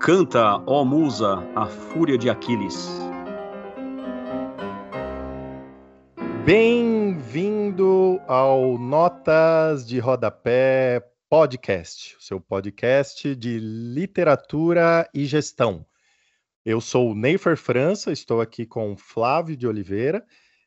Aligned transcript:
Canta, 0.00 0.56
ó 0.66 0.82
musa, 0.82 1.46
a 1.54 1.66
fúria 1.66 2.16
de 2.16 2.30
Aquiles. 2.30 2.88
Bem-vindo 6.42 8.18
ao 8.26 8.78
Notas 8.78 9.86
de 9.86 9.98
Rodapé 9.98 11.06
Podcast, 11.28 12.16
seu 12.18 12.40
podcast 12.40 13.36
de 13.36 13.58
literatura 13.58 15.06
e 15.12 15.26
gestão. 15.26 15.84
Eu 16.64 16.80
sou 16.80 17.10
o 17.10 17.14
Neifer 17.14 17.58
França, 17.58 18.10
estou 18.10 18.40
aqui 18.40 18.64
com 18.64 18.96
Flávio 18.96 19.54
de 19.54 19.66
Oliveira. 19.66 20.24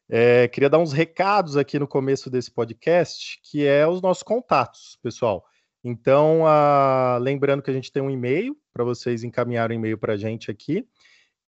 É, 0.07 0.47
queria 0.47 0.69
dar 0.69 0.77
uns 0.77 0.93
recados 0.93 1.57
aqui 1.57 1.79
no 1.79 1.87
começo 1.87 2.29
desse 2.29 2.51
podcast, 2.51 3.39
que 3.41 3.65
é 3.65 3.87
os 3.87 3.99
nossos 3.99 4.21
contatos, 4.21 4.99
pessoal. 5.01 5.43
Então, 5.83 6.43
uh, 6.43 7.19
lembrando 7.19 7.61
que 7.61 7.69
a 7.69 7.73
gente 7.73 7.91
tem 7.91 8.01
um 8.01 8.09
e-mail 8.09 8.55
para 8.71 8.83
vocês 8.83 9.23
encaminharem 9.23 9.77
um 9.77 9.81
e-mail 9.81 9.97
para 9.97 10.13
a 10.13 10.17
gente 10.17 10.49
aqui, 10.49 10.87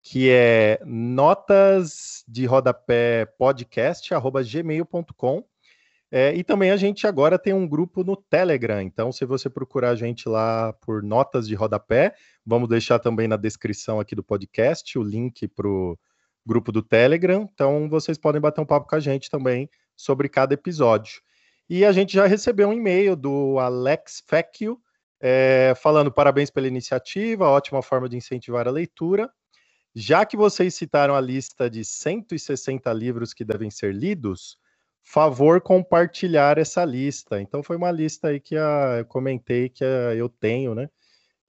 que 0.02 0.30
é 0.30 0.80
notas 0.86 2.24
de 2.28 2.46
rodapé 2.46 3.26
podcast 3.38 4.10
gmail.com. 4.46 5.44
É, 6.16 6.32
e 6.36 6.44
também 6.44 6.70
a 6.70 6.78
gente 6.78 7.08
agora 7.08 7.40
tem 7.40 7.54
um 7.54 7.68
grupo 7.68 8.04
no 8.04 8.16
Telegram. 8.16 8.82
Então, 8.82 9.12
se 9.12 9.26
você 9.26 9.50
procurar 9.50 9.90
a 9.90 9.96
gente 9.96 10.30
lá 10.30 10.72
por 10.74 11.02
notas 11.02 11.48
de 11.48 11.56
rodapé, 11.56 12.14
vamos 12.46 12.70
deixar 12.70 13.00
também 13.00 13.28
na 13.28 13.36
descrição 13.36 14.00
aqui 14.00 14.14
do 14.14 14.24
podcast 14.24 14.98
o 15.00 15.02
link 15.02 15.48
para 15.48 15.68
o 15.68 15.98
grupo 16.46 16.72
do 16.72 16.84
Telegram. 16.84 17.50
Então, 17.52 17.90
vocês 17.90 18.16
podem 18.16 18.40
bater 18.40 18.62
um 18.62 18.66
papo 18.66 18.88
com 18.88 18.96
a 18.96 19.00
gente 19.00 19.28
também 19.28 19.68
sobre 19.96 20.30
cada 20.30 20.54
episódio. 20.54 21.22
E 21.76 21.84
a 21.84 21.92
gente 21.92 22.14
já 22.14 22.28
recebeu 22.28 22.70
um 22.70 22.74
e-mail 22.74 23.16
do 23.16 23.58
Alex 23.58 24.22
Fecchio, 24.28 24.80
é, 25.20 25.74
falando 25.76 26.12
parabéns 26.12 26.52
pela 26.52 26.68
iniciativa, 26.68 27.50
ótima 27.50 27.82
forma 27.82 28.08
de 28.08 28.16
incentivar 28.16 28.68
a 28.68 28.72
leitura. 28.72 29.28
Já 29.96 30.24
que 30.24 30.38
vocês 30.38 30.76
citaram 30.76 31.16
a 31.16 31.20
lista 31.20 31.72
de 31.72 31.84
160 31.84 32.94
livros 32.94 33.34
que 33.34 33.44
devem 33.44 33.72
ser 33.72 33.92
lidos, 33.92 34.60
favor 35.02 35.60
compartilhar 35.62 36.60
essa 36.60 36.86
lista. 36.86 37.42
Então 37.42 37.64
foi 37.64 37.76
uma 37.76 37.90
lista 37.90 38.28
aí 38.28 38.40
que 38.40 38.56
a, 38.56 38.98
eu 39.00 39.06
comentei 39.06 39.68
que 39.68 39.84
a, 39.84 40.14
eu 40.14 40.30
tenho, 40.30 40.76
né? 40.76 40.88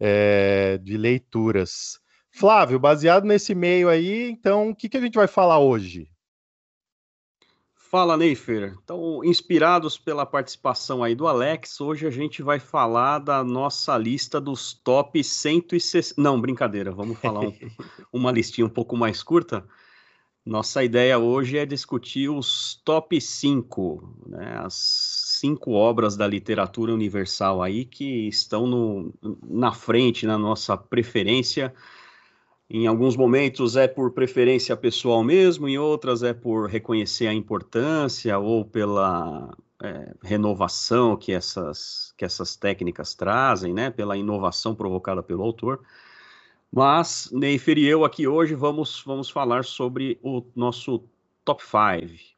É, 0.00 0.78
de 0.78 0.97
leituras. 0.97 2.00
Flávio, 2.30 2.80
baseado 2.80 3.27
nesse 3.27 3.52
e-mail 3.52 3.91
aí, 3.91 4.30
então 4.30 4.70
o 4.70 4.75
que, 4.75 4.89
que 4.89 4.97
a 4.97 5.02
gente 5.02 5.17
vai 5.17 5.27
falar 5.27 5.58
hoje? 5.58 6.08
Fala, 7.95 8.17
Neifer. 8.17 8.77
Então, 8.83 9.23
inspirados 9.23 9.97
pela 9.97 10.27
participação 10.27 11.05
aí 11.05 11.14
do 11.14 11.28
Alex, 11.28 11.81
hoje 11.81 12.09
a 12.09 12.11
gente 12.11 12.42
vai 12.42 12.59
falar 12.59 13.20
da 13.20 13.45
nossa 13.45 13.97
lista 13.97 14.41
dos 14.41 14.73
top 14.73 15.23
160. 15.23 16.20
Não, 16.20 16.41
brincadeira, 16.41 16.91
vamos 16.91 17.17
falar 17.20 17.42
um, 17.42 17.55
uma 18.12 18.33
listinha 18.33 18.67
um 18.67 18.69
pouco 18.69 18.97
mais 18.97 19.23
curta. 19.23 19.64
Nossa 20.45 20.83
ideia 20.83 21.20
hoje 21.20 21.56
é 21.56 21.64
discutir 21.64 22.28
os 22.28 22.83
top 22.84 23.20
5, 23.20 24.27
né, 24.27 24.58
as 24.58 24.75
cinco 25.41 25.70
obras 25.70 26.17
da 26.17 26.27
literatura 26.27 26.92
universal 26.92 27.62
aí 27.62 27.84
que 27.84 28.27
estão 28.27 28.67
no, 28.67 29.14
na 29.48 29.70
frente, 29.70 30.27
na 30.27 30.36
nossa 30.36 30.77
preferência 30.77 31.73
em 32.69 32.87
alguns 32.87 33.17
momentos 33.17 33.77
é 33.77 33.87
por 33.87 34.12
preferência 34.12 34.77
pessoal 34.77 35.23
mesmo, 35.23 35.69
em 35.69 35.79
outras 35.79 36.23
é 36.23 36.33
por 36.33 36.69
reconhecer 36.69 37.27
a 37.27 37.34
importância 37.34 38.39
ou 38.39 38.65
pela 38.65 39.55
é, 39.83 40.14
renovação 40.23 41.17
que 41.17 41.33
essas, 41.33 42.14
que 42.17 42.25
essas 42.25 42.57
técnicas 42.57 43.14
trazem, 43.14 43.75
né? 43.75 43.91
Pela 43.91 44.17
inovação 44.17 44.75
provocada 44.75 45.23
pelo 45.23 45.42
autor. 45.42 45.83
Mas, 46.73 47.30
Neifer 47.30 47.79
e 47.79 47.86
eu 47.86 48.05
aqui 48.05 48.27
hoje 48.27 48.55
vamos, 48.55 49.02
vamos 49.07 49.29
falar 49.31 49.64
sobre 49.64 50.19
o 50.23 50.42
nosso 50.57 51.05
top 51.45 51.63
5. 51.63 52.35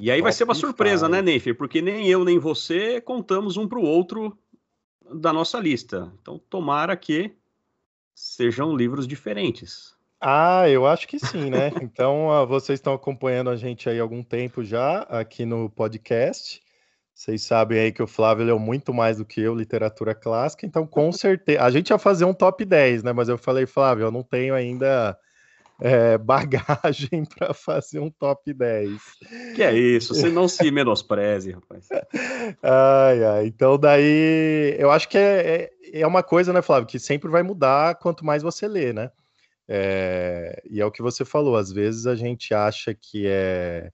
E 0.00 0.10
aí 0.10 0.18
top 0.18 0.22
vai 0.22 0.32
ser 0.32 0.44
uma 0.44 0.54
surpresa, 0.54 1.06
five. 1.06 1.12
né, 1.12 1.22
Neifer? 1.22 1.56
Porque 1.56 1.82
nem 1.82 2.08
eu 2.08 2.24
nem 2.24 2.38
você 2.38 3.00
contamos 3.00 3.56
um 3.56 3.68
para 3.68 3.78
o 3.78 3.84
outro 3.84 4.36
da 5.14 5.32
nossa 5.32 5.60
lista. 5.60 6.12
Então, 6.20 6.40
tomara 6.48 6.96
que 6.96 7.36
sejam 8.14 8.74
livros 8.74 9.06
diferentes. 9.06 9.94
Ah, 10.20 10.68
eu 10.68 10.86
acho 10.86 11.06
que 11.06 11.18
sim, 11.18 11.50
né? 11.50 11.70
Então, 11.82 12.28
uh, 12.28 12.46
vocês 12.46 12.78
estão 12.78 12.94
acompanhando 12.94 13.50
a 13.50 13.56
gente 13.56 13.88
aí 13.88 13.98
há 13.98 14.02
algum 14.02 14.22
tempo 14.22 14.64
já 14.64 15.00
aqui 15.02 15.44
no 15.44 15.68
podcast. 15.68 16.62
Vocês 17.14 17.42
sabem 17.42 17.78
aí 17.78 17.92
que 17.92 18.02
o 18.02 18.06
Flávio 18.06 18.44
leu 18.44 18.58
muito 18.58 18.92
mais 18.92 19.18
do 19.18 19.24
que 19.24 19.40
eu, 19.40 19.54
literatura 19.54 20.14
clássica, 20.14 20.66
então 20.66 20.86
com 20.86 21.12
certeza. 21.12 21.62
A 21.62 21.70
gente 21.70 21.90
ia 21.90 21.98
fazer 21.98 22.24
um 22.24 22.34
top 22.34 22.64
10, 22.64 23.02
né? 23.02 23.12
Mas 23.12 23.28
eu 23.28 23.38
falei, 23.38 23.66
Flávio, 23.66 24.06
eu 24.06 24.10
não 24.10 24.22
tenho 24.22 24.54
ainda 24.54 25.16
é, 25.80 26.16
bagagem 26.18 27.24
para 27.36 27.52
fazer 27.52 27.98
um 27.98 28.10
top 28.10 28.52
10. 28.52 29.00
Que 29.54 29.62
é 29.62 29.72
isso, 29.72 30.14
você 30.14 30.28
não 30.28 30.48
se 30.48 30.68
menospreze, 30.70 31.52
rapaz. 31.52 31.88
Ai, 32.62 33.24
ai, 33.24 33.46
então 33.46 33.78
daí 33.78 34.76
eu 34.78 34.90
acho 34.90 35.08
que 35.08 35.18
é, 35.18 35.70
é, 35.92 36.00
é, 36.00 36.06
uma 36.06 36.22
coisa, 36.22 36.52
né, 36.52 36.62
Flávio, 36.62 36.86
que 36.86 36.98
sempre 36.98 37.30
vai 37.30 37.42
mudar 37.42 37.96
quanto 37.96 38.24
mais 38.24 38.42
você 38.42 38.68
lê, 38.68 38.92
né? 38.92 39.10
É, 39.66 40.62
e 40.68 40.80
é 40.80 40.86
o 40.86 40.90
que 40.90 41.02
você 41.02 41.24
falou, 41.24 41.56
às 41.56 41.72
vezes 41.72 42.06
a 42.06 42.14
gente 42.14 42.52
acha 42.54 42.94
que 42.94 43.26
é, 43.26 43.90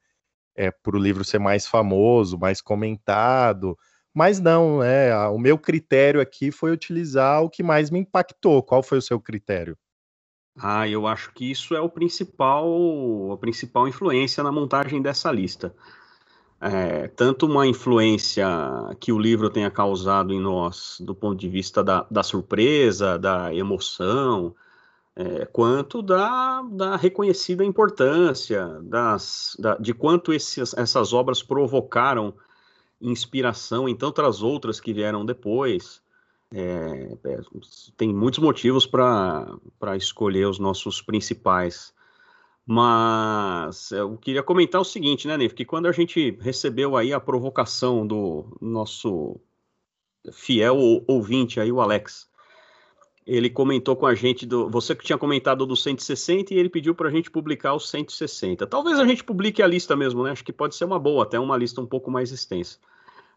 é 0.56 0.70
para 0.70 0.96
o 0.96 1.00
livro 1.00 1.24
ser 1.24 1.38
mais 1.38 1.66
famoso, 1.66 2.38
mais 2.38 2.60
comentado, 2.60 3.78
mas 4.12 4.40
não, 4.40 4.80
né? 4.80 5.16
O 5.28 5.38
meu 5.38 5.56
critério 5.56 6.20
aqui 6.20 6.50
foi 6.50 6.72
utilizar 6.72 7.42
o 7.42 7.48
que 7.48 7.62
mais 7.62 7.90
me 7.90 8.00
impactou. 8.00 8.60
Qual 8.60 8.82
foi 8.82 8.98
o 8.98 9.02
seu 9.02 9.20
critério? 9.20 9.78
Ah, 10.56 10.88
eu 10.88 11.06
acho 11.06 11.32
que 11.32 11.50
isso 11.50 11.74
é 11.74 11.80
o 11.80 11.88
principal, 11.88 13.32
a 13.32 13.36
principal 13.38 13.88
influência 13.88 14.42
na 14.42 14.52
montagem 14.52 15.00
dessa 15.00 15.30
lista. 15.30 15.74
É, 16.60 17.08
tanto 17.08 17.46
uma 17.46 17.66
influência 17.66 18.46
que 19.00 19.12
o 19.12 19.18
livro 19.18 19.48
tenha 19.48 19.70
causado 19.70 20.32
em 20.32 20.40
nós, 20.40 20.98
do 21.00 21.14
ponto 21.14 21.38
de 21.38 21.48
vista 21.48 21.82
da, 21.82 22.06
da 22.10 22.22
surpresa, 22.22 23.18
da 23.18 23.54
emoção, 23.54 24.54
é, 25.16 25.46
quanto 25.46 26.02
da, 26.02 26.62
da, 26.62 26.96
reconhecida 26.96 27.64
importância 27.64 28.66
das, 28.82 29.56
da, 29.58 29.76
de 29.76 29.94
quanto 29.94 30.32
esses, 30.32 30.74
essas 30.74 31.12
obras 31.14 31.42
provocaram 31.42 32.34
inspiração 33.00 33.88
em 33.88 33.96
tantas 33.96 34.42
outras 34.42 34.80
que 34.80 34.92
vieram 34.92 35.24
depois. 35.24 35.99
É, 36.52 37.16
é, 37.24 37.40
tem 37.96 38.12
muitos 38.12 38.40
motivos 38.40 38.86
para 38.86 39.96
escolher 39.96 40.46
os 40.46 40.58
nossos 40.58 41.00
principais. 41.00 41.94
Mas 42.66 43.90
eu 43.90 44.16
queria 44.16 44.42
comentar 44.42 44.80
o 44.80 44.84
seguinte, 44.84 45.26
né, 45.26 45.36
Nef? 45.36 45.54
Que 45.54 45.64
quando 45.64 45.86
a 45.86 45.92
gente 45.92 46.36
recebeu 46.40 46.96
aí 46.96 47.12
a 47.12 47.20
provocação 47.20 48.06
do 48.06 48.56
nosso 48.60 49.40
fiel 50.32 50.76
ouvinte 51.06 51.58
aí, 51.58 51.72
o 51.72 51.80
Alex, 51.80 52.28
ele 53.26 53.50
comentou 53.50 53.96
com 53.96 54.06
a 54.06 54.14
gente 54.14 54.44
do. 54.46 54.68
Você 54.70 54.94
que 54.94 55.04
tinha 55.04 55.18
comentado 55.18 55.66
do 55.66 55.76
160 55.76 56.52
e 56.52 56.58
ele 56.58 56.68
pediu 56.68 56.94
para 56.94 57.08
a 57.08 57.12
gente 57.12 57.30
publicar 57.30 57.74
os 57.74 57.88
160. 57.88 58.66
Talvez 58.66 58.98
a 58.98 59.06
gente 59.06 59.24
publique 59.24 59.62
a 59.62 59.66
lista 59.66 59.96
mesmo, 59.96 60.22
né? 60.22 60.30
Acho 60.30 60.44
que 60.44 60.52
pode 60.52 60.74
ser 60.74 60.84
uma 60.84 60.98
boa, 60.98 61.24
até 61.24 61.38
uma 61.38 61.56
lista 61.56 61.80
um 61.80 61.86
pouco 61.86 62.10
mais 62.10 62.30
extensa. 62.32 62.78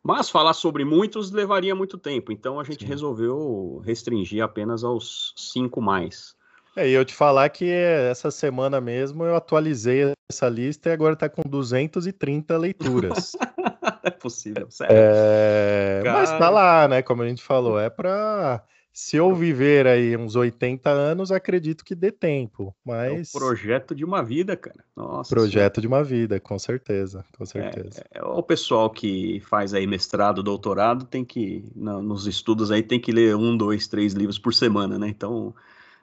Mas 0.04 0.30
falar 0.30 0.54
sobre 0.54 0.84
muitos 0.84 1.32
levaria 1.32 1.74
muito 1.74 1.98
tempo, 1.98 2.32
então 2.32 2.60
a 2.60 2.64
gente 2.64 2.82
Sim. 2.82 2.90
resolveu 2.90 3.82
restringir 3.86 4.44
apenas 4.44 4.84
aos 4.84 5.34
cinco 5.38 5.82
mais. 5.82 6.36
É, 6.76 6.90
e 6.90 6.92
eu 6.92 7.06
te 7.06 7.14
falar 7.14 7.48
que 7.50 7.70
essa 7.70 8.30
semana 8.30 8.82
mesmo 8.82 9.24
eu 9.24 9.36
atualizei 9.36 10.12
essa 10.30 10.50
lista 10.50 10.90
e 10.90 10.92
agora 10.92 11.14
está 11.14 11.30
com 11.30 11.44
230 11.48 12.58
leituras. 12.58 13.32
é 14.04 14.10
possível, 14.10 14.70
sério. 14.70 14.96
É... 14.98 16.02
Mas 16.04 16.32
tá 16.32 16.50
lá, 16.50 16.88
né? 16.88 17.02
Como 17.02 17.22
a 17.22 17.28
gente 17.28 17.44
falou, 17.44 17.80
é 17.80 17.90
para 17.90 18.62
se 18.94 19.18
eu 19.18 19.34
viver 19.34 19.88
aí 19.88 20.16
uns 20.16 20.36
80 20.36 20.88
anos, 20.88 21.32
acredito 21.32 21.84
que 21.84 21.96
dê 21.96 22.12
tempo, 22.12 22.76
mas... 22.86 23.34
É 23.34 23.38
o 23.38 23.42
projeto 23.42 23.96
de 23.96 24.06
uma 24.06 24.22
vida, 24.22 24.56
cara. 24.56 24.86
Nossa. 24.96 25.34
Projeto 25.34 25.76
senhora. 25.76 25.82
de 25.82 25.88
uma 25.88 26.04
vida, 26.04 26.40
com 26.40 26.60
certeza, 26.60 27.26
com 27.36 27.44
certeza. 27.44 28.06
É, 28.14 28.20
é, 28.20 28.24
o 28.24 28.44
pessoal 28.44 28.92
que 28.92 29.40
faz 29.48 29.74
aí 29.74 29.88
mestrado, 29.88 30.44
doutorado, 30.44 31.06
tem 31.06 31.26
que, 31.26 31.66
nos 31.76 32.28
estudos 32.28 32.70
aí, 32.70 32.84
tem 32.84 33.00
que 33.00 33.12
ler 33.12 33.36
um, 33.36 33.58
dois, 33.58 33.88
três 33.88 34.14
livros 34.14 34.38
por 34.38 34.54
semana, 34.54 35.00
né? 35.00 35.08
Então, 35.08 35.56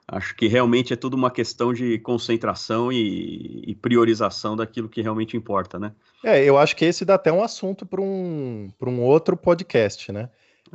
acho 0.05 0.35
que 0.35 0.47
realmente 0.47 0.91
é 0.91 0.97
tudo 0.97 1.13
uma 1.13 1.31
questão 1.31 1.73
de 1.73 1.97
concentração 1.99 2.91
e, 2.91 3.63
e 3.67 3.73
priorização 3.73 4.57
daquilo 4.57 4.89
que 4.89 5.01
realmente 5.01 5.37
importa, 5.37 5.79
né? 5.79 5.93
É, 6.21 6.43
eu 6.43 6.57
acho 6.57 6.75
que 6.75 6.83
esse 6.83 7.05
dá 7.05 7.15
até 7.15 7.31
um 7.31 7.41
assunto 7.41 7.85
para 7.85 8.01
um, 8.01 8.69
um 8.81 8.99
outro 8.99 9.37
podcast, 9.37 10.11
né? 10.11 10.29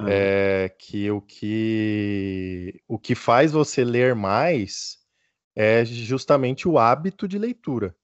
É, 0.06 0.74
que 0.78 1.10
o 1.10 1.22
que 1.22 2.82
o 2.86 2.98
que 2.98 3.14
faz 3.14 3.52
você 3.52 3.82
ler 3.82 4.14
mais 4.14 4.98
é 5.54 5.84
justamente 5.86 6.68
o 6.68 6.78
hábito 6.78 7.26
de 7.26 7.38
leitura. 7.38 7.96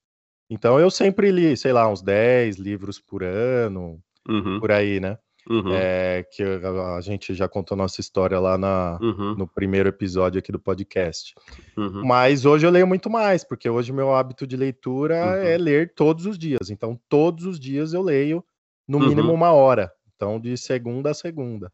Então 0.48 0.80
eu 0.80 0.90
sempre 0.90 1.30
li, 1.30 1.56
sei 1.56 1.72
lá, 1.72 1.90
uns 1.90 2.02
10 2.02 2.56
livros 2.56 2.98
por 2.98 3.22
ano, 3.22 4.02
uhum. 4.28 4.58
por 4.58 4.72
aí, 4.72 5.00
né? 5.00 5.18
Uhum. 5.48 5.72
É, 5.72 6.24
que 6.30 6.42
a, 6.42 6.96
a, 6.96 7.00
gente 7.00 7.34
já 7.34 7.48
contou 7.48 7.76
nossa 7.76 8.00
história 8.00 8.38
lá 8.38 8.56
na, 8.56 8.96
uhum. 9.00 9.34
no 9.34 9.46
primeiro 9.46 9.88
episódio 9.88 10.38
aqui 10.38 10.52
do 10.52 10.58
podcast. 10.58 11.34
Uhum. 11.76 12.04
Mas 12.04 12.44
hoje 12.44 12.64
eu 12.64 12.70
leio 12.70 12.86
muito 12.86 13.10
mais, 13.10 13.42
porque 13.42 13.68
hoje 13.68 13.92
meu 13.92 14.14
hábito 14.14 14.46
de 14.46 14.56
leitura 14.56 15.16
é 15.16 15.56
uhum. 15.56 15.62
ler 15.62 15.94
todos 15.94 16.26
os 16.26 16.38
dias. 16.38 16.70
Então, 16.70 16.98
todos 17.08 17.44
os 17.44 17.58
dias 17.58 17.92
eu 17.92 18.02
leio 18.02 18.44
no 18.86 19.00
mínimo 19.00 19.28
uhum. 19.28 19.34
uma 19.34 19.50
hora. 19.52 19.92
Então, 20.14 20.38
de 20.38 20.56
segunda 20.56 21.10
a 21.10 21.14
segunda. 21.14 21.72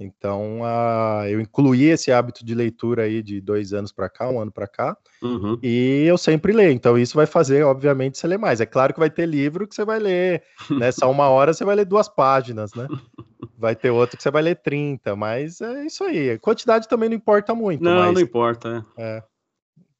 Então, 0.00 0.62
uh, 0.62 1.26
eu 1.28 1.38
incluí 1.42 1.84
esse 1.84 2.10
hábito 2.10 2.42
de 2.42 2.54
leitura 2.54 3.02
aí 3.02 3.22
de 3.22 3.38
dois 3.38 3.74
anos 3.74 3.92
para 3.92 4.08
cá, 4.08 4.30
um 4.30 4.40
ano 4.40 4.50
para 4.50 4.66
cá, 4.66 4.96
uhum. 5.22 5.58
e 5.62 6.04
eu 6.06 6.16
sempre 6.16 6.54
leio. 6.54 6.72
Então, 6.72 6.96
isso 6.96 7.14
vai 7.14 7.26
fazer, 7.26 7.64
obviamente, 7.64 8.16
você 8.16 8.26
ler 8.26 8.38
mais. 8.38 8.62
É 8.62 8.66
claro 8.66 8.94
que 8.94 8.98
vai 8.98 9.10
ter 9.10 9.26
livro 9.26 9.68
que 9.68 9.74
você 9.74 9.84
vai 9.84 9.98
ler, 9.98 10.42
né? 10.70 10.90
Só 10.90 11.10
uma 11.10 11.28
hora 11.28 11.52
você 11.52 11.66
vai 11.66 11.76
ler 11.76 11.84
duas 11.84 12.08
páginas, 12.08 12.72
né? 12.74 12.88
Vai 13.58 13.76
ter 13.76 13.90
outro 13.90 14.16
que 14.16 14.22
você 14.22 14.30
vai 14.30 14.40
ler 14.40 14.54
30, 14.56 15.14
mas 15.14 15.60
é 15.60 15.84
isso 15.84 16.02
aí. 16.02 16.38
Quantidade 16.38 16.88
também 16.88 17.10
não 17.10 17.16
importa 17.16 17.54
muito. 17.54 17.84
Não, 17.84 18.06
mas... 18.06 18.14
não 18.14 18.20
importa. 18.22 18.86
É. 18.96 19.18
é 19.18 19.22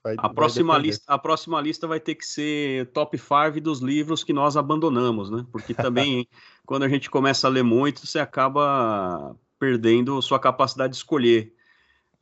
vai, 0.02 0.14
a, 0.16 0.30
próxima 0.30 0.78
lista, 0.78 1.04
a 1.06 1.18
próxima 1.18 1.60
lista 1.60 1.86
vai 1.86 2.00
ter 2.00 2.14
que 2.14 2.24
ser 2.24 2.90
top 2.92 3.18
5 3.18 3.60
dos 3.60 3.80
livros 3.80 4.24
que 4.24 4.32
nós 4.32 4.56
abandonamos, 4.56 5.30
né? 5.30 5.44
Porque 5.52 5.74
também, 5.74 6.26
quando 6.64 6.84
a 6.84 6.88
gente 6.88 7.10
começa 7.10 7.46
a 7.46 7.50
ler 7.50 7.62
muito, 7.62 8.06
você 8.06 8.18
acaba 8.18 9.36
perdendo 9.60 10.20
sua 10.22 10.40
capacidade 10.40 10.94
de 10.94 10.96
escolher. 10.96 11.54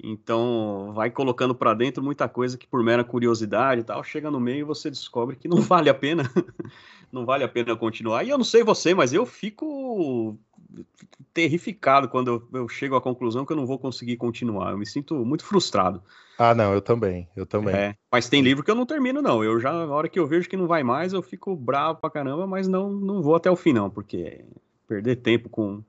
Então, 0.01 0.93
vai 0.95 1.11
colocando 1.11 1.55
para 1.55 1.75
dentro 1.75 2.03
muita 2.03 2.29
coisa 2.29 2.59
que 2.59 2.67
por 2.67 2.83
mera 2.83 3.03
curiosidade 3.03 3.81
e 3.81 3.85
tal, 3.85 4.03
chega 4.05 4.31
no 4.31 4.39
meio 4.39 4.61
e 4.61 4.65
você 4.65 4.91
descobre 4.91 5.37
que 5.37 5.49
não 5.49 5.59
vale 5.63 5.89
a 5.89 5.95
pena, 5.95 6.31
não 7.11 7.25
vale 7.25 7.45
a 7.45 7.49
pena 7.49 7.75
continuar. 7.77 8.25
E 8.25 8.29
eu 8.29 8.37
não 8.37 8.45
sei 8.45 8.63
você, 8.63 8.95
mas 8.95 9.13
eu 9.13 9.25
fico 9.25 10.37
terrificado 11.33 12.09
quando 12.09 12.49
eu, 12.53 12.61
eu 12.61 12.69
chego 12.69 12.95
à 12.95 13.01
conclusão 13.01 13.45
que 13.45 13.53
eu 13.53 13.57
não 13.57 13.67
vou 13.67 13.79
conseguir 13.79 14.17
continuar. 14.17 14.73
Eu 14.73 14.79
me 14.79 14.87
sinto 14.87 15.15
muito 15.25 15.45
frustrado. 15.45 16.03
Ah, 16.39 16.55
não, 16.55 16.73
eu 16.73 16.81
também, 16.81 17.29
eu 17.35 17.45
também. 17.45 17.75
É, 17.75 17.97
mas 18.13 18.29
tem 18.29 18.43
livro 18.43 18.63
que 18.63 18.71
eu 18.71 18.77
não 18.77 18.87
termino, 18.87 19.21
não. 19.21 19.43
Eu 19.43 19.59
já, 19.59 19.73
na 19.73 19.93
hora 19.93 20.09
que 20.09 20.19
eu 20.19 20.27
vejo 20.27 20.49
que 20.49 20.57
não 20.57 20.69
vai 20.69 20.85
mais, 20.85 21.13
eu 21.13 21.23
fico 21.23 21.57
bravo 21.57 22.01
pra 22.01 22.11
caramba, 22.11 22.47
mas 22.47 22.69
não, 22.69 22.89
não 22.91 23.21
vou 23.21 23.35
até 23.35 23.51
o 23.51 23.57
fim, 23.57 23.73
não, 23.73 23.91
porque 23.91 24.45
perder 24.87 25.17
tempo 25.17 25.49
com 25.49 25.83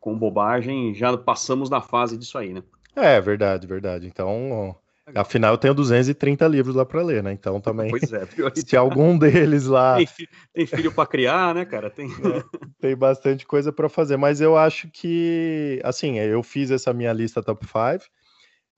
com 0.00 0.18
bobagem, 0.18 0.94
já 0.94 1.16
passamos 1.16 1.68
da 1.68 1.80
fase 1.80 2.16
disso 2.16 2.38
aí, 2.38 2.52
né? 2.52 2.62
É, 2.94 3.20
verdade, 3.20 3.66
verdade. 3.66 4.06
Então, 4.06 4.74
afinal, 5.14 5.52
eu 5.52 5.58
tenho 5.58 5.74
230 5.74 6.46
livros 6.48 6.74
lá 6.74 6.86
para 6.86 7.02
ler, 7.02 7.22
né? 7.22 7.32
Então 7.32 7.60
também. 7.60 7.90
Pois 7.90 8.12
é, 8.12 8.26
se 8.54 8.76
algum 8.76 9.18
deles 9.18 9.66
lá. 9.66 9.96
Tem, 9.96 10.06
filho, 10.06 10.28
tem 10.54 10.66
filho 10.66 10.92
para 10.92 11.06
criar, 11.06 11.54
né, 11.54 11.64
cara? 11.64 11.90
Tem, 11.90 12.08
é, 12.08 12.42
tem 12.80 12.96
bastante 12.96 13.46
coisa 13.46 13.72
para 13.72 13.88
fazer, 13.88 14.16
mas 14.16 14.40
eu 14.40 14.56
acho 14.56 14.88
que, 14.90 15.80
assim, 15.84 16.18
eu 16.18 16.42
fiz 16.42 16.70
essa 16.70 16.92
minha 16.92 17.12
lista 17.12 17.42
top 17.42 17.66
5. 17.66 18.10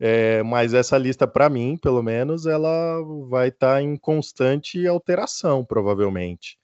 É, 0.01 0.43
mas 0.45 0.75
essa 0.75 0.97
lista, 0.97 1.27
para 1.27 1.49
mim, 1.49 1.77
pelo 1.77 2.03
menos, 2.03 2.47
ela 2.47 3.03
vai 3.29 3.49
estar 3.49 3.75
tá 3.75 3.83
em 3.83 3.97
constante 3.97 4.87
alteração, 4.87 5.65
provavelmente. 5.65 6.57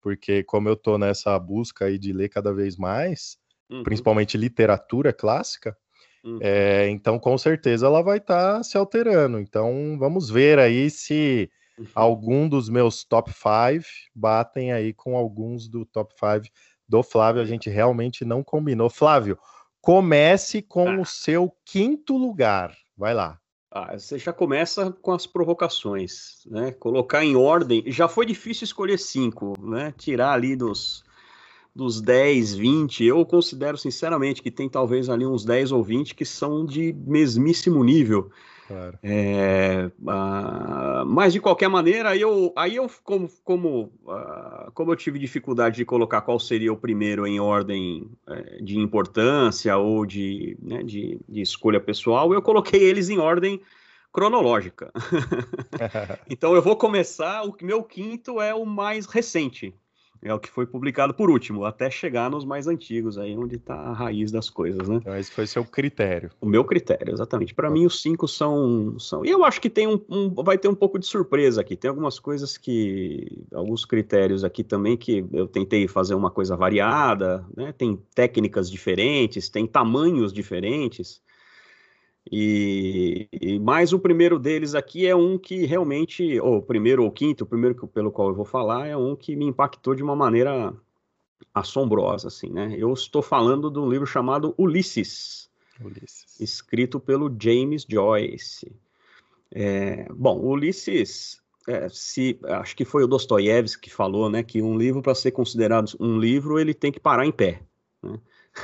Porque 0.00 0.44
como 0.44 0.68
eu 0.68 0.74
estou 0.74 0.96
nessa 0.96 1.36
busca 1.38 1.86
aí 1.86 1.98
de 1.98 2.12
ler 2.12 2.28
cada 2.28 2.52
vez 2.52 2.76
mais, 2.76 3.38
uhum. 3.70 3.82
principalmente 3.82 4.36
literatura 4.36 5.12
clássica, 5.12 5.76
uhum. 6.24 6.38
é, 6.40 6.88
então 6.88 7.18
com 7.18 7.36
certeza 7.36 7.86
ela 7.86 8.02
vai 8.02 8.18
estar 8.18 8.56
tá 8.56 8.62
se 8.62 8.76
alterando. 8.76 9.38
Então 9.38 9.96
vamos 9.98 10.30
ver 10.30 10.58
aí 10.58 10.90
se 10.90 11.50
uhum. 11.78 11.86
algum 11.94 12.48
dos 12.48 12.68
meus 12.68 13.04
top 13.04 13.30
5 13.32 13.84
batem 14.14 14.72
aí 14.72 14.92
com 14.92 15.16
alguns 15.16 15.68
do 15.68 15.84
top 15.84 16.14
5 16.18 16.52
do 16.88 17.02
Flávio. 17.02 17.42
A 17.42 17.46
gente 17.46 17.68
realmente 17.68 18.24
não 18.24 18.42
combinou. 18.42 18.88
Flávio, 18.88 19.38
comece 19.80 20.62
com 20.62 20.88
ah. 20.88 21.00
o 21.00 21.04
seu 21.04 21.52
quinto 21.64 22.16
lugar. 22.16 22.74
Vai 22.96 23.14
lá. 23.14 23.38
Ah, 23.70 23.98
você 23.98 24.18
já 24.18 24.32
começa 24.32 24.90
com 25.02 25.12
as 25.12 25.26
provocações, 25.26 26.42
né? 26.46 26.72
Colocar 26.72 27.22
em 27.22 27.36
ordem. 27.36 27.84
Já 27.88 28.08
foi 28.08 28.24
difícil 28.24 28.64
escolher 28.64 28.98
cinco, 28.98 29.52
né? 29.60 29.92
Tirar 29.98 30.32
ali 30.32 30.56
dos 30.56 31.04
dos 31.76 32.00
10, 32.00 32.54
20, 32.54 33.04
eu 33.04 33.24
considero 33.26 33.76
sinceramente 33.76 34.42
que 34.42 34.50
tem 34.50 34.66
talvez 34.66 35.10
ali 35.10 35.26
uns 35.26 35.44
10 35.44 35.72
ou 35.72 35.82
20 35.82 36.14
que 36.14 36.24
são 36.24 36.64
de 36.64 36.94
mesmíssimo 37.06 37.84
nível. 37.84 38.30
Claro. 38.66 38.98
É, 39.02 39.90
mas 41.06 41.34
de 41.34 41.40
qualquer 41.40 41.68
maneira, 41.68 42.16
eu, 42.16 42.52
aí 42.56 42.76
eu, 42.76 42.90
como, 43.04 43.28
como, 43.44 43.92
uh, 44.04 44.72
como 44.72 44.90
eu 44.90 44.96
tive 44.96 45.18
dificuldade 45.18 45.76
de 45.76 45.84
colocar 45.84 46.22
qual 46.22 46.40
seria 46.40 46.72
o 46.72 46.76
primeiro 46.76 47.26
em 47.26 47.38
ordem 47.38 48.10
uh, 48.26 48.64
de 48.64 48.78
importância 48.78 49.76
ou 49.76 50.06
de, 50.06 50.56
né, 50.60 50.82
de, 50.82 51.20
de 51.28 51.42
escolha 51.42 51.78
pessoal, 51.78 52.32
eu 52.32 52.42
coloquei 52.42 52.82
eles 52.82 53.08
em 53.10 53.18
ordem 53.18 53.60
cronológica. 54.12 54.90
então 56.28 56.54
eu 56.54 56.62
vou 56.62 56.74
começar, 56.74 57.44
o 57.44 57.54
meu 57.62 57.84
quinto 57.84 58.40
é 58.40 58.52
o 58.54 58.64
mais 58.64 59.06
recente, 59.06 59.74
é 60.26 60.34
o 60.34 60.38
que 60.38 60.50
foi 60.50 60.66
publicado 60.66 61.14
por 61.14 61.30
último, 61.30 61.64
até 61.64 61.90
chegar 61.90 62.30
nos 62.30 62.44
mais 62.44 62.66
antigos, 62.66 63.16
aí 63.18 63.36
onde 63.36 63.56
está 63.56 63.74
a 63.74 63.92
raiz 63.92 64.30
das 64.30 64.50
coisas, 64.50 64.88
né? 64.88 64.96
Então, 64.96 65.16
esse 65.16 65.30
foi 65.30 65.46
seu 65.46 65.64
critério. 65.64 66.30
O 66.40 66.46
meu 66.46 66.64
critério, 66.64 67.12
exatamente. 67.12 67.54
Para 67.54 67.70
mim, 67.70 67.86
os 67.86 68.02
cinco 68.02 68.26
são, 68.26 68.98
são. 68.98 69.24
E 69.24 69.30
eu 69.30 69.44
acho 69.44 69.60
que 69.60 69.70
tem 69.70 69.86
um, 69.86 70.00
um, 70.08 70.30
vai 70.42 70.58
ter 70.58 70.68
um 70.68 70.74
pouco 70.74 70.98
de 70.98 71.06
surpresa 71.06 71.60
aqui. 71.60 71.76
Tem 71.76 71.88
algumas 71.88 72.18
coisas 72.18 72.56
que. 72.56 73.44
Alguns 73.52 73.84
critérios 73.84 74.44
aqui 74.44 74.62
também 74.62 74.96
que 74.96 75.24
eu 75.32 75.46
tentei 75.46 75.86
fazer 75.88 76.14
uma 76.14 76.30
coisa 76.30 76.56
variada, 76.56 77.44
né? 77.56 77.72
Tem 77.72 77.98
técnicas 78.14 78.70
diferentes, 78.70 79.48
tem 79.48 79.66
tamanhos 79.66 80.32
diferentes. 80.32 81.20
E, 82.30 83.28
e 83.32 83.58
mais 83.58 83.92
o 83.92 83.98
primeiro 83.98 84.38
deles 84.38 84.74
aqui 84.74 85.06
é 85.06 85.14
um 85.14 85.38
que 85.38 85.64
realmente, 85.64 86.40
ou 86.40 86.56
o 86.56 86.62
primeiro 86.62 87.04
ou 87.04 87.10
quinto, 87.10 87.44
o 87.44 87.46
primeiro 87.46 87.74
que, 87.74 87.86
pelo 87.86 88.10
qual 88.10 88.28
eu 88.28 88.34
vou 88.34 88.44
falar 88.44 88.86
é 88.86 88.96
um 88.96 89.14
que 89.14 89.36
me 89.36 89.44
impactou 89.44 89.94
de 89.94 90.02
uma 90.02 90.16
maneira 90.16 90.74
assombrosa, 91.54 92.28
assim, 92.28 92.50
né? 92.50 92.74
Eu 92.76 92.92
estou 92.92 93.22
falando 93.22 93.70
de 93.70 93.78
um 93.78 93.88
livro 93.88 94.06
chamado 94.06 94.54
Ulisses, 94.58 95.48
Ulisses. 95.80 96.40
escrito 96.40 96.98
pelo 96.98 97.34
James 97.40 97.86
Joyce. 97.88 98.74
É, 99.52 100.08
bom, 100.12 100.38
Ulisses, 100.40 101.40
é, 101.68 101.88
se 101.88 102.38
acho 102.44 102.76
que 102.76 102.84
foi 102.84 103.04
o 103.04 103.06
Dostoiévski 103.06 103.88
que 103.88 103.94
falou, 103.94 104.28
né, 104.28 104.42
que 104.42 104.60
um 104.60 104.76
livro 104.76 105.00
para 105.00 105.14
ser 105.14 105.30
considerado 105.30 105.92
um 106.00 106.18
livro 106.18 106.58
ele 106.58 106.74
tem 106.74 106.90
que 106.90 107.00
parar 107.00 107.24
em 107.24 107.32
pé. 107.32 107.62
Né? 108.02 108.18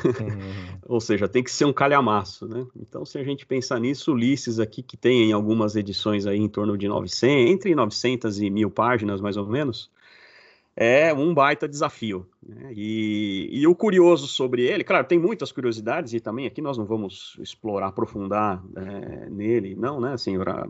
Uhum. 0.05 0.79
Ou 0.87 1.01
seja, 1.01 1.29
tem 1.29 1.43
que 1.43 1.51
ser 1.51 1.65
um 1.65 1.73
calhamaço, 1.73 2.47
né? 2.47 2.67
Então, 2.77 3.05
se 3.05 3.19
a 3.19 3.25
gente 3.25 3.47
pensar 3.47 3.79
nisso, 3.79 4.13
Ulisses 4.13 4.59
aqui, 4.59 4.83
que 4.83 4.97
tem 4.97 5.31
em 5.31 5.33
algumas 5.33 5.77
edições 5.77 6.27
aí 6.27 6.39
em 6.39 6.49
torno 6.49 6.77
de 6.77 6.89
900, 6.89 7.53
entre 7.53 7.75
900 7.75 8.41
e 8.41 8.51
mil 8.51 8.71
páginas, 8.71 9.21
mais 9.21 9.37
ou 9.37 9.47
menos, 9.47 9.91
é 10.75 11.13
um 11.13 11.35
baita 11.35 11.69
desafio. 11.69 12.27
Né? 12.43 12.73
E, 12.75 13.49
e, 13.53 13.67
o 13.67 13.75
curioso 13.75 14.27
sobre 14.27 14.63
ele, 14.63 14.83
claro, 14.83 15.07
tem 15.07 15.19
muitas 15.19 15.53
curiosidades, 15.53 16.15
e 16.15 16.21
também 16.21 16.47
aqui 16.47 16.63
nós 16.63 16.79
não 16.79 16.85
vamos 16.85 17.37
explorar, 17.41 17.89
aprofundar 17.89 18.63
é, 18.77 19.31
nele, 19.31 19.75
não, 19.75 20.01
né? 20.01 20.15
Assim, 20.15 20.39
pra, 20.39 20.67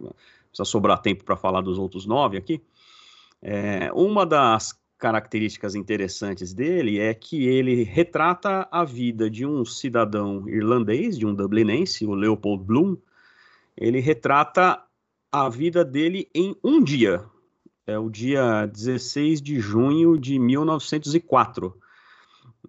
precisa 0.49 0.65
sobrar 0.65 1.01
tempo 1.01 1.25
para 1.25 1.37
falar 1.37 1.61
dos 1.61 1.79
outros 1.79 2.05
nove 2.05 2.37
aqui. 2.37 2.61
É, 3.41 3.91
uma 3.93 4.25
das 4.25 4.81
características 5.03 5.75
interessantes 5.75 6.55
dele 6.55 7.01
é 7.01 7.13
que 7.13 7.45
ele 7.45 7.83
retrata 7.83 8.69
a 8.71 8.85
vida 8.85 9.29
de 9.29 9.45
um 9.45 9.65
cidadão 9.65 10.49
irlandês, 10.49 11.19
de 11.19 11.27
um 11.27 11.35
dublinense, 11.35 12.07
o 12.07 12.15
Leopold 12.15 12.63
Bloom. 12.63 12.97
Ele 13.77 13.99
retrata 13.99 14.81
a 15.33 15.49
vida 15.49 15.85
dele 15.85 16.29
em 16.33 16.55
um 16.63 16.81
dia. 16.81 17.25
É 17.85 17.99
o 17.99 18.09
dia 18.09 18.65
16 18.67 19.43
de 19.43 19.59
junho 19.59 20.17
de 20.17 20.39
1904. 20.39 21.77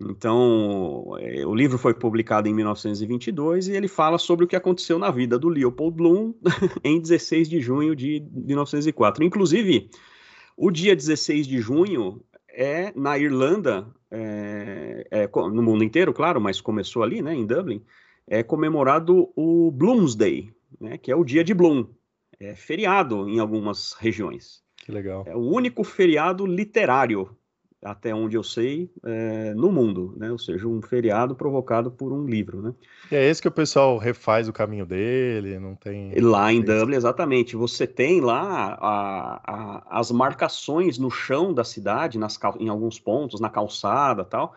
Então, 0.02 1.16
é, 1.20 1.46
o 1.46 1.54
livro 1.54 1.78
foi 1.78 1.94
publicado 1.94 2.48
em 2.48 2.54
1922 2.56 3.68
e 3.68 3.74
ele 3.74 3.88
fala 3.88 4.18
sobre 4.18 4.46
o 4.46 4.48
que 4.48 4.56
aconteceu 4.56 4.98
na 4.98 5.12
vida 5.12 5.38
do 5.38 5.50
Leopold 5.50 5.96
Bloom 5.96 6.34
em 6.84 7.00
16 7.00 7.48
de 7.48 7.62
junho 7.62 7.96
de 7.96 8.26
1904. 8.32 9.24
Inclusive, 9.24 9.88
o 10.56 10.72
dia 10.72 10.96
16 10.96 11.48
de 11.48 11.60
junho 11.60 12.24
é 12.50 12.92
na 12.96 13.18
Irlanda, 13.18 13.88
é, 14.12 15.08
é, 15.10 15.28
no 15.28 15.64
mundo 15.64 15.84
inteiro, 15.84 16.14
claro, 16.14 16.40
mas 16.40 16.62
começou 16.62 17.04
ali, 17.04 17.22
né, 17.22 17.34
em 17.34 17.46
Dublin, 17.46 17.84
é 18.28 18.44
comemorado 18.44 19.32
o 19.36 19.72
Bloomsday, 19.72 20.52
né, 20.80 20.98
que 20.98 21.12
é 21.12 21.16
o 21.16 21.24
dia 21.24 21.44
de 21.44 21.54
Bloom. 21.54 21.86
É 22.40 22.56
feriado 22.56 23.28
em 23.28 23.40
algumas 23.40 23.94
regiões. 23.94 24.64
Que 24.78 24.92
legal. 24.92 25.24
É 25.26 25.36
o 25.36 25.40
único 25.40 25.84
feriado 25.84 26.46
literário 26.46 27.36
até 27.84 28.14
onde 28.14 28.36
eu 28.36 28.44
sei, 28.44 28.90
é, 29.04 29.54
no 29.54 29.72
mundo, 29.72 30.14
né? 30.18 30.32
Ou 30.32 30.38
seja, 30.38 30.68
um 30.68 30.82
feriado 30.82 31.36
provocado 31.36 31.92
por 31.92 32.12
um 32.12 32.26
livro, 32.26 32.62
né? 32.62 32.74
E 33.12 33.16
é 33.16 33.30
esse 33.30 33.42
que 33.42 33.48
o 33.48 33.52
pessoal 33.52 33.98
refaz 33.98 34.48
o 34.48 34.54
caminho 34.54 34.86
dele, 34.86 35.60
não 35.60 35.76
tem... 35.76 36.14
Lá 36.20 36.52
em 36.52 36.62
Dublin, 36.62 36.96
exatamente. 36.96 37.56
Você 37.56 37.86
tem 37.86 38.22
lá 38.22 38.78
a, 38.80 39.42
a, 39.46 40.00
as 40.00 40.12
marcações 40.12 40.98
no 40.98 41.12
chão 41.12 41.54
da 41.54 41.64
cidade, 41.64 42.18
nas, 42.18 42.40
em 42.60 42.70
alguns 42.70 43.00
pontos, 43.00 43.40
na 43.40 43.50
calçada 43.50 44.24
tal, 44.24 44.56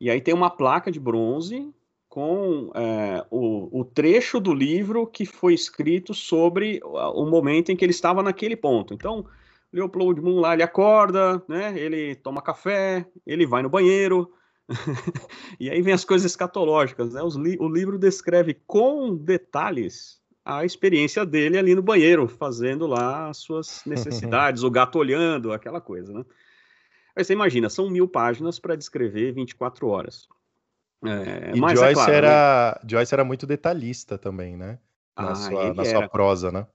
E 0.00 0.10
aí 0.10 0.20
tem 0.20 0.34
uma 0.34 0.50
placa 0.50 0.90
de 0.90 0.98
bronze 0.98 1.72
com 2.08 2.70
é, 2.74 3.24
o, 3.28 3.80
o, 3.80 3.84
trecho 3.84 4.38
do 4.38 4.54
livro 4.54 5.04
que 5.04 5.26
foi 5.26 5.52
escrito 5.52 6.14
sobre 6.14 6.80
o 6.84 7.26
momento 7.26 7.72
em 7.72 7.76
que 7.76 7.84
ele 7.84 7.90
estava 7.90 8.22
naquele 8.22 8.54
ponto. 8.54 8.94
Então, 8.94 9.26
Leopold 9.74 10.20
Moon 10.20 10.40
lá, 10.40 10.54
ele 10.54 10.62
acorda, 10.62 11.42
né, 11.48 11.78
ele 11.78 12.14
toma 12.14 12.40
café, 12.40 13.06
ele 13.26 13.46
vai 13.46 13.62
no 13.62 13.68
banheiro, 13.68 14.32
e 15.60 15.68
aí 15.68 15.82
vem 15.82 15.92
as 15.92 16.04
coisas 16.04 16.30
escatológicas, 16.30 17.12
né? 17.12 17.20
Li 17.36 17.56
o 17.60 17.68
livro 17.68 17.98
descreve 17.98 18.54
com 18.66 19.14
detalhes 19.14 20.22
a 20.44 20.64
experiência 20.64 21.24
dele 21.24 21.58
ali 21.58 21.74
no 21.74 21.82
banheiro, 21.82 22.28
fazendo 22.28 22.86
lá 22.86 23.28
as 23.28 23.38
suas 23.38 23.82
necessidades, 23.86 24.62
o 24.62 24.70
gato 24.70 24.98
olhando, 24.98 25.52
aquela 25.52 25.80
coisa, 25.80 26.12
né? 26.12 26.24
Aí 27.16 27.24
você 27.24 27.32
imagina, 27.32 27.70
são 27.70 27.88
mil 27.88 28.08
páginas 28.08 28.58
para 28.58 28.76
descrever 28.76 29.32
24 29.32 29.86
horas. 29.86 30.28
É, 31.04 31.52
e 31.54 31.60
mas 31.60 31.78
Joyce, 31.78 31.92
é 31.92 31.94
claro, 31.94 32.12
era, 32.12 32.80
né? 32.82 32.88
Joyce 32.90 33.14
era 33.14 33.24
muito 33.24 33.46
detalhista 33.46 34.18
também, 34.18 34.56
né? 34.56 34.78
Na, 35.16 35.30
ah, 35.30 35.34
sua, 35.34 35.74
na 35.74 35.84
sua 35.84 36.08
prosa, 36.08 36.50
né? 36.50 36.66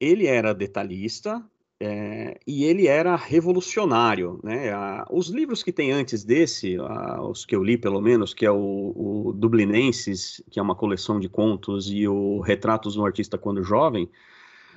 Ele 0.00 0.26
era 0.26 0.54
detalhista, 0.54 1.44
é, 1.80 2.40
e 2.44 2.64
ele 2.64 2.88
era 2.88 3.14
revolucionário, 3.14 4.40
né? 4.42 4.72
A, 4.72 5.06
os 5.10 5.28
livros 5.28 5.62
que 5.62 5.72
tem 5.72 5.92
antes 5.92 6.24
desse, 6.24 6.76
a, 6.76 7.22
os 7.22 7.44
que 7.44 7.54
eu 7.54 7.62
li 7.62 7.78
pelo 7.78 8.00
menos, 8.00 8.34
que 8.34 8.44
é 8.44 8.50
o, 8.50 8.56
o, 8.96 9.32
Dublinenses, 9.32 10.42
que 10.50 10.58
é 10.58 10.62
uma 10.62 10.74
coleção 10.74 11.20
de 11.20 11.28
contos, 11.28 11.88
e 11.90 12.08
o 12.08 12.40
Retratos 12.40 12.94
do 12.94 13.06
Artista 13.06 13.38
Quando 13.38 13.62
Jovem, 13.62 14.08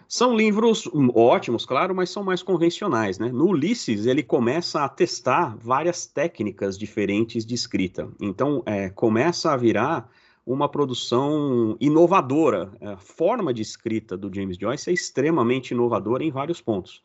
são 0.07 0.35
livros 0.35 0.87
ótimos, 1.15 1.65
claro, 1.65 1.95
mas 1.95 2.09
são 2.09 2.21
mais 2.21 2.43
convencionais, 2.43 3.17
né? 3.17 3.31
No 3.31 3.47
Ulisses, 3.47 4.05
ele 4.05 4.21
começa 4.21 4.83
a 4.83 4.89
testar 4.89 5.57
várias 5.57 6.05
técnicas 6.05 6.77
diferentes 6.77 7.45
de 7.45 7.55
escrita. 7.55 8.09
Então, 8.21 8.61
é, 8.65 8.89
começa 8.89 9.51
a 9.51 9.57
virar 9.57 10.07
uma 10.45 10.67
produção 10.67 11.75
inovadora. 11.79 12.71
A 12.81 12.97
forma 12.97 13.53
de 13.53 13.61
escrita 13.61 14.17
do 14.17 14.33
James 14.33 14.57
Joyce 14.57 14.89
é 14.89 14.93
extremamente 14.93 15.71
inovadora 15.71 16.23
em 16.23 16.31
vários 16.31 16.61
pontos. 16.61 17.03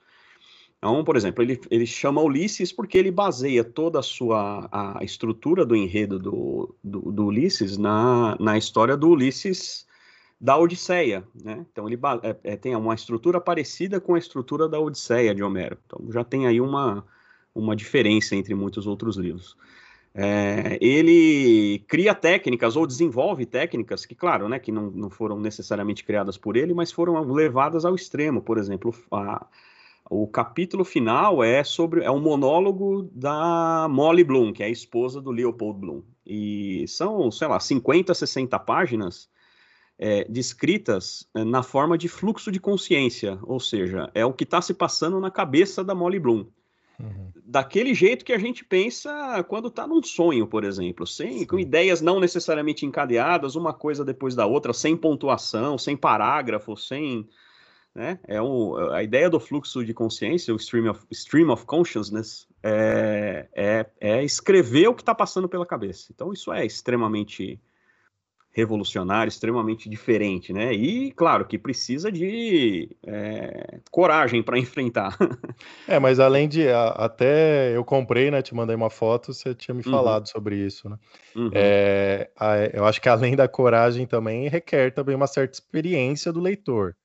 Então, 0.78 1.02
por 1.04 1.16
exemplo, 1.16 1.42
ele, 1.42 1.60
ele 1.70 1.86
chama 1.86 2.20
Ulisses 2.20 2.70
porque 2.70 2.98
ele 2.98 3.10
baseia 3.10 3.64
toda 3.64 3.98
a 3.98 4.02
sua 4.02 4.68
a 4.70 5.02
estrutura 5.02 5.64
do 5.64 5.74
enredo 5.74 6.18
do, 6.18 6.74
do, 6.84 7.12
do 7.12 7.26
Ulisses 7.26 7.78
na, 7.78 8.36
na 8.38 8.58
história 8.58 8.96
do 8.96 9.08
Ulisses 9.08 9.86
da 10.38 10.56
Odisseia, 10.58 11.26
né? 11.42 11.64
Então 11.72 11.88
ele 11.88 11.98
é, 12.22 12.52
é, 12.52 12.56
tem 12.56 12.76
uma 12.76 12.94
estrutura 12.94 13.40
parecida 13.40 14.00
com 14.00 14.14
a 14.14 14.18
estrutura 14.18 14.68
da 14.68 14.78
Odisseia 14.78 15.34
de 15.34 15.42
Homero. 15.42 15.78
Então 15.86 16.12
já 16.12 16.22
tem 16.22 16.46
aí 16.46 16.60
uma, 16.60 17.06
uma 17.54 17.74
diferença 17.74 18.36
entre 18.36 18.54
muitos 18.54 18.86
outros 18.86 19.16
livros. 19.16 19.56
É, 20.18 20.78
ele 20.80 21.84
cria 21.86 22.14
técnicas 22.14 22.74
ou 22.74 22.86
desenvolve 22.86 23.44
técnicas 23.44 24.06
que, 24.06 24.14
claro, 24.14 24.48
né, 24.48 24.58
que 24.58 24.72
não, 24.72 24.90
não 24.90 25.10
foram 25.10 25.38
necessariamente 25.38 26.02
criadas 26.02 26.38
por 26.38 26.56
ele, 26.56 26.72
mas 26.72 26.90
foram 26.90 27.20
levadas 27.30 27.84
ao 27.84 27.94
extremo. 27.94 28.40
Por 28.40 28.56
exemplo, 28.56 28.94
a, 29.12 29.46
o 30.10 30.26
capítulo 30.26 30.86
final 30.86 31.44
é 31.44 31.62
sobre 31.62 32.02
é 32.02 32.10
um 32.10 32.18
monólogo 32.18 33.10
da 33.12 33.88
Molly 33.90 34.24
Bloom, 34.24 34.54
que 34.54 34.62
é 34.62 34.66
a 34.66 34.70
esposa 34.70 35.20
do 35.20 35.30
Leopold 35.30 35.80
Bloom. 35.80 36.02
E 36.24 36.86
são, 36.88 37.30
sei 37.30 37.48
lá, 37.48 37.60
50, 37.60 38.14
60 38.14 38.58
páginas 38.60 39.28
é, 39.98 40.24
descritas 40.24 41.28
é, 41.34 41.44
na 41.44 41.62
forma 41.62 41.98
de 41.98 42.08
fluxo 42.08 42.50
de 42.50 42.58
consciência, 42.58 43.38
ou 43.42 43.60
seja, 43.60 44.10
é 44.14 44.24
o 44.24 44.32
que 44.32 44.44
está 44.44 44.62
se 44.62 44.72
passando 44.72 45.20
na 45.20 45.30
cabeça 45.30 45.84
da 45.84 45.94
Molly 45.94 46.18
Bloom. 46.18 46.46
Uhum. 46.98 47.30
Daquele 47.44 47.94
jeito 47.94 48.24
que 48.24 48.32
a 48.32 48.38
gente 48.38 48.64
pensa 48.64 49.44
quando 49.48 49.68
está 49.68 49.86
num 49.86 50.02
sonho, 50.02 50.46
por 50.46 50.64
exemplo, 50.64 51.06
sem, 51.06 51.46
com 51.46 51.58
ideias 51.58 52.00
não 52.00 52.18
necessariamente 52.18 52.86
encadeadas, 52.86 53.54
uma 53.54 53.72
coisa 53.72 54.04
depois 54.04 54.34
da 54.34 54.46
outra, 54.46 54.72
sem 54.72 54.96
pontuação, 54.96 55.76
sem 55.76 55.96
parágrafo, 55.96 56.76
sem. 56.76 57.28
Né? 57.94 58.18
É 58.26 58.40
um, 58.42 58.76
a 58.92 59.02
ideia 59.02 59.30
do 59.30 59.40
fluxo 59.40 59.84
de 59.84 59.94
consciência, 59.94 60.52
o 60.52 60.56
stream 60.56 60.90
of, 60.90 61.06
stream 61.10 61.50
of 61.50 61.64
consciousness, 61.64 62.46
é, 62.62 63.48
é, 63.54 63.86
é 64.00 64.24
escrever 64.24 64.88
o 64.88 64.94
que 64.94 65.02
está 65.02 65.14
passando 65.14 65.48
pela 65.48 65.64
cabeça. 65.64 66.08
Então, 66.14 66.32
isso 66.32 66.52
é 66.52 66.64
extremamente 66.64 67.60
revolucionário, 68.56 69.28
extremamente 69.28 69.86
diferente, 69.86 70.50
né? 70.50 70.72
E 70.72 71.12
claro 71.12 71.44
que 71.44 71.58
precisa 71.58 72.10
de 72.10 72.88
é, 73.06 73.80
coragem 73.90 74.42
para 74.42 74.56
enfrentar. 74.58 75.14
é, 75.86 75.98
mas 75.98 76.18
além 76.18 76.48
de 76.48 76.66
a, 76.66 76.88
até 76.88 77.76
eu 77.76 77.84
comprei, 77.84 78.30
né? 78.30 78.40
Te 78.40 78.54
mandei 78.54 78.74
uma 78.74 78.88
foto, 78.88 79.34
você 79.34 79.54
tinha 79.54 79.74
me 79.74 79.82
uhum. 79.84 79.92
falado 79.92 80.26
sobre 80.26 80.56
isso, 80.56 80.88
né? 80.88 80.96
Uhum. 81.36 81.50
É, 81.52 82.30
a, 82.34 82.56
eu 82.72 82.86
acho 82.86 82.98
que 82.98 83.10
além 83.10 83.36
da 83.36 83.46
coragem 83.46 84.06
também 84.06 84.48
requer 84.48 84.90
também 84.90 85.14
uma 85.14 85.26
certa 85.26 85.52
experiência 85.52 86.32
do 86.32 86.40
leitor. 86.40 86.96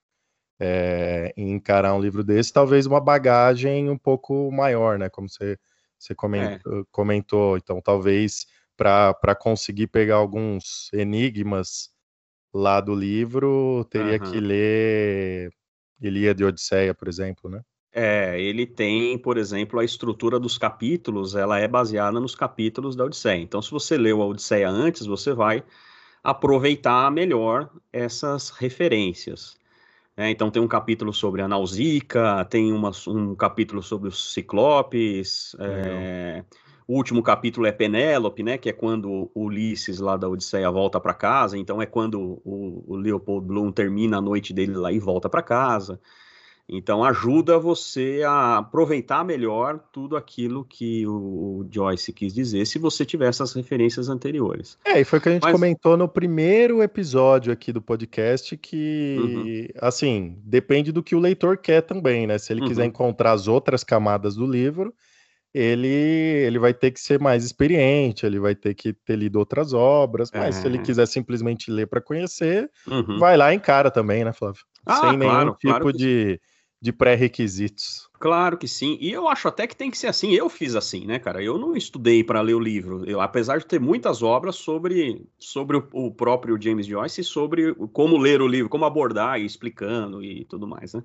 É, 0.64 1.34
em 1.36 1.54
encarar 1.54 1.96
um 1.96 2.00
livro 2.00 2.24
desse, 2.24 2.54
talvez 2.54 2.86
uma 2.86 3.02
bagagem 3.02 3.90
um 3.90 3.98
pouco 3.98 4.52
maior, 4.52 5.00
né? 5.00 5.10
Como 5.10 5.28
você, 5.28 5.58
você 5.98 6.14
comentou, 6.14 6.82
é. 6.82 6.84
comentou. 6.92 7.58
Então, 7.58 7.82
talvez 7.82 8.46
para 8.82 9.36
conseguir 9.36 9.88
pegar 9.88 10.16
alguns 10.16 10.90
enigmas 10.92 11.90
lá 12.52 12.82
do 12.82 12.96
livro, 12.96 13.86
teria 13.90 14.20
uhum. 14.22 14.32
que 14.32 14.40
ler 14.40 15.52
Ilíada 16.02 16.42
e 16.42 16.46
Odisseia, 16.46 16.94
por 16.94 17.08
exemplo, 17.08 17.50
né? 17.50 17.62
É, 17.94 18.42
ele 18.42 18.66
tem, 18.66 19.18
por 19.18 19.38
exemplo, 19.38 19.80
a 19.80 19.84
estrutura 19.84 20.40
dos 20.40 20.58
capítulos, 20.58 21.36
ela 21.36 21.60
é 21.60 21.68
baseada 21.68 22.20
nos 22.20 22.34
capítulos 22.34 22.96
da 22.96 23.04
Odisseia. 23.04 23.42
Então, 23.42 23.62
se 23.62 23.70
você 23.70 23.98
leu 23.98 24.22
a 24.22 24.26
Odisseia 24.26 24.70
antes, 24.70 25.06
você 25.06 25.34
vai 25.34 25.64
aproveitar 26.24 27.12
melhor 27.12 27.70
essas 27.92 28.50
referências. 28.50 29.58
É, 30.18 30.30
então, 30.30 30.50
tem 30.50 30.62
um 30.62 30.68
capítulo 30.68 31.14
sobre 31.14 31.42
a 31.42 31.48
Nausicaa, 31.48 32.46
tem 32.46 32.72
uma, 32.72 32.92
um 33.08 33.36
capítulo 33.36 33.84
sobre 33.84 34.10
os 34.10 34.34
Ciclopes, 34.34 35.56
é, 35.60 36.44
o 36.92 36.96
último 36.96 37.24
capítulo 37.24 37.66
é 37.66 37.72
Penélope, 37.72 38.44
né? 38.44 38.58
Que 38.58 38.68
é 38.68 38.74
quando 38.74 39.32
Ulisses 39.34 40.00
lá 40.00 40.18
da 40.18 40.28
Odisseia 40.28 40.70
volta 40.70 41.00
para 41.00 41.14
casa. 41.14 41.58
Então 41.58 41.82
é 41.82 41.86
quando 41.86 42.20
o, 42.44 42.84
o, 42.86 42.96
Leopold 42.98 43.48
Bloom 43.48 43.72
termina 43.72 44.18
a 44.18 44.22
noite 44.22 44.54
dele 44.54 44.74
lá 44.74 44.92
e 44.92 45.00
volta 45.00 45.30
para 45.30 45.42
casa. 45.42 46.02
Então 46.68 47.02
ajuda 47.02 47.58
você 47.58 48.24
a 48.28 48.58
aproveitar 48.58 49.24
melhor 49.24 49.80
tudo 49.94 50.18
aquilo 50.18 50.66
que 50.66 51.08
o, 51.08 51.14
o, 51.62 51.68
Joyce 51.72 52.12
quis 52.12 52.34
dizer, 52.34 52.66
se 52.68 52.78
você 52.78 53.06
tiver 53.06 53.30
essas 53.30 53.54
referências 53.54 54.10
anteriores. 54.10 54.78
É, 54.84 55.00
e 55.00 55.06
foi 55.06 55.20
o 55.20 55.22
que 55.22 55.30
a 55.30 55.32
gente 55.32 55.44
Mas... 55.44 55.54
comentou 55.54 55.96
no 55.96 56.10
primeiro 56.10 56.84
episódio 56.84 57.54
aqui 57.54 57.72
do 57.72 57.82
podcast, 57.82 58.58
que 58.58 59.18
uhum. 59.18 59.88
assim, 59.88 60.38
depende 60.44 60.92
do 60.92 61.02
que 61.02 61.16
o 61.16 61.20
leitor 61.20 61.58
quer 61.58 61.84
também, 61.84 62.28
né? 62.28 62.38
Se 62.38 62.52
ele 62.52 62.62
uhum. 62.62 62.68
quiser 62.68 62.84
encontrar 62.84 63.32
as 63.32 63.48
outras 63.48 63.82
camadas 63.82 64.36
do 64.36 64.46
livro, 64.46 64.94
ele, 65.54 65.88
ele 65.88 66.60
vai 66.60 66.74
ter 66.74 66.92
que 66.92 67.00
ser 67.00 67.20
mais 67.20 67.44
experiente, 67.44 68.26
ele 68.26 68.40
vai 68.40 68.56
ter 68.56 68.74
que 68.74 68.94
ter 68.94 69.16
lido 69.16 69.38
outras 69.38 69.74
obras, 69.74 70.32
mas 70.34 70.56
se 70.56 70.66
ele 70.66 70.78
é. 70.78 70.82
quiser 70.82 71.06
simplesmente 71.06 71.70
ler 71.70 71.88
para 71.88 72.02
conhecer, 72.02 72.70
uhum. 72.88 73.20
vai 73.20 73.36
lá 73.36 73.54
em 73.54 73.60
cara 73.60 73.92
também, 73.92 74.24
né, 74.24 74.32
Flávio? 74.32 74.62
Ah, 74.86 75.10
Sem 75.10 75.18
nenhum 75.18 75.32
claro, 75.32 75.56
tipo 75.60 75.74
claro 75.74 75.94
de, 75.94 76.40
de 76.82 76.94
pré-requisitos. 76.94 78.10
Claro 78.20 78.58
que 78.58 78.68
sim, 78.68 78.98
e 79.02 79.12
eu 79.12 79.28
acho 79.28 79.48
até 79.48 79.68
que 79.68 79.76
tem 79.76 79.92
que 79.92 79.98
ser 79.98 80.08
assim. 80.08 80.32
Eu 80.32 80.48
fiz 80.48 80.76
assim, 80.76 81.06
né, 81.06 81.20
cara? 81.20 81.44
Eu 81.44 81.58
não 81.58 81.76
estudei 81.76 82.24
para 82.24 82.40
ler 82.40 82.54
o 82.54 82.60
livro, 82.60 83.04
eu, 83.06 83.20
apesar 83.20 83.60
de 83.60 83.66
ter 83.66 83.80
muitas 83.80 84.24
obras 84.24 84.56
sobre, 84.56 85.26
sobre 85.38 85.78
o, 85.78 85.88
o 85.92 86.12
próprio 86.12 86.60
James 86.62 86.86
Joyce, 86.86 87.24
sobre 87.24 87.76
como 87.92 88.18
ler 88.18 88.42
o 88.42 88.48
livro, 88.48 88.70
como 88.70 88.86
abordar 88.86 89.40
e 89.40 89.46
explicando 89.46 90.24
e 90.24 90.46
tudo 90.46 90.68
mais, 90.68 90.94
né? 90.94 91.04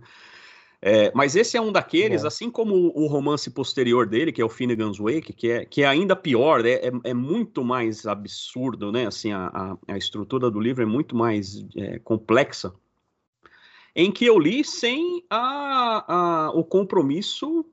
É, 0.80 1.10
mas 1.14 1.34
esse 1.34 1.56
é 1.56 1.60
um 1.60 1.72
daqueles, 1.72 2.24
é. 2.24 2.26
assim 2.26 2.50
como 2.50 2.92
o 2.94 3.06
romance 3.06 3.50
posterior 3.50 4.06
dele, 4.06 4.30
que 4.30 4.42
é 4.42 4.44
o 4.44 4.48
Finnegan's 4.48 4.98
Wake, 4.98 5.32
que 5.32 5.50
é, 5.50 5.64
que 5.64 5.82
é 5.82 5.86
ainda 5.86 6.14
pior, 6.14 6.64
é, 6.64 6.74
é, 6.74 6.92
é 7.04 7.14
muito 7.14 7.64
mais 7.64 8.06
absurdo, 8.06 8.92
né? 8.92 9.06
Assim, 9.06 9.32
a, 9.32 9.46
a, 9.46 9.94
a 9.94 9.96
estrutura 9.96 10.50
do 10.50 10.60
livro 10.60 10.82
é 10.82 10.86
muito 10.86 11.16
mais 11.16 11.64
é, 11.76 11.98
complexa, 12.00 12.72
em 13.94 14.12
que 14.12 14.26
eu 14.26 14.38
li 14.38 14.62
sem 14.62 15.24
a, 15.30 16.04
a, 16.14 16.50
o 16.50 16.62
compromisso 16.62 17.64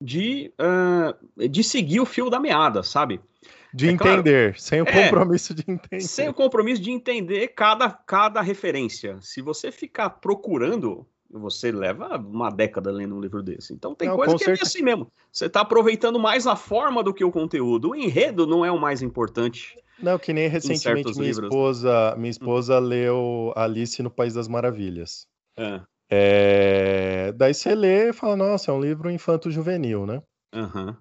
de, 0.00 0.52
uh, 0.58 1.48
de 1.48 1.62
seguir 1.62 2.00
o 2.00 2.06
fio 2.06 2.28
da 2.28 2.40
meada, 2.40 2.82
sabe? 2.82 3.20
De 3.72 3.88
é 3.88 3.92
entender, 3.92 4.50
claro, 4.50 4.60
sem 4.60 4.82
o 4.82 4.88
é, 4.88 5.04
compromisso 5.04 5.54
de 5.54 5.64
entender. 5.66 6.02
Sem 6.02 6.28
o 6.28 6.34
compromisso 6.34 6.82
de 6.82 6.90
entender 6.90 7.48
cada, 7.48 7.88
cada 7.88 8.42
referência. 8.42 9.16
Se 9.20 9.40
você 9.40 9.70
ficar 9.70 10.10
procurando 10.10 11.06
você 11.32 11.72
leva 11.72 12.16
uma 12.18 12.50
década 12.50 12.90
lendo 12.90 13.16
um 13.16 13.20
livro 13.20 13.42
desse. 13.42 13.72
Então 13.72 13.94
tem 13.94 14.08
não, 14.08 14.16
coisa 14.16 14.34
que 14.34 14.44
certeza. 14.44 14.62
é 14.62 14.66
assim 14.66 14.82
mesmo. 14.82 15.10
Você 15.30 15.46
está 15.46 15.60
aproveitando 15.62 16.18
mais 16.18 16.46
a 16.46 16.54
forma 16.54 17.02
do 17.02 17.14
que 17.14 17.24
o 17.24 17.32
conteúdo. 17.32 17.90
O 17.90 17.96
enredo 17.96 18.46
não 18.46 18.64
é 18.64 18.70
o 18.70 18.78
mais 18.78 19.02
importante. 19.02 19.78
Não, 19.98 20.18
que 20.18 20.32
nem 20.32 20.48
recentemente 20.48 21.12
minha 21.12 21.28
livros. 21.28 21.46
esposa, 21.46 22.14
minha 22.16 22.28
hum. 22.28 22.30
esposa 22.30 22.78
hum. 22.78 22.84
leu 22.84 23.52
Alice 23.56 24.02
no 24.02 24.10
País 24.10 24.34
das 24.34 24.48
Maravilhas. 24.48 25.26
É. 25.56 25.80
É... 26.10 27.32
Daí 27.32 27.54
você 27.54 27.74
lê 27.74 28.10
e 28.10 28.12
fala, 28.12 28.36
nossa, 28.36 28.70
é 28.70 28.74
um 28.74 28.80
livro 28.80 29.10
infanto-juvenil, 29.10 30.06
né? 30.06 30.22
Uhum. 30.54 30.94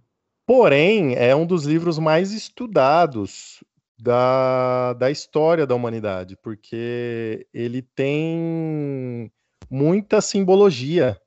Porém, 0.48 1.16
é 1.16 1.36
um 1.36 1.46
dos 1.46 1.66
livros 1.66 2.00
mais 2.00 2.32
estudados 2.32 3.64
da, 4.00 4.94
da 4.94 5.12
história 5.12 5.68
da 5.68 5.76
humanidade, 5.76 6.36
porque 6.42 7.48
ele 7.54 7.82
tem 7.82 9.32
muita 9.70 10.22
simbologia. 10.22 11.18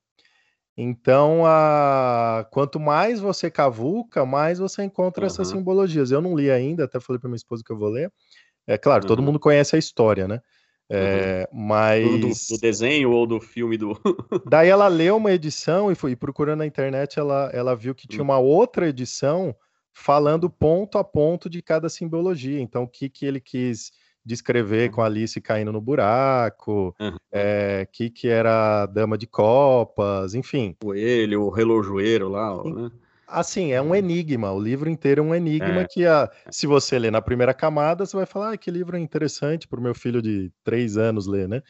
Então, 0.76 1.46
a... 1.46 2.46
quanto 2.50 2.80
mais 2.80 3.20
você 3.20 3.50
cavuca, 3.50 4.24
mais 4.26 4.58
você 4.58 4.82
encontra 4.82 5.22
uhum. 5.22 5.26
essas 5.26 5.48
simbologias. 5.48 6.10
Eu 6.10 6.20
não 6.20 6.36
li 6.36 6.50
ainda, 6.50 6.84
até 6.84 6.98
falei 6.98 7.20
para 7.20 7.28
minha 7.28 7.36
esposa 7.36 7.62
que 7.64 7.72
eu 7.72 7.78
vou 7.78 7.88
ler. 7.88 8.12
É 8.66 8.76
claro, 8.76 9.02
uhum. 9.04 9.08
todo 9.08 9.22
mundo 9.22 9.38
conhece 9.38 9.76
a 9.76 9.78
história, 9.78 10.26
né? 10.26 10.40
É, 10.90 11.48
uhum. 11.50 11.66
Mas. 11.66 12.48
Do, 12.48 12.56
do, 12.56 12.60
desenho 12.60 13.10
ou 13.12 13.26
do 13.26 13.40
filme 13.40 13.78
do. 13.78 13.98
Daí 14.48 14.68
ela 14.68 14.88
leu 14.88 15.16
uma 15.16 15.32
edição 15.32 15.90
e 15.90 15.94
foi 15.94 16.14
procurando 16.16 16.58
na 16.58 16.66
internet, 16.66 17.18
ela, 17.18 17.50
ela 17.52 17.74
viu 17.74 17.94
que 17.94 18.06
tinha 18.06 18.22
hum. 18.22 18.26
uma 18.26 18.38
outra 18.38 18.88
edição 18.88 19.54
falando 19.92 20.50
ponto 20.50 20.98
a 20.98 21.04
ponto 21.04 21.48
de 21.48 21.62
cada 21.62 21.88
simbologia. 21.88 22.60
Então, 22.60 22.82
o 22.82 22.88
que, 22.88 23.08
que 23.08 23.24
ele 23.24 23.40
quis 23.40 23.92
descrever 24.24 24.90
com 24.90 25.02
a 25.02 25.06
Alice 25.06 25.40
caindo 25.40 25.72
no 25.72 25.80
buraco, 25.80 26.94
o 26.98 27.04
uhum. 27.04 27.16
é, 27.30 27.86
que, 27.92 28.08
que 28.08 28.28
era 28.28 28.82
a 28.82 28.86
dama 28.86 29.18
de 29.18 29.26
copas, 29.26 30.34
enfim. 30.34 30.76
O 30.82 30.94
ele, 30.94 31.36
o 31.36 31.50
relojoeiro 31.50 32.28
lá, 32.28 32.62
né? 32.64 32.90
Assim, 33.26 33.72
é 33.72 33.82
um 33.82 33.94
enigma. 33.94 34.52
O 34.52 34.60
livro 34.60 34.88
inteiro 34.88 35.22
é 35.22 35.24
um 35.24 35.34
enigma 35.34 35.80
é. 35.80 35.86
que, 35.86 36.06
a, 36.06 36.30
se 36.50 36.66
você 36.66 36.98
ler 36.98 37.10
na 37.10 37.22
primeira 37.22 37.52
camada, 37.52 38.06
você 38.06 38.16
vai 38.16 38.26
falar, 38.26 38.52
ah, 38.52 38.56
que 38.56 38.70
livro 38.70 38.96
interessante 38.96 39.66
para 39.66 39.80
o 39.80 39.82
meu 39.82 39.94
filho 39.94 40.22
de 40.22 40.52
três 40.62 40.96
anos 40.96 41.26
ler, 41.26 41.48
né? 41.48 41.62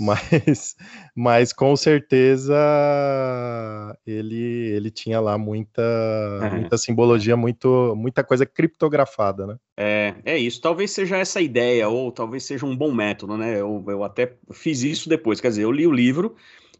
Mas, 0.00 0.74
mas 1.14 1.52
com 1.52 1.74
certeza 1.76 2.54
ele, 4.06 4.72
ele 4.72 4.90
tinha 4.90 5.20
lá 5.20 5.36
muita, 5.38 5.82
é. 6.42 6.50
muita 6.50 6.76
simbologia, 6.78 7.36
muito, 7.36 7.94
muita 7.96 8.22
coisa 8.22 8.44
criptografada, 8.46 9.46
né? 9.46 9.56
É, 9.76 10.14
é 10.24 10.38
isso. 10.38 10.60
Talvez 10.60 10.90
seja 10.90 11.16
essa 11.16 11.40
ideia, 11.40 11.88
ou 11.88 12.12
talvez 12.12 12.44
seja 12.44 12.66
um 12.66 12.76
bom 12.76 12.92
método, 12.92 13.36
né? 13.36 13.60
Eu, 13.60 13.84
eu 13.88 14.04
até 14.04 14.36
fiz 14.52 14.82
isso 14.82 15.08
depois, 15.08 15.40
quer 15.40 15.48
dizer, 15.48 15.62
eu 15.64 15.72
li 15.72 15.86
o 15.86 15.92
livro 15.92 16.34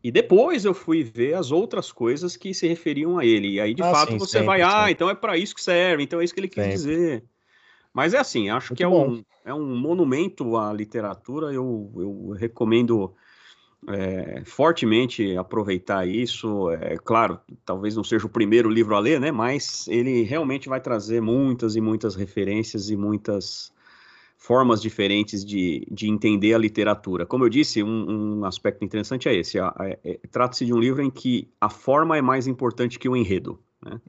e 0.04 0.12
depois 0.12 0.66
eu 0.66 0.75
fui 0.75 1.02
ver 1.02 1.33
as 1.35 1.50
outras 1.50 1.90
coisas 1.90 2.37
que 2.37 2.52
se 2.52 2.68
referiam 2.68 3.18
a 3.18 3.25
ele. 3.25 3.54
E 3.54 3.61
aí, 3.61 3.75
de 3.75 3.83
ah, 3.83 3.90
fato, 3.90 4.12
sim, 4.12 4.18
você 4.18 4.33
sempre, 4.33 4.47
vai, 4.47 4.61
ah, 4.62 4.90
então 4.90 5.09
é 5.09 5.14
para 5.14 5.38
isso 5.38 5.54
que 5.54 5.62
serve, 5.62 6.02
então 6.02 6.21
é 6.21 6.25
isso 6.25 6.35
que 6.35 6.40
ele 6.40 6.50
sempre. 6.52 6.73
dizer. 6.73 7.25
Mas 7.94 8.12
é 8.12 8.18
assim, 8.18 8.50
acho 8.50 8.72
Muito 8.72 8.78
que 8.78 8.82
é 8.82 8.88
um, 8.88 9.24
é 9.44 9.54
um 9.54 9.76
monumento 9.76 10.56
à 10.56 10.72
literatura. 10.72 11.52
Eu, 11.52 11.92
eu 11.96 12.30
recomendo 12.36 13.14
é, 13.86 14.42
fortemente 14.44 15.36
aproveitar 15.36 16.06
isso. 16.06 16.70
É 16.72 16.96
claro, 16.96 17.38
talvez 17.64 17.94
não 17.94 18.02
seja 18.02 18.26
o 18.26 18.30
primeiro 18.30 18.68
livro 18.68 18.96
a 18.96 18.98
ler, 18.98 19.20
né? 19.20 19.30
Mas 19.30 19.86
ele 19.86 20.22
realmente 20.22 20.68
vai 20.68 20.80
trazer 20.80 21.22
muitas 21.22 21.76
e 21.76 21.80
muitas 21.80 22.16
referências 22.16 22.90
e 22.90 22.96
muitas 22.96 23.72
formas 24.36 24.82
diferentes 24.82 25.44
de, 25.44 25.86
de 25.88 26.10
entender 26.10 26.52
a 26.52 26.58
literatura. 26.58 27.24
Como 27.24 27.44
eu 27.44 27.48
disse, 27.48 27.80
um, 27.80 28.40
um 28.40 28.44
aspecto 28.44 28.84
interessante 28.84 29.28
é 29.28 29.34
esse: 29.36 29.56
é, 29.58 30.18
trata-se 30.32 30.66
de 30.66 30.74
um 30.74 30.78
livro 30.78 31.00
em 31.00 31.10
que 31.10 31.48
a 31.60 31.70
forma 31.70 32.16
é 32.18 32.22
mais 32.22 32.48
importante 32.48 32.98
que 32.98 33.08
o 33.08 33.16
enredo. 33.16 33.62
Né? 33.80 34.00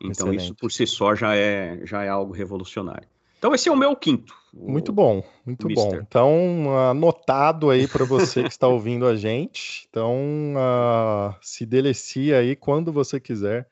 Então, 0.00 0.26
Excelente. 0.26 0.42
isso 0.42 0.54
por 0.56 0.72
si 0.72 0.86
só 0.86 1.14
já 1.14 1.36
é, 1.36 1.80
já 1.84 2.02
é 2.02 2.08
algo 2.08 2.32
revolucionário. 2.32 3.08
Então, 3.38 3.54
esse 3.54 3.68
é 3.68 3.72
o 3.72 3.76
meu 3.76 3.94
quinto. 3.94 4.34
O, 4.52 4.70
muito 4.70 4.92
bom, 4.92 5.22
muito 5.46 5.68
bom. 5.68 5.94
Então, 5.94 6.76
anotado 6.76 7.70
aí 7.70 7.86
para 7.86 8.04
você 8.04 8.42
que 8.42 8.48
está 8.48 8.66
ouvindo 8.66 9.06
a 9.06 9.14
gente. 9.14 9.86
Então, 9.88 10.16
uh, 10.56 11.34
se 11.40 11.64
delicia 11.64 12.38
aí 12.38 12.56
quando 12.56 12.92
você 12.92 13.20
quiser 13.20 13.68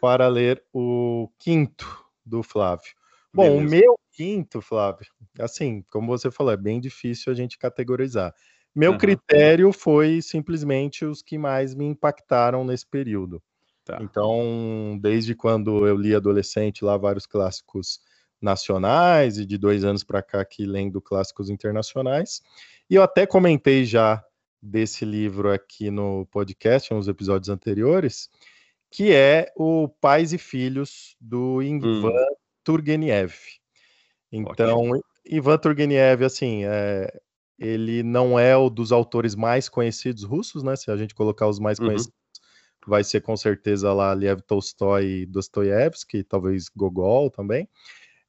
para 0.00 0.26
ler 0.28 0.62
o 0.72 1.28
quinto 1.38 2.04
do 2.24 2.42
Flávio. 2.42 2.94
Bom, 3.32 3.42
Beleza. 3.42 3.66
o 3.66 3.70
meu 3.70 4.00
quinto, 4.12 4.60
Flávio, 4.60 5.06
assim, 5.38 5.84
como 5.90 6.08
você 6.08 6.30
falou, 6.30 6.52
é 6.52 6.56
bem 6.56 6.80
difícil 6.80 7.32
a 7.32 7.36
gente 7.36 7.58
categorizar. 7.58 8.34
Meu 8.74 8.92
uhum. 8.92 8.98
critério 8.98 9.72
foi 9.72 10.22
simplesmente 10.22 11.04
os 11.04 11.22
que 11.22 11.36
mais 11.36 11.74
me 11.74 11.84
impactaram 11.84 12.64
nesse 12.64 12.86
período. 12.86 13.42
Tá. 13.84 13.98
Então, 14.00 14.98
desde 15.00 15.34
quando 15.34 15.86
eu 15.86 15.96
li 15.96 16.14
adolescente 16.14 16.84
lá 16.84 16.96
vários 16.96 17.26
clássicos 17.26 18.00
nacionais 18.40 19.38
e 19.38 19.46
de 19.46 19.58
dois 19.58 19.84
anos 19.84 20.02
para 20.02 20.22
cá 20.22 20.40
aqui 20.40 20.64
lendo 20.64 21.00
clássicos 21.00 21.50
internacionais. 21.50 22.42
E 22.88 22.94
eu 22.94 23.02
até 23.02 23.26
comentei 23.26 23.84
já 23.84 24.24
desse 24.62 25.04
livro 25.04 25.52
aqui 25.52 25.90
no 25.90 26.26
podcast, 26.26 26.92
nos 26.92 27.08
episódios 27.08 27.48
anteriores, 27.48 28.28
que 28.90 29.12
é 29.12 29.52
o 29.56 29.88
Pais 29.88 30.32
e 30.32 30.38
Filhos 30.38 31.16
do 31.20 31.62
Ivan 31.62 32.08
hum. 32.08 32.34
Turgenev. 32.64 33.34
Então, 34.32 34.90
Ótimo. 34.90 35.04
Ivan 35.24 35.58
Turgenev, 35.58 36.24
assim, 36.24 36.64
é, 36.64 37.10
ele 37.58 38.02
não 38.02 38.38
é 38.38 38.56
o 38.56 38.68
dos 38.68 38.90
autores 38.90 39.34
mais 39.34 39.68
conhecidos 39.68 40.24
russos, 40.24 40.62
né? 40.62 40.74
Se 40.76 40.90
a 40.90 40.96
gente 40.96 41.14
colocar 41.14 41.46
os 41.46 41.58
mais 41.58 41.78
uhum. 41.78 41.86
conhecidos, 41.86 42.20
vai 42.86 43.04
ser 43.04 43.20
com 43.20 43.36
certeza 43.36 43.92
lá 43.92 44.12
Lev 44.12 44.40
Tolstói 44.40 45.04
e 45.04 45.26
Dostoiévski, 45.26 46.24
talvez 46.24 46.68
Gogol 46.74 47.30
também. 47.30 47.68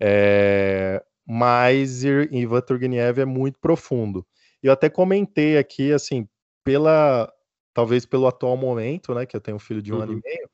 É, 0.01 1.03
mas 1.27 2.03
Ivan 2.03 2.61
Turgenev 2.61 3.19
é 3.19 3.25
muito 3.25 3.59
profundo. 3.59 4.25
Eu 4.61 4.71
até 4.71 4.89
comentei 4.89 5.57
aqui, 5.57 5.91
assim, 5.91 6.27
pela 6.63 7.31
talvez 7.73 8.05
pelo 8.05 8.27
atual 8.27 8.57
momento, 8.57 9.13
né, 9.13 9.25
que 9.25 9.35
eu 9.35 9.39
tenho 9.39 9.55
um 9.55 9.59
filho 9.59 9.81
de 9.81 9.93
um 9.93 9.97
uhum. 9.97 10.01
ano 10.01 10.11
e 10.11 10.15
uhum. 10.15 10.21
meio, 10.25 10.49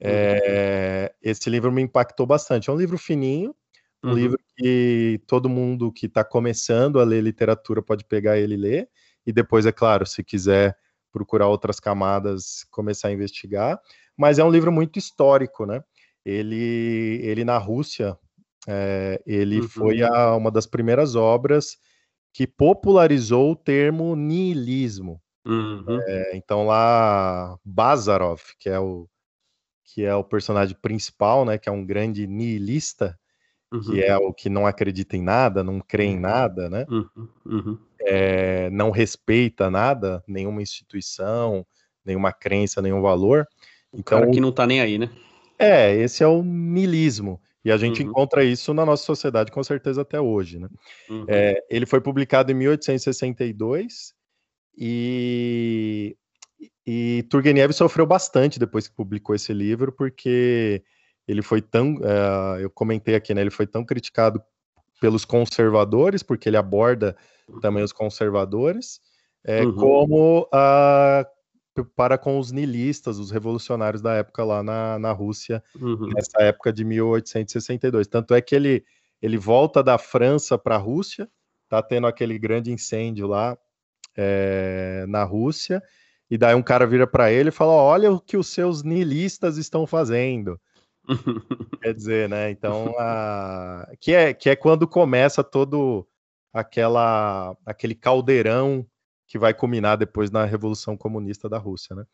é, 0.00 1.14
esse 1.20 1.50
livro 1.50 1.70
me 1.70 1.82
impactou 1.82 2.26
bastante. 2.26 2.70
É 2.70 2.72
um 2.72 2.76
livro 2.76 2.96
fininho, 2.96 3.54
um 4.02 4.08
uhum. 4.08 4.14
livro 4.14 4.38
que 4.56 5.20
todo 5.26 5.48
mundo 5.48 5.92
que 5.92 6.06
está 6.06 6.24
começando 6.24 7.00
a 7.00 7.04
ler 7.04 7.22
literatura 7.22 7.82
pode 7.82 8.04
pegar 8.04 8.38
ele 8.38 8.54
e 8.54 8.58
ler, 8.58 8.88
e 9.26 9.32
depois, 9.32 9.66
é 9.66 9.72
claro, 9.72 10.06
se 10.06 10.24
quiser 10.24 10.76
procurar 11.12 11.48
outras 11.48 11.80
camadas, 11.80 12.64
começar 12.70 13.08
a 13.08 13.12
investigar. 13.12 13.78
Mas 14.16 14.38
é 14.38 14.44
um 14.44 14.50
livro 14.50 14.72
muito 14.72 14.98
histórico, 14.98 15.66
né? 15.66 15.82
Ele, 16.24 17.20
ele 17.22 17.44
na 17.44 17.58
Rússia, 17.58 18.16
é, 18.70 19.22
ele 19.24 19.62
uhum. 19.62 19.68
foi 19.68 20.02
a, 20.02 20.36
uma 20.36 20.50
das 20.50 20.66
primeiras 20.66 21.14
obras 21.14 21.78
que 22.34 22.46
popularizou 22.46 23.52
o 23.52 23.56
termo 23.56 24.14
niilismo. 24.14 25.18
Uhum. 25.46 25.98
É, 26.02 26.36
então 26.36 26.66
lá 26.66 27.58
Bazarov, 27.64 28.42
que 28.58 28.68
é 28.68 28.78
o 28.78 29.08
que 29.82 30.04
é 30.04 30.14
o 30.14 30.22
personagem 30.22 30.76
principal, 30.82 31.46
né, 31.46 31.56
que 31.56 31.66
é 31.66 31.72
um 31.72 31.84
grande 31.84 32.26
niilista, 32.26 33.18
uhum. 33.72 33.80
que 33.80 34.02
é 34.02 34.14
o 34.18 34.34
que 34.34 34.50
não 34.50 34.66
acredita 34.66 35.16
em 35.16 35.22
nada, 35.22 35.64
não 35.64 35.80
crê 35.80 36.04
em 36.04 36.20
nada, 36.20 36.68
né, 36.68 36.84
uhum. 37.46 37.78
é, 38.02 38.68
não 38.68 38.90
respeita 38.90 39.70
nada, 39.70 40.22
nenhuma 40.28 40.60
instituição, 40.60 41.66
nenhuma 42.04 42.34
crença, 42.34 42.82
nenhum 42.82 43.00
valor. 43.00 43.48
O 43.90 44.00
então, 44.00 44.20
cara 44.20 44.30
que 44.30 44.40
não 44.40 44.52
tá 44.52 44.66
nem 44.66 44.82
aí, 44.82 44.98
né? 44.98 45.08
É, 45.58 45.94
esse 45.96 46.22
é 46.22 46.26
o 46.26 46.42
niilismo. 46.42 47.40
E 47.64 47.72
a 47.72 47.76
gente 47.76 48.02
uhum. 48.02 48.10
encontra 48.10 48.44
isso 48.44 48.72
na 48.72 48.86
nossa 48.86 49.04
sociedade 49.04 49.50
com 49.50 49.62
certeza 49.62 50.02
até 50.02 50.20
hoje. 50.20 50.58
Né? 50.58 50.68
Uhum. 51.10 51.24
É, 51.28 51.62
ele 51.68 51.86
foi 51.86 52.00
publicado 52.00 52.52
em 52.52 52.54
1862 52.54 54.14
e, 54.76 56.16
e 56.86 57.24
Turgenev 57.28 57.72
sofreu 57.72 58.06
bastante 58.06 58.58
depois 58.58 58.86
que 58.86 58.94
publicou 58.94 59.34
esse 59.34 59.52
livro, 59.52 59.92
porque 59.92 60.82
ele 61.26 61.42
foi 61.42 61.60
tão, 61.60 61.96
uh, 61.96 62.58
eu 62.60 62.70
comentei 62.70 63.14
aqui, 63.14 63.34
né, 63.34 63.40
ele 63.40 63.50
foi 63.50 63.66
tão 63.66 63.84
criticado 63.84 64.40
pelos 65.00 65.24
conservadores, 65.24 66.22
porque 66.22 66.48
ele 66.48 66.56
aborda 66.56 67.16
também 67.60 67.82
os 67.82 67.92
conservadores, 67.92 69.00
é, 69.44 69.62
uhum. 69.62 69.74
como 69.74 70.42
uh, 70.42 71.37
para 71.84 72.18
com 72.18 72.38
os 72.38 72.52
niilistas, 72.52 73.18
os 73.18 73.30
revolucionários 73.30 74.02
da 74.02 74.14
época 74.14 74.44
lá 74.44 74.62
na, 74.62 74.98
na 74.98 75.12
Rússia, 75.12 75.62
uhum. 75.80 76.08
nessa 76.14 76.42
época 76.42 76.72
de 76.72 76.84
1862. 76.84 78.06
Tanto 78.06 78.34
é 78.34 78.40
que 78.40 78.54
ele, 78.54 78.84
ele 79.20 79.36
volta 79.36 79.82
da 79.82 79.98
França 79.98 80.56
para 80.58 80.76
a 80.76 80.78
Rússia, 80.78 81.28
tá 81.68 81.82
tendo 81.82 82.06
aquele 82.06 82.38
grande 82.38 82.72
incêndio 82.72 83.26
lá 83.26 83.56
é, 84.16 85.04
na 85.08 85.24
Rússia, 85.24 85.82
e 86.30 86.36
daí 86.36 86.54
um 86.54 86.62
cara 86.62 86.86
vira 86.86 87.06
para 87.06 87.32
ele 87.32 87.48
e 87.48 87.52
fala: 87.52 87.72
Olha 87.72 88.12
o 88.12 88.20
que 88.20 88.36
os 88.36 88.48
seus 88.48 88.82
niilistas 88.82 89.56
estão 89.56 89.86
fazendo. 89.86 90.60
Quer 91.82 91.94
dizer, 91.94 92.28
né? 92.28 92.50
Então, 92.50 92.94
a... 92.98 93.90
que, 93.98 94.12
é, 94.12 94.34
que 94.34 94.50
é 94.50 94.56
quando 94.56 94.86
começa 94.86 95.42
todo 95.42 96.06
aquela 96.52 97.56
aquele 97.64 97.94
caldeirão 97.94 98.86
que 99.28 99.38
vai 99.38 99.52
culminar 99.52 99.96
depois 99.98 100.30
na 100.30 100.44
Revolução 100.44 100.96
Comunista 100.96 101.48
da 101.48 101.58
Rússia, 101.58 101.94
né? 101.94 102.04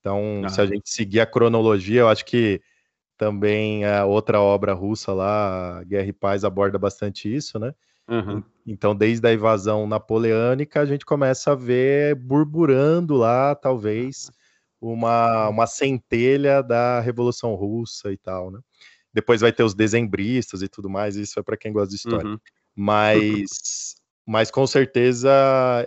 Então, 0.00 0.42
ah. 0.44 0.48
se 0.50 0.60
a 0.60 0.66
gente 0.66 0.90
seguir 0.90 1.20
a 1.20 1.26
cronologia, 1.26 2.00
eu 2.00 2.08
acho 2.08 2.26
que 2.26 2.60
também 3.16 3.84
a 3.86 4.04
outra 4.04 4.40
obra 4.40 4.74
russa 4.74 5.12
lá, 5.12 5.82
Guerra 5.84 6.08
e 6.08 6.12
Paz, 6.12 6.44
aborda 6.44 6.76
bastante 6.76 7.32
isso, 7.32 7.58
né? 7.58 7.72
Uhum. 8.08 8.42
Então, 8.66 8.94
desde 8.94 9.26
a 9.26 9.32
invasão 9.32 9.86
napoleônica, 9.86 10.80
a 10.80 10.84
gente 10.84 11.06
começa 11.06 11.52
a 11.52 11.54
ver 11.54 12.16
burburando 12.16 13.14
lá, 13.14 13.54
talvez, 13.54 14.30
uma, 14.80 15.48
uma 15.48 15.66
centelha 15.66 16.60
da 16.60 17.00
Revolução 17.00 17.54
Russa 17.54 18.12
e 18.12 18.18
tal, 18.18 18.50
né? 18.50 18.58
Depois 19.12 19.40
vai 19.40 19.52
ter 19.52 19.62
os 19.62 19.74
dezembristas 19.74 20.60
e 20.60 20.68
tudo 20.68 20.90
mais, 20.90 21.14
isso 21.14 21.38
é 21.38 21.42
para 21.42 21.56
quem 21.56 21.72
gosta 21.72 21.90
de 21.90 21.94
história. 21.94 22.26
Uhum. 22.26 22.38
Mas, 22.74 23.94
mas 24.26 24.50
com 24.50 24.66
certeza 24.66 25.30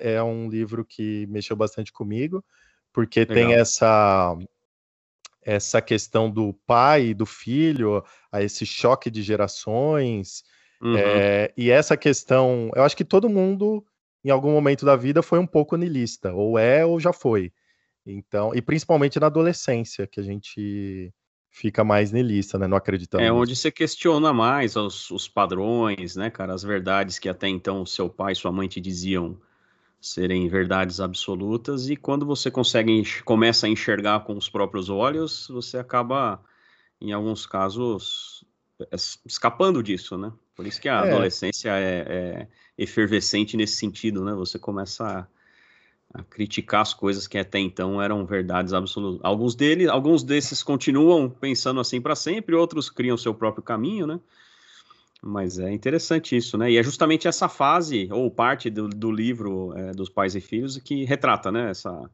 é 0.02 0.22
um 0.22 0.50
livro 0.50 0.86
que 0.86 1.26
mexeu 1.28 1.56
bastante 1.56 1.92
comigo, 1.92 2.44
porque 2.94 3.22
Legal. 3.22 3.36
tem 3.36 3.54
essa 3.54 4.38
essa 5.42 5.82
questão 5.82 6.30
do 6.30 6.54
pai 6.66 7.08
e 7.08 7.14
do 7.14 7.26
filho, 7.26 8.04
a 8.30 8.44
esse 8.44 8.66
choque 8.66 9.10
de 9.10 9.24
gerações, 9.24 10.44
uhum. 10.82 10.98
é, 10.98 11.54
e 11.56 11.72
essa 11.72 11.96
questão, 11.96 12.70
eu 12.76 12.84
acho 12.84 12.98
que 12.98 13.06
todo 13.06 13.30
mundo 13.30 13.86
em 14.26 14.30
algum 14.30 14.52
momento 14.52 14.86
da 14.86 14.98
vida 14.98 15.22
foi 15.22 15.40
um 15.40 15.48
pouco 15.48 15.78
niilista, 15.78 16.34
ou 16.34 16.60
é 16.60 16.86
ou 16.86 17.00
já 17.00 17.14
foi. 17.14 17.54
Então, 18.06 18.54
e 18.54 18.62
principalmente 18.62 19.20
na 19.22 19.28
adolescência, 19.28 20.06
que 20.06 20.20
a 20.20 20.24
gente 20.24 21.14
fica 21.50 21.84
mais 21.84 22.12
niilista, 22.12 22.58
né? 22.58 22.68
Não 22.68 22.78
acreditando. 22.78 23.24
É 23.24 23.32
onde 23.32 23.56
você 23.56 23.72
questiona 23.72 24.32
mais 24.34 24.76
os, 24.76 25.10
os, 25.12 25.28
padrões, 25.28 26.16
né, 26.16 26.30
cara? 26.30 26.54
As 26.54 26.64
verdades 26.64 27.20
que 27.20 27.30
até 27.30 27.48
então 27.48 27.86
seu 27.86 28.10
pai 28.10 28.34
e 28.34 28.36
sua 28.36 28.52
mãe 28.52 28.68
te 28.68 28.80
diziam 28.80 29.38
serem 30.00 30.48
verdades 30.48 31.00
absolutas, 31.00 31.90
e 31.90 31.96
quando 31.96 32.26
você 32.26 32.52
consegue 32.52 33.04
começa 33.24 33.66
a 33.66 33.70
enxergar 33.70 34.22
com 34.22 34.38
os 34.38 34.48
próprios 34.48 34.90
olhos, 34.90 35.48
você 35.50 35.78
acaba, 35.78 36.40
em 37.02 37.12
alguns 37.12 37.48
casos, 37.48 38.46
escapando 39.26 39.82
disso, 39.82 40.18
né? 40.18 40.32
Por 40.56 40.66
isso 40.66 40.80
que 40.80 40.88
a 40.88 41.06
é. 41.06 41.10
adolescência 41.12 41.70
é, 41.70 42.06
é, 42.08 42.48
efervescente 42.78 43.58
nesse 43.58 43.78
sentido, 43.78 44.24
né? 44.24 44.34
Você 44.34 44.60
começa 44.60 45.04
a, 45.04 45.28
a, 46.18 46.24
criticar 46.24 46.82
as 46.82 46.94
coisas 46.94 47.28
que 47.28 47.38
até 47.38 47.60
então 47.60 48.02
eram 48.02 48.26
verdades 48.26 48.74
absolutas. 48.74 49.20
Alguns 49.24 49.56
deles, 49.56 49.88
alguns 49.88 50.24
desses 50.24 50.64
continuam 50.64 51.30
pensando 51.30 51.80
assim 51.80 52.02
para 52.02 52.16
sempre, 52.16 52.56
outros 52.56 52.90
criam 52.90 53.18
seu 53.18 53.34
próprio 53.34 53.64
caminho, 53.64 54.08
né? 54.08 54.20
Mas 55.22 55.58
é 55.58 55.72
interessante 55.72 56.38
isso, 56.38 56.58
né? 56.58 56.72
E 56.72 56.78
é 56.78 56.84
justamente 56.84 57.28
essa 57.28 57.50
fase, 57.50 58.08
ou 58.12 58.30
parte 58.30 58.70
do, 58.70 58.88
do 58.88 59.12
livro 59.12 59.74
é, 59.76 59.92
dos 59.92 60.10
pais 60.10 60.36
e 60.36 60.42
filhos, 60.42 60.78
que 60.78 61.06
retrata, 61.06 61.52
né? 61.52 61.72
Essa, 61.72 62.10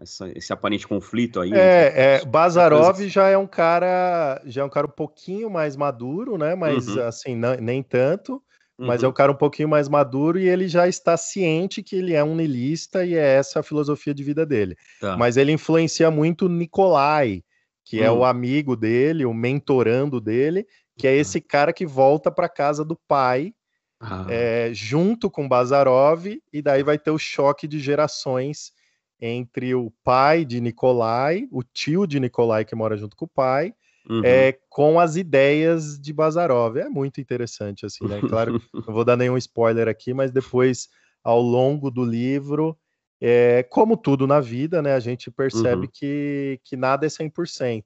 essa, 0.00 0.30
esse 0.34 0.52
aparente 0.52 0.86
conflito 0.86 1.40
aí. 1.40 1.52
É, 1.52 2.16
é 2.20 2.24
Bazarov 2.24 3.00
já 3.08 3.28
é 3.28 3.36
um 3.36 3.46
cara, 3.46 4.40
já 4.46 4.62
é 4.62 4.64
um 4.64 4.70
cara 4.70 4.86
um 4.86 4.90
pouquinho 4.90 5.50
mais 5.50 5.76
maduro, 5.76 6.38
né? 6.38 6.54
Mas 6.54 6.88
uhum. 6.88 7.02
assim, 7.02 7.36
não, 7.36 7.54
nem 7.56 7.82
tanto. 7.82 8.42
Mas 8.86 9.02
é 9.02 9.06
uhum. 9.06 9.10
um 9.10 9.14
cara 9.14 9.30
um 9.32 9.36
pouquinho 9.36 9.68
mais 9.68 9.88
maduro 9.88 10.38
e 10.38 10.48
ele 10.48 10.66
já 10.66 10.88
está 10.88 11.16
ciente 11.16 11.82
que 11.82 11.96
ele 11.96 12.14
é 12.14 12.24
um 12.24 12.34
niilista 12.34 13.04
e 13.04 13.14
é 13.14 13.34
essa 13.34 13.60
a 13.60 13.62
filosofia 13.62 14.14
de 14.14 14.24
vida 14.24 14.46
dele. 14.46 14.74
Tá. 15.00 15.16
Mas 15.18 15.36
ele 15.36 15.52
influencia 15.52 16.10
muito 16.10 16.48
Nikolai, 16.48 17.42
que 17.84 18.00
é 18.00 18.10
o 18.10 18.20
hum. 18.20 18.24
amigo 18.24 18.74
dele, 18.74 19.26
o 19.26 19.34
mentorando 19.34 20.18
dele, 20.20 20.66
que 20.96 21.06
é 21.06 21.14
esse 21.14 21.40
cara 21.40 21.72
que 21.72 21.84
volta 21.84 22.30
para 22.30 22.48
casa 22.48 22.82
do 22.82 22.98
pai, 23.06 23.52
ah. 24.00 24.26
é, 24.30 24.70
junto 24.72 25.30
com 25.30 25.46
Bazarov, 25.46 26.26
e 26.52 26.62
daí 26.62 26.82
vai 26.82 26.98
ter 26.98 27.10
o 27.10 27.18
choque 27.18 27.68
de 27.68 27.78
gerações 27.78 28.72
entre 29.20 29.74
o 29.74 29.92
pai 30.02 30.44
de 30.44 30.60
Nikolai, 30.60 31.46
o 31.50 31.62
tio 31.62 32.06
de 32.06 32.18
Nikolai 32.18 32.64
que 32.64 32.74
mora 32.74 32.96
junto 32.96 33.14
com 33.14 33.26
o 33.26 33.28
pai, 33.28 33.74
uhum. 34.08 34.22
é, 34.24 34.58
com 34.68 34.98
as 34.98 35.16
ideias 35.16 35.98
de 35.98 36.12
Bazarov. 36.12 36.76
É 36.78 36.88
muito 36.88 37.20
interessante, 37.20 37.86
assim, 37.86 38.06
né? 38.06 38.20
Claro, 38.20 38.60
não 38.74 38.94
vou 38.94 39.04
dar 39.04 39.16
nenhum 39.16 39.36
spoiler 39.36 39.88
aqui, 39.88 40.14
mas 40.14 40.30
depois, 40.30 40.88
ao 41.22 41.40
longo 41.40 41.90
do 41.90 42.04
livro, 42.04 42.76
é, 43.20 43.62
como 43.64 43.96
tudo 43.96 44.26
na 44.26 44.40
vida, 44.40 44.80
né, 44.80 44.94
a 44.94 45.00
gente 45.00 45.30
percebe 45.30 45.82
uhum. 45.82 45.90
que, 45.92 46.60
que 46.64 46.76
nada 46.76 47.06
é 47.06 47.08
100%. 47.08 47.84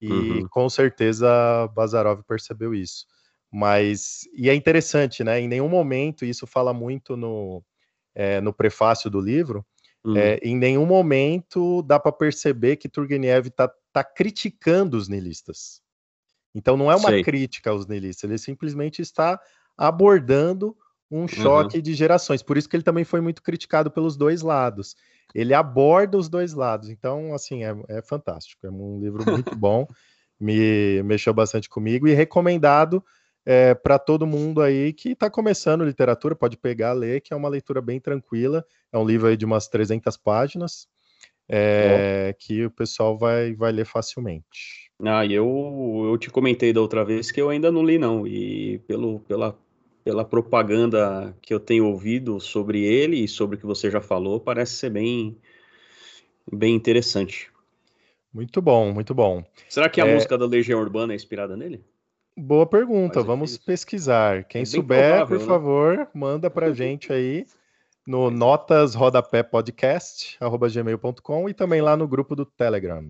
E 0.00 0.10
uhum. 0.10 0.48
com 0.48 0.68
certeza 0.68 1.68
Bazarov 1.74 2.22
percebeu 2.22 2.74
isso. 2.74 3.04
Mas, 3.52 4.20
e 4.32 4.48
é 4.48 4.54
interessante, 4.54 5.24
né? 5.24 5.40
Em 5.40 5.48
nenhum 5.48 5.68
momento, 5.68 6.24
isso 6.24 6.46
fala 6.46 6.72
muito 6.72 7.16
no, 7.16 7.62
é, 8.14 8.40
no 8.40 8.52
prefácio 8.52 9.10
do 9.10 9.20
livro, 9.20 9.66
uhum. 10.04 10.16
é, 10.16 10.38
em 10.42 10.56
nenhum 10.56 10.86
momento 10.86 11.82
dá 11.82 11.98
para 11.98 12.12
perceber 12.12 12.76
que 12.76 12.88
Turgenev 12.88 13.48
está 13.48 13.70
tá 13.92 14.04
criticando 14.04 14.96
os 14.96 15.08
nihilistas. 15.08 15.80
Então 16.54 16.76
não 16.76 16.90
é 16.90 16.96
uma 16.96 17.10
Sei. 17.10 17.22
crítica 17.22 17.70
aos 17.70 17.86
nihilistas, 17.86 18.28
ele 18.28 18.38
simplesmente 18.38 19.00
está 19.00 19.40
abordando 19.76 20.76
um 21.10 21.26
choque 21.26 21.78
uhum. 21.78 21.82
de 21.82 21.94
gerações. 21.94 22.42
Por 22.42 22.56
isso 22.56 22.68
que 22.68 22.76
ele 22.76 22.82
também 22.82 23.04
foi 23.04 23.20
muito 23.20 23.42
criticado 23.42 23.90
pelos 23.90 24.16
dois 24.16 24.42
lados 24.42 24.94
ele 25.34 25.54
aborda 25.54 26.18
os 26.18 26.28
dois 26.28 26.52
lados. 26.52 26.88
Então, 26.88 27.34
assim, 27.34 27.64
é, 27.64 27.74
é 27.88 28.02
fantástico. 28.02 28.66
É 28.66 28.70
um 28.70 29.00
livro 29.00 29.24
muito 29.30 29.54
bom, 29.56 29.86
me 30.38 31.02
mexeu 31.02 31.32
bastante 31.32 31.68
comigo 31.68 32.08
e 32.08 32.14
recomendado 32.14 33.04
é, 33.44 33.74
para 33.74 33.98
todo 33.98 34.26
mundo 34.26 34.60
aí 34.60 34.92
que 34.92 35.10
está 35.10 35.30
começando 35.30 35.84
literatura, 35.84 36.34
pode 36.34 36.56
pegar, 36.56 36.92
ler, 36.92 37.20
que 37.20 37.32
é 37.32 37.36
uma 37.36 37.48
leitura 37.48 37.80
bem 37.80 38.00
tranquila. 38.00 38.64
É 38.92 38.98
um 38.98 39.04
livro 39.04 39.28
aí 39.28 39.36
de 39.36 39.44
umas 39.44 39.68
300 39.68 40.16
páginas, 40.16 40.88
é, 41.50 42.34
que 42.38 42.64
o 42.64 42.70
pessoal 42.70 43.18
vai, 43.18 43.54
vai 43.54 43.72
ler 43.72 43.84
facilmente. 43.84 44.90
Ah, 45.02 45.24
eu, 45.26 46.08
eu 46.10 46.18
te 46.18 46.30
comentei 46.30 46.72
da 46.72 46.80
outra 46.80 47.04
vez 47.04 47.32
que 47.32 47.40
eu 47.40 47.48
ainda 47.48 47.72
não 47.72 47.82
li, 47.82 47.98
não, 47.98 48.26
e 48.26 48.78
pelo, 48.86 49.20
pela 49.20 49.56
pela 50.04 50.24
propaganda 50.24 51.34
que 51.40 51.52
eu 51.52 51.60
tenho 51.60 51.86
ouvido 51.86 52.40
sobre 52.40 52.82
ele 52.82 53.22
e 53.22 53.28
sobre 53.28 53.56
o 53.56 53.58
que 53.58 53.66
você 53.66 53.90
já 53.90 54.00
falou, 54.00 54.40
parece 54.40 54.74
ser 54.74 54.90
bem, 54.90 55.36
bem 56.50 56.74
interessante. 56.74 57.50
Muito 58.32 58.62
bom, 58.62 58.92
muito 58.92 59.14
bom. 59.14 59.44
Será 59.68 59.88
que 59.88 60.00
a 60.00 60.06
é... 60.06 60.14
música 60.14 60.38
da 60.38 60.46
Legião 60.46 60.80
Urbana 60.80 61.12
é 61.12 61.16
inspirada 61.16 61.56
nele? 61.56 61.84
Boa 62.36 62.64
pergunta, 62.64 63.22
vamos 63.22 63.58
pesquisar. 63.58 64.44
Quem 64.44 64.62
é 64.62 64.64
souber, 64.64 65.10
provável, 65.10 65.38
por 65.38 65.42
né? 65.42 65.46
favor, 65.46 66.08
manda 66.14 66.48
pra 66.48 66.72
gente 66.72 67.12
aí 67.12 67.44
no 68.06 68.30
notas 68.30 68.94
rodapé 68.94 69.42
podcast, 69.42 70.36
arroba 70.40 70.68
gmail.com 70.68 71.48
e 71.48 71.54
também 71.54 71.80
lá 71.80 71.96
no 71.96 72.08
grupo 72.08 72.34
do 72.34 72.44
Telegram. 72.44 73.04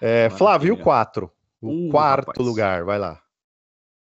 É, 0.00 0.30
Flávio, 0.30 0.74
o 0.74 0.78
4, 0.78 1.30
o 1.60 1.88
uh, 1.88 1.90
quarto 1.90 2.28
rapaz. 2.28 2.46
lugar, 2.46 2.84
vai 2.84 2.98
lá. 2.98 3.20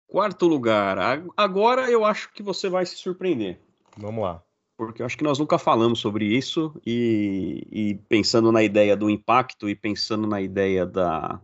Quarto 0.07 0.47
lugar. 0.47 0.97
Agora 1.35 1.89
eu 1.89 2.05
acho 2.05 2.31
que 2.33 2.43
você 2.43 2.69
vai 2.69 2.85
se 2.85 2.95
surpreender. 2.95 3.59
Vamos 3.97 4.23
lá. 4.23 4.43
Porque 4.75 5.01
eu 5.01 5.05
acho 5.05 5.17
que 5.17 5.23
nós 5.23 5.39
nunca 5.39 5.57
falamos 5.57 5.99
sobre 5.99 6.25
isso 6.25 6.79
e, 6.85 7.67
e 7.71 7.95
pensando 8.09 8.51
na 8.51 8.63
ideia 8.63 8.97
do 8.97 9.09
impacto 9.09 9.69
e 9.69 9.75
pensando 9.75 10.27
na 10.27 10.41
ideia 10.41 10.85
da, 10.85 11.39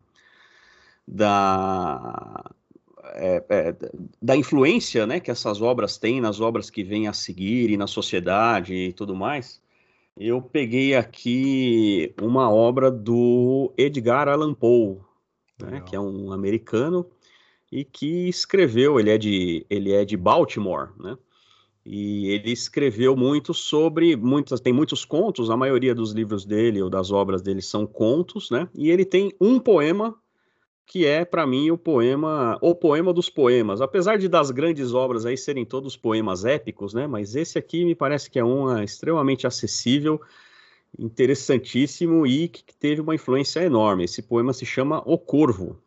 da, 1.07 2.51
é, 3.13 3.43
é, 3.49 3.75
da 4.21 4.35
influência 4.35 5.05
né, 5.05 5.19
que 5.19 5.31
essas 5.31 5.61
obras 5.61 5.97
têm 5.97 6.21
nas 6.21 6.39
obras 6.39 6.69
que 6.69 6.83
vêm 6.83 7.07
a 7.07 7.13
seguir 7.13 7.69
e 7.69 7.77
na 7.77 7.87
sociedade 7.87 8.73
e 8.73 8.93
tudo 8.93 9.15
mais, 9.15 9.61
eu 10.17 10.41
peguei 10.41 10.95
aqui 10.95 12.13
uma 12.21 12.51
obra 12.51 12.91
do 12.91 13.73
Edgar 13.77 14.27
Allan 14.27 14.53
Poe, 14.53 14.97
né, 15.61 15.81
que 15.81 15.95
é 15.95 15.99
um 15.99 16.31
americano 16.31 17.05
e 17.71 17.83
que 17.83 18.27
escreveu, 18.27 18.99
ele 18.99 19.09
é 19.09 19.17
de, 19.17 19.65
ele 19.69 19.91
é 19.91 20.03
de 20.03 20.17
Baltimore, 20.17 20.89
né? 20.99 21.17
E 21.85 22.27
ele 22.27 22.51
escreveu 22.51 23.15
muito 23.15 23.53
sobre, 23.53 24.15
muitas, 24.15 24.59
tem 24.59 24.73
muitos 24.73 25.05
contos, 25.05 25.49
a 25.49 25.57
maioria 25.57 25.95
dos 25.95 26.11
livros 26.11 26.45
dele 26.45 26.81
ou 26.81 26.89
das 26.89 27.09
obras 27.11 27.41
dele 27.41 27.61
são 27.61 27.87
contos, 27.87 28.51
né? 28.51 28.69
E 28.75 28.91
ele 28.91 29.05
tem 29.05 29.33
um 29.39 29.59
poema 29.59 30.15
que 30.89 31.05
é 31.05 31.23
para 31.23 31.45
mim 31.45 31.69
o 31.69 31.77
poema, 31.77 32.57
o 32.61 32.73
poema 32.73 33.13
dos 33.13 33.29
poemas. 33.29 33.79
Apesar 33.79 34.17
de 34.17 34.27
das 34.27 34.49
grandes 34.49 34.91
obras 34.91 35.23
aí 35.23 35.37
serem 35.37 35.63
todos 35.63 35.95
poemas 35.95 36.45
épicos, 36.45 36.95
né? 36.95 37.05
Mas 37.05 37.35
esse 37.35 37.59
aqui 37.59 37.85
me 37.85 37.93
parece 37.93 38.27
que 38.27 38.39
é 38.39 38.43
um 38.43 38.75
extremamente 38.81 39.45
acessível, 39.45 40.19
interessantíssimo 40.97 42.25
e 42.25 42.47
que 42.47 42.63
teve 42.75 43.01
uma 43.01 43.13
influência 43.13 43.59
enorme. 43.59 44.03
Esse 44.03 44.23
poema 44.23 44.51
se 44.51 44.65
chama 44.65 45.03
O 45.05 45.19
Corvo, 45.19 45.79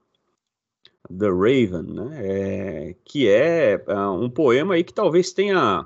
The 1.08 1.30
Raven, 1.30 1.82
né? 1.82 2.20
É, 2.22 2.96
que 3.04 3.28
é 3.28 3.84
uh, 3.88 4.12
um 4.12 4.30
poema 4.30 4.74
aí 4.74 4.84
que 4.84 4.94
talvez 4.94 5.32
tenha. 5.32 5.84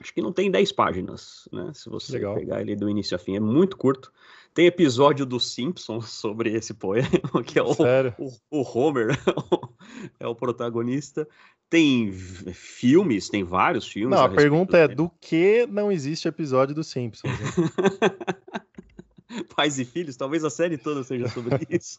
Acho 0.00 0.14
que 0.14 0.22
não 0.22 0.32
tem 0.32 0.48
10 0.48 0.70
páginas, 0.70 1.48
né? 1.52 1.72
Se 1.74 1.90
você 1.90 2.12
Legal. 2.12 2.36
pegar 2.36 2.60
ele 2.60 2.76
do 2.76 2.88
início 2.88 3.16
a 3.16 3.18
fim, 3.18 3.34
é 3.34 3.40
muito 3.40 3.76
curto. 3.76 4.12
Tem 4.52 4.66
episódio 4.66 5.24
dos 5.24 5.52
Simpsons 5.52 6.10
sobre 6.10 6.52
esse 6.52 6.74
poema, 6.74 7.08
que 7.44 7.58
é 7.58 7.62
o, 7.62 7.70
o, 8.18 8.32
o 8.50 8.62
Homer, 8.62 9.16
é 10.18 10.26
o 10.26 10.34
protagonista. 10.34 11.28
Tem 11.68 12.10
filmes, 12.12 13.28
tem 13.28 13.44
vários 13.44 13.86
filmes. 13.86 14.10
Não, 14.10 14.24
a, 14.24 14.26
a 14.26 14.34
pergunta 14.34 14.76
é: 14.76 14.88
do 14.88 15.08
que 15.20 15.66
não 15.66 15.92
existe 15.92 16.26
episódio 16.26 16.74
dos 16.74 16.88
Simpsons? 16.88 17.30
Pais 19.54 19.78
e 19.78 19.84
filhos, 19.84 20.16
talvez 20.16 20.44
a 20.44 20.50
série 20.50 20.76
toda 20.76 21.04
seja 21.04 21.28
sobre 21.28 21.64
isso. 21.70 21.98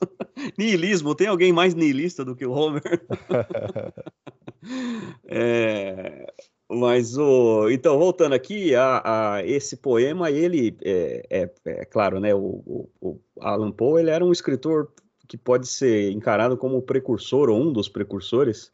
Nihilismo, 0.58 1.16
tem 1.16 1.28
alguém 1.28 1.54
mais 1.54 1.74
nihilista 1.74 2.26
do 2.26 2.36
que 2.36 2.46
o 2.46 2.52
Homer? 2.52 2.84
é, 5.24 6.28
mas 6.72 7.18
o. 7.18 7.70
Então, 7.70 7.98
voltando 7.98 8.34
aqui, 8.34 8.74
a, 8.76 9.36
a 9.36 9.46
esse 9.46 9.78
poema, 9.78 10.32
ele 10.32 10.78
é, 10.84 11.26
é, 11.30 11.52
é 11.66 11.86
claro, 11.86 12.20
né? 12.20 12.34
O, 12.34 12.40
o, 12.66 12.90
o, 13.02 13.20
Alan 13.40 13.72
Poe 13.72 14.02
ele 14.02 14.10
era 14.10 14.24
um 14.24 14.32
escritor 14.32 14.92
que 15.28 15.38
pode 15.38 15.68
ser 15.68 16.12
encarado 16.12 16.58
como 16.58 16.78
o 16.78 16.82
precursor, 16.82 17.50
ou 17.50 17.62
um 17.62 17.72
dos 17.72 17.88
precursores, 17.88 18.72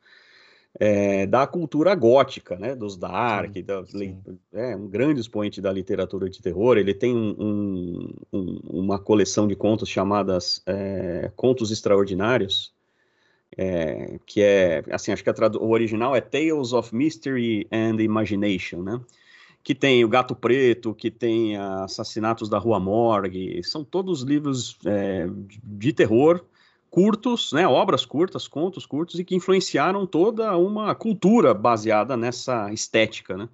é, 0.79 1.25
da 1.25 1.45
cultura 1.47 1.93
gótica, 1.95 2.55
né, 2.55 2.75
dos 2.75 2.97
Dark, 2.97 3.53
sim, 3.53 3.63
da, 3.63 3.85
sim. 3.85 4.21
é 4.53 4.75
um 4.75 4.87
grande 4.87 5.19
expoente 5.19 5.59
da 5.59 5.71
literatura 5.71 6.29
de 6.29 6.41
terror. 6.41 6.77
Ele 6.77 6.93
tem 6.93 7.15
um, 7.15 8.13
um, 8.31 8.59
uma 8.63 8.99
coleção 8.99 9.47
de 9.47 9.55
contos 9.55 9.89
chamadas 9.89 10.61
é, 10.65 11.31
Contos 11.35 11.71
Extraordinários, 11.71 12.73
é, 13.55 14.19
que 14.25 14.41
é, 14.41 14.83
assim, 14.91 15.11
acho 15.11 15.23
que 15.23 15.29
o 15.29 15.69
original 15.69 16.15
é 16.15 16.21
Tales 16.21 16.73
of 16.73 16.93
Mystery 16.95 17.67
and 17.71 18.01
Imagination, 18.01 18.81
né? 18.81 18.99
Que 19.63 19.75
tem 19.75 20.03
o 20.03 20.09
Gato 20.09 20.35
Preto, 20.35 20.93
que 20.93 21.11
tem 21.11 21.57
Assassinatos 21.57 22.49
da 22.49 22.57
Rua 22.57 22.79
Morgue, 22.79 23.61
são 23.63 23.83
todos 23.83 24.21
livros 24.21 24.77
é, 24.85 25.27
de 25.63 25.93
terror 25.93 26.43
curtos, 26.89 27.51
né, 27.51 27.67
obras 27.67 28.05
curtas, 28.05 28.47
contos 28.47 28.85
curtos 28.85 29.19
e 29.19 29.23
que 29.23 29.35
influenciaram 29.35 30.05
toda 30.05 30.57
uma 30.57 30.95
cultura 30.95 31.53
baseada 31.53 32.15
nessa 32.15 32.71
estética, 32.71 33.35
né? 33.35 33.49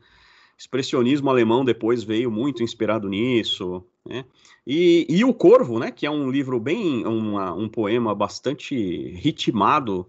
Expressionismo 0.58 1.30
alemão 1.30 1.66
depois 1.66 2.04
veio 2.04 2.32
muito 2.32 2.63
inspirado 2.63 3.10
nisso, 3.10 3.84
né? 4.06 4.26
E, 4.66 5.06
e 5.10 5.26
o 5.26 5.34
Corvo, 5.34 5.80
né, 5.80 5.92
que 5.92 6.06
é 6.06 6.12
um 6.12 6.30
livro 6.30 6.60
bem, 6.60 7.06
uma, 7.06 7.54
um 7.54 7.68
poema 7.68 8.16
bastante 8.16 8.76
ritmado, 9.16 10.08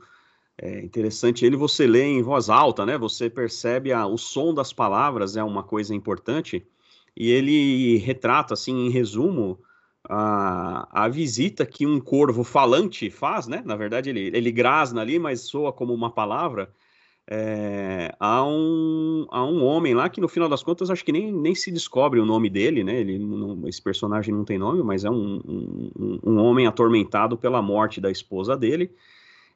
é 0.57 0.81
interessante 0.81 1.45
ele 1.45 1.57
você 1.57 1.87
lê 1.87 2.05
em 2.05 2.23
voz 2.23 2.49
alta, 2.49 2.87
né? 2.87 2.97
Você 2.97 3.29
percebe 3.29 3.93
a, 3.93 4.07
o 4.07 4.17
som 4.17 4.55
das 4.55 4.73
palavras 4.73 5.37
é 5.37 5.43
uma 5.43 5.63
coisa 5.63 5.95
importante 5.95 6.65
e 7.17 7.31
ele 7.31 7.97
retrata 7.99 8.55
assim 8.55 8.87
em 8.87 8.91
resumo 8.91 9.59
a, 10.09 11.05
a 11.05 11.09
visita 11.09 11.65
que 11.67 11.87
um 11.87 12.01
corvo 12.01 12.45
falante 12.45 13.11
faz, 13.11 13.47
né? 13.47 13.63
Na 13.65 13.75
verdade, 13.75 14.11
ele, 14.11 14.31
ele 14.35 14.53
grasna 14.53 15.01
ali, 15.01 15.19
mas 15.19 15.41
soa 15.41 15.73
como 15.73 15.93
uma 15.93 16.11
palavra. 16.11 16.73
É, 17.27 18.15
a, 18.21 18.45
um, 18.45 19.27
a 19.31 19.43
um 19.45 19.65
homem 19.65 19.95
lá 19.95 20.11
que 20.11 20.21
no 20.21 20.29
final 20.29 20.47
das 20.47 20.63
contas 20.63 20.91
acho 20.91 21.03
que 21.03 21.13
nem, 21.13 21.33
nem 21.33 21.55
se 21.55 21.71
descobre 21.73 22.21
o 22.21 22.27
nome 22.27 22.51
dele, 22.51 22.85
né? 22.85 23.01
Ele, 23.01 23.19
não, 23.19 23.67
esse 23.67 23.81
personagem 23.81 24.35
não 24.35 24.45
tem 24.45 24.59
nome, 24.59 24.83
mas 24.83 25.05
é 25.05 25.11
um, 25.11 25.41
um, 25.47 26.21
um, 26.23 26.39
homem 26.39 26.67
atormentado 26.67 27.39
pela 27.39 27.63
morte 27.63 28.01
da 28.01 28.11
esposa 28.11 28.57
dele. 28.57 28.91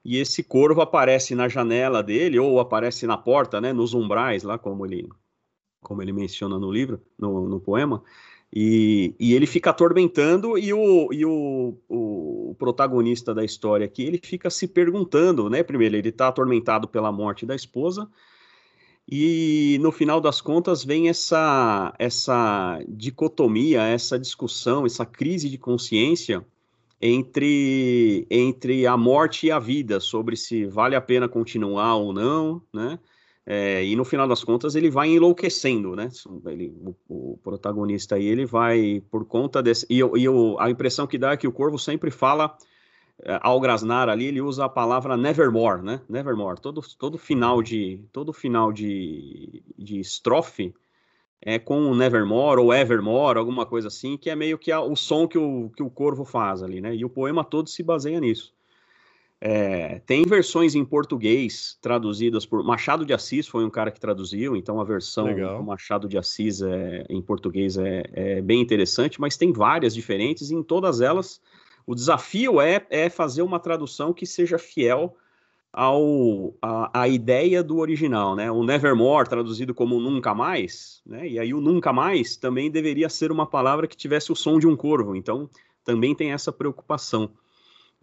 E 0.04 0.16
esse 0.16 0.42
corvo 0.42 0.80
aparece 0.80 1.34
na 1.34 1.48
janela 1.48 2.02
dele 2.02 2.38
ou 2.38 2.58
aparece 2.58 3.06
na 3.06 3.18
porta, 3.18 3.60
né? 3.60 3.72
Nos 3.72 3.92
umbrais 3.92 4.42
lá, 4.42 4.56
como 4.56 4.86
ele, 4.86 5.08
como 5.82 6.02
ele 6.02 6.12
menciona 6.12 6.58
no 6.58 6.70
livro, 6.70 7.00
no, 7.18 7.48
no 7.48 7.60
poema. 7.60 8.02
E, 8.52 9.14
e, 9.20 9.34
ele 9.34 9.46
fica 9.46 9.70
atormentando 9.70 10.56
e, 10.56 10.72
o, 10.72 11.12
e 11.12 11.24
o, 11.24 11.76
o, 11.86 12.56
protagonista 12.58 13.34
da 13.34 13.44
história 13.44 13.84
aqui, 13.84 14.02
ele 14.02 14.18
fica 14.22 14.48
se 14.48 14.66
perguntando, 14.66 15.50
né? 15.50 15.62
Primeiro, 15.62 15.96
ele 15.96 16.08
está 16.08 16.28
atormentado 16.28 16.88
pela 16.88 17.12
morte 17.12 17.44
da 17.44 17.54
esposa 17.54 18.08
e 19.10 19.78
no 19.80 19.90
final 19.90 20.20
das 20.20 20.40
contas 20.40 20.84
vem 20.84 21.08
essa, 21.08 21.94
essa 21.98 22.78
dicotomia, 22.86 23.82
essa 23.82 24.18
discussão, 24.18 24.84
essa 24.84 25.06
crise 25.06 25.48
de 25.48 25.56
consciência 25.56 26.44
entre, 27.00 28.26
entre 28.30 28.86
a 28.86 28.98
morte 28.98 29.46
e 29.46 29.50
a 29.50 29.58
vida, 29.58 29.98
sobre 29.98 30.36
se 30.36 30.66
vale 30.66 30.94
a 30.94 31.00
pena 31.00 31.26
continuar 31.26 31.96
ou 31.96 32.12
não, 32.12 32.60
né? 32.70 32.98
É, 33.50 33.82
e 33.82 33.96
no 33.96 34.04
final 34.04 34.28
das 34.28 34.44
contas 34.44 34.74
ele 34.74 34.90
vai 34.90 35.08
enlouquecendo, 35.08 35.96
né? 35.96 36.10
Ele, 36.44 36.70
o, 36.84 36.94
o, 37.08 37.38
protagonista 37.42 38.16
aí 38.16 38.26
ele 38.26 38.44
vai 38.44 39.02
por 39.10 39.24
conta 39.24 39.62
desse 39.62 39.86
e, 39.88 40.00
e 40.00 40.26
a 40.58 40.68
impressão 40.68 41.06
que 41.06 41.16
dá 41.16 41.32
é 41.32 41.36
que 41.38 41.48
o 41.48 41.52
Corvo 41.52 41.78
sempre 41.78 42.10
fala 42.10 42.54
é, 43.22 43.40
ao 43.40 43.58
grasnar 43.58 44.10
ali 44.10 44.26
ele 44.26 44.42
usa 44.42 44.66
a 44.66 44.68
palavra 44.68 45.16
nevermore, 45.16 45.80
né? 45.80 46.02
Nevermore. 46.10 46.60
Todo, 46.60 46.82
todo 46.98 47.16
final 47.16 47.62
de 47.62 48.04
todo 48.12 48.34
final 48.34 48.70
de, 48.70 49.62
de 49.78 49.98
estrofe 49.98 50.74
é 51.40 51.58
com 51.58 51.94
nevermore 51.94 52.60
ou 52.60 52.74
evermore, 52.74 53.38
alguma 53.38 53.64
coisa 53.64 53.88
assim, 53.88 54.18
que 54.18 54.28
é 54.28 54.36
meio 54.36 54.58
que 54.58 54.70
a, 54.70 54.82
o 54.82 54.94
som 54.94 55.26
que 55.26 55.38
o, 55.38 55.70
que 55.74 55.82
o 55.82 55.88
Corvo 55.88 56.26
faz 56.26 56.62
ali, 56.62 56.82
né? 56.82 56.94
E 56.94 57.02
o 57.02 57.08
poema 57.08 57.42
todo 57.42 57.70
se 57.70 57.82
baseia 57.82 58.20
nisso. 58.20 58.52
É, 59.40 60.00
tem 60.00 60.24
versões 60.24 60.74
em 60.74 60.84
português 60.84 61.78
traduzidas 61.80 62.44
por 62.44 62.64
Machado 62.64 63.06
de 63.06 63.12
Assis, 63.12 63.46
foi 63.46 63.64
um 63.64 63.70
cara 63.70 63.92
que 63.92 64.00
traduziu, 64.00 64.56
então 64.56 64.80
a 64.80 64.84
versão 64.84 65.26
Legal. 65.26 65.58
do 65.58 65.64
Machado 65.64 66.08
de 66.08 66.18
Assis 66.18 66.60
é, 66.60 67.06
em 67.08 67.22
português 67.22 67.78
é, 67.78 68.02
é, 68.12 68.42
bem 68.42 68.60
interessante, 68.60 69.20
mas 69.20 69.36
tem 69.36 69.52
várias 69.52 69.94
diferentes, 69.94 70.50
e 70.50 70.54
em 70.56 70.62
todas 70.62 71.00
elas 71.00 71.40
o 71.86 71.94
desafio 71.94 72.60
é, 72.60 72.84
é 72.90 73.08
fazer 73.08 73.42
uma 73.42 73.60
tradução 73.60 74.12
que 74.12 74.26
seja 74.26 74.58
fiel 74.58 75.16
ao, 75.72 76.54
a, 76.60 77.02
a, 77.02 77.08
ideia 77.08 77.62
do 77.62 77.78
original, 77.78 78.34
né? 78.34 78.50
O 78.50 78.64
Nevermore, 78.64 79.28
traduzido 79.28 79.72
como 79.72 80.00
Nunca 80.00 80.34
Mais, 80.34 81.00
né? 81.06 81.28
E 81.28 81.38
aí 81.38 81.54
o 81.54 81.60
Nunca 81.60 81.92
Mais 81.92 82.36
também 82.36 82.70
deveria 82.70 83.08
ser 83.08 83.30
uma 83.30 83.46
palavra 83.46 83.86
que 83.86 83.96
tivesse 83.96 84.32
o 84.32 84.36
som 84.36 84.58
de 84.58 84.66
um 84.66 84.74
corvo, 84.74 85.14
então 85.14 85.48
também 85.84 86.14
tem 86.14 86.32
essa 86.32 86.52
preocupação 86.52 87.30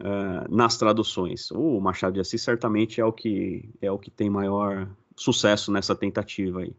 uh, 0.00 0.54
nas 0.54 0.76
traduções. 0.76 1.50
O 1.50 1.80
Machado 1.80 2.14
de 2.14 2.20
Assis 2.20 2.42
certamente 2.42 3.00
é 3.00 3.04
o 3.04 3.12
que 3.12 3.68
é 3.80 3.90
o 3.90 3.98
que 3.98 4.10
tem 4.10 4.30
maior 4.30 4.88
sucesso 5.16 5.72
nessa 5.72 5.94
tentativa 5.94 6.60
aí. 6.60 6.72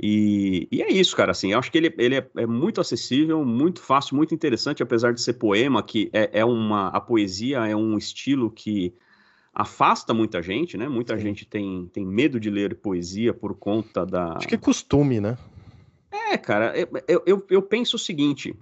E, 0.00 0.68
e 0.70 0.80
é 0.80 0.92
isso, 0.92 1.16
cara. 1.16 1.32
Assim, 1.32 1.52
eu 1.52 1.58
acho 1.58 1.72
que 1.72 1.78
ele, 1.78 1.92
ele 1.98 2.14
é, 2.16 2.30
é, 2.36 2.46
muito 2.46 2.80
acessível, 2.80 3.44
muito 3.44 3.80
fácil, 3.80 4.14
muito 4.14 4.32
interessante, 4.32 4.82
apesar 4.82 5.12
de 5.12 5.20
ser 5.20 5.34
poema, 5.34 5.82
que 5.82 6.08
é, 6.12 6.40
é 6.40 6.44
uma 6.44 6.88
a 6.88 7.00
poesia 7.00 7.66
é 7.66 7.74
um 7.74 7.98
estilo 7.98 8.48
que 8.48 8.94
afasta 9.52 10.14
muita 10.14 10.40
gente, 10.40 10.76
né? 10.76 10.88
Muita 10.88 11.16
Sim. 11.16 11.22
gente 11.22 11.44
tem, 11.44 11.90
tem 11.92 12.06
medo 12.06 12.38
de 12.38 12.48
ler 12.48 12.76
poesia 12.76 13.34
por 13.34 13.56
conta 13.56 14.06
da. 14.06 14.34
Acho 14.34 14.46
que 14.46 14.54
é 14.54 14.58
costume, 14.58 15.20
né? 15.20 15.36
É, 16.10 16.38
cara, 16.38 16.72
eu, 17.08 17.22
eu, 17.26 17.46
eu 17.50 17.62
penso 17.62 17.96
o 17.96 17.98
seguinte: 17.98 18.54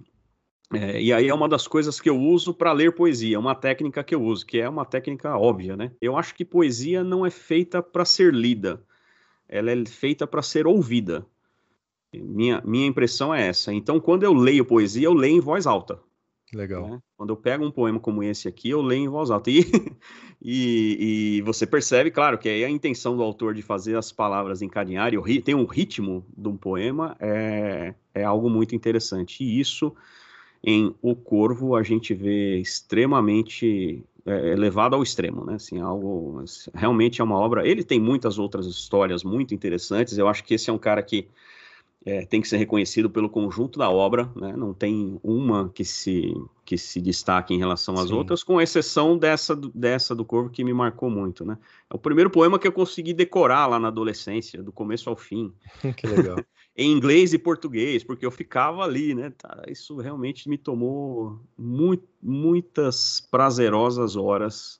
é, 0.73 1.01
e 1.01 1.13
aí 1.13 1.29
é 1.29 1.33
uma 1.33 1.47
das 1.47 1.65
coisas 1.65 1.99
que 1.99 2.09
eu 2.09 2.19
uso 2.19 2.53
para 2.53 2.73
ler 2.73 2.93
poesia, 2.93 3.39
uma 3.39 3.55
técnica 3.55 4.03
que 4.03 4.13
eu 4.13 4.21
uso, 4.21 4.45
que 4.45 4.59
é 4.59 4.67
uma 4.67 4.85
técnica 4.85 5.37
óbvia, 5.37 5.77
né? 5.77 5.91
Eu 6.01 6.17
acho 6.17 6.35
que 6.35 6.43
poesia 6.43 7.03
não 7.03 7.25
é 7.25 7.29
feita 7.29 7.81
para 7.81 8.03
ser 8.03 8.33
lida, 8.33 8.83
ela 9.47 9.71
é 9.71 9.85
feita 9.85 10.27
para 10.27 10.41
ser 10.41 10.67
ouvida. 10.67 11.25
Minha, 12.13 12.61
minha 12.65 12.87
impressão 12.87 13.33
é 13.33 13.47
essa. 13.47 13.73
Então, 13.73 13.99
quando 13.99 14.23
eu 14.23 14.33
leio 14.33 14.65
poesia, 14.65 15.05
eu 15.05 15.13
leio 15.13 15.37
em 15.37 15.41
voz 15.41 15.67
alta. 15.67 15.99
Legal. 16.53 16.89
Né? 16.89 16.99
Quando 17.15 17.31
eu 17.31 17.37
pego 17.37 17.65
um 17.65 17.71
poema 17.71 17.99
como 17.99 18.23
esse 18.23 18.47
aqui, 18.47 18.69
eu 18.69 18.81
leio 18.81 19.05
em 19.05 19.09
voz 19.09 19.31
alta. 19.31 19.49
E, 20.39 20.51
e, 20.99 21.37
e, 21.37 21.41
você 21.41 21.65
percebe, 21.65 22.11
claro, 22.11 22.37
que 22.37 22.47
aí 22.47 22.63
a 22.63 22.69
intenção 22.69 23.17
do 23.17 23.23
autor 23.23 23.55
de 23.55 23.63
fazer 23.63 23.97
as 23.97 24.11
palavras 24.11 24.61
encadearem, 24.61 25.19
tem 25.41 25.55
um 25.55 25.65
ritmo 25.65 26.23
de 26.37 26.47
um 26.47 26.55
poema, 26.55 27.17
é, 27.19 27.95
é 28.13 28.23
algo 28.23 28.47
muito 28.47 28.75
interessante. 28.75 29.43
E 29.43 29.59
isso 29.59 29.95
em 30.63 30.93
O 31.01 31.15
Corvo 31.15 31.75
a 31.75 31.83
gente 31.83 32.13
vê 32.13 32.57
extremamente 32.57 34.03
é, 34.25 34.55
levado 34.55 34.95
ao 34.95 35.01
extremo, 35.01 35.45
né? 35.45 35.55
Assim, 35.55 35.79
algo 35.79 36.43
realmente 36.73 37.21
é 37.21 37.23
uma 37.23 37.37
obra. 37.37 37.67
Ele 37.67 37.83
tem 37.83 37.99
muitas 37.99 38.37
outras 38.37 38.65
histórias 38.65 39.23
muito 39.23 39.53
interessantes. 39.53 40.17
Eu 40.17 40.27
acho 40.27 40.43
que 40.43 40.53
esse 40.53 40.69
é 40.69 40.73
um 40.73 40.77
cara 40.77 41.01
que 41.01 41.27
é, 42.07 42.25
tem 42.25 42.39
que 42.39 42.47
ser 42.47 42.55
reconhecido 42.55 43.09
pelo 43.09 43.29
conjunto 43.29 43.77
da 43.77 43.89
obra, 43.89 44.31
né? 44.33 44.53
Não 44.55 44.73
tem 44.73 45.19
uma 45.21 45.67
que 45.67 45.83
se 45.83 46.33
que 46.63 46.77
se 46.77 47.01
destaque 47.01 47.53
em 47.53 47.57
relação 47.57 47.95
às 47.95 48.07
Sim. 48.07 48.13
outras, 48.13 48.43
com 48.43 48.61
exceção 48.61 49.17
dessa 49.17 49.53
dessa 49.75 50.15
do 50.15 50.23
Corvo 50.23 50.49
que 50.49 50.63
me 50.63 50.73
marcou 50.73 51.09
muito, 51.09 51.43
né? 51.43 51.57
É 51.89 51.93
o 51.93 51.99
primeiro 51.99 52.29
poema 52.29 52.57
que 52.57 52.65
eu 52.65 52.71
consegui 52.71 53.13
decorar 53.13 53.67
lá 53.67 53.77
na 53.77 53.89
adolescência, 53.89 54.63
do 54.63 54.71
começo 54.71 55.09
ao 55.09 55.17
fim. 55.17 55.51
que 55.97 56.07
legal 56.07 56.37
em 56.77 56.89
inglês 56.93 57.33
e 57.33 57.37
português, 57.37 58.05
porque 58.05 58.25
eu 58.25 58.31
ficava 58.31 58.83
ali, 58.83 59.13
né? 59.13 59.33
Tá, 59.37 59.63
isso 59.67 59.97
realmente 59.97 60.47
me 60.47 60.57
tomou 60.57 61.41
muito, 61.57 62.07
muitas 62.23 63.19
prazerosas 63.29 64.15
horas 64.15 64.79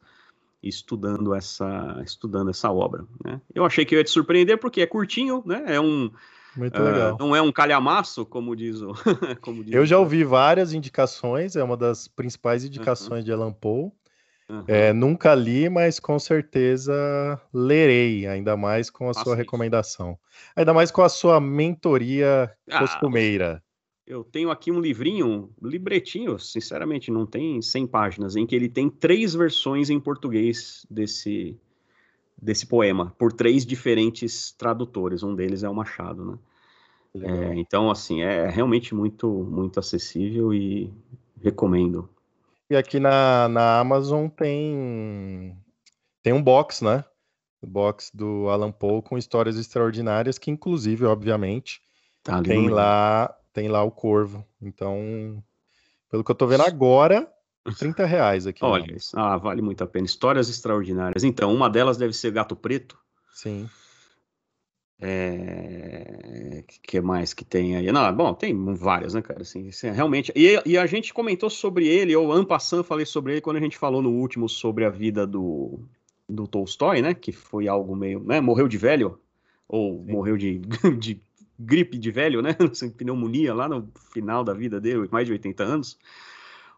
estudando 0.63 1.35
essa, 1.35 2.01
estudando 2.05 2.51
essa 2.51 2.71
obra. 2.71 3.05
Né? 3.23 3.41
Eu 3.53 3.65
achei 3.65 3.83
que 3.83 3.95
eu 3.95 3.99
ia 3.99 4.03
te 4.05 4.11
surpreender 4.11 4.57
porque 4.57 4.79
é 4.79 4.87
curtinho, 4.87 5.43
né? 5.45 5.63
É 5.67 5.81
um 5.81 6.09
muito 6.55 6.81
legal. 6.81 7.15
Uh, 7.15 7.17
não 7.19 7.36
é 7.36 7.41
um 7.41 7.51
calhamaço, 7.51 8.25
como 8.25 8.55
diz 8.55 8.81
o. 8.81 8.93
como 9.41 9.63
diz 9.63 9.73
eu 9.73 9.86
já 9.86 9.99
ouvi 9.99 10.23
várias 10.23 10.73
indicações, 10.73 11.55
é 11.55 11.63
uma 11.63 11.77
das 11.77 12.07
principais 12.07 12.63
indicações 12.63 13.25
de 13.25 13.31
Alan 13.31 13.53
Poe. 13.53 13.91
Uhum. 14.49 14.63
É, 14.65 14.93
nunca 14.93 15.36
li, 15.36 15.67
mas 15.67 15.99
com 15.99 16.17
certeza 16.17 16.93
lerei, 17.53 18.25
ainda 18.25 18.55
mais 18.55 18.89
com 18.89 19.10
a 19.10 19.13
sua 19.13 19.23
isso. 19.23 19.33
recomendação. 19.33 20.17
Ainda 20.55 20.73
mais 20.73 20.89
com 20.89 21.01
a 21.01 21.10
sua 21.10 21.39
mentoria 21.41 22.49
ah, 22.69 22.79
costumeira. 22.79 23.62
Eu 24.05 24.23
tenho 24.23 24.49
aqui 24.49 24.71
um 24.71 24.79
livrinho, 24.79 25.53
um 25.62 25.67
libretinho, 25.67 26.39
sinceramente, 26.39 27.12
não 27.12 27.25
tem 27.25 27.62
100 27.62 27.88
páginas, 27.88 28.38
em 28.38 28.45
que 28.45 28.55
ele 28.55 28.69
tem 28.69 28.89
três 28.89 29.36
versões 29.36 29.89
em 29.89 29.99
português 29.99 30.86
desse, 30.89 31.60
desse 32.39 32.65
poema, 32.65 33.13
por 33.17 33.34
três 33.34 33.65
diferentes 33.65 34.52
tradutores. 34.52 35.23
Um 35.23 35.36
deles 35.36 35.63
é 35.63 35.69
o 35.69 35.76
Machado, 35.76 36.26
né? 36.26 36.38
É, 37.23 37.56
então, 37.56 37.89
assim, 37.89 38.21
é 38.21 38.47
realmente 38.47 38.93
muito, 38.93 39.28
muito 39.28 39.80
acessível 39.80 40.54
e 40.54 40.93
recomendo. 41.41 42.08
E 42.69 42.76
aqui 42.76 43.00
na, 43.00 43.47
na 43.47 43.80
Amazon 43.80 44.28
tem, 44.28 45.58
tem 46.21 46.34
um 46.34 46.43
box, 46.43 46.84
né? 46.84 47.04
O 47.62 47.65
box 47.65 48.12
do 48.13 48.50
Alan 48.50 48.71
Poe 48.71 49.02
com 49.02 49.17
histórias 49.17 49.58
extraordinárias, 49.58 50.38
que 50.38 50.52
inclusive, 50.52 51.06
obviamente, 51.06 51.82
tá 52.23 52.41
tem 52.41 52.69
lá 52.69 53.36
tem 53.52 53.67
lá 53.67 53.82
o 53.82 53.89
Corvo. 53.89 54.45
Então, 54.62 55.43
pelo 56.12 56.23
que 56.23 56.30
eu 56.30 56.36
tô 56.36 56.45
vendo 56.45 56.62
agora, 56.62 57.28
30 57.75 58.06
reais 58.06 58.47
aqui. 58.47 58.63
Olha, 58.63 58.95
ah, 59.13 59.38
vale 59.38 59.62
muito 59.62 59.84
a 59.84 59.88
pena. 59.88 60.06
Histórias 60.06 60.49
extraordinárias. 60.49 61.23
Então, 61.23 61.53
uma 61.53 61.69
delas 61.69 61.97
deve 61.97 62.13
ser 62.13 62.32
Gato 62.32 62.56
Preto. 62.56 62.97
Sim. 63.34 63.69
É... 64.99 66.63
que 66.82 66.99
mais 66.99 67.32
que 67.32 67.45
tem 67.45 67.75
aí? 67.75 67.91
Não, 67.91 68.15
bom, 68.15 68.34
tem 68.34 68.56
várias, 68.73 69.13
né, 69.13 69.21
cara? 69.21 69.41
Assim, 69.41 69.69
assim, 69.69 69.91
realmente. 69.91 70.32
E, 70.36 70.60
e, 70.65 70.77
a 70.77 70.86
gente 70.88 71.13
comentou 71.13 71.49
sobre 71.49 71.88
ele, 71.88 72.15
ou 72.15 72.32
Ampassan 72.32 72.82
falei 72.82 73.06
sobre 73.06 73.34
ele 73.34 73.41
quando 73.41 73.58
a 73.58 73.62
gente 73.62 73.77
falou 73.77 74.01
no 74.01 74.10
último 74.10 74.49
sobre 74.49 74.86
a 74.86 74.89
vida 74.89 75.27
do, 75.27 75.80
do 76.27 76.47
Tolstói, 76.47 77.01
né? 77.01 77.13
Que 77.13 77.32
foi 77.32 77.67
algo 77.67 77.95
meio. 77.95 78.23
Né, 78.23 78.41
morreu 78.41 78.67
de 78.67 78.77
velho, 78.77 79.19
ou 79.67 80.03
Sim. 80.03 80.12
morreu 80.12 80.36
de, 80.36 80.60
de 80.97 81.21
gripe 81.60 81.97
de 81.97 82.12
velho, 82.12 82.41
né? 82.41 82.56
Pneumonia 82.97 83.53
lá 83.53 83.69
no 83.69 83.89
final 84.12 84.43
da 84.43 84.53
vida 84.53 84.82
dele, 84.82 85.08
mais 85.12 85.27
de 85.27 85.34
80 85.34 85.63
anos. 85.63 85.99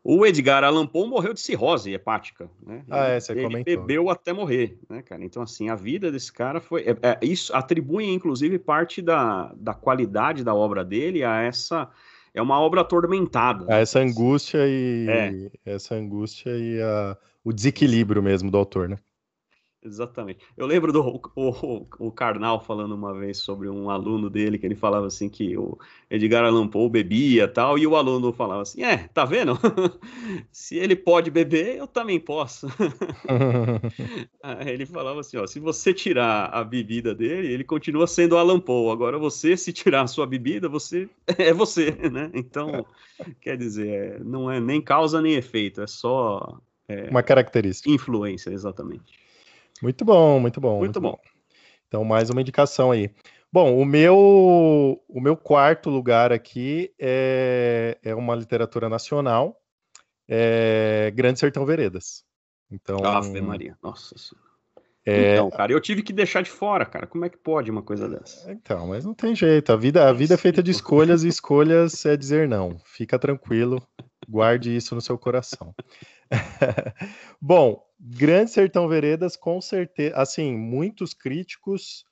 O 0.03 0.25
Edgar 0.25 0.63
Allan 0.63 0.87
Poe 0.87 1.07
morreu 1.07 1.33
de 1.33 1.41
cirrose 1.41 1.93
hepática, 1.93 2.49
né? 2.65 2.83
Ah, 2.89 3.07
é, 3.07 3.19
você 3.19 3.33
ele 3.33 3.43
comentou. 3.43 3.63
bebeu 3.63 4.09
até 4.09 4.31
morrer, 4.31 4.77
né, 4.89 5.01
cara? 5.01 5.23
Então, 5.23 5.43
assim, 5.43 5.69
a 5.69 5.75
vida 5.75 6.11
desse 6.11 6.31
cara 6.31 6.61
foi... 6.61 6.83
É, 6.83 6.97
é, 7.01 7.19
isso 7.21 7.53
atribui, 7.55 8.05
inclusive, 8.05 8.57
parte 8.57 9.01
da, 9.01 9.53
da 9.55 9.73
qualidade 9.73 10.43
da 10.43 10.53
obra 10.53 10.83
dele 10.83 11.23
a 11.23 11.41
essa... 11.41 11.89
É 12.33 12.41
uma 12.41 12.59
obra 12.59 12.81
atormentada. 12.81 13.65
A 13.73 13.79
essa 13.79 13.99
angústia 13.99 14.59
e... 14.67 15.07
É. 15.09 15.73
Essa 15.73 15.95
angústia 15.95 16.51
e 16.51 16.79
a, 16.81 17.17
o 17.43 17.51
desequilíbrio 17.51 18.21
mesmo 18.21 18.49
do 18.51 18.57
autor, 18.57 18.87
né? 18.87 18.97
Exatamente. 19.81 20.39
Eu 20.57 20.65
lembro 20.65 20.91
do 20.91 21.21
o, 21.35 21.87
o, 21.99 22.11
Karnal 22.11 22.59
falando 22.59 22.93
uma 22.93 23.17
vez 23.17 23.37
sobre 23.37 23.69
um 23.69 23.89
aluno 23.89 24.29
dele, 24.29 24.57
que 24.57 24.65
ele 24.65 24.75
falava 24.75 25.07
assim 25.07 25.29
que 25.29 25.57
o 25.57 25.77
Edgar 26.09 26.43
Allan 26.43 26.67
Poe 26.67 26.89
bebia 26.89 27.47
tal, 27.47 27.77
e 27.79 27.87
o 27.87 27.95
aluno 27.95 28.33
falava 28.33 28.61
assim, 28.61 28.83
é, 28.83 29.07
tá 29.13 29.23
vendo? 29.23 29.57
se 30.51 30.75
ele 30.75 30.97
pode 30.97 31.31
beber, 31.31 31.77
eu 31.77 31.87
também 31.87 32.19
posso. 32.19 32.67
Ele 34.65 34.85
falava 34.85 35.19
assim, 35.19 35.37
ó, 35.37 35.45
se 35.45 35.59
você 35.59 35.93
tirar 35.93 36.45
a 36.45 36.63
bebida 36.63 37.13
dele, 37.13 37.53
ele 37.53 37.63
continua 37.63 38.07
sendo 38.07 38.37
Allan 38.37 38.59
Poe. 38.59 38.91
Agora 38.91 39.17
você, 39.17 39.55
se 39.55 39.71
tirar 39.71 40.01
a 40.01 40.07
sua 40.07 40.25
bebida, 40.25 40.67
você 40.67 41.09
é 41.37 41.53
você, 41.53 41.91
né? 41.91 42.29
Então, 42.33 42.85
quer 43.39 43.57
dizer, 43.57 44.23
não 44.23 44.49
é 44.49 44.59
nem 44.59 44.81
causa 44.81 45.21
nem 45.21 45.35
efeito, 45.35 45.81
é 45.81 45.87
só... 45.87 46.59
É, 46.87 47.09
uma 47.09 47.21
característica. 47.21 47.89
Influência, 47.89 48.49
exatamente. 48.49 49.18
Muito 49.81 50.03
bom, 50.03 50.39
muito 50.39 50.59
bom. 50.59 50.79
Muito, 50.79 51.01
muito 51.01 51.01
bom. 51.01 51.11
bom. 51.11 51.19
Então, 51.87 52.03
mais 52.03 52.29
uma 52.29 52.41
indicação 52.41 52.91
aí. 52.91 53.09
Bom, 53.51 53.79
o 53.79 53.83
meu, 53.83 55.03
o 55.07 55.19
meu 55.19 55.35
quarto 55.35 55.89
lugar 55.89 56.31
aqui 56.31 56.93
é, 56.99 57.97
é 58.03 58.13
uma 58.13 58.35
literatura 58.35 58.87
nacional, 58.87 59.59
é 60.27 61.11
Grande 61.15 61.39
Sertão 61.39 61.65
Veredas. 61.65 62.23
Então, 62.69 63.03
Ave 63.03 63.41
Maria, 63.41 63.75
nossa 63.81 64.15
senhora. 64.17 64.49
É... 65.03 65.33
Então, 65.33 65.49
cara, 65.49 65.71
eu 65.71 65.79
tive 65.79 66.03
que 66.03 66.13
deixar 66.13 66.43
de 66.43 66.51
fora, 66.51 66.85
cara. 66.85 67.07
Como 67.07 67.25
é 67.25 67.29
que 67.29 67.37
pode 67.37 67.71
uma 67.71 67.81
coisa 67.81 68.07
dessa? 68.07 68.51
Então, 68.51 68.87
mas 68.87 69.03
não 69.03 69.15
tem 69.15 69.33
jeito. 69.33 69.71
A 69.71 69.75
vida, 69.75 70.07
a 70.07 70.13
vida 70.13 70.35
é 70.35 70.37
feita 70.37 70.61
de 70.61 70.69
escolhas 70.69 71.23
e 71.23 71.27
escolhas 71.27 72.05
é 72.05 72.15
dizer 72.15 72.47
não. 72.47 72.77
Fica 72.85 73.17
tranquilo, 73.17 73.81
guarde 74.27 74.75
isso 74.75 74.93
no 74.93 75.01
seu 75.01 75.17
coração. 75.17 75.73
Bom, 77.41 77.83
Grande 77.99 78.51
Sertão 78.51 78.87
Veredas, 78.87 79.35
com 79.35 79.59
certeza, 79.59 80.15
assim, 80.15 80.55
muitos 80.55 81.13
críticos 81.13 82.05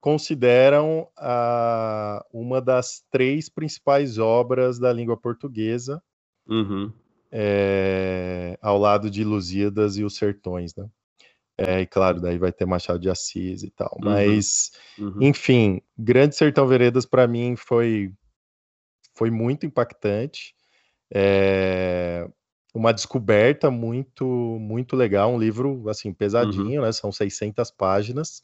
consideram 0.00 1.08
a, 1.16 2.24
uma 2.32 2.60
das 2.60 3.04
três 3.10 3.48
principais 3.48 4.18
obras 4.18 4.78
da 4.78 4.92
língua 4.92 5.16
portuguesa, 5.16 6.02
uhum. 6.48 6.92
é, 7.30 8.56
ao 8.62 8.78
lado 8.78 9.10
de 9.10 9.24
Lusíadas 9.24 9.96
e 9.96 10.04
os 10.04 10.16
Sertões, 10.16 10.74
né? 10.74 10.88
É, 11.58 11.80
e 11.80 11.86
claro, 11.86 12.20
daí 12.20 12.38
vai 12.38 12.52
ter 12.52 12.66
Machado 12.66 12.98
de 12.98 13.08
Assis 13.08 13.62
e 13.62 13.70
tal. 13.70 13.96
Uhum. 13.98 14.10
Mas, 14.10 14.72
uhum. 14.98 15.22
enfim, 15.22 15.80
Grande 15.98 16.36
Sertão 16.36 16.66
Veredas 16.66 17.06
para 17.06 17.26
mim 17.26 17.56
foi 17.56 18.12
foi 19.14 19.30
muito 19.30 19.64
impactante. 19.64 20.54
É, 21.10 22.28
uma 22.76 22.92
descoberta 22.92 23.70
muito 23.70 24.26
muito 24.60 24.94
legal, 24.94 25.32
um 25.32 25.38
livro 25.38 25.88
assim 25.88 26.12
pesadinho, 26.12 26.80
uhum. 26.80 26.86
né? 26.86 26.92
São 26.92 27.10
600 27.10 27.70
páginas. 27.70 28.42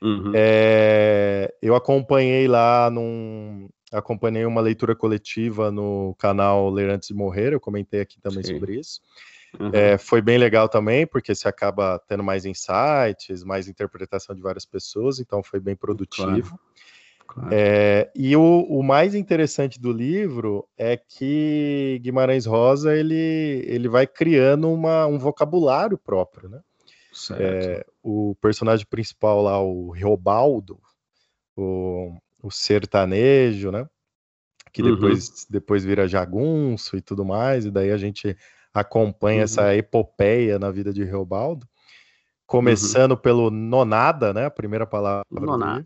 Uhum. 0.00 0.32
É, 0.34 1.54
eu 1.60 1.74
acompanhei 1.74 2.48
lá 2.48 2.90
num 2.90 3.68
acompanhei 3.92 4.44
uma 4.44 4.60
leitura 4.60 4.96
coletiva 4.96 5.70
no 5.70 6.14
canal 6.18 6.70
Ler 6.70 6.90
Antes 6.90 7.08
de 7.08 7.14
Morrer, 7.14 7.52
eu 7.52 7.60
comentei 7.60 8.00
aqui 8.00 8.20
também 8.20 8.42
Sim. 8.42 8.54
sobre 8.54 8.78
isso. 8.80 9.00
Uhum. 9.60 9.70
É, 9.72 9.96
foi 9.96 10.20
bem 10.20 10.38
legal 10.38 10.68
também, 10.68 11.06
porque 11.06 11.34
você 11.34 11.46
acaba 11.46 11.98
tendo 12.08 12.22
mais 12.22 12.44
insights, 12.44 13.44
mais 13.44 13.68
interpretação 13.68 14.34
de 14.34 14.42
várias 14.42 14.64
pessoas, 14.64 15.20
então 15.20 15.42
foi 15.42 15.60
bem 15.60 15.76
produtivo. 15.76 16.48
Claro. 16.48 16.60
Claro. 17.36 17.50
É, 17.52 18.10
e 18.14 18.34
o, 18.34 18.66
o, 18.66 18.82
mais 18.82 19.14
interessante 19.14 19.78
do 19.78 19.92
livro 19.92 20.66
é 20.74 20.96
que 20.96 22.00
Guimarães 22.02 22.46
Rosa 22.46 22.96
ele, 22.96 23.62
ele 23.66 23.90
vai 23.90 24.06
criando 24.06 24.72
uma, 24.72 25.06
um 25.06 25.18
vocabulário 25.18 25.98
próprio, 25.98 26.48
né? 26.48 26.60
É, 27.32 27.86
o 28.02 28.34
personagem 28.40 28.86
principal 28.88 29.42
lá, 29.42 29.60
o 29.60 29.90
Reobaldo, 29.90 30.80
o, 31.54 32.16
o 32.42 32.50
sertanejo, 32.50 33.70
né? 33.70 33.86
Que 34.72 34.80
uhum. 34.82 34.94
depois, 34.94 35.28
uhum. 35.28 35.34
depois 35.50 35.84
vira 35.84 36.08
jagunço 36.08 36.96
e 36.96 37.02
tudo 37.02 37.22
mais, 37.22 37.66
e 37.66 37.70
daí 37.70 37.90
a 37.90 37.98
gente 37.98 38.34
acompanha 38.72 39.38
uhum. 39.38 39.44
essa 39.44 39.76
epopeia 39.76 40.58
na 40.58 40.70
vida 40.70 40.90
de 40.90 41.04
Reobaldo, 41.04 41.68
começando 42.46 43.10
uhum. 43.10 43.18
pelo 43.18 43.50
nonada, 43.50 44.32
né? 44.32 44.46
A 44.46 44.50
primeira 44.50 44.86
palavra. 44.86 45.26
Nonada 45.30 45.84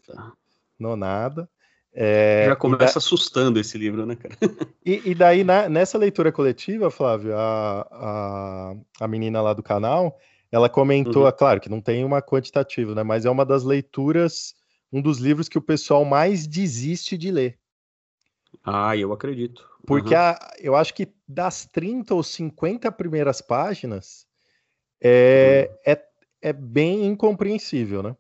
nonada. 0.81 1.49
É, 1.93 2.45
Já 2.47 2.57
começa 2.57 2.95
da... 2.95 2.99
assustando 2.99 3.59
esse 3.59 3.77
livro, 3.77 4.07
né, 4.07 4.17
cara? 4.17 4.37
E, 4.85 5.11
e 5.11 5.15
daí, 5.15 5.45
na, 5.45 5.69
nessa 5.69 5.99
leitura 5.99 6.33
coletiva, 6.33 6.91
Flávio, 6.91 7.37
a, 7.37 7.87
a, 7.91 8.75
a 9.01 9.09
menina 9.09 9.43
lá 9.43 9.53
do 9.53 9.63
canal, 9.63 10.19
ela 10.51 10.69
comentou, 10.69 11.27
uhum. 11.27 11.33
claro 11.33 11.61
que 11.61 11.69
não 11.69 11.81
tem 11.81 12.03
uma 12.05 12.23
quantitativa, 12.23 12.95
né? 12.95 13.03
Mas 13.03 13.27
é 13.27 13.31
uma 13.31 13.45
das 13.45 13.63
leituras, 13.63 14.55
um 14.91 15.03
dos 15.03 15.19
livros 15.19 15.49
que 15.49 15.59
o 15.59 15.63
pessoal 15.63 16.05
mais 16.05 16.47
desiste 16.47 17.19
de 17.19 17.31
ler. 17.31 17.59
Ah, 18.65 18.97
eu 18.97 19.13
acredito. 19.13 19.69
Porque 19.87 20.15
uhum. 20.15 20.21
a, 20.21 20.51
eu 20.59 20.75
acho 20.75 20.95
que 20.95 21.13
das 21.29 21.67
30 21.67 22.15
ou 22.15 22.23
50 22.23 22.91
primeiras 22.93 23.41
páginas 23.41 24.27
é, 25.01 25.69
uhum. 25.71 25.77
é, 25.93 26.05
é 26.43 26.53
bem 26.53 27.07
incompreensível, 27.07 28.03
né? 28.03 28.17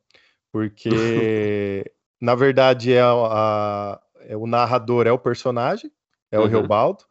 Porque 0.53 0.91
na 2.21 2.35
verdade, 2.35 2.93
é, 2.93 3.01
a, 3.03 4.01
é, 4.27 4.37
o 4.37 4.47
narrador 4.47 5.07
é 5.07 5.13
o 5.13 5.19
personagem, 5.19 5.91
é 6.31 6.39
uhum. 6.39 6.45
o 6.45 6.49
Reobaldo. 6.49 7.05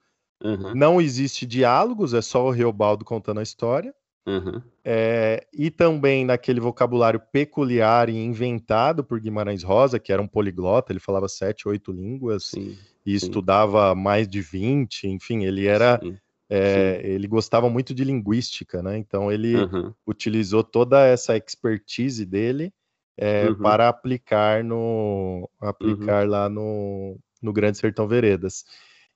Uhum. 0.44 0.74
Não 0.74 1.02
existe 1.02 1.46
diálogos, 1.46 2.14
é 2.14 2.22
só 2.22 2.46
o 2.46 2.52
Reobaldo 2.52 3.04
contando 3.04 3.40
a 3.40 3.44
história. 3.44 3.94
Uhum. 4.26 4.62
É, 4.86 5.46
e 5.52 5.72
também 5.72 6.24
naquele 6.24 6.60
vocabulário 6.60 7.20
peculiar 7.32 8.10
e 8.10 8.18
inventado 8.18 9.04
por 9.04 9.20
Guimarães 9.20 9.64
Rosa, 9.64 10.00
que 10.00 10.14
era 10.14 10.22
um 10.22 10.28
poliglota, 10.28 10.94
ele 10.94 11.00
falava 11.00 11.28
sete, 11.28 11.68
oito 11.68 11.92
línguas 11.92 12.46
sim, 12.46 12.78
e 13.04 13.20
sim. 13.20 13.26
estudava 13.26 13.96
mais 13.96 14.28
de 14.28 14.42
20, 14.42 15.08
enfim, 15.08 15.46
ele 15.46 15.66
era. 15.66 16.00
Sim, 16.02 16.18
é, 16.52 17.02
ele 17.04 17.28
gostava 17.28 17.70
muito 17.70 17.94
de 17.94 18.04
linguística, 18.04 18.82
né? 18.82 18.98
Então 18.98 19.32
ele 19.32 19.56
uhum. 19.56 19.94
utilizou 20.06 20.64
toda 20.64 21.06
essa 21.06 21.38
expertise 21.38 22.26
dele 22.26 22.74
é, 23.22 23.50
uhum. 23.50 23.56
para 23.56 23.90
aplicar 23.90 24.64
no 24.64 25.50
aplicar 25.60 26.24
uhum. 26.24 26.30
lá 26.30 26.48
no, 26.48 27.20
no 27.42 27.52
Grande 27.52 27.78
Sertão 27.78 28.08
Veredas. 28.08 28.64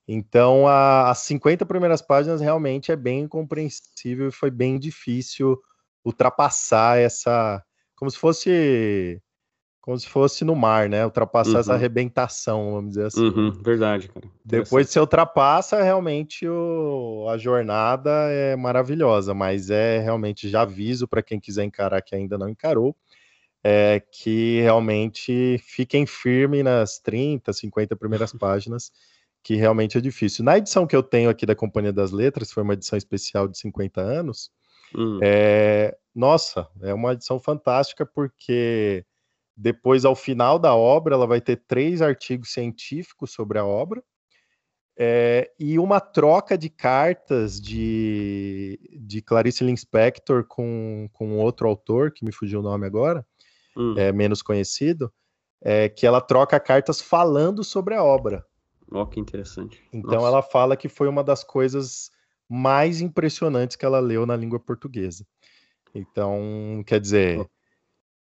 Então, 0.06 0.68
a, 0.68 1.10
as 1.10 1.18
50 1.20 1.64
primeiras 1.64 2.02
páginas 2.02 2.42
realmente 2.42 2.92
é 2.92 2.96
bem 2.96 3.26
compreensível 3.26 4.28
e 4.28 4.32
foi 4.32 4.50
bem 4.50 4.78
difícil 4.78 5.58
ultrapassar 6.04 6.98
essa. 6.98 7.62
Como 7.96 8.10
se 8.10 8.18
fosse. 8.18 9.22
Como 9.80 9.98
se 9.98 10.08
fosse 10.08 10.44
no 10.44 10.54
mar, 10.54 10.88
né? 10.88 11.04
Ultrapassar 11.04 11.52
uhum. 11.52 11.60
essa 11.60 11.74
arrebentação, 11.74 12.72
vamos 12.72 12.90
dizer 12.90 13.06
assim. 13.06 13.24
Uhum. 13.24 13.50
Verdade, 13.62 14.08
cara. 14.08 14.26
Depois 14.44 14.86
de 14.86 14.92
você 14.92 15.00
ultrapassa, 15.00 15.82
realmente 15.82 16.46
o, 16.46 17.26
a 17.28 17.36
jornada 17.38 18.10
é 18.30 18.56
maravilhosa, 18.56 19.34
mas 19.34 19.68
é 19.68 19.98
realmente 19.98 20.48
já 20.48 20.62
aviso 20.62 21.06
para 21.06 21.22
quem 21.22 21.38
quiser 21.38 21.64
encarar 21.64 22.00
que 22.00 22.14
ainda 22.14 22.38
não 22.38 22.48
encarou 22.48 22.96
é, 23.64 23.98
que 23.98 24.60
realmente 24.60 25.56
fiquem 25.58 26.04
firmes 26.04 26.62
nas 26.62 26.98
30, 26.98 27.50
50 27.50 27.96
primeiras 27.96 28.32
páginas, 28.38 28.92
que 29.42 29.56
realmente 29.56 29.96
é 29.96 30.00
difícil. 30.00 30.44
Na 30.44 30.58
edição 30.58 30.86
que 30.86 30.94
eu 30.94 31.02
tenho 31.02 31.30
aqui 31.30 31.46
da 31.46 31.54
Companhia 31.54 31.92
das 31.92 32.10
Letras, 32.10 32.52
foi 32.52 32.62
uma 32.62 32.74
edição 32.74 32.98
especial 32.98 33.48
de 33.48 33.58
50 33.58 34.00
anos, 34.00 34.50
hum. 34.94 35.18
é, 35.22 35.96
nossa, 36.14 36.68
é 36.82 36.92
uma 36.92 37.14
edição 37.14 37.40
fantástica 37.40 38.04
porque 38.04 39.04
depois, 39.56 40.04
ao 40.04 40.14
final 40.14 40.58
da 40.58 40.74
obra, 40.74 41.14
ela 41.14 41.26
vai 41.26 41.40
ter 41.40 41.62
três 41.66 42.02
artigos 42.02 42.52
científicos 42.52 43.32
sobre 43.32 43.58
a 43.58 43.64
obra 43.64 44.02
é, 44.96 45.50
e 45.58 45.78
uma 45.78 46.00
troca 46.00 46.56
de 46.56 46.68
cartas 46.68 47.60
de, 47.60 48.78
de 48.92 49.20
Clarice 49.20 49.64
Linspector 49.64 50.44
com, 50.44 51.08
com 51.12 51.38
outro 51.38 51.68
autor, 51.68 52.12
que 52.12 52.24
me 52.24 52.32
fugiu 52.32 52.60
o 52.60 52.62
nome 52.62 52.86
agora, 52.86 53.26
hum. 53.76 53.94
é, 53.96 54.12
menos 54.12 54.42
conhecido, 54.42 55.12
é, 55.60 55.88
que 55.88 56.06
ela 56.06 56.20
troca 56.20 56.60
cartas 56.60 57.00
falando 57.00 57.64
sobre 57.64 57.94
a 57.94 58.02
obra. 58.02 58.44
Ó, 58.92 59.02
oh, 59.02 59.06
que 59.06 59.18
interessante. 59.18 59.82
Então 59.92 60.14
Nossa. 60.14 60.26
ela 60.26 60.42
fala 60.42 60.76
que 60.76 60.88
foi 60.88 61.08
uma 61.08 61.24
das 61.24 61.42
coisas 61.42 62.10
mais 62.48 63.00
impressionantes 63.00 63.76
que 63.76 63.84
ela 63.84 63.98
leu 63.98 64.26
na 64.26 64.36
língua 64.36 64.60
portuguesa. 64.60 65.26
Então, 65.94 66.82
quer 66.86 67.00
dizer, 67.00 67.48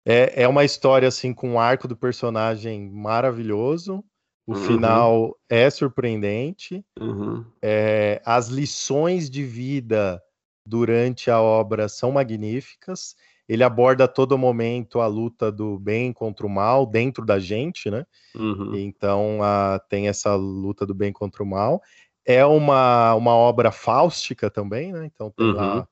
é, 0.06 0.44
é 0.44 0.48
uma 0.48 0.64
história 0.64 1.08
assim 1.08 1.34
com 1.34 1.52
um 1.52 1.60
arco 1.60 1.88
do 1.88 1.96
personagem 1.96 2.90
maravilhoso. 2.90 4.04
O 4.46 4.54
uhum. 4.54 4.66
final 4.66 5.38
é 5.50 5.70
surpreendente. 5.70 6.84
Uhum. 7.00 7.46
É, 7.62 8.22
as 8.26 8.48
lições 8.48 9.30
de 9.30 9.44
vida 9.44 10.22
durante 10.66 11.30
a 11.30 11.42
obra 11.42 11.90
são 11.90 12.12
magníficas. 12.12 13.16
Ele 13.48 13.64
aborda 13.64 14.04
a 14.04 14.08
todo 14.08 14.38
momento 14.38 15.00
a 15.00 15.08
luta 15.08 15.52
do 15.52 15.80
bem 15.80 16.12
contra 16.12 16.46
o 16.46 16.50
mal 16.50 16.86
dentro 16.86 17.26
da 17.26 17.40
gente, 17.40 17.90
né? 17.90 18.06
Uhum. 18.36 18.76
Então 18.76 19.40
a, 19.42 19.80
tem 19.90 20.08
essa 20.08 20.36
luta 20.36 20.86
do 20.86 20.94
bem 20.94 21.14
contra 21.14 21.42
o 21.42 21.46
mal. 21.46 21.82
É 22.26 22.46
uma, 22.46 23.16
uma 23.16 23.34
obra 23.34 23.72
fáustica 23.72 24.50
também, 24.50 24.92
né? 24.92 25.06
Então 25.06 25.32
tem 25.32 25.54
lá 25.54 25.76
uhum 25.78 25.86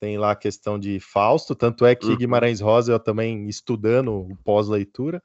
tem 0.00 0.16
lá 0.16 0.30
a 0.30 0.36
questão 0.36 0.78
de 0.78 1.00
Fausto, 1.00 1.54
tanto 1.54 1.84
é 1.84 1.94
que 1.94 2.06
uhum. 2.06 2.16
Guimarães 2.16 2.60
Rosa, 2.60 2.92
eu 2.92 3.00
também 3.00 3.48
estudando 3.48 4.12
o 4.12 4.36
pós-leitura, 4.44 5.22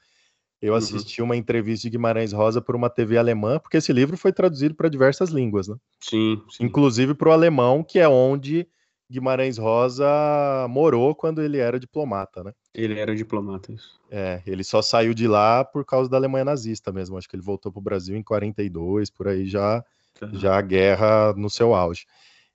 eu 0.62 0.72
uhum. 0.72 0.78
assisti 0.78 1.22
uma 1.22 1.36
entrevista 1.36 1.84
de 1.84 1.92
Guimarães 1.92 2.32
Rosa 2.32 2.62
por 2.62 2.76
uma 2.76 2.90
TV 2.90 3.18
alemã, 3.18 3.60
porque 3.60 3.78
esse 3.78 3.92
livro 3.92 4.18
foi 4.18 4.32
traduzido 4.32 4.74
para 4.74 4.90
diversas 4.90 5.30
línguas, 5.30 5.68
né? 5.68 5.76
Sim. 6.00 6.42
sim. 6.50 6.64
Inclusive 6.64 7.14
para 7.14 7.30
o 7.30 7.32
alemão, 7.32 7.84
que 7.84 8.00
é 8.00 8.08
onde 8.08 8.68
Guimarães 9.12 9.58
Rosa 9.58 10.06
morou 10.70 11.14
quando 11.14 11.42
ele 11.42 11.58
era 11.58 11.80
diplomata, 11.80 12.44
né? 12.44 12.54
Ele 12.74 13.00
era 13.00 13.16
diplomata, 13.16 13.72
isso. 13.72 14.00
É, 14.10 14.42
ele 14.46 14.64
só 14.64 14.82
saiu 14.82 15.14
de 15.14 15.28
lá 15.28 15.64
por 15.64 15.86
causa 15.86 16.10
da 16.10 16.18
Alemanha 16.18 16.46
nazista 16.46 16.92
mesmo. 16.92 17.18
Acho 17.18 17.30
que 17.30 17.36
ele 17.36 17.44
voltou 17.44 17.72
para 17.72 17.80
o 17.80 17.84
Brasil 17.84 18.16
em 18.16 18.24
42, 18.24 19.10
por 19.10 19.28
aí 19.28 19.46
já, 19.46 19.84
tá. 20.20 20.30
já 20.34 20.58
a 20.58 20.62
guerra 20.62 21.34
no 21.34 21.50
seu 21.50 21.74
auge. 21.74 22.06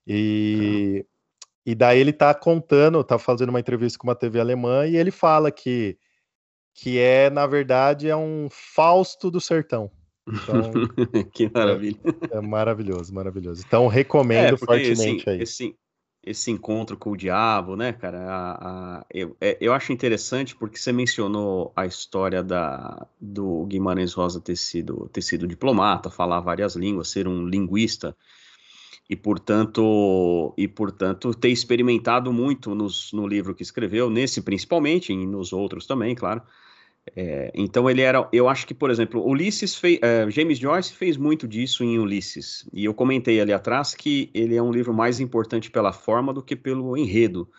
E. 0.05 1.03
Tá 1.03 1.19
e 1.65 1.75
daí 1.75 1.99
ele 1.99 2.13
tá 2.13 2.33
contando, 2.33 3.03
tá 3.03 3.19
fazendo 3.19 3.49
uma 3.49 3.59
entrevista 3.59 3.99
com 3.99 4.07
uma 4.07 4.15
TV 4.15 4.39
alemã 4.39 4.87
e 4.87 4.95
ele 4.95 5.11
fala 5.11 5.51
que 5.51 5.99
que 6.73 6.97
é, 6.97 7.29
na 7.29 7.45
verdade, 7.45 8.09
é 8.09 8.15
um 8.15 8.47
Fausto 8.49 9.29
do 9.29 9.41
sertão. 9.41 9.91
Então, 10.27 10.71
que 11.33 11.51
maravilha. 11.53 11.99
É, 12.31 12.37
é, 12.37 12.41
maravilhoso, 12.41 13.13
maravilhoso. 13.13 13.63
Então, 13.67 13.87
recomendo 13.87 14.53
é, 14.53 14.57
fortemente 14.57 15.21
esse, 15.21 15.29
aí. 15.29 15.41
Esse, 15.41 15.75
esse 16.23 16.51
encontro 16.51 16.97
com 16.97 17.11
o 17.11 17.17
diabo, 17.17 17.75
né, 17.75 17.93
cara? 17.93 18.19
A, 18.29 18.51
a, 18.99 19.05
eu, 19.09 19.35
é, 19.39 19.57
eu 19.61 19.73
acho 19.73 19.93
interessante 19.93 20.55
porque 20.55 20.77
você 20.77 20.91
mencionou 20.91 21.71
a 21.75 21.85
história 21.85 22.43
da, 22.43 23.07
do 23.19 23.65
Guimarães 23.65 24.13
Rosa 24.13 24.41
ter 24.41 24.55
sido, 24.55 25.09
ter 25.13 25.21
sido 25.21 25.47
diplomata, 25.47 26.09
falar 26.09 26.39
várias 26.41 26.75
línguas, 26.75 27.09
ser 27.09 27.27
um 27.27 27.47
linguista 27.47 28.15
e 29.09 29.15
portanto 29.15 30.53
e 30.55 30.67
portanto 30.67 31.33
ter 31.33 31.49
experimentado 31.49 32.31
muito 32.31 32.75
nos, 32.75 33.11
no 33.11 33.27
livro 33.27 33.55
que 33.55 33.63
escreveu 33.63 34.09
nesse 34.09 34.41
principalmente 34.41 35.11
e 35.11 35.25
nos 35.25 35.51
outros 35.51 35.87
também 35.87 36.13
claro 36.13 36.43
é, 37.15 37.51
então 37.55 37.89
ele 37.89 38.01
era 38.01 38.27
eu 38.31 38.47
acho 38.47 38.67
que 38.67 38.73
por 38.73 38.91
exemplo 38.91 39.25
Ulisses 39.25 39.75
fez 39.75 39.99
é, 40.01 40.29
James 40.29 40.59
Joyce 40.59 40.93
fez 40.93 41.17
muito 41.17 41.47
disso 41.47 41.83
em 41.83 41.97
Ulisses 41.97 42.67
e 42.71 42.85
eu 42.85 42.93
comentei 42.93 43.41
ali 43.41 43.51
atrás 43.51 43.95
que 43.95 44.29
ele 44.33 44.55
é 44.55 44.61
um 44.61 44.71
livro 44.71 44.93
mais 44.93 45.19
importante 45.19 45.71
pela 45.71 45.91
forma 45.91 46.33
do 46.33 46.43
que 46.43 46.55
pelo 46.55 46.95
enredo 46.95 47.49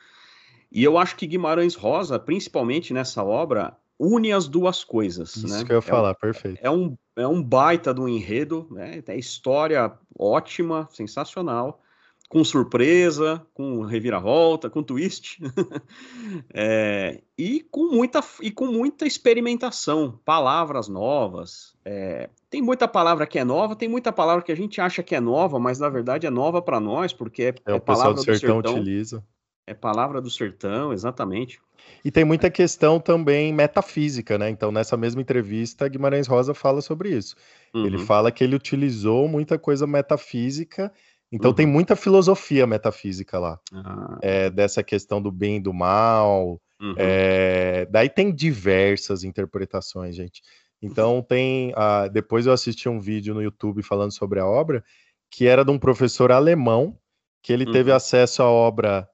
e 0.70 0.84
eu 0.84 0.96
acho 0.96 1.16
que 1.16 1.26
Guimarães 1.26 1.74
Rosa 1.74 2.18
principalmente 2.18 2.92
nessa 2.92 3.24
obra 3.24 3.76
une 4.00 4.32
as 4.32 4.48
duas 4.48 4.82
coisas. 4.82 5.36
Isso 5.36 5.46
né? 5.46 5.62
que 5.62 5.72
eu 5.72 5.76
ia 5.76 5.82
falar, 5.82 6.08
é 6.08 6.12
um, 6.12 6.14
perfeito. 6.14 6.58
É 6.62 6.70
um, 6.70 6.96
é 7.16 7.28
um 7.28 7.42
baita 7.42 7.92
do 7.92 8.08
enredo, 8.08 8.66
né? 8.70 9.02
É 9.06 9.18
história 9.18 9.92
ótima, 10.18 10.88
sensacional, 10.90 11.82
com 12.30 12.44
surpresa, 12.44 13.44
com 13.52 13.82
reviravolta, 13.82 14.70
com 14.70 14.84
twist, 14.84 15.40
é, 16.54 17.20
e, 17.36 17.60
com 17.72 17.90
muita, 17.90 18.20
e 18.40 18.52
com 18.52 18.66
muita 18.66 19.04
experimentação, 19.04 20.20
palavras 20.24 20.86
novas. 20.86 21.74
É, 21.84 22.30
tem 22.48 22.62
muita 22.62 22.86
palavra 22.86 23.26
que 23.26 23.36
é 23.36 23.42
nova, 23.42 23.74
tem 23.74 23.88
muita 23.88 24.12
palavra 24.12 24.44
que 24.44 24.52
a 24.52 24.56
gente 24.56 24.80
acha 24.80 25.02
que 25.02 25.16
é 25.16 25.20
nova, 25.20 25.58
mas 25.58 25.80
na 25.80 25.88
verdade 25.88 26.24
é 26.24 26.30
nova 26.30 26.62
para 26.62 26.78
nós, 26.78 27.12
porque 27.12 27.42
é, 27.42 27.54
é, 27.66 27.74
é 27.74 27.80
palavra 27.80 28.14
do 28.14 28.22
sertão, 28.22 28.60
do 28.60 28.68
sertão 28.68 28.74
utiliza. 28.80 29.24
É 29.66 29.74
palavra 29.74 30.20
do 30.20 30.30
sertão, 30.30 30.92
exatamente. 30.92 31.60
E 32.04 32.10
tem 32.10 32.24
muita 32.24 32.48
questão 32.48 33.00
também 33.00 33.52
metafísica, 33.52 34.38
né? 34.38 34.48
Então, 34.48 34.70
nessa 34.70 34.96
mesma 34.96 35.20
entrevista, 35.20 35.88
Guimarães 35.88 36.26
Rosa 36.26 36.54
fala 36.54 36.80
sobre 36.80 37.10
isso. 37.10 37.34
Uhum. 37.74 37.86
Ele 37.86 37.98
fala 37.98 38.30
que 38.30 38.42
ele 38.42 38.56
utilizou 38.56 39.28
muita 39.28 39.58
coisa 39.58 39.86
metafísica, 39.86 40.92
então 41.32 41.50
uhum. 41.50 41.54
tem 41.56 41.66
muita 41.66 41.94
filosofia 41.94 42.66
metafísica 42.66 43.38
lá. 43.38 43.58
Ah. 43.72 44.18
É, 44.20 44.50
dessa 44.50 44.82
questão 44.82 45.22
do 45.22 45.30
bem 45.30 45.56
e 45.56 45.60
do 45.60 45.72
mal. 45.72 46.60
Uhum. 46.80 46.94
É, 46.96 47.86
daí 47.86 48.08
tem 48.08 48.34
diversas 48.34 49.22
interpretações, 49.22 50.16
gente. 50.16 50.42
Então 50.82 51.22
tem. 51.22 51.72
Uh, 51.72 52.10
depois 52.10 52.46
eu 52.46 52.52
assisti 52.52 52.88
um 52.88 53.00
vídeo 53.00 53.34
no 53.34 53.42
YouTube 53.42 53.82
falando 53.82 54.12
sobre 54.12 54.40
a 54.40 54.46
obra, 54.46 54.82
que 55.30 55.46
era 55.46 55.64
de 55.64 55.70
um 55.70 55.78
professor 55.78 56.32
alemão, 56.32 56.98
que 57.42 57.52
ele 57.52 57.70
teve 57.70 57.90
uhum. 57.90 57.96
acesso 57.96 58.42
à 58.42 58.50
obra 58.50 59.08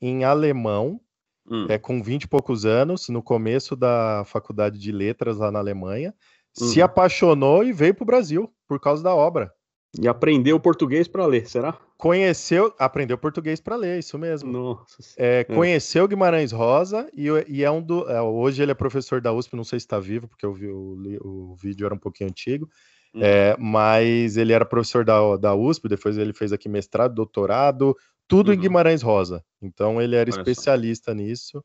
em 0.00 0.24
alemão 0.24 1.00
hum. 1.48 1.66
é, 1.68 1.78
com 1.78 2.02
20 2.02 2.24
e 2.24 2.28
poucos 2.28 2.66
anos, 2.66 3.08
no 3.08 3.22
começo 3.22 3.74
da 3.74 4.24
faculdade 4.26 4.78
de 4.78 4.92
letras 4.92 5.38
lá 5.38 5.50
na 5.50 5.58
Alemanha, 5.58 6.14
se 6.52 6.80
apaixonou 6.80 7.62
e 7.62 7.72
veio 7.72 7.94
para 7.94 8.02
o 8.02 8.06
Brasil 8.06 8.52
por 8.66 8.80
causa 8.80 9.02
da 9.02 9.14
obra. 9.14 9.52
E 10.00 10.06
aprendeu 10.06 10.60
português 10.60 11.08
para 11.08 11.24
ler, 11.26 11.48
será? 11.48 11.78
Conheceu, 11.96 12.74
aprendeu 12.78 13.16
português 13.16 13.60
para 13.60 13.76
ler, 13.76 13.98
isso 13.98 14.18
mesmo. 14.18 14.52
Nossa. 14.52 14.98
É. 15.16 15.44
Conheceu 15.44 16.06
Guimarães 16.06 16.52
Rosa 16.52 17.08
e, 17.14 17.26
e 17.48 17.64
é 17.64 17.70
um 17.70 17.80
do. 17.80 18.08
É, 18.10 18.20
hoje 18.20 18.62
ele 18.62 18.72
é 18.72 18.74
professor 18.74 19.20
da 19.20 19.32
USP, 19.32 19.56
não 19.56 19.64
sei 19.64 19.80
se 19.80 19.86
está 19.86 19.98
vivo, 19.98 20.28
porque 20.28 20.44
eu 20.44 20.52
vi, 20.52 20.68
o, 20.68 20.98
o 21.22 21.56
vídeo 21.56 21.86
era 21.86 21.94
um 21.94 21.98
pouquinho 21.98 22.28
antigo. 22.28 22.68
Hum. 23.14 23.20
É, 23.22 23.56
mas 23.58 24.36
ele 24.36 24.52
era 24.52 24.66
professor 24.66 25.04
da, 25.04 25.36
da 25.38 25.54
USP, 25.54 25.88
depois 25.88 26.18
ele 26.18 26.34
fez 26.34 26.52
aqui 26.52 26.68
mestrado, 26.68 27.14
doutorado, 27.14 27.96
tudo 28.28 28.48
uhum. 28.48 28.54
em 28.54 28.60
Guimarães 28.60 29.00
Rosa. 29.00 29.42
Então 29.62 30.00
ele 30.02 30.16
era 30.16 30.30
Olha 30.30 30.38
especialista 30.38 31.12
só. 31.12 31.16
nisso. 31.16 31.64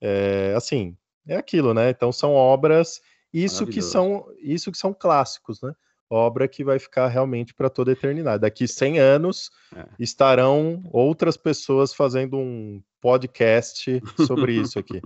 É, 0.00 0.54
assim, 0.56 0.96
é 1.26 1.36
aquilo, 1.36 1.74
né? 1.74 1.90
Então 1.90 2.12
são 2.12 2.34
obras, 2.34 3.00
isso 3.32 3.66
que 3.66 3.82
são, 3.82 4.26
isso 4.40 4.70
que 4.70 4.78
são 4.78 4.94
clássicos, 4.94 5.60
né? 5.60 5.72
Obra 6.12 6.46
que 6.46 6.62
vai 6.62 6.78
ficar 6.78 7.08
realmente 7.08 7.54
para 7.54 7.70
toda 7.70 7.90
a 7.90 7.94
eternidade. 7.94 8.42
Daqui 8.42 8.68
100 8.68 8.98
anos 8.98 9.50
é. 9.74 9.86
estarão 9.98 10.82
outras 10.92 11.38
pessoas 11.38 11.94
fazendo 11.94 12.36
um 12.36 12.82
podcast 13.00 14.02
sobre 14.26 14.52
isso 14.52 14.78
aqui. 14.78 15.00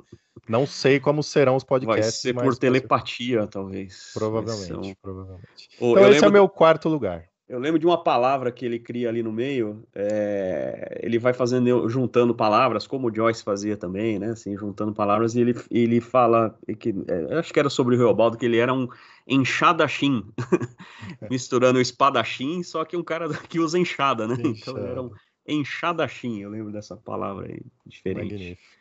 Não 0.49 0.67
sei 0.67 0.99
como 0.99 1.23
serão 1.23 1.55
os 1.55 1.63
podcasts. 1.63 2.05
Vai 2.05 2.11
ser 2.13 2.35
por 2.35 2.57
telepatia, 2.57 3.47
talvez. 3.47 4.11
Provavelmente, 4.15 4.97
provavelmente. 5.01 5.69
então 5.81 6.11
esse 6.11 6.25
é 6.25 6.29
o 6.29 6.33
meu 6.33 6.49
quarto 6.49 6.89
lugar. 6.89 7.29
Eu 7.49 7.61
lembro 7.61 7.79
de 7.79 7.87
uma 7.87 8.03
palavra 8.03 8.51
que 8.51 8.65
ele 8.65 8.79
cria 8.79 9.09
ali 9.09 9.23
no 9.23 9.31
meio. 9.31 9.87
É, 9.95 10.99
ele 11.01 11.17
vai 11.17 11.33
fazendo, 11.33 11.89
juntando 11.89 12.35
palavras, 12.35 12.89
como 12.89 13.09
o 13.09 13.15
Joyce 13.15 13.45
fazia 13.45 13.77
também, 13.77 14.19
né? 14.19 14.31
Assim, 14.31 14.57
juntando 14.57 14.93
palavras, 14.93 15.37
e 15.37 15.41
ele, 15.43 15.55
ele 15.71 16.01
fala 16.01 16.59
que 16.81 16.93
é, 17.07 17.39
acho 17.39 17.53
que 17.53 17.61
era 17.61 17.71
sobre 17.71 17.95
o 17.95 17.99
Reobaldo, 17.99 18.37
que 18.37 18.47
ele 18.47 18.59
era 18.59 18.75
um 18.75 18.89
enxadachim, 19.29 20.25
misturando 21.31 21.81
espadachim, 21.81 22.65
só 22.65 22.85
que 22.85 22.97
um 22.97 23.05
cara 23.05 23.29
que 23.49 23.61
usa 23.61 23.79
enxada, 23.79 24.27
né? 24.27 24.35
Enxada. 24.35 24.51
Então 24.51 24.79
ele 24.79 24.91
era 24.91 25.03
um 25.03 25.11
enxadachim. 25.47 26.41
Eu 26.41 26.51
lembro 26.51 26.73
dessa 26.73 26.97
palavra 26.97 27.47
aí, 27.47 27.63
diferente. 27.87 28.33
Magnífico. 28.33 28.77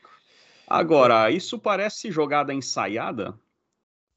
Agora, 0.68 1.30
isso 1.30 1.60
parece 1.60 2.12
jogada 2.12 2.52
ensaiada, 2.52 3.40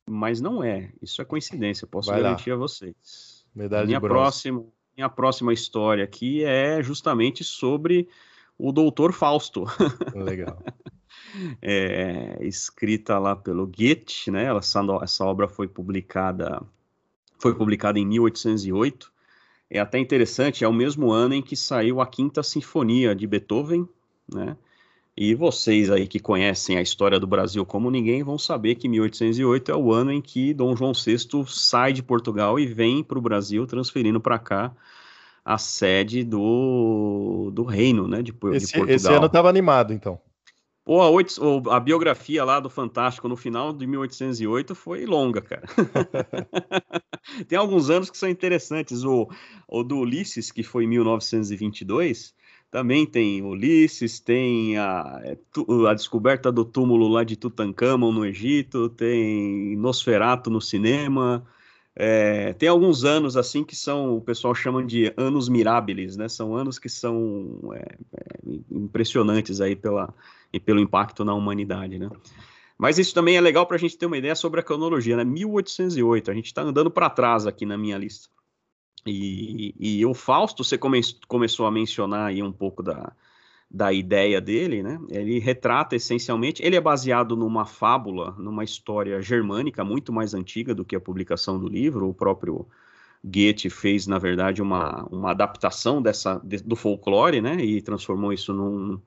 mas 0.08 0.40
não 0.40 0.64
é. 0.64 0.90
Isso 1.02 1.20
é 1.20 1.24
coincidência, 1.26 1.86
posso 1.86 2.10
vai 2.10 2.22
garantir 2.22 2.48
lá. 2.48 2.56
a 2.56 2.58
vocês. 2.58 3.37
Medalha 3.58 3.86
minha 3.86 3.98
de 3.98 4.00
bronze. 4.00 4.20
Próxima, 4.20 4.64
minha 4.96 5.08
próxima 5.08 5.52
história 5.52 6.04
aqui 6.04 6.44
é 6.44 6.80
justamente 6.80 7.42
sobre 7.42 8.08
o 8.56 8.70
Doutor 8.70 9.12
Fausto. 9.12 9.64
Legal. 10.14 10.62
é, 11.60 12.38
escrita 12.42 13.18
lá 13.18 13.34
pelo 13.34 13.66
Goethe, 13.66 14.30
né? 14.30 14.56
Essa, 14.56 14.80
essa 15.02 15.24
obra 15.24 15.48
foi 15.48 15.66
publicada 15.66 16.62
foi 17.40 17.54
publicada 17.54 17.98
em 17.98 18.06
1808. 18.06 19.12
é 19.70 19.78
até 19.78 19.98
interessante, 19.98 20.64
é 20.64 20.68
o 20.68 20.72
mesmo 20.72 21.10
ano 21.10 21.34
em 21.34 21.42
que 21.42 21.56
saiu 21.56 22.00
a 22.00 22.06
Quinta 22.06 22.42
Sinfonia 22.42 23.14
de 23.14 23.26
Beethoven, 23.26 23.88
né? 24.32 24.56
E 25.20 25.34
vocês 25.34 25.90
aí 25.90 26.06
que 26.06 26.20
conhecem 26.20 26.78
a 26.78 26.80
história 26.80 27.18
do 27.18 27.26
Brasil 27.26 27.66
como 27.66 27.90
ninguém 27.90 28.22
vão 28.22 28.38
saber 28.38 28.76
que 28.76 28.88
1808 28.88 29.72
é 29.72 29.74
o 29.74 29.92
ano 29.92 30.12
em 30.12 30.20
que 30.20 30.54
Dom 30.54 30.76
João 30.76 30.92
VI 30.92 31.44
sai 31.48 31.92
de 31.92 32.04
Portugal 32.04 32.56
e 32.56 32.66
vem 32.66 33.02
para 33.02 33.18
o 33.18 33.20
Brasil, 33.20 33.66
transferindo 33.66 34.20
para 34.20 34.38
cá 34.38 34.72
a 35.44 35.58
sede 35.58 36.22
do, 36.22 37.50
do 37.52 37.64
reino, 37.64 38.06
né, 38.06 38.22
de, 38.22 38.30
esse, 38.30 38.66
de 38.66 38.72
Portugal. 38.74 38.94
Esse 38.94 39.12
ano 39.12 39.26
estava 39.26 39.48
animado, 39.48 39.92
então. 39.92 40.20
Ou 40.86 41.02
a, 41.02 41.10
oito, 41.10 41.44
ou 41.44 41.68
a, 41.68 41.80
biografia 41.80 42.44
lá 42.44 42.60
do 42.60 42.70
Fantástico 42.70 43.26
no 43.26 43.36
final 43.36 43.72
de 43.72 43.88
1808 43.88 44.72
foi 44.76 45.04
longa, 45.04 45.42
cara. 45.42 45.64
Tem 47.48 47.58
alguns 47.58 47.90
anos 47.90 48.08
que 48.08 48.16
são 48.16 48.28
interessantes. 48.28 49.02
O, 49.02 49.28
o 49.66 49.82
do 49.82 49.98
Ulisses, 49.98 50.52
que 50.52 50.62
foi 50.62 50.84
em 50.84 50.88
1922, 50.88 52.34
também 52.70 53.06
tem 53.06 53.42
Ulisses, 53.42 54.20
tem 54.20 54.76
a, 54.76 55.20
é, 55.24 55.38
a 55.88 55.94
descoberta 55.94 56.52
do 56.52 56.64
túmulo 56.64 57.08
lá 57.08 57.24
de 57.24 57.36
Tutankhamon 57.36 58.12
no 58.12 58.26
Egito, 58.26 58.88
tem 58.90 59.76
Nosferato 59.76 60.50
no 60.50 60.60
cinema. 60.60 61.46
É, 61.96 62.52
tem 62.52 62.68
alguns 62.68 63.04
anos 63.04 63.36
assim 63.36 63.64
que 63.64 63.74
são, 63.74 64.16
o 64.16 64.20
pessoal 64.20 64.54
chama 64.54 64.84
de 64.84 65.12
anos 65.16 65.48
mirabilis, 65.48 66.16
né? 66.16 66.28
São 66.28 66.54
anos 66.54 66.78
que 66.78 66.88
são 66.88 67.58
é, 67.74 67.96
é, 68.12 68.38
impressionantes 68.70 69.60
aí 69.60 69.74
pela, 69.74 70.14
e 70.52 70.60
pelo 70.60 70.78
impacto 70.78 71.24
na 71.24 71.34
humanidade, 71.34 71.98
né? 71.98 72.08
Mas 72.78 72.98
isso 72.98 73.12
também 73.12 73.36
é 73.36 73.40
legal 73.40 73.66
para 73.66 73.74
a 73.76 73.80
gente 73.80 73.98
ter 73.98 74.06
uma 74.06 74.16
ideia 74.16 74.36
sobre 74.36 74.60
a 74.60 74.62
cronologia, 74.62 75.16
né? 75.16 75.24
1808, 75.24 76.30
a 76.30 76.34
gente 76.34 76.46
está 76.46 76.62
andando 76.62 76.90
para 76.90 77.10
trás 77.10 77.46
aqui 77.46 77.66
na 77.66 77.76
minha 77.76 77.98
lista. 77.98 78.28
E, 79.06 79.74
e 79.78 80.06
o 80.06 80.14
Fausto, 80.14 80.64
você 80.64 80.76
come, 80.76 81.00
começou 81.26 81.66
a 81.66 81.70
mencionar 81.70 82.28
aí 82.28 82.42
um 82.42 82.52
pouco 82.52 82.82
da, 82.82 83.12
da 83.70 83.92
ideia 83.92 84.40
dele, 84.40 84.82
né? 84.82 84.98
Ele 85.10 85.38
retrata 85.38 85.94
essencialmente, 85.94 86.62
ele 86.62 86.76
é 86.76 86.80
baseado 86.80 87.36
numa 87.36 87.64
fábula, 87.64 88.34
numa 88.38 88.64
história 88.64 89.20
germânica 89.20 89.84
muito 89.84 90.12
mais 90.12 90.34
antiga 90.34 90.74
do 90.74 90.84
que 90.84 90.96
a 90.96 91.00
publicação 91.00 91.58
do 91.58 91.68
livro. 91.68 92.08
O 92.08 92.14
próprio 92.14 92.66
Goethe 93.24 93.68
fez, 93.68 94.06
na 94.06 94.18
verdade, 94.18 94.62
uma, 94.62 95.04
uma 95.10 95.32
adaptação 95.32 96.00
dessa 96.00 96.40
de, 96.42 96.58
do 96.58 96.76
folclore, 96.76 97.40
né? 97.40 97.56
E 97.56 97.82
transformou 97.82 98.32
isso 98.32 98.52
num, 98.54 99.00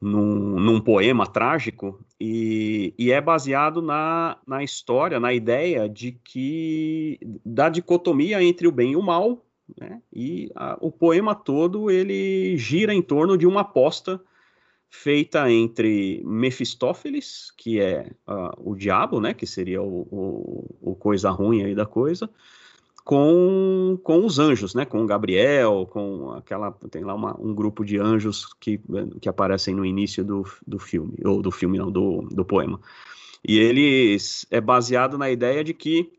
num, 0.00 0.60
num 0.60 0.80
poema 0.80 1.26
trágico 1.26 2.00
e, 2.20 2.94
e, 2.98 3.10
é 3.10 3.20
baseado 3.20 3.82
na, 3.82 4.38
na 4.46 4.62
história, 4.62 5.18
na 5.18 5.32
ideia 5.32 5.88
de 5.88 6.12
que 6.12 7.18
da 7.44 7.68
dicotomia 7.68 8.42
entre 8.42 8.68
o 8.68 8.72
bem 8.72 8.92
e 8.92 8.96
o 8.96 9.02
mal, 9.02 9.44
né? 9.76 10.00
E 10.12 10.50
a, 10.54 10.78
o 10.80 10.90
poema 10.90 11.34
todo 11.34 11.90
ele 11.90 12.56
gira 12.56 12.94
em 12.94 13.02
torno 13.02 13.36
de 13.36 13.46
uma 13.46 13.62
aposta 13.62 14.20
feita 14.88 15.50
entre 15.50 16.22
Mefistófeles, 16.24 17.52
que 17.56 17.80
é 17.80 18.10
uh, 18.26 18.70
o 18.70 18.74
diabo, 18.74 19.20
né? 19.20 19.34
Que 19.34 19.46
seria 19.46 19.82
o, 19.82 20.06
o, 20.10 20.92
o 20.92 20.94
coisa 20.94 21.30
ruim 21.30 21.62
aí 21.62 21.74
da 21.74 21.84
coisa, 21.84 22.30
com, 23.08 23.98
com 24.02 24.26
os 24.26 24.38
anjos, 24.38 24.74
né? 24.74 24.84
Com 24.84 25.06
Gabriel, 25.06 25.88
com 25.90 26.30
aquela 26.32 26.70
tem 26.90 27.02
lá 27.02 27.14
uma, 27.14 27.34
um 27.40 27.54
grupo 27.54 27.82
de 27.82 27.98
anjos 27.98 28.52
que, 28.60 28.78
que 29.18 29.30
aparecem 29.30 29.74
no 29.74 29.82
início 29.82 30.22
do, 30.22 30.44
do 30.66 30.78
filme 30.78 31.16
ou 31.24 31.40
do 31.40 31.50
filme 31.50 31.78
não 31.78 31.90
do, 31.90 32.28
do 32.30 32.44
poema. 32.44 32.78
E 33.42 33.58
eles 33.58 34.44
é 34.50 34.60
baseado 34.60 35.16
na 35.16 35.30
ideia 35.30 35.64
de 35.64 35.72
que 35.72 36.12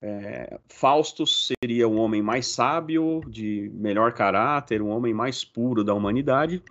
é, 0.00 0.60
Fausto 0.68 1.24
seria 1.26 1.88
um 1.88 1.98
homem 1.98 2.22
mais 2.22 2.46
sábio, 2.46 3.20
de 3.26 3.68
melhor 3.74 4.12
caráter, 4.12 4.80
um 4.80 4.90
homem 4.90 5.12
mais 5.12 5.44
puro 5.44 5.82
da 5.82 5.92
humanidade. 5.92 6.62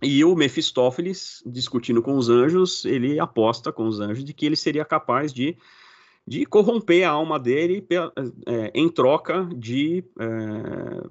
E 0.00 0.24
o 0.24 0.36
Mefistófeles, 0.36 1.42
discutindo 1.44 2.00
com 2.00 2.16
os 2.16 2.28
anjos, 2.28 2.84
ele 2.84 3.18
aposta 3.18 3.72
com 3.72 3.88
os 3.88 3.98
anjos 3.98 4.22
de 4.22 4.32
que 4.32 4.46
ele 4.46 4.54
seria 4.54 4.84
capaz 4.84 5.32
de 5.32 5.56
de 6.26 6.44
corromper 6.44 7.06
a 7.06 7.10
alma 7.10 7.38
dele 7.38 7.86
é, 8.46 8.72
em 8.74 8.88
troca 8.88 9.48
de, 9.56 10.04
é, 10.18 11.06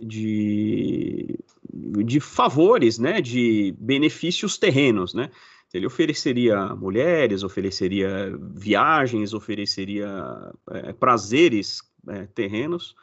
de, 0.00 1.38
de 1.72 2.20
favores, 2.20 2.98
né, 2.98 3.20
de 3.20 3.74
benefícios 3.78 4.58
terrenos, 4.58 5.14
né? 5.14 5.30
Ele 5.72 5.86
ofereceria 5.86 6.74
mulheres, 6.74 7.42
ofereceria 7.42 8.38
viagens, 8.54 9.32
ofereceria 9.32 10.52
é, 10.70 10.92
prazeres 10.92 11.80
é, 12.08 12.26
terrenos, 12.26 12.94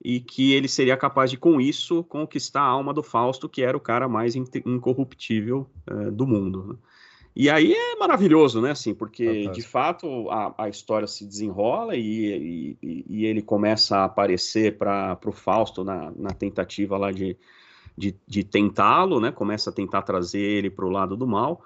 e 0.00 0.20
que 0.20 0.52
ele 0.52 0.68
seria 0.68 0.96
capaz 0.96 1.28
de, 1.28 1.36
com 1.36 1.60
isso, 1.60 2.04
conquistar 2.04 2.60
a 2.60 2.66
alma 2.66 2.94
do 2.94 3.02
Fausto, 3.02 3.48
que 3.48 3.62
era 3.62 3.76
o 3.76 3.80
cara 3.80 4.08
mais 4.08 4.36
incorruptível 4.36 5.68
é, 5.88 6.10
do 6.12 6.24
mundo. 6.24 6.66
Né? 6.68 6.74
E 7.34 7.48
aí 7.48 7.72
é 7.72 7.96
maravilhoso, 7.96 8.60
né? 8.60 8.72
Assim, 8.72 8.94
porque 8.94 9.24
Fantástico. 9.24 9.54
de 9.54 9.62
fato 9.62 10.30
a, 10.30 10.54
a 10.64 10.68
história 10.68 11.06
se 11.06 11.24
desenrola 11.24 11.94
e, 11.94 12.76
e, 12.82 13.04
e 13.08 13.26
ele 13.26 13.42
começa 13.42 13.98
a 13.98 14.04
aparecer 14.04 14.76
para 14.76 15.18
o 15.24 15.32
Fausto 15.32 15.84
na, 15.84 16.12
na, 16.16 16.30
tentativa 16.30 16.96
lá 16.96 17.12
de, 17.12 17.36
de, 17.96 18.16
de 18.26 18.42
tentá-lo, 18.42 19.20
né? 19.20 19.30
Começa 19.30 19.70
a 19.70 19.72
tentar 19.72 20.02
trazer 20.02 20.40
ele 20.40 20.70
para 20.70 20.84
o 20.84 20.90
lado 20.90 21.16
do 21.16 21.26
mal. 21.26 21.62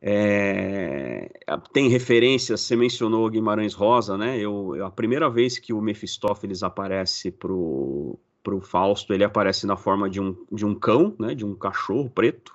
É, 0.00 1.30
tem 1.72 1.88
referências, 1.88 2.60
você 2.60 2.76
mencionou 2.76 3.28
Guimarães 3.30 3.72
Rosa, 3.72 4.18
né? 4.18 4.38
Eu, 4.38 4.76
eu 4.76 4.86
a 4.86 4.90
primeira 4.90 5.30
vez 5.30 5.58
que 5.58 5.72
o 5.72 5.80
Mefistófeles 5.80 6.62
aparece 6.62 7.30
pro, 7.30 8.18
pro 8.42 8.60
Fausto, 8.60 9.14
ele 9.14 9.24
aparece 9.24 9.66
na 9.66 9.76
forma 9.76 10.08
de 10.08 10.20
um, 10.20 10.36
de 10.52 10.64
um 10.64 10.74
cão, 10.74 11.16
né? 11.18 11.34
De 11.34 11.44
um 11.44 11.54
cachorro 11.54 12.10
preto 12.10 12.54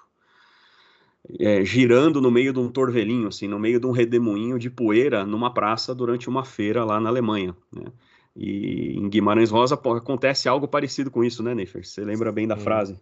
é, 1.40 1.64
girando 1.64 2.22
no 2.22 2.32
meio 2.32 2.54
de 2.54 2.60
um 2.60 2.70
torvelinho, 2.70 3.28
assim, 3.28 3.48
no 3.48 3.60
meio 3.60 3.80
de 3.80 3.86
um 3.86 3.92
redemoinho 3.92 4.58
de 4.58 4.70
poeira 4.70 5.26
numa 5.26 5.54
praça 5.54 5.94
durante 5.94 6.30
uma 6.30 6.46
feira 6.46 6.84
lá 6.84 7.00
na 7.00 7.10
Alemanha. 7.10 7.56
Né? 7.72 7.92
E 8.36 8.98
em 8.98 9.10
Guimarães 9.10 9.52
Rosa 9.52 9.76
pô, 9.76 9.94
acontece 9.94 10.48
algo 10.48 10.68
parecido 10.68 11.12
com 11.12 11.24
isso, 11.24 11.44
né, 11.44 11.54
Neifer? 11.54 11.86
Você 11.86 12.02
lembra 12.02 12.32
bem 12.32 12.48
da 12.48 12.56
Sim. 12.56 12.64
frase? 12.64 13.00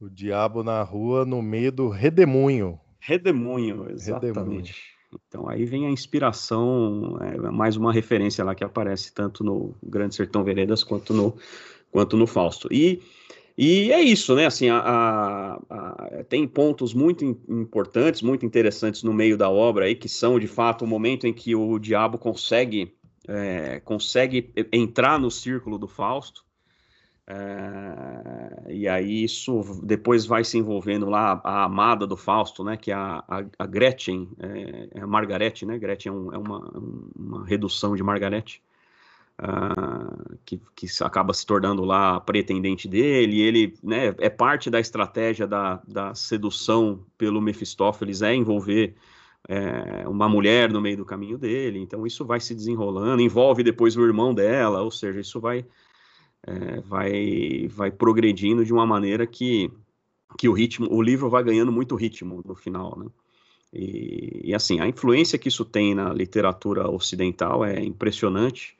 O 0.00 0.08
diabo 0.08 0.62
na 0.62 0.82
rua 0.82 1.24
no 1.24 1.40
meio 1.40 1.72
do 1.72 1.88
redemoinho. 1.88 2.78
Redemoinho, 3.00 3.90
exatamente. 3.90 4.38
Redemoinho. 4.38 4.64
Então 5.28 5.48
aí 5.48 5.64
vem 5.64 5.86
a 5.86 5.90
inspiração, 5.90 7.16
é, 7.20 7.50
mais 7.50 7.76
uma 7.76 7.92
referência 7.92 8.44
lá 8.44 8.54
que 8.54 8.64
aparece 8.64 9.14
tanto 9.14 9.44
no 9.44 9.74
Grande 9.82 10.14
Sertão 10.14 10.42
Veredas 10.42 10.82
quanto 10.82 11.14
no, 11.14 11.36
quanto 11.90 12.16
no 12.16 12.26
Fausto. 12.26 12.68
E 12.72 13.00
e 13.56 13.92
é 13.92 14.00
isso, 14.00 14.34
né? 14.34 14.46
Assim, 14.46 14.68
a, 14.68 14.78
a, 14.78 15.54
a, 15.70 16.24
tem 16.24 16.46
pontos 16.46 16.92
muito 16.92 17.24
importantes, 17.24 18.20
muito 18.20 18.44
interessantes 18.44 19.04
no 19.04 19.12
meio 19.12 19.36
da 19.36 19.48
obra 19.48 19.84
aí, 19.84 19.94
que 19.94 20.08
são 20.08 20.40
de 20.40 20.48
fato 20.48 20.84
o 20.84 20.88
momento 20.88 21.26
em 21.26 21.32
que 21.32 21.54
o 21.54 21.78
diabo 21.78 22.18
consegue, 22.18 22.92
é, 23.28 23.80
consegue 23.80 24.52
entrar 24.72 25.20
no 25.20 25.30
círculo 25.30 25.78
do 25.78 25.86
Fausto. 25.86 26.44
É, 27.26 28.72
e 28.72 28.88
aí 28.88 29.24
isso 29.24 29.80
depois 29.82 30.26
vai 30.26 30.44
se 30.44 30.58
envolvendo 30.58 31.08
lá 31.08 31.40
a 31.42 31.64
amada 31.64 32.06
do 32.06 32.16
Fausto, 32.16 32.64
né? 32.64 32.76
Que 32.76 32.90
é 32.90 32.94
a, 32.94 33.24
a, 33.58 33.66
Gretchen, 33.66 34.28
é, 34.40 34.98
é 34.98 35.00
a 35.00 35.06
Margarete, 35.06 35.64
né? 35.64 35.78
Gretchen 35.78 36.10
é, 36.10 36.14
um, 36.14 36.34
é 36.34 36.38
uma, 36.38 36.58
uma 37.16 37.46
redução 37.46 37.94
de 37.94 38.02
Margarete 38.02 38.60
uh, 39.40 40.38
que, 40.44 40.60
que 40.74 40.86
acaba 41.02 41.32
se 41.32 41.44
tornando 41.44 41.84
lá 41.84 42.20
pretendente 42.20 42.88
dele, 42.88 43.40
ele 43.40 43.74
né, 43.82 44.14
é 44.18 44.28
parte 44.28 44.70
da 44.70 44.80
estratégia 44.80 45.46
da, 45.46 45.80
da 45.86 46.14
sedução 46.14 47.04
pelo 47.16 47.40
Mefistófeles, 47.40 48.22
é 48.22 48.34
envolver 48.34 48.94
é, 49.48 50.08
uma 50.08 50.28
mulher 50.28 50.72
no 50.72 50.80
meio 50.80 50.96
do 50.96 51.04
caminho 51.04 51.36
dele, 51.36 51.78
então 51.78 52.06
isso 52.06 52.24
vai 52.24 52.40
se 52.40 52.54
desenrolando, 52.54 53.22
envolve 53.22 53.62
depois 53.62 53.96
o 53.96 54.04
irmão 54.04 54.32
dela, 54.34 54.82
ou 54.82 54.90
seja, 54.90 55.20
isso 55.20 55.40
vai, 55.40 55.66
é, 56.46 56.80
vai, 56.80 57.68
vai 57.68 57.90
progredindo 57.90 58.64
de 58.64 58.72
uma 58.72 58.86
maneira 58.86 59.26
que, 59.26 59.70
que 60.38 60.48
o 60.48 60.52
ritmo, 60.52 60.88
o 60.90 61.02
livro 61.02 61.28
vai 61.28 61.44
ganhando 61.44 61.70
muito 61.70 61.94
ritmo 61.94 62.42
no 62.44 62.54
final, 62.54 62.98
né? 62.98 63.06
E, 63.76 64.50
e, 64.50 64.54
assim, 64.54 64.78
a 64.78 64.86
influência 64.86 65.36
que 65.36 65.48
isso 65.48 65.64
tem 65.64 65.96
na 65.96 66.12
literatura 66.12 66.88
ocidental 66.88 67.64
é 67.64 67.82
impressionante. 67.82 68.76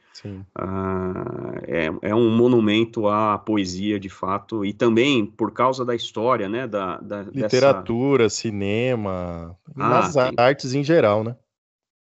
Ah, 0.54 1.54
é, 1.66 1.90
é, 2.02 2.14
um 2.14 2.30
monumento 2.30 3.08
à 3.08 3.36
poesia, 3.36 3.98
de 3.98 4.08
fato, 4.08 4.64
e 4.64 4.72
também 4.72 5.26
por 5.26 5.50
causa 5.52 5.84
da 5.84 5.94
história, 5.94 6.48
né? 6.48 6.66
Da, 6.66 6.98
da 6.98 7.22
Literatura, 7.22 8.24
dessa... 8.24 8.36
cinema, 8.36 9.58
ah, 9.76 9.98
as 9.98 10.14
tem... 10.14 10.32
artes 10.36 10.74
em 10.74 10.84
geral, 10.84 11.24
né? 11.24 11.36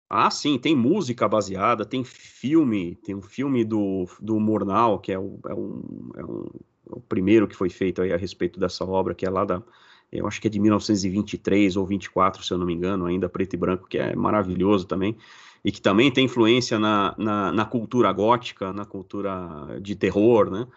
Ah, 0.10 0.30
sim, 0.30 0.60
tem 0.60 0.76
música 0.76 1.28
baseada, 1.28 1.86
tem 1.86 2.04
filme, 2.04 2.96
tem 2.98 3.16
um 3.16 3.22
filme 3.22 3.64
do, 3.64 4.06
do 4.20 4.40
Murnau, 4.40 5.00
que 5.00 5.12
é 5.12 5.18
o, 5.18 5.40
é, 5.48 5.54
um, 5.54 6.12
é, 6.16 6.24
um, 6.24 6.46
é 6.90 6.94
o 6.96 7.02
primeiro 7.02 7.48
que 7.48 7.56
foi 7.56 7.70
feito 7.70 8.02
aí 8.02 8.14
a 8.14 8.18
respeito 8.18 8.60
dessa 8.60 8.86
obra, 8.86 9.16
que 9.16 9.26
é 9.26 9.30
lá 9.30 9.44
da. 9.46 9.64
eu 10.12 10.28
acho 10.28 10.40
que 10.40 10.48
é 10.48 10.52
de 10.52 10.60
1923 10.60 11.76
ou 11.76 11.86
24, 11.86 12.44
se 12.44 12.54
eu 12.54 12.58
não 12.58 12.68
me 12.68 12.74
engano, 12.74 13.06
ainda 13.06 13.28
preto 13.28 13.56
e 13.56 13.58
branco, 13.58 13.88
que 13.88 13.98
é 13.98 14.16
maravilhoso 14.16 14.86
também, 14.86 15.18
e 15.66 15.72
que 15.72 15.82
também 15.82 16.12
tem 16.12 16.26
influência 16.26 16.78
na, 16.78 17.16
na, 17.18 17.52
na 17.52 17.66
cultura 17.66 18.14
gótica, 18.14 18.72
na 18.72 18.86
cultura 18.86 19.80
de 19.82 19.96
terror, 19.96 20.52
né? 20.52 20.68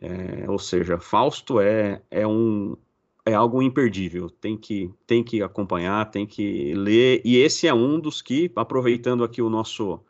É, 0.00 0.48
ou 0.48 0.58
seja, 0.58 1.00
Fausto 1.00 1.60
é, 1.60 2.00
é, 2.08 2.24
um, 2.24 2.76
é 3.26 3.34
algo 3.34 3.60
imperdível, 3.60 4.30
tem 4.30 4.56
que, 4.56 4.88
tem 5.04 5.24
que 5.24 5.42
acompanhar, 5.42 6.08
tem 6.12 6.24
que 6.26 6.72
ler, 6.74 7.20
e 7.24 7.38
esse 7.38 7.66
é 7.66 7.74
um 7.74 7.98
dos 7.98 8.22
que, 8.22 8.50
aproveitando 8.54 9.24
aqui 9.24 9.42
o 9.42 9.50
nosso 9.50 10.00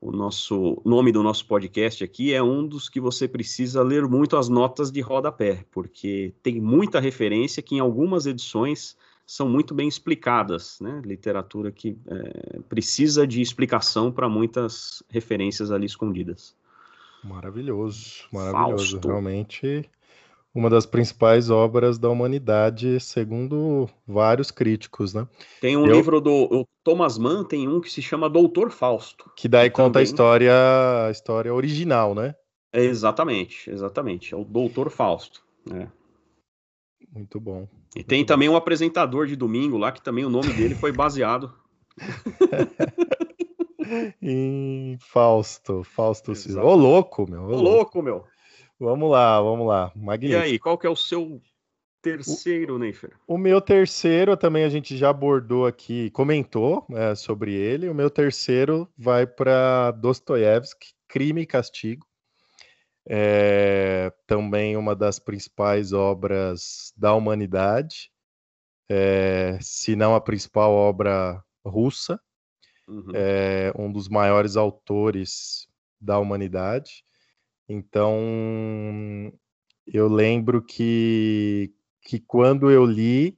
o 0.00 0.10
nosso 0.10 0.82
nome 0.84 1.12
do 1.12 1.22
nosso 1.22 1.46
podcast 1.46 2.02
aqui 2.02 2.34
é 2.34 2.42
um 2.42 2.66
dos 2.66 2.88
que 2.88 2.98
você 2.98 3.28
precisa 3.28 3.84
ler 3.84 4.08
muito 4.08 4.36
as 4.36 4.48
notas 4.48 4.90
de 4.90 5.00
rodapé, 5.00 5.64
porque 5.70 6.34
tem 6.42 6.60
muita 6.60 6.98
referência 6.98 7.62
que 7.62 7.76
em 7.76 7.80
algumas 7.80 8.26
edições 8.26 8.96
são 9.26 9.48
muito 9.48 9.74
bem 9.74 9.88
explicadas, 9.88 10.78
né? 10.80 11.00
Literatura 11.04 11.70
que 11.70 11.96
é, 12.06 12.60
precisa 12.68 13.26
de 13.26 13.40
explicação 13.40 14.12
para 14.12 14.28
muitas 14.28 15.02
referências 15.08 15.70
ali 15.70 15.86
escondidas. 15.86 16.54
Maravilhoso, 17.24 18.24
maravilhoso. 18.32 18.92
Fausto. 18.92 19.08
Realmente 19.08 19.88
uma 20.54 20.68
das 20.68 20.84
principais 20.84 21.48
obras 21.48 21.98
da 21.98 22.10
humanidade, 22.10 23.00
segundo 23.00 23.88
vários 24.06 24.50
críticos, 24.50 25.14
né? 25.14 25.26
Tem 25.60 25.76
um 25.76 25.86
Eu... 25.86 25.94
livro 25.94 26.20
do 26.20 26.66
Thomas 26.84 27.16
Mann, 27.16 27.44
tem 27.44 27.66
um 27.68 27.80
que 27.80 27.90
se 27.90 28.02
chama 28.02 28.28
Doutor 28.28 28.70
Fausto. 28.70 29.30
Que 29.34 29.48
daí 29.48 29.70
que 29.70 29.76
conta 29.76 29.94
também... 29.94 30.02
a 30.02 30.04
história, 30.04 30.52
a 31.06 31.10
história 31.10 31.54
original, 31.54 32.14
né? 32.14 32.34
É, 32.72 32.84
exatamente, 32.84 33.70
exatamente. 33.70 34.34
É 34.34 34.36
o 34.36 34.44
Doutor 34.44 34.90
Fausto. 34.90 35.42
Né? 35.64 35.90
Muito 37.12 37.40
bom. 37.40 37.68
E 37.94 37.98
Muito 37.98 38.08
tem 38.08 38.22
bom. 38.22 38.26
também 38.26 38.48
um 38.48 38.56
apresentador 38.56 39.26
de 39.26 39.36
domingo 39.36 39.78
lá, 39.78 39.92
que 39.92 40.02
também 40.02 40.24
o 40.24 40.30
nome 40.30 40.52
dele 40.52 40.74
foi 40.74 40.92
baseado. 40.92 41.52
em 44.20 44.96
Fausto, 45.00 45.82
Fausto 45.84 46.34
Silva. 46.34 46.64
Ô, 46.64 46.74
louco, 46.74 47.28
meu. 47.28 47.42
Ô, 47.42 47.60
louco, 47.60 48.02
meu. 48.02 48.24
Vamos 48.78 49.10
lá, 49.10 49.40
vamos 49.40 49.66
lá. 49.66 49.92
Magnífico. 49.94 50.40
E 50.40 50.42
aí, 50.42 50.58
qual 50.58 50.76
que 50.76 50.86
é 50.86 50.90
o 50.90 50.96
seu 50.96 51.40
terceiro, 52.00 52.78
Neifer? 52.78 53.12
O 53.26 53.38
meu 53.38 53.60
terceiro 53.60 54.36
também 54.36 54.64
a 54.64 54.68
gente 54.68 54.96
já 54.96 55.10
abordou 55.10 55.66
aqui, 55.66 56.10
comentou 56.10 56.84
é, 56.90 57.14
sobre 57.14 57.54
ele. 57.54 57.88
O 57.88 57.94
meu 57.94 58.10
terceiro 58.10 58.88
vai 58.98 59.26
para 59.26 59.92
Dostoiévski, 59.92 60.88
Crime 61.06 61.42
e 61.42 61.46
Castigo. 61.46 62.06
É, 63.08 64.12
também 64.26 64.76
uma 64.76 64.94
das 64.94 65.18
principais 65.18 65.92
obras 65.92 66.92
da 66.96 67.14
humanidade, 67.14 68.12
é, 68.88 69.58
se 69.60 69.96
não 69.96 70.14
a 70.14 70.20
principal 70.20 70.72
obra 70.72 71.42
russa, 71.64 72.20
uhum. 72.86 73.10
é, 73.14 73.72
um 73.76 73.90
dos 73.90 74.08
maiores 74.08 74.56
autores 74.56 75.66
da 76.00 76.18
humanidade. 76.18 77.04
Então, 77.68 79.32
eu 79.86 80.08
lembro 80.08 80.62
que, 80.62 81.72
que 82.02 82.20
quando 82.20 82.70
eu 82.70 82.84
li, 82.84 83.36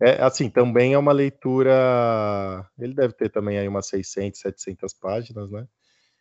é, 0.00 0.22
assim, 0.22 0.48
também 0.48 0.94
é 0.94 0.98
uma 0.98 1.12
leitura. 1.12 2.68
Ele 2.78 2.94
deve 2.94 3.14
ter 3.14 3.28
também 3.30 3.58
aí 3.58 3.66
umas 3.66 3.88
600, 3.88 4.40
700 4.40 4.94
páginas, 4.94 5.50
né? 5.50 5.66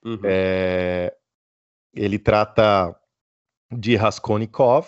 Uhum. 0.03 0.19
É, 0.23 1.15
ele 1.97 2.19
trata 2.19 2.95
de 3.71 3.95
Raskolnikov, 3.95 4.87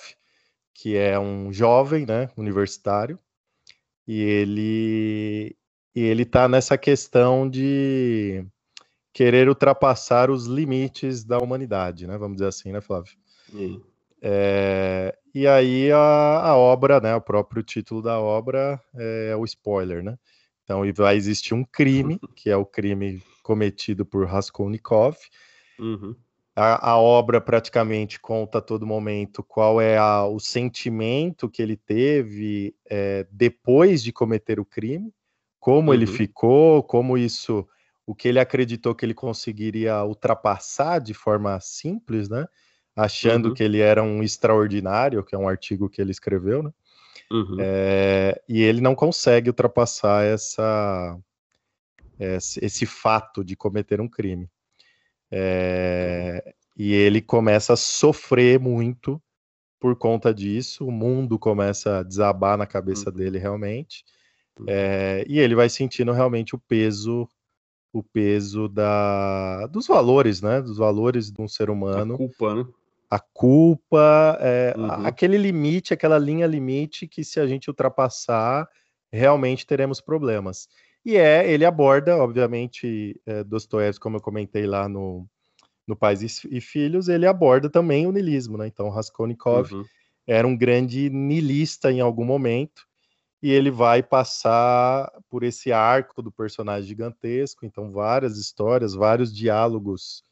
que 0.74 0.96
é 0.96 1.20
um 1.20 1.52
jovem, 1.52 2.06
né, 2.06 2.30
universitário, 2.38 3.20
e 4.08 4.22
ele 4.22 5.56
e 5.96 6.02
ele 6.02 6.24
está 6.24 6.48
nessa 6.48 6.78
questão 6.78 7.50
de 7.50 8.46
querer 9.12 9.50
ultrapassar 9.50 10.30
os 10.30 10.46
limites 10.46 11.24
da 11.26 11.40
humanidade, 11.40 12.08
né? 12.08 12.18
Vamos 12.18 12.38
dizer 12.38 12.48
assim, 12.48 12.72
né, 12.72 12.80
Flávio? 12.80 13.14
É, 14.22 15.18
e 15.34 15.48
aí 15.48 15.92
a, 15.92 15.98
a, 15.98 16.56
obra, 16.56 17.00
né? 17.02 17.16
O 17.16 17.22
próprio 17.22 17.64
título 17.64 18.02
da 18.02 18.20
obra 18.20 18.80
é 18.96 19.36
o 19.36 19.44
spoiler, 19.44 20.04
né? 20.04 20.18
Então 20.64 20.82
vai 20.94 21.18
existir 21.18 21.54
um 21.54 21.66
crime, 21.66 22.20
que 22.36 22.50
é 22.50 22.56
o 22.56 22.66
crime 22.66 23.22
cometido 23.42 24.06
por 24.06 24.28
Raskolnikov. 24.28 25.18
Uhum. 25.80 26.16
A, 26.60 26.92
a, 26.92 26.98
obra 26.98 27.40
praticamente 27.40 28.20
conta 28.20 28.58
a 28.58 28.62
todo 28.62 28.86
momento 28.86 29.42
qual 29.42 29.80
é 29.80 29.98
a, 29.98 30.26
o 30.26 30.40
sentimento 30.40 31.50
que 31.50 31.62
ele 31.62 31.78
teve 31.78 32.76
é, 32.90 33.26
depois 33.32 34.04
de 34.04 34.12
cometer 34.12 34.60
o 34.60 34.66
crime, 34.66 35.14
como 35.58 35.88
uhum. 35.88 35.94
ele 35.94 36.06
ficou, 36.06 36.84
como 36.84 37.18
isso 37.18 37.66
o 38.06 38.14
que 38.14 38.28
ele 38.28 38.40
acreditou 38.40 38.94
que 38.94 39.06
ele 39.06 39.14
conseguiria 39.14 40.04
ultrapassar 40.04 41.00
de 41.00 41.14
forma 41.14 41.60
simples, 41.62 42.28
né? 42.28 42.46
Achando 42.96 43.50
uhum. 43.50 43.54
que 43.54 43.64
ele 43.64 43.80
era 43.80 44.04
um 44.04 44.24
extraordinário, 44.24 45.24
que 45.24 45.36
é 45.36 45.38
um 45.38 45.48
artigo 45.48 45.88
que 45.88 46.02
ele 46.02 46.12
escreveu, 46.12 46.64
né? 46.64 46.74
Uhum. 47.32 47.58
É, 47.60 48.42
e 48.50 48.62
ele 48.64 48.82
não 48.82 48.96
consegue 48.96 49.50
ultrapassar 49.50 50.26
essa, 50.26 51.18
esse, 52.20 52.66
esse 52.66 52.86
fato 52.86 53.44
de 53.46 53.56
cometer 53.56 54.02
um 54.02 54.10
crime. 54.10 54.50
É, 55.32 56.54
e 56.78 56.94
ele 56.94 57.22
começa 57.22 57.74
a 57.74 57.78
sofrer 57.78 58.60
muito 58.60 59.22
por 59.80 59.96
conta 59.96 60.34
disso, 60.34 60.86
o 60.86 60.92
mundo 60.92 61.40
começa 61.40 62.00
a 62.00 62.04
desabar 62.04 62.58
na 62.58 62.66
cabeça 62.66 63.10
uhum. 63.10 63.16
dele 63.16 63.38
realmente, 63.38 64.04
é, 64.68 65.24
e 65.28 65.40
ele 65.40 65.56
vai 65.56 65.70
sentindo 65.70 66.12
realmente 66.12 66.54
o 66.54 66.60
peso 66.60 67.28
o 67.92 68.04
peso 68.04 68.68
da, 68.68 69.66
dos 69.68 69.88
valores, 69.88 70.42
né? 70.42 70.62
Dos 70.62 70.78
valores 70.78 71.32
de 71.32 71.42
um 71.42 71.48
ser 71.48 71.72
humano. 71.72 72.14
A 72.14 72.18
culpa, 72.18 72.56
né? 72.56 72.66
A 73.10 73.20
culpa, 73.20 74.38
é, 74.40 74.76
uhum. 74.78 75.08
aquele 75.08 75.38
limite, 75.38 75.92
aquela 75.92 76.20
linha 76.20 76.46
limite 76.46 77.08
que 77.08 77.24
se 77.24 77.40
a 77.40 77.48
gente 77.48 77.68
ultrapassar, 77.68 78.70
realmente 79.12 79.66
teremos 79.66 80.00
problemas. 80.00 80.70
E 81.06 81.16
é, 81.16 81.50
ele 81.50 81.66
aborda, 81.66 82.18
obviamente, 82.18 83.20
é, 83.26 83.44
Dostoiévski, 83.44 84.02
como 84.02 84.18
eu 84.18 84.22
comentei 84.22 84.66
lá 84.68 84.88
no, 84.90 85.26
no 85.88 85.96
Pais 85.96 86.22
e 86.22 86.62
Filhos, 86.62 87.08
ele 87.08 87.26
aborda 87.26 87.70
também 87.70 88.06
o 88.06 88.12
niilismo, 88.12 88.58
né? 88.58 88.68
Então, 88.68 88.90
Raskolnikov 88.90 89.74
uhum. 89.74 89.86
era 90.28 90.48
um 90.48 90.56
grande 90.56 91.10
niilista 91.10 91.92
em 91.92 92.02
algum 92.02 92.26
momento, 92.26 92.88
e 93.42 93.52
ele 93.52 93.72
vai 93.72 94.04
passar 94.04 95.10
por 95.30 95.44
esse 95.44 95.72
arco 95.72 96.22
do 96.22 96.32
personagem 96.32 96.88
gigantesco, 96.88 97.66
então 97.66 97.90
várias 97.90 98.38
histórias, 98.38 98.94
vários 98.94 99.34
diálogos 99.34 100.24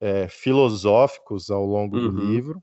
é, 0.00 0.26
filosóficos 0.28 1.50
ao 1.50 1.64
longo 1.64 1.96
uhum. 1.96 2.12
do 2.12 2.26
livro. 2.26 2.62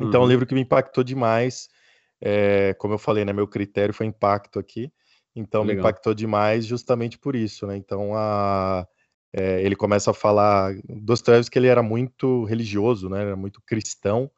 Então, 0.00 0.20
uhum. 0.20 0.26
um 0.26 0.30
livro 0.30 0.46
que 0.46 0.54
me 0.54 0.62
impactou 0.62 1.04
demais, 1.04 1.68
é, 2.20 2.74
como 2.74 2.94
eu 2.94 2.98
falei, 2.98 3.24
né, 3.24 3.32
meu 3.32 3.46
critério 3.46 3.92
foi 3.92 4.06
impacto 4.06 4.58
aqui, 4.58 4.90
então 5.34 5.62
Legal. 5.62 5.74
me 5.74 5.80
impactou 5.80 6.14
demais 6.14 6.66
justamente 6.66 7.18
por 7.18 7.34
isso, 7.34 7.66
né? 7.66 7.76
Então, 7.76 8.14
a, 8.14 8.86
é, 9.32 9.62
ele 9.62 9.76
começa 9.76 10.10
a 10.10 10.14
falar, 10.14 10.74
Dostoiévski 10.88 11.58
ele 11.58 11.68
era 11.68 11.82
muito 11.82 12.44
religioso, 12.44 13.08
né? 13.08 13.22
Era 13.22 13.36
muito 13.36 13.60
cristão, 13.62 14.30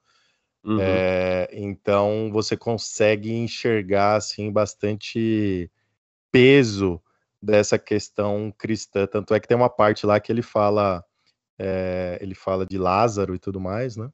Uhum. 0.65 0.81
É, 0.81 1.49
então 1.53 2.31
você 2.33 2.57
consegue 2.57 3.31
enxergar 3.31 4.17
assim 4.17 4.51
bastante 4.51 5.71
peso 6.33 7.01
dessa 7.41 7.79
questão 7.79 8.53
cristã. 8.57 9.07
Tanto 9.07 9.35
é 9.35 9.41
que 9.41 9.47
tem 9.47 9.57
uma 9.57 9.69
parte 9.69 10.07
lá 10.07 10.19
que 10.19 10.33
ele 10.33 10.41
fala, 10.41 11.05
é, 11.59 12.19
ele 12.23 12.35
fala 12.35 12.65
de 12.65 12.79
Lázaro 12.79 13.35
e 13.35 13.39
tudo 13.39 13.61
mais, 13.61 13.95
né? 13.97 14.09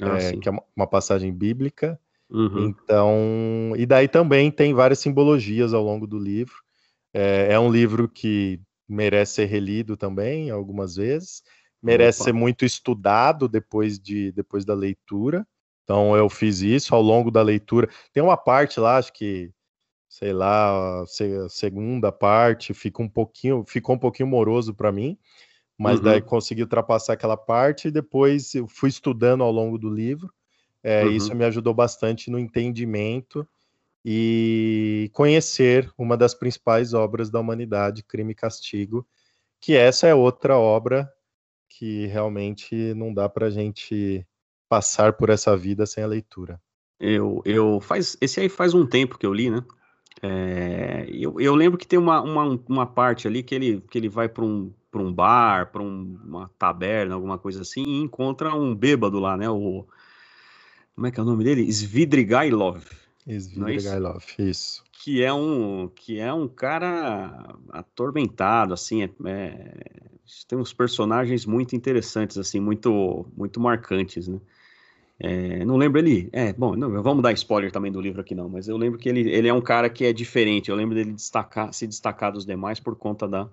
Ah, 0.00 0.18
é, 0.18 0.36
que 0.36 0.48
é 0.48 0.52
uma 0.74 0.86
passagem 0.86 1.32
bíblica. 1.32 2.00
Uhum. 2.30 2.66
Então, 2.68 3.72
e 3.76 3.86
daí 3.86 4.08
também 4.08 4.50
tem 4.50 4.72
várias 4.74 4.98
simbologias 4.98 5.74
ao 5.74 5.82
longo 5.82 6.06
do 6.06 6.18
livro. 6.18 6.54
É, 7.12 7.52
é 7.52 7.60
um 7.60 7.70
livro 7.70 8.08
que 8.08 8.60
merece 8.88 9.34
ser 9.34 9.46
relido 9.46 9.96
também 9.96 10.50
algumas 10.50 10.96
vezes, 10.96 11.42
merece 11.82 12.20
Opa. 12.20 12.24
ser 12.24 12.32
muito 12.32 12.64
estudado 12.64 13.48
depois 13.48 13.98
de 13.98 14.32
depois 14.32 14.64
da 14.64 14.74
leitura. 14.74 15.46
Então 15.84 16.16
eu 16.16 16.28
fiz 16.28 16.60
isso 16.60 16.94
ao 16.94 17.02
longo 17.02 17.30
da 17.30 17.42
leitura. 17.42 17.88
Tem 18.12 18.22
uma 18.22 18.36
parte 18.36 18.80
lá, 18.80 18.96
acho 18.96 19.12
que, 19.12 19.50
sei 20.08 20.32
lá, 20.32 21.02
a 21.02 21.06
segunda 21.48 22.10
parte 22.10 22.72
fica 22.72 23.02
um 23.02 23.08
pouquinho, 23.08 23.64
ficou 23.66 23.94
um 23.94 23.98
pouquinho 23.98 24.28
moroso 24.28 24.74
para 24.74 24.90
mim, 24.90 25.18
mas 25.78 25.98
uhum. 25.98 26.04
daí 26.04 26.22
consegui 26.22 26.62
ultrapassar 26.62 27.12
aquela 27.12 27.36
parte 27.36 27.88
e 27.88 27.90
depois 27.90 28.54
eu 28.54 28.66
fui 28.66 28.88
estudando 28.88 29.42
ao 29.42 29.52
longo 29.52 29.78
do 29.78 29.90
livro. 29.90 30.32
É, 30.84 31.02
uhum. 31.02 31.10
Isso 31.12 31.34
me 31.34 31.44
ajudou 31.46 31.72
bastante 31.72 32.30
no 32.30 32.38
entendimento 32.38 33.48
e 34.04 35.10
conhecer 35.14 35.90
uma 35.96 36.14
das 36.14 36.34
principais 36.34 36.92
obras 36.92 37.30
da 37.30 37.40
humanidade, 37.40 38.02
Crime 38.02 38.32
e 38.32 38.34
Castigo, 38.34 39.06
que 39.58 39.74
essa 39.74 40.06
é 40.06 40.14
outra 40.14 40.58
obra 40.58 41.10
que 41.70 42.04
realmente 42.06 42.92
não 42.92 43.14
dá 43.14 43.30
para 43.30 43.46
a 43.46 43.50
gente 43.50 44.26
passar 44.68 45.14
por 45.14 45.30
essa 45.30 45.56
vida 45.56 45.86
sem 45.86 46.04
a 46.04 46.06
leitura. 46.06 46.60
Eu, 47.00 47.40
eu 47.46 47.80
faz 47.80 48.16
esse 48.20 48.40
aí 48.40 48.50
faz 48.50 48.74
um 48.74 48.86
tempo 48.86 49.18
que 49.18 49.24
eu 49.24 49.32
li, 49.32 49.50
né? 49.50 49.64
É, 50.22 51.06
eu, 51.10 51.40
eu 51.40 51.54
lembro 51.54 51.78
que 51.78 51.86
tem 51.86 51.98
uma, 51.98 52.20
uma, 52.20 52.60
uma 52.68 52.86
parte 52.86 53.26
ali 53.26 53.42
que 53.42 53.54
ele, 53.54 53.80
que 53.90 53.98
ele 53.98 54.08
vai 54.08 54.28
para 54.28 54.44
um, 54.44 54.72
um 54.94 55.12
bar, 55.12 55.72
para 55.72 55.82
um, 55.82 56.18
uma 56.24 56.50
taberna, 56.58 57.14
alguma 57.14 57.38
coisa 57.38 57.62
assim, 57.62 57.82
e 57.82 58.00
encontra 58.00 58.54
um 58.54 58.74
bêbado 58.74 59.18
lá, 59.18 59.36
né? 59.36 59.48
O, 59.48 59.86
como 60.94 61.06
é 61.06 61.10
que 61.10 61.18
é 61.18 61.22
o 61.22 61.26
nome 61.26 61.44
dele? 61.44 61.62
Svidrigailov. 61.70 62.82
Svidrigailov, 63.26 64.22
é 64.38 64.42
isso? 64.42 64.50
isso. 64.50 64.84
Que 64.92 65.22
é 65.22 65.32
um 65.32 65.90
que 65.94 66.18
é 66.18 66.32
um 66.32 66.48
cara 66.48 67.56
atormentado, 67.70 68.72
assim, 68.72 69.02
é, 69.02 69.10
é, 69.26 70.00
tem 70.48 70.58
uns 70.58 70.72
personagens 70.72 71.44
muito 71.44 71.76
interessantes, 71.76 72.38
assim, 72.38 72.60
muito 72.60 73.26
muito 73.36 73.60
marcantes, 73.60 74.28
né? 74.28 74.40
É, 75.18 75.64
não 75.64 75.76
lembro 75.76 75.98
ele. 76.00 76.28
É, 76.32 76.52
bom, 76.52 76.74
não, 76.74 77.02
vamos 77.02 77.22
dar 77.22 77.32
spoiler 77.32 77.70
também 77.70 77.92
do 77.92 78.00
livro 78.00 78.20
aqui, 78.20 78.34
não, 78.34 78.48
mas 78.48 78.68
eu 78.68 78.76
lembro 78.76 78.98
que 78.98 79.08
ele, 79.08 79.30
ele 79.30 79.48
é 79.48 79.54
um 79.54 79.60
cara 79.60 79.88
que 79.88 80.04
é 80.04 80.12
diferente. 80.12 80.70
Eu 80.70 80.76
lembro 80.76 80.94
dele 80.94 81.12
destacar, 81.12 81.72
se 81.72 81.86
destacar 81.86 82.32
dos 82.32 82.44
demais 82.44 82.80
por 82.80 82.96
conta 82.96 83.28
da, 83.28 83.48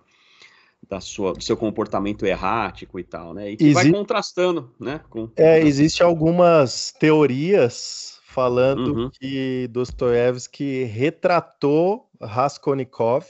da 0.91 0.99
sua, 0.99 1.31
do 1.31 1.41
seu 1.41 1.55
comportamento 1.55 2.25
errático 2.25 2.99
e 2.99 3.03
tal, 3.03 3.33
né? 3.33 3.51
E 3.51 3.55
que 3.55 3.63
Exi... 3.63 3.73
vai 3.73 3.89
contrastando, 3.89 4.75
né? 4.77 4.99
Com... 5.09 5.31
É, 5.37 5.57
existe 5.61 6.03
algumas 6.03 6.91
teorias 6.91 8.19
falando 8.25 8.93
uhum. 8.93 9.09
que 9.09 9.69
Dostoiévski 9.69 10.83
retratou 10.83 12.09
Raskolnikov 12.21 13.25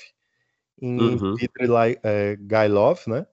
em 0.82 1.00
uhum. 1.00 1.36
Dmitry 1.36 2.00
é, 2.02 2.36
Gailov, 2.40 3.02
né? 3.06 3.28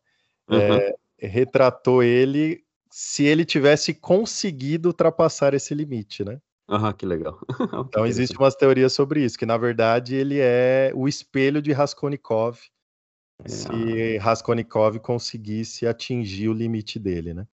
Uhum. 0.46 0.58
É, 0.58 0.94
retratou 1.18 2.02
ele 2.02 2.62
se 2.90 3.24
ele 3.24 3.46
tivesse 3.46 3.94
conseguido 3.94 4.90
ultrapassar 4.90 5.54
esse 5.54 5.74
limite, 5.74 6.22
né? 6.22 6.38
Ah, 6.68 6.92
que 6.92 7.06
legal. 7.06 7.40
então 7.88 8.04
existe 8.04 8.36
umas 8.36 8.54
teorias 8.54 8.92
sobre 8.92 9.24
isso, 9.24 9.38
que 9.38 9.46
na 9.46 9.56
verdade 9.56 10.14
ele 10.14 10.38
é 10.38 10.92
o 10.94 11.08
espelho 11.08 11.62
de 11.62 11.72
Raskolnikov, 11.72 12.58
é. 12.58 12.77
Se 13.46 14.18
Raskolnikov 14.18 14.98
conseguisse 14.98 15.86
atingir 15.86 16.48
o 16.48 16.52
limite 16.52 16.98
dele, 16.98 17.34
né? 17.34 17.46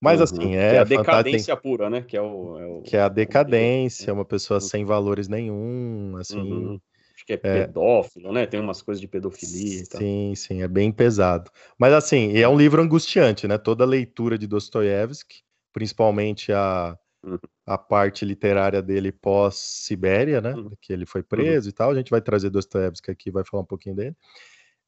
Mas 0.00 0.18
uhum. 0.18 0.24
assim, 0.24 0.56
é, 0.56 0.74
é 0.74 0.78
a 0.78 0.84
decadência 0.84 1.56
pura, 1.56 1.88
né? 1.88 2.02
Que 2.02 2.16
é, 2.16 2.20
o, 2.22 2.58
é 2.58 2.66
o, 2.66 2.82
que 2.82 2.96
é 2.96 3.00
a 3.00 3.08
decadência, 3.08 4.12
uma 4.12 4.24
pessoa 4.24 4.56
uhum. 4.58 4.66
sem 4.66 4.84
valores 4.84 5.28
nenhum, 5.28 6.16
assim. 6.16 6.40
Uhum 6.40 6.80
acho 7.22 7.26
que 7.26 7.32
é, 7.32 7.36
é 7.36 7.66
pedófilo, 7.66 8.32
né? 8.32 8.46
Tem 8.46 8.60
umas 8.60 8.82
coisas 8.82 9.00
de 9.00 9.08
pedofilia. 9.08 9.84
Sim, 9.84 10.34
sim, 10.34 10.62
é 10.62 10.68
bem 10.68 10.90
pesado. 10.90 11.50
Mas 11.78 11.92
assim, 11.92 12.36
é 12.36 12.48
um 12.48 12.56
livro 12.56 12.82
angustiante, 12.82 13.46
né? 13.46 13.56
Toda 13.56 13.84
a 13.84 13.86
leitura 13.86 14.36
de 14.36 14.46
Dostoiévski, 14.46 15.42
principalmente 15.72 16.52
a, 16.52 16.96
uhum. 17.24 17.38
a 17.66 17.78
parte 17.78 18.24
literária 18.24 18.82
dele 18.82 19.12
pós-Sibéria, 19.12 20.40
né? 20.40 20.54
Uhum. 20.54 20.70
Que 20.80 20.92
ele 20.92 21.06
foi 21.06 21.22
preso 21.22 21.68
e 21.68 21.72
tal. 21.72 21.90
A 21.90 21.94
gente 21.94 22.10
vai 22.10 22.20
trazer 22.20 22.50
Dostoiévski 22.50 23.10
aqui, 23.10 23.30
vai 23.30 23.44
falar 23.44 23.62
um 23.62 23.66
pouquinho 23.66 23.94
dele. 23.94 24.16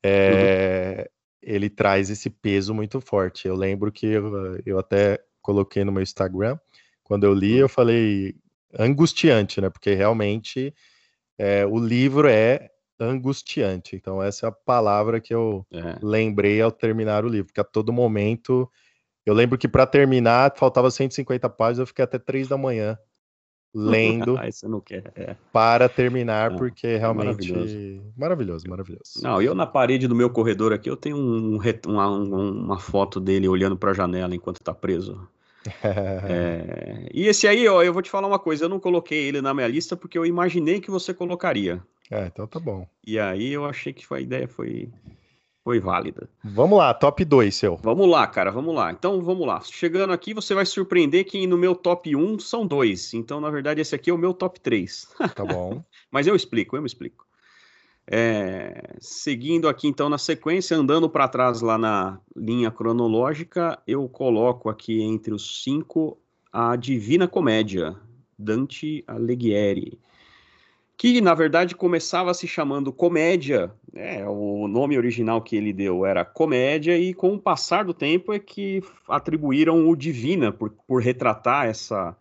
É, 0.04 1.10
ele 1.42 1.70
traz 1.70 2.10
esse 2.10 2.28
peso 2.28 2.74
muito 2.74 3.00
forte. 3.00 3.48
Eu 3.48 3.56
lembro 3.56 3.90
que 3.90 4.06
eu, 4.06 4.60
eu 4.66 4.78
até 4.78 5.18
coloquei 5.40 5.82
no 5.84 5.92
meu 5.92 6.02
Instagram, 6.02 6.58
quando 7.02 7.24
eu 7.24 7.34
li, 7.34 7.56
eu 7.56 7.68
falei 7.68 8.34
angustiante, 8.78 9.60
né? 9.60 9.70
Porque 9.70 9.94
realmente 9.94 10.74
é, 11.38 11.64
o 11.66 11.78
livro 11.78 12.28
é 12.28 12.70
angustiante. 13.00 13.96
Então, 13.96 14.22
essa 14.22 14.46
é 14.46 14.48
a 14.48 14.52
palavra 14.52 15.20
que 15.20 15.34
eu 15.34 15.66
é. 15.72 15.96
lembrei 16.02 16.60
ao 16.60 16.70
terminar 16.70 17.24
o 17.24 17.28
livro, 17.28 17.46
porque 17.46 17.60
a 17.60 17.64
todo 17.64 17.92
momento. 17.92 18.70
Eu 19.26 19.32
lembro 19.32 19.56
que 19.56 19.66
para 19.66 19.86
terminar 19.86 20.52
faltava 20.54 20.90
150 20.90 21.48
páginas, 21.48 21.78
eu 21.78 21.86
fiquei 21.86 22.04
até 22.04 22.18
3 22.18 22.46
da 22.46 22.58
manhã 22.58 22.98
lendo 23.74 24.38
é. 25.16 25.36
para 25.52 25.88
terminar, 25.88 26.52
não, 26.52 26.58
porque 26.58 26.86
é 26.86 26.96
realmente 26.96 27.50
maravilhoso. 27.50 28.02
maravilhoso, 28.16 28.68
maravilhoso. 28.68 29.20
Não, 29.22 29.42
eu 29.42 29.54
na 29.54 29.66
parede 29.66 30.06
do 30.06 30.14
meu 30.14 30.30
corredor 30.30 30.72
aqui, 30.72 30.88
eu 30.88 30.96
tenho 30.96 31.16
um, 31.16 31.58
uma, 31.86 32.08
uma 32.08 32.78
foto 32.78 33.18
dele 33.18 33.48
olhando 33.48 33.76
para 33.76 33.90
a 33.90 33.94
janela 33.94 34.34
enquanto 34.34 34.58
está 34.58 34.72
preso. 34.72 35.26
é, 35.82 37.08
e 37.12 37.26
esse 37.26 37.48
aí, 37.48 37.66
ó, 37.66 37.82
eu 37.82 37.92
vou 37.92 38.02
te 38.02 38.10
falar 38.10 38.28
uma 38.28 38.38
coisa, 38.38 38.66
eu 38.66 38.68
não 38.68 38.78
coloquei 38.78 39.24
ele 39.24 39.40
na 39.40 39.54
minha 39.54 39.66
lista 39.66 39.96
porque 39.96 40.16
eu 40.16 40.26
imaginei 40.26 40.80
que 40.80 40.90
você 40.90 41.12
colocaria. 41.12 41.82
É, 42.10 42.26
então 42.26 42.46
tá 42.46 42.60
bom. 42.60 42.86
E 43.04 43.18
aí 43.18 43.52
eu 43.52 43.64
achei 43.64 43.92
que 43.92 44.04
a 44.12 44.20
ideia 44.20 44.46
foi, 44.46 44.88
foi 45.64 45.80
válida. 45.80 46.28
Vamos 46.44 46.78
lá, 46.78 46.92
top 46.92 47.24
2, 47.24 47.54
seu. 47.54 47.76
Vamos 47.82 48.06
lá, 48.06 48.26
cara, 48.26 48.50
vamos 48.50 48.74
lá. 48.74 48.92
Então 48.92 49.22
vamos 49.22 49.46
lá. 49.46 49.62
Chegando 49.62 50.12
aqui, 50.12 50.34
você 50.34 50.54
vai 50.54 50.66
surpreender 50.66 51.24
que 51.24 51.46
no 51.46 51.56
meu 51.56 51.74
top 51.74 52.14
1 52.14 52.38
são 52.38 52.66
dois. 52.66 53.14
Então, 53.14 53.40
na 53.40 53.48
verdade, 53.48 53.80
esse 53.80 53.94
aqui 53.94 54.10
é 54.10 54.12
o 54.12 54.18
meu 54.18 54.34
top 54.34 54.60
3. 54.60 55.08
Tá 55.34 55.42
bom. 55.42 55.82
Mas 56.12 56.26
eu 56.26 56.36
explico, 56.36 56.76
eu 56.76 56.82
me 56.82 56.86
explico. 56.86 57.24
É, 58.06 58.94
seguindo 59.00 59.66
aqui 59.66 59.88
então 59.88 60.10
na 60.10 60.18
sequência, 60.18 60.76
andando 60.76 61.08
para 61.08 61.26
trás 61.26 61.62
lá 61.62 61.78
na 61.78 62.20
linha 62.36 62.70
cronológica, 62.70 63.80
eu 63.86 64.06
coloco 64.06 64.68
aqui 64.68 65.00
entre 65.00 65.32
os 65.32 65.62
cinco 65.62 66.18
a 66.52 66.76
Divina 66.76 67.26
Comédia, 67.26 67.96
Dante 68.38 69.02
Alighieri, 69.06 69.98
que 70.96 71.20
na 71.20 71.34
verdade 71.34 71.74
começava 71.74 72.32
se 72.34 72.46
chamando 72.46 72.92
Comédia, 72.92 73.72
né, 73.92 74.26
o 74.26 74.68
nome 74.68 74.96
original 74.96 75.42
que 75.42 75.56
ele 75.56 75.72
deu 75.72 76.06
era 76.06 76.24
Comédia, 76.24 76.98
e 76.98 77.12
com 77.12 77.34
o 77.34 77.38
passar 77.38 77.84
do 77.84 77.94
tempo 77.94 78.32
é 78.32 78.38
que 78.38 78.82
atribuíram 79.08 79.88
o 79.88 79.96
Divina 79.96 80.52
por, 80.52 80.70
por 80.86 81.02
retratar 81.02 81.66
essa 81.66 82.16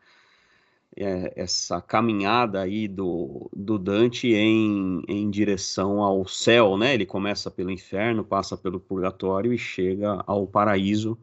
é, 0.96 1.34
essa 1.36 1.82
caminhada 1.82 2.62
aí 2.62 2.88
do, 2.88 3.50
do 3.52 3.80
Dante 3.80 4.34
em, 4.34 5.02
em 5.08 5.30
direção 5.30 6.02
ao 6.02 6.28
céu, 6.28 6.78
né? 6.78 6.94
Ele 6.94 7.06
começa 7.06 7.50
pelo 7.50 7.72
inferno, 7.72 8.24
passa 8.24 8.56
pelo 8.56 8.80
purgatório 8.80 9.54
e 9.54 9.58
chega 9.58 10.24
ao 10.28 10.46
paraíso. 10.46 11.18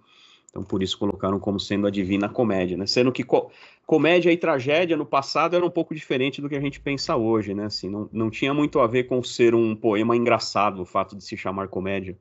Então, 0.51 0.62
por 0.64 0.82
isso 0.82 0.98
colocaram 0.98 1.38
como 1.38 1.59
sendo 1.61 1.86
a 1.86 1.90
divina 1.90 2.28
comédia, 2.28 2.76
né? 2.76 2.86
Sendo 2.86 3.12
que 3.12 3.22
co 3.22 3.51
comédia 3.86 4.30
e 4.32 4.36
tragédia 4.36 4.96
no 4.96 5.07
passado 5.07 5.57
era 5.57 5.64
um 5.64 5.70
pouco 5.70 5.94
diferente 5.94 6.40
do 6.40 6.48
que 6.48 6.57
a 6.57 6.61
gente 6.61 6.80
pensa 6.80 7.16
hoje, 7.16 7.55
né? 7.55 7.64
Assim, 7.64 7.88
não, 7.88 8.09
não 8.12 8.30
tinha 8.30 8.53
muito 8.53 8.78
a 8.80 8.86
ver 8.86 9.05
com 9.05 9.22
ser 9.22 9.55
um 9.55 9.74
poema 9.74 10.16
engraçado, 10.16 10.82
o 10.82 10.84
fato 10.84 11.16
de 11.16 11.24
se 11.24 11.36
chamar 11.36 11.68
comédia 11.68 12.16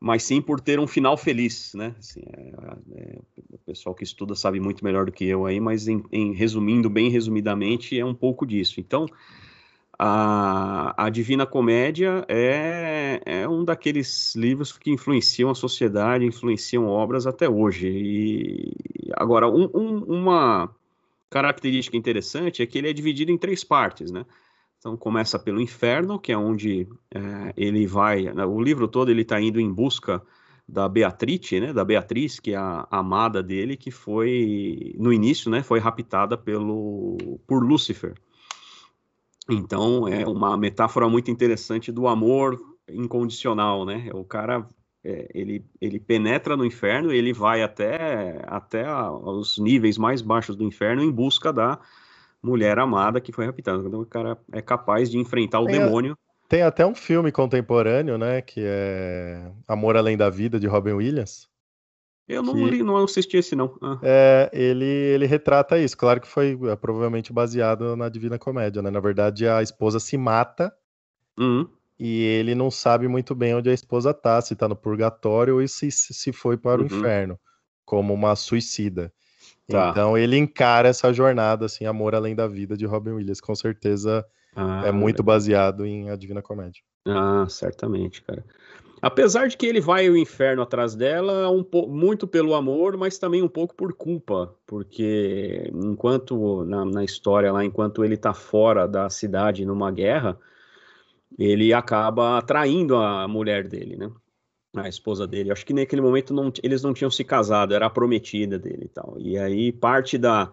mas 0.00 0.22
sim 0.22 0.40
por 0.40 0.58
ter 0.60 0.80
um 0.80 0.86
final 0.86 1.14
feliz, 1.14 1.74
né? 1.74 1.94
Assim, 1.98 2.22
é, 2.26 2.52
é, 2.94 3.18
o 3.50 3.58
pessoal 3.58 3.94
que 3.94 4.02
estuda 4.02 4.34
sabe 4.34 4.58
muito 4.58 4.82
melhor 4.82 5.04
do 5.04 5.12
que 5.12 5.26
eu 5.26 5.44
aí, 5.44 5.60
mas 5.60 5.86
em, 5.86 6.02
em, 6.10 6.32
resumindo 6.32 6.88
bem 6.88 7.10
resumidamente 7.10 8.00
é 8.00 8.04
um 8.04 8.14
pouco 8.14 8.46
disso. 8.46 8.80
Então, 8.80 9.04
a, 10.02 10.94
a 10.96 11.10
Divina 11.10 11.44
Comédia 11.44 12.24
é, 12.26 13.20
é 13.22 13.46
um 13.46 13.62
daqueles 13.62 14.34
livros 14.34 14.72
que 14.72 14.90
influenciam 14.90 15.50
a 15.50 15.54
sociedade, 15.54 16.24
influenciam 16.24 16.86
obras 16.86 17.26
até 17.26 17.46
hoje. 17.46 17.86
E 17.86 18.72
agora, 19.14 19.46
um, 19.46 19.68
um, 19.74 19.98
uma 20.04 20.74
característica 21.28 21.98
interessante 21.98 22.62
é 22.62 22.66
que 22.66 22.78
ele 22.78 22.88
é 22.88 22.94
dividido 22.94 23.30
em 23.30 23.36
três 23.36 23.62
partes, 23.62 24.10
né? 24.10 24.24
Então 24.78 24.96
começa 24.96 25.38
pelo 25.38 25.60
inferno, 25.60 26.18
que 26.18 26.32
é 26.32 26.38
onde 26.38 26.88
é, 27.14 27.52
ele 27.54 27.86
vai. 27.86 28.22
Né, 28.32 28.46
o 28.46 28.58
livro 28.58 28.88
todo 28.88 29.10
ele 29.10 29.20
está 29.20 29.38
indo 29.38 29.60
em 29.60 29.70
busca 29.70 30.22
da 30.66 30.88
Beatrice, 30.88 31.60
né? 31.60 31.74
Da 31.74 31.84
Beatriz, 31.84 32.40
que 32.40 32.52
é 32.54 32.56
a 32.56 32.86
amada 32.90 33.42
dele, 33.42 33.76
que 33.76 33.90
foi 33.90 34.94
no 34.98 35.12
início, 35.12 35.50
né? 35.50 35.62
Foi 35.62 35.78
raptada 35.78 36.38
pelo 36.38 37.18
por 37.46 37.62
Lúcifer. 37.62 38.14
Então 39.54 40.06
é 40.08 40.26
uma 40.26 40.56
metáfora 40.56 41.08
muito 41.08 41.30
interessante 41.30 41.90
do 41.90 42.06
amor 42.06 42.58
incondicional, 42.88 43.84
né? 43.84 44.10
O 44.12 44.24
cara 44.24 44.66
é, 45.04 45.28
ele, 45.34 45.64
ele 45.80 45.98
penetra 45.98 46.56
no 46.56 46.64
inferno, 46.64 47.12
ele 47.12 47.32
vai 47.32 47.62
até 47.62 48.42
até 48.46 48.84
a, 48.84 49.10
os 49.10 49.58
níveis 49.58 49.96
mais 49.96 50.20
baixos 50.22 50.56
do 50.56 50.64
inferno 50.64 51.02
em 51.02 51.10
busca 51.10 51.52
da 51.52 51.78
mulher 52.42 52.78
amada 52.78 53.20
que 53.20 53.32
foi 53.32 53.46
raptada. 53.46 53.82
Então 53.86 54.00
o 54.00 54.06
cara 54.06 54.38
é 54.52 54.62
capaz 54.62 55.10
de 55.10 55.18
enfrentar 55.18 55.60
o 55.60 55.66
tem 55.66 55.80
demônio. 55.80 56.12
A, 56.12 56.48
tem 56.48 56.62
até 56.62 56.86
um 56.86 56.94
filme 56.94 57.32
contemporâneo, 57.32 58.18
né? 58.18 58.40
Que 58.40 58.62
é 58.64 59.50
Amor 59.66 59.96
Além 59.96 60.16
da 60.16 60.28
Vida, 60.28 60.58
de 60.58 60.66
Robin 60.66 60.92
Williams. 60.92 61.49
Eu 62.30 62.44
não, 62.44 62.54
li, 62.54 62.80
não 62.80 62.96
assisti 62.96 63.38
esse, 63.38 63.56
não. 63.56 63.76
Ah. 63.82 63.98
É, 64.02 64.50
ele, 64.52 64.84
ele 64.84 65.26
retrata 65.26 65.76
isso. 65.76 65.96
Claro 65.96 66.20
que 66.20 66.28
foi 66.28 66.56
é, 66.70 66.76
provavelmente 66.76 67.32
baseado 67.32 67.96
na 67.96 68.08
Divina 68.08 68.38
Comédia, 68.38 68.80
né? 68.80 68.88
Na 68.88 69.00
verdade, 69.00 69.48
a 69.48 69.60
esposa 69.60 69.98
se 69.98 70.16
mata 70.16 70.72
uhum. 71.36 71.68
e 71.98 72.22
ele 72.22 72.54
não 72.54 72.70
sabe 72.70 73.08
muito 73.08 73.34
bem 73.34 73.56
onde 73.56 73.68
a 73.68 73.74
esposa 73.74 74.14
tá, 74.14 74.40
se 74.40 74.54
tá 74.54 74.68
no 74.68 74.76
purgatório 74.76 75.60
ou 75.60 75.66
se, 75.66 75.90
se 75.90 76.32
foi 76.32 76.56
para 76.56 76.80
o 76.80 76.84
uhum. 76.84 76.86
inferno, 76.86 77.38
como 77.84 78.14
uma 78.14 78.36
suicida. 78.36 79.12
Tá. 79.68 79.90
Então 79.90 80.16
ele 80.16 80.36
encara 80.36 80.88
essa 80.88 81.12
jornada, 81.12 81.66
assim, 81.66 81.84
Amor 81.84 82.14
Além 82.14 82.36
da 82.36 82.46
Vida, 82.46 82.76
de 82.76 82.86
Robin 82.86 83.10
Williams, 83.10 83.40
com 83.40 83.56
certeza 83.56 84.24
ah, 84.54 84.82
é 84.86 84.92
muito 84.92 85.22
baseado 85.22 85.84
em 85.84 86.10
A 86.10 86.16
Divina 86.16 86.42
Comédia. 86.42 86.82
Ah, 87.06 87.46
certamente, 87.48 88.22
cara. 88.22 88.44
Apesar 89.02 89.48
de 89.48 89.56
que 89.56 89.64
ele 89.64 89.80
vai 89.80 90.06
ao 90.06 90.16
inferno 90.16 90.60
atrás 90.60 90.94
dela, 90.94 91.50
um 91.50 91.64
muito 91.88 92.26
pelo 92.26 92.54
amor, 92.54 92.98
mas 92.98 93.16
também 93.18 93.42
um 93.42 93.48
pouco 93.48 93.74
por 93.74 93.94
culpa, 93.94 94.54
porque 94.66 95.70
enquanto 95.74 96.64
na, 96.66 96.84
na 96.84 97.02
história 97.02 97.50
lá, 97.50 97.64
enquanto 97.64 98.04
ele 98.04 98.14
está 98.14 98.34
fora 98.34 98.86
da 98.86 99.08
cidade 99.08 99.64
numa 99.64 99.90
guerra, 99.90 100.38
ele 101.38 101.72
acaba 101.72 102.42
traindo 102.42 102.96
a 102.96 103.26
mulher 103.26 103.66
dele, 103.66 103.96
né? 103.96 104.10
A 104.76 104.88
esposa 104.88 105.26
dele. 105.26 105.50
Acho 105.50 105.64
que 105.64 105.72
naquele 105.72 106.02
momento 106.02 106.34
não, 106.34 106.52
eles 106.62 106.82
não 106.82 106.92
tinham 106.92 107.10
se 107.10 107.24
casado, 107.24 107.74
era 107.74 107.86
a 107.86 107.90
prometida 107.90 108.58
dele 108.58 108.84
e 108.84 108.88
tal. 108.88 109.16
E 109.18 109.38
aí 109.38 109.72
parte 109.72 110.18
da 110.18 110.52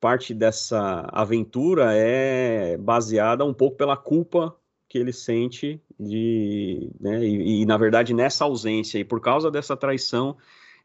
parte 0.00 0.34
dessa 0.34 1.08
aventura 1.12 1.94
é 1.94 2.76
baseada 2.76 3.44
um 3.44 3.54
pouco 3.54 3.76
pela 3.76 3.96
culpa 3.96 4.54
que 4.94 4.98
ele 4.98 5.12
sente 5.12 5.80
de, 5.98 6.88
né, 7.00 7.26
e, 7.26 7.62
e, 7.62 7.66
na 7.66 7.76
verdade 7.76 8.14
nessa 8.14 8.44
ausência 8.44 8.96
e 8.96 9.04
por 9.04 9.20
causa 9.20 9.50
dessa 9.50 9.76
traição 9.76 10.36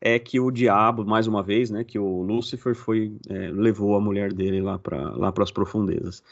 é 0.01 0.18
que 0.18 0.39
o 0.39 0.49
diabo 0.49 1.05
mais 1.05 1.28
uma 1.28 1.43
vez, 1.43 1.70
né, 1.70 1.84
que 1.84 1.99
o 1.99 2.24
Lúcifer 2.24 2.74
foi 2.74 3.16
é, 3.30 3.51
levou 3.51 3.95
a 3.95 4.01
mulher 4.01 4.34
dele 4.34 4.64
lá 4.64 4.80
para 4.80 5.12
lá 5.12 5.32
para 5.32 5.43
as 5.43 5.51
profundezas. 5.51 6.24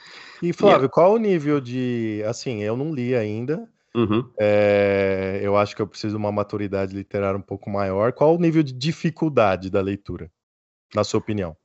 E 0.41 0.51
Flávio, 0.53 0.87
e, 0.87 0.89
qual 0.89 1.13
o 1.13 1.19
nível 1.19 1.61
de, 1.61 2.23
assim, 2.25 2.63
eu 2.63 2.75
não 2.75 2.91
li 2.91 3.13
ainda. 3.13 3.69
Uhum. 3.93 4.27
É, 4.39 5.39
eu 5.43 5.55
acho 5.55 5.75
que 5.75 5.81
eu 5.81 5.87
preciso 5.87 6.15
de 6.15 6.17
uma 6.17 6.31
maturidade 6.31 6.95
literária 6.95 7.37
um 7.37 7.41
pouco 7.41 7.69
maior. 7.69 8.11
Qual 8.11 8.35
o 8.35 8.39
nível 8.39 8.63
de 8.63 8.73
dificuldade 8.73 9.69
da 9.69 9.81
leitura, 9.81 10.31
na 10.95 11.03
sua 11.03 11.19
opinião? 11.19 11.55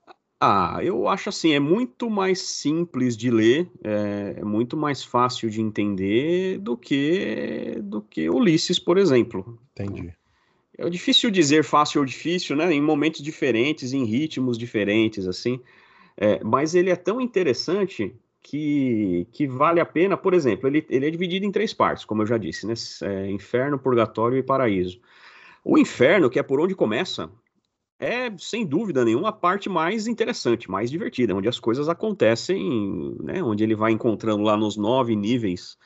Ah, 0.44 0.80
eu 0.82 1.06
acho 1.06 1.28
assim, 1.28 1.52
é 1.52 1.60
muito 1.60 2.10
mais 2.10 2.40
simples 2.40 3.16
de 3.16 3.30
ler, 3.30 3.70
é, 3.84 4.34
é 4.38 4.44
muito 4.44 4.76
mais 4.76 5.00
fácil 5.00 5.48
de 5.48 5.60
entender 5.60 6.58
do 6.58 6.76
que 6.76 7.78
do 7.80 8.02
que 8.02 8.28
Ulisses, 8.28 8.76
por 8.76 8.98
exemplo. 8.98 9.56
Entendi. 9.70 10.12
É 10.76 10.90
difícil 10.90 11.30
dizer 11.30 11.62
fácil 11.62 12.00
ou 12.00 12.04
difícil, 12.04 12.56
né? 12.56 12.72
Em 12.72 12.80
momentos 12.80 13.22
diferentes, 13.22 13.92
em 13.92 14.04
ritmos 14.04 14.58
diferentes, 14.58 15.28
assim. 15.28 15.60
É, 16.16 16.42
mas 16.42 16.74
ele 16.74 16.90
é 16.90 16.96
tão 16.96 17.20
interessante 17.20 18.12
que, 18.42 19.28
que 19.30 19.46
vale 19.46 19.78
a 19.78 19.86
pena. 19.86 20.16
Por 20.16 20.34
exemplo, 20.34 20.68
ele, 20.68 20.84
ele 20.90 21.06
é 21.06 21.10
dividido 21.10 21.46
em 21.46 21.52
três 21.52 21.72
partes, 21.72 22.04
como 22.04 22.22
eu 22.22 22.26
já 22.26 22.36
disse, 22.36 22.66
né? 22.66 22.74
É, 23.02 23.30
inferno, 23.30 23.78
purgatório 23.78 24.38
e 24.38 24.42
paraíso. 24.42 24.98
O 25.64 25.78
inferno, 25.78 26.28
que 26.28 26.40
é 26.40 26.42
por 26.42 26.58
onde 26.58 26.74
começa, 26.74 27.30
é, 28.02 28.32
sem 28.36 28.66
dúvida 28.66 29.04
nenhuma, 29.04 29.28
a 29.28 29.32
parte 29.32 29.68
mais 29.68 30.08
interessante, 30.08 30.68
mais 30.68 30.90
divertida, 30.90 31.36
onde 31.36 31.48
as 31.48 31.60
coisas 31.60 31.88
acontecem, 31.88 33.16
né, 33.20 33.40
onde 33.40 33.62
ele 33.62 33.76
vai 33.76 33.92
encontrando 33.92 34.42
lá 34.42 34.56
nos 34.56 34.76
nove 34.76 35.14
níveis 35.14 35.78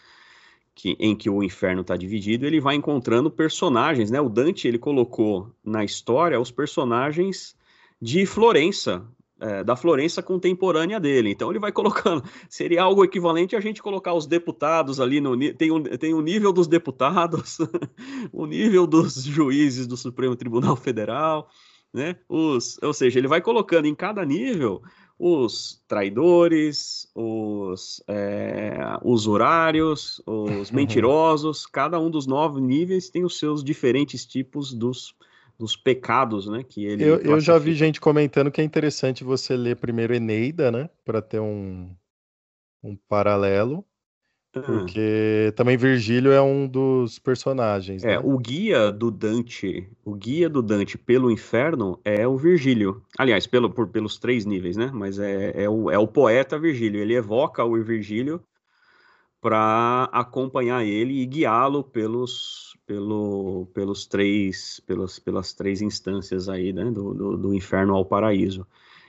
que, 0.75 0.97
em 0.99 1.15
que 1.15 1.29
o 1.29 1.43
inferno 1.43 1.83
está 1.83 1.95
dividido, 1.95 2.47
ele 2.47 2.59
vai 2.59 2.75
encontrando 2.75 3.31
personagens, 3.31 4.11
né? 4.11 4.19
O 4.21 4.31
Dante 4.31 4.67
ele 4.67 4.79
colocou 4.79 5.51
na 5.63 5.85
história 5.85 6.41
os 6.41 6.51
personagens 6.51 7.55
de 8.01 8.25
Florença, 8.25 9.07
é, 9.39 9.63
da 9.63 9.77
Florença 9.77 10.23
contemporânea 10.23 10.99
dele. 10.99 11.31
Então 11.31 11.51
ele 11.51 11.59
vai 11.59 11.73
colocando. 11.73 12.23
Seria 12.49 12.83
algo 12.83 13.05
equivalente 13.05 13.57
a 13.57 13.61
gente 13.61 13.83
colocar 13.83 14.15
os 14.15 14.27
deputados 14.27 15.01
ali 15.01 15.21
no. 15.21 15.37
Tem 15.55 15.71
um, 15.71 15.83
tem 15.83 16.15
o 16.15 16.21
nível 16.21 16.53
dos 16.53 16.67
deputados, 16.67 17.59
o 18.33 18.47
nível 18.47 18.87
dos 18.87 19.23
juízes 19.23 19.87
do 19.87 19.97
Supremo 19.97 20.37
Tribunal 20.37 20.77
Federal 20.77 21.49
né? 21.97 22.15
Os, 22.29 22.79
ou 22.83 22.93
seja, 22.93 23.19
ele 23.19 23.27
vai 23.27 23.41
colocando 23.41 23.87
em 23.87 23.95
cada 23.95 24.25
nível 24.25 24.83
os 25.19 25.83
traidores, 25.89 27.11
os 27.15 28.03
é, 28.07 28.77
usurários, 29.03 30.23
os 30.27 30.71
mentirosos, 30.71 31.65
cada 31.65 31.99
um 31.99 32.11
dos 32.11 32.27
nove 32.27 32.61
níveis 32.61 33.09
tem 33.09 33.25
os 33.25 33.39
seus 33.39 33.65
diferentes 33.65 34.27
tipos 34.27 34.75
dos, 34.75 35.15
dos 35.59 35.75
pecados, 35.75 36.47
né? 36.47 36.63
Que 36.63 36.85
ele 36.85 37.03
eu, 37.03 37.17
eu 37.17 37.41
já 37.41 37.59
vi 37.59 37.73
gente 37.73 37.99
comentando 37.99 38.51
que 38.51 38.61
é 38.61 38.65
interessante 38.65 39.25
você 39.25 39.57
ler 39.57 39.77
primeiro 39.77 40.15
Eneida, 40.15 40.71
né? 40.71 40.91
Para 41.03 41.23
ter 41.23 41.41
um, 41.41 41.91
um 42.85 42.95
paralelo. 43.09 43.83
Porque 44.61 45.53
também 45.57 45.77
Virgílio 45.77 46.33
é 46.33 46.41
um 46.41 46.67
dos 46.67 47.19
personagens. 47.19 48.05
É, 48.05 48.17
né? 48.17 48.21
o 48.23 48.39
guia 48.39 48.91
do 48.91 49.11
Dante, 49.11 49.89
o 50.05 50.15
guia 50.15 50.49
do 50.49 50.63
Dante 50.63 50.97
pelo 50.97 51.31
inferno 51.31 51.99
é 52.05 52.27
o 52.27 52.37
Virgílio. 52.37 53.03
Aliás, 53.19 53.47
pelo, 53.47 53.71
por, 53.71 53.89
pelos 53.89 54.19
três 54.19 54.45
níveis, 54.45 54.77
né? 54.77 54.91
Mas 54.93 55.19
é, 55.19 55.65
é, 55.65 55.69
o, 55.69 55.91
é 55.91 55.99
o 55.99 56.07
poeta 56.07 56.59
Virgílio. 56.59 57.01
Ele 57.01 57.15
evoca 57.15 57.65
o 57.65 57.83
Virgílio 57.83 58.43
para 59.41 60.09
acompanhar 60.13 60.85
ele 60.85 61.21
e 61.21 61.27
guiá-lo 61.27 61.85
pelos, 61.85 62.77
pelo, 62.87 63.67
pelos 63.75 64.07
três, 64.07 64.81
pelas, 64.87 65.19
pelas 65.19 65.53
três 65.53 65.83
instâncias 65.83 66.49
aí, 66.49 66.73
né? 66.73 66.85
Do, 66.91 67.15
do, 67.15 67.37
do 67.37 67.55
inferno 67.55 67.95
ao 67.95 68.05
paraíso. 68.05 68.67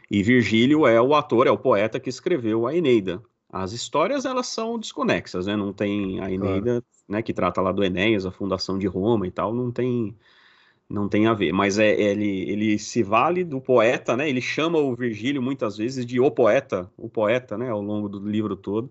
E 0.09 0.23
Virgílio 0.23 0.87
é 0.87 1.01
o 1.01 1.13
ator, 1.15 1.47
é 1.47 1.51
o 1.51 1.57
poeta 1.57 1.99
que 1.99 2.09
escreveu 2.09 2.65
a 2.65 2.75
Eneida. 2.75 3.21
As 3.63 3.71
histórias 3.73 4.25
elas 4.25 4.47
são 4.47 4.77
desconexas, 4.79 5.47
né? 5.47 5.55
Não 5.55 5.73
tem 5.73 6.19
a 6.19 6.31
Eneida, 6.31 6.61
claro. 6.61 6.85
né, 7.07 7.21
que 7.21 7.33
trata 7.33 7.61
lá 7.61 7.71
do 7.71 7.83
Enéas, 7.83 8.25
a 8.25 8.31
fundação 8.31 8.77
de 8.77 8.87
Roma 8.87 9.27
e 9.27 9.31
tal, 9.31 9.53
não 9.53 9.71
tem 9.71 10.15
não 10.89 11.09
tem 11.09 11.27
a 11.27 11.33
ver, 11.33 11.51
mas 11.51 11.77
é 11.77 11.99
ele 11.99 12.49
ele 12.49 12.79
se 12.79 13.03
vale 13.03 13.43
do 13.43 13.59
poeta, 13.59 14.15
né? 14.15 14.29
Ele 14.29 14.41
chama 14.41 14.77
o 14.77 14.95
Virgílio 14.95 15.41
muitas 15.41 15.77
vezes 15.77 16.05
de 16.05 16.19
o 16.19 16.31
poeta, 16.31 16.89
o 16.97 17.09
poeta, 17.09 17.57
né, 17.57 17.69
ao 17.69 17.81
longo 17.81 18.07
do 18.07 18.19
livro 18.27 18.55
todo 18.55 18.89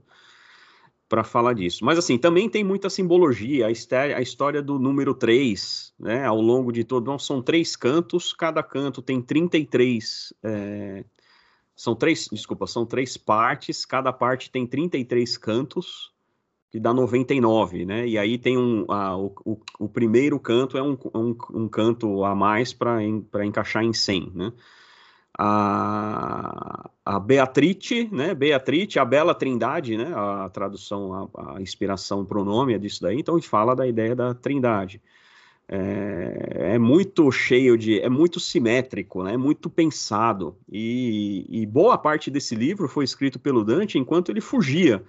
para 1.08 1.24
falar 1.24 1.54
disso. 1.54 1.84
Mas 1.84 1.98
assim, 1.98 2.18
também 2.18 2.48
tem 2.48 2.64
muita 2.64 2.90
simbologia, 2.90 3.66
a, 3.66 3.70
história, 3.70 4.16
a 4.16 4.20
história 4.20 4.62
do 4.62 4.78
número 4.78 5.14
3, 5.14 5.94
né, 5.98 6.24
ao 6.24 6.40
longo 6.40 6.72
de 6.72 6.84
todo, 6.84 7.06
não, 7.06 7.18
são 7.18 7.40
três 7.40 7.76
cantos, 7.76 8.32
cada 8.32 8.62
canto 8.62 9.00
tem 9.00 9.22
33 9.22 10.34
é, 10.42 11.04
são 11.76 11.94
três, 11.94 12.26
desculpa, 12.32 12.66
são 12.66 12.86
três 12.86 13.18
partes, 13.18 13.84
cada 13.84 14.10
parte 14.10 14.50
tem 14.50 14.66
33 14.66 15.36
cantos, 15.36 16.10
que 16.70 16.80
dá 16.80 16.92
99, 16.92 17.84
né? 17.84 18.08
E 18.08 18.16
aí 18.16 18.38
tem 18.38 18.56
um. 18.56 18.90
A, 18.90 19.16
o, 19.16 19.34
o, 19.44 19.60
o, 19.80 19.88
primeiro 19.88 20.40
canto 20.40 20.78
é 20.78 20.82
um, 20.82 20.96
um, 21.14 21.36
um 21.52 21.68
canto 21.68 22.24
a 22.24 22.34
mais 22.34 22.72
para 22.72 23.04
encaixar 23.44 23.84
em 23.84 23.92
100, 23.92 24.32
né? 24.34 24.52
A, 25.38 26.90
a 27.04 27.20
Beatrice, 27.20 28.08
né? 28.10 28.34
Beatrice, 28.34 28.98
a 28.98 29.04
Bela 29.04 29.34
Trindade, 29.34 29.98
né? 29.98 30.10
A 30.14 30.48
tradução, 30.48 31.30
a, 31.36 31.56
a 31.56 31.60
inspiração, 31.60 32.20
o 32.22 32.26
pronome 32.26 32.72
é 32.72 32.78
disso 32.78 33.02
daí, 33.02 33.20
então 33.20 33.34
a 33.34 33.38
gente 33.38 33.50
fala 33.50 33.76
da 33.76 33.86
ideia 33.86 34.16
da 34.16 34.32
Trindade. 34.34 35.00
É, 35.68 36.74
é, 36.74 36.78
muito 36.78 37.30
cheio 37.32 37.76
de. 37.76 38.00
é 38.00 38.08
muito 38.08 38.38
simétrico, 38.38 39.24
né? 39.24 39.34
é 39.34 39.36
muito 39.36 39.68
pensado. 39.68 40.56
E, 40.70 41.44
e, 41.48 41.66
boa 41.66 41.98
parte 41.98 42.30
desse 42.30 42.54
livro 42.54 42.88
foi 42.88 43.04
escrito 43.04 43.38
pelo 43.38 43.64
Dante 43.64 43.98
enquanto 43.98 44.30
ele 44.30 44.40
fugia, 44.40 45.02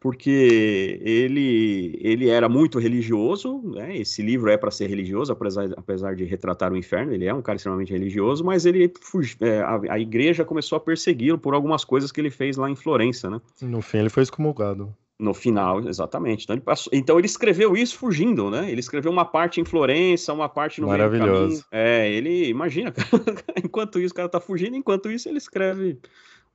porque 0.00 1.00
ele, 1.04 1.96
ele 2.02 2.28
era 2.28 2.48
muito 2.48 2.80
religioso, 2.80 3.62
né? 3.64 3.96
esse 3.96 4.22
livro 4.22 4.50
é 4.50 4.56
para 4.56 4.72
ser 4.72 4.88
religioso, 4.88 5.32
apesar, 5.32 5.68
apesar 5.76 6.16
de 6.16 6.24
retratar 6.24 6.72
o 6.72 6.76
inferno, 6.76 7.12
ele 7.12 7.26
é 7.26 7.32
um 7.32 7.42
cara 7.42 7.54
extremamente 7.54 7.92
religioso, 7.92 8.44
mas 8.44 8.66
ele 8.66 8.92
fugi, 9.00 9.36
é, 9.40 9.60
a, 9.60 9.80
a 9.90 10.00
igreja 10.00 10.44
começou 10.44 10.76
a 10.76 10.80
persegui-lo 10.80 11.38
por 11.38 11.54
algumas 11.54 11.84
coisas 11.84 12.10
que 12.10 12.20
ele 12.20 12.30
fez 12.30 12.56
lá 12.56 12.68
em 12.68 12.74
Florença. 12.74 13.30
Né? 13.30 13.40
No 13.62 13.80
fim, 13.80 13.98
ele 13.98 14.10
foi 14.10 14.24
excomulgado. 14.24 14.92
No 15.18 15.32
final, 15.32 15.88
exatamente. 15.88 16.44
Então 16.44 16.54
ele, 16.54 16.62
passou, 16.62 16.90
então 16.92 17.18
ele 17.18 17.26
escreveu 17.26 17.74
isso 17.74 17.96
fugindo, 17.96 18.50
né? 18.50 18.70
Ele 18.70 18.80
escreveu 18.80 19.10
uma 19.10 19.24
parte 19.24 19.60
em 19.60 19.64
Florença, 19.64 20.32
uma 20.32 20.48
parte 20.48 20.78
no 20.80 20.88
Maravilhoso. 20.88 21.30
meio 21.30 21.42
do 21.42 21.48
caminho. 21.48 21.64
É, 21.72 22.10
ele, 22.10 22.48
imagina, 22.48 22.92
enquanto 23.64 23.98
isso 23.98 24.12
o 24.12 24.16
cara 24.16 24.28
tá 24.28 24.40
fugindo, 24.40 24.76
enquanto 24.76 25.10
isso 25.10 25.26
ele 25.26 25.38
escreve 25.38 25.98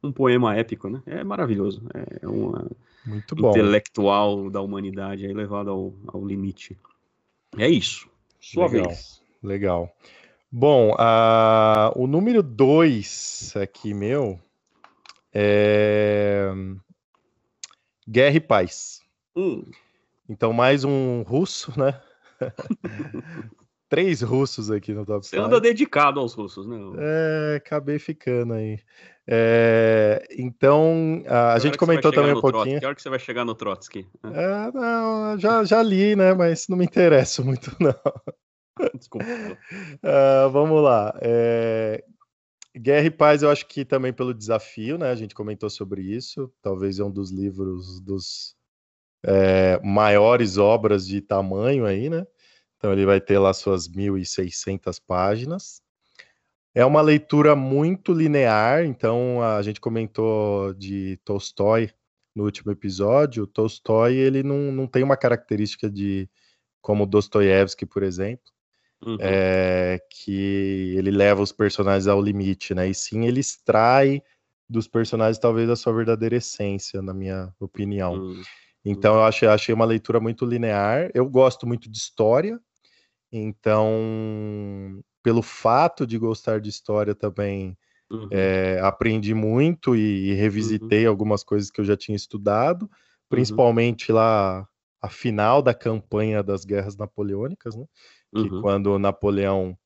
um 0.04 0.12
poema 0.12 0.56
épico, 0.56 0.90
né? 0.90 1.02
É 1.08 1.24
maravilhoso. 1.24 1.82
É 2.22 2.28
uma 2.28 2.70
Muito 3.04 3.36
bom. 3.36 3.50
intelectual 3.50 4.50
da 4.52 4.62
humanidade 4.62 5.26
aí 5.26 5.34
levado 5.34 5.72
ao, 5.72 5.94
ao 6.08 6.24
limite. 6.24 6.78
É 7.58 7.68
isso. 7.68 8.08
Sua 8.40 8.68
Legal. 8.68 8.88
vez. 8.88 9.22
Legal. 9.42 9.96
Bom, 10.52 10.92
uh, 10.92 11.92
o 11.96 12.06
número 12.06 12.44
dois 12.44 13.54
aqui 13.56 13.92
meu 13.94 14.40
é 15.34 16.52
Guerra 18.08 18.36
e 18.36 18.40
Paz. 18.40 19.00
Hum. 19.36 19.64
Então, 20.28 20.54
mais 20.54 20.84
um 20.84 21.22
russo, 21.24 21.74
né? 21.78 22.00
Três 23.90 24.22
russos 24.22 24.72
aqui 24.72 24.94
no 24.94 25.06
top 25.06 25.26
Você 25.26 25.38
anda 25.38 25.60
dedicado 25.60 26.22
aos 26.22 26.34
russos, 26.34 26.66
né? 26.66 26.78
É, 26.98 27.56
acabei 27.58 28.00
ficando 28.00 28.54
aí. 28.54 28.80
É, 29.28 30.26
então, 30.38 31.22
a, 31.28 31.54
a 31.54 31.60
gente 31.60 31.78
comentou 31.78 32.12
também 32.12 32.32
um 32.32 32.40
pouquinho. 32.40 32.64
Trotsky? 32.64 32.80
Que 32.80 32.86
hora 32.86 32.96
que 32.96 33.02
você 33.02 33.10
vai 33.10 33.20
chegar 33.20 33.44
no 33.44 33.54
Trotsky? 33.54 34.08
É, 34.24 34.72
não, 34.74 35.38
já, 35.38 35.64
já 35.66 35.84
li, 35.84 36.16
né? 36.16 36.34
Mas 36.34 36.70
não 36.70 36.78
me 36.78 36.86
interessa 36.86 37.44
muito, 37.44 37.76
não. 37.80 37.94
Desculpa. 38.96 39.26
Uh, 39.28 40.50
vamos 40.52 40.82
lá. 40.82 41.14
É, 41.22 42.04
Guerra 42.76 43.08
e 43.08 43.12
Paz, 43.12 43.44
eu 43.44 43.50
acho 43.50 43.68
que 43.68 43.84
também 43.84 44.14
pelo 44.14 44.34
desafio, 44.34 44.98
né? 44.98 45.10
A 45.12 45.16
gente 45.16 45.36
comentou 45.36 45.70
sobre 45.70 46.02
isso. 46.02 46.52
Talvez 46.62 47.00
é 47.00 47.04
um 47.04 47.12
dos 47.12 47.30
livros 47.30 48.00
dos 48.00 48.56
é, 49.24 49.80
maiores 49.84 50.58
obras 50.58 51.06
de 51.06 51.22
tamanho 51.22 51.86
aí, 51.86 52.10
né? 52.10 52.26
Então 52.78 52.92
ele 52.94 53.06
vai 53.06 53.22
ter 53.22 53.38
lá 53.38 53.54
suas 53.54 53.88
1.600 53.88 55.00
páginas. 55.06 55.82
É 56.74 56.86
uma 56.86 57.02
leitura 57.02 57.56
muito 57.56 58.14
linear, 58.14 58.86
então 58.86 59.42
a 59.44 59.62
gente 59.62 59.82
comentou 59.82 60.74
de 60.74 61.18
Tolstói 61.26 61.92
no 62.34 62.46
último 62.46 62.72
episódio. 62.72 63.46
Tolstói 63.46 64.16
ele 64.16 64.42
não, 64.42 64.72
não 64.72 64.88
tem 64.88 65.04
uma 65.04 65.18
característica 65.18 65.90
de 65.90 66.30
como 66.82 67.06
Dostoiévski, 67.06 67.86
por 67.86 68.04
exemplo, 68.04 68.52
uhum. 69.06 69.18
é, 69.20 70.00
que 70.10 70.96
ele 70.98 71.12
leva 71.12 71.42
os 71.42 71.52
personagens 71.52 72.08
ao 72.08 72.22
limite, 72.22 72.74
né? 72.74 72.90
E 72.90 72.94
sim 72.94 73.26
ele 73.26 73.40
extrai 73.40 74.22
dos 74.70 74.88
personagens 74.88 75.38
talvez 75.38 75.70
a 75.70 75.76
sua 75.76 75.94
verdadeira 75.94 76.36
essência, 76.36 77.02
na 77.02 77.14
minha 77.14 77.54
opinião. 77.60 78.14
Uhum. 78.14 78.42
Então 78.86 79.16
eu 79.16 79.24
achei, 79.24 79.48
achei 79.48 79.74
uma 79.74 79.86
leitura 79.86 80.20
muito 80.20 80.46
linear. 80.46 81.12
Eu 81.14 81.28
gosto 81.28 81.68
muito 81.68 81.90
de 81.90 81.98
história, 81.98 82.60
então 83.32 85.02
pelo 85.24 85.42
fato 85.42 86.08
de 86.08 86.18
gostar 86.18 86.60
de 86.60 86.70
história 86.70 87.14
também 87.14 87.78
uhum. 88.12 88.28
é, 88.32 88.80
aprendi 88.82 89.34
muito 89.34 89.96
e, 89.96 90.30
e 90.30 90.34
revisitei 90.34 91.06
uhum. 91.06 91.12
algumas 91.12 91.44
coisas 91.44 91.70
que 91.70 91.80
eu 91.80 91.86
já 91.86 91.96
tinha 91.96 92.16
estudado, 92.16 92.84
uhum. 92.84 92.90
principalmente 93.30 94.12
lá 94.12 94.68
a 95.02 95.10
final 95.10 95.62
da 95.62 95.74
campanha 95.74 96.44
das 96.44 96.64
guerras 96.64 96.96
napoleônicas, 96.96 97.76
né? 97.76 97.86
Que 98.34 98.42
uhum. 98.42 98.62
quando 98.62 98.98
Napoleão 98.98 99.78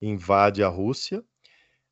invade 0.00 0.62
a 0.62 0.68
Rússia, 0.68 1.22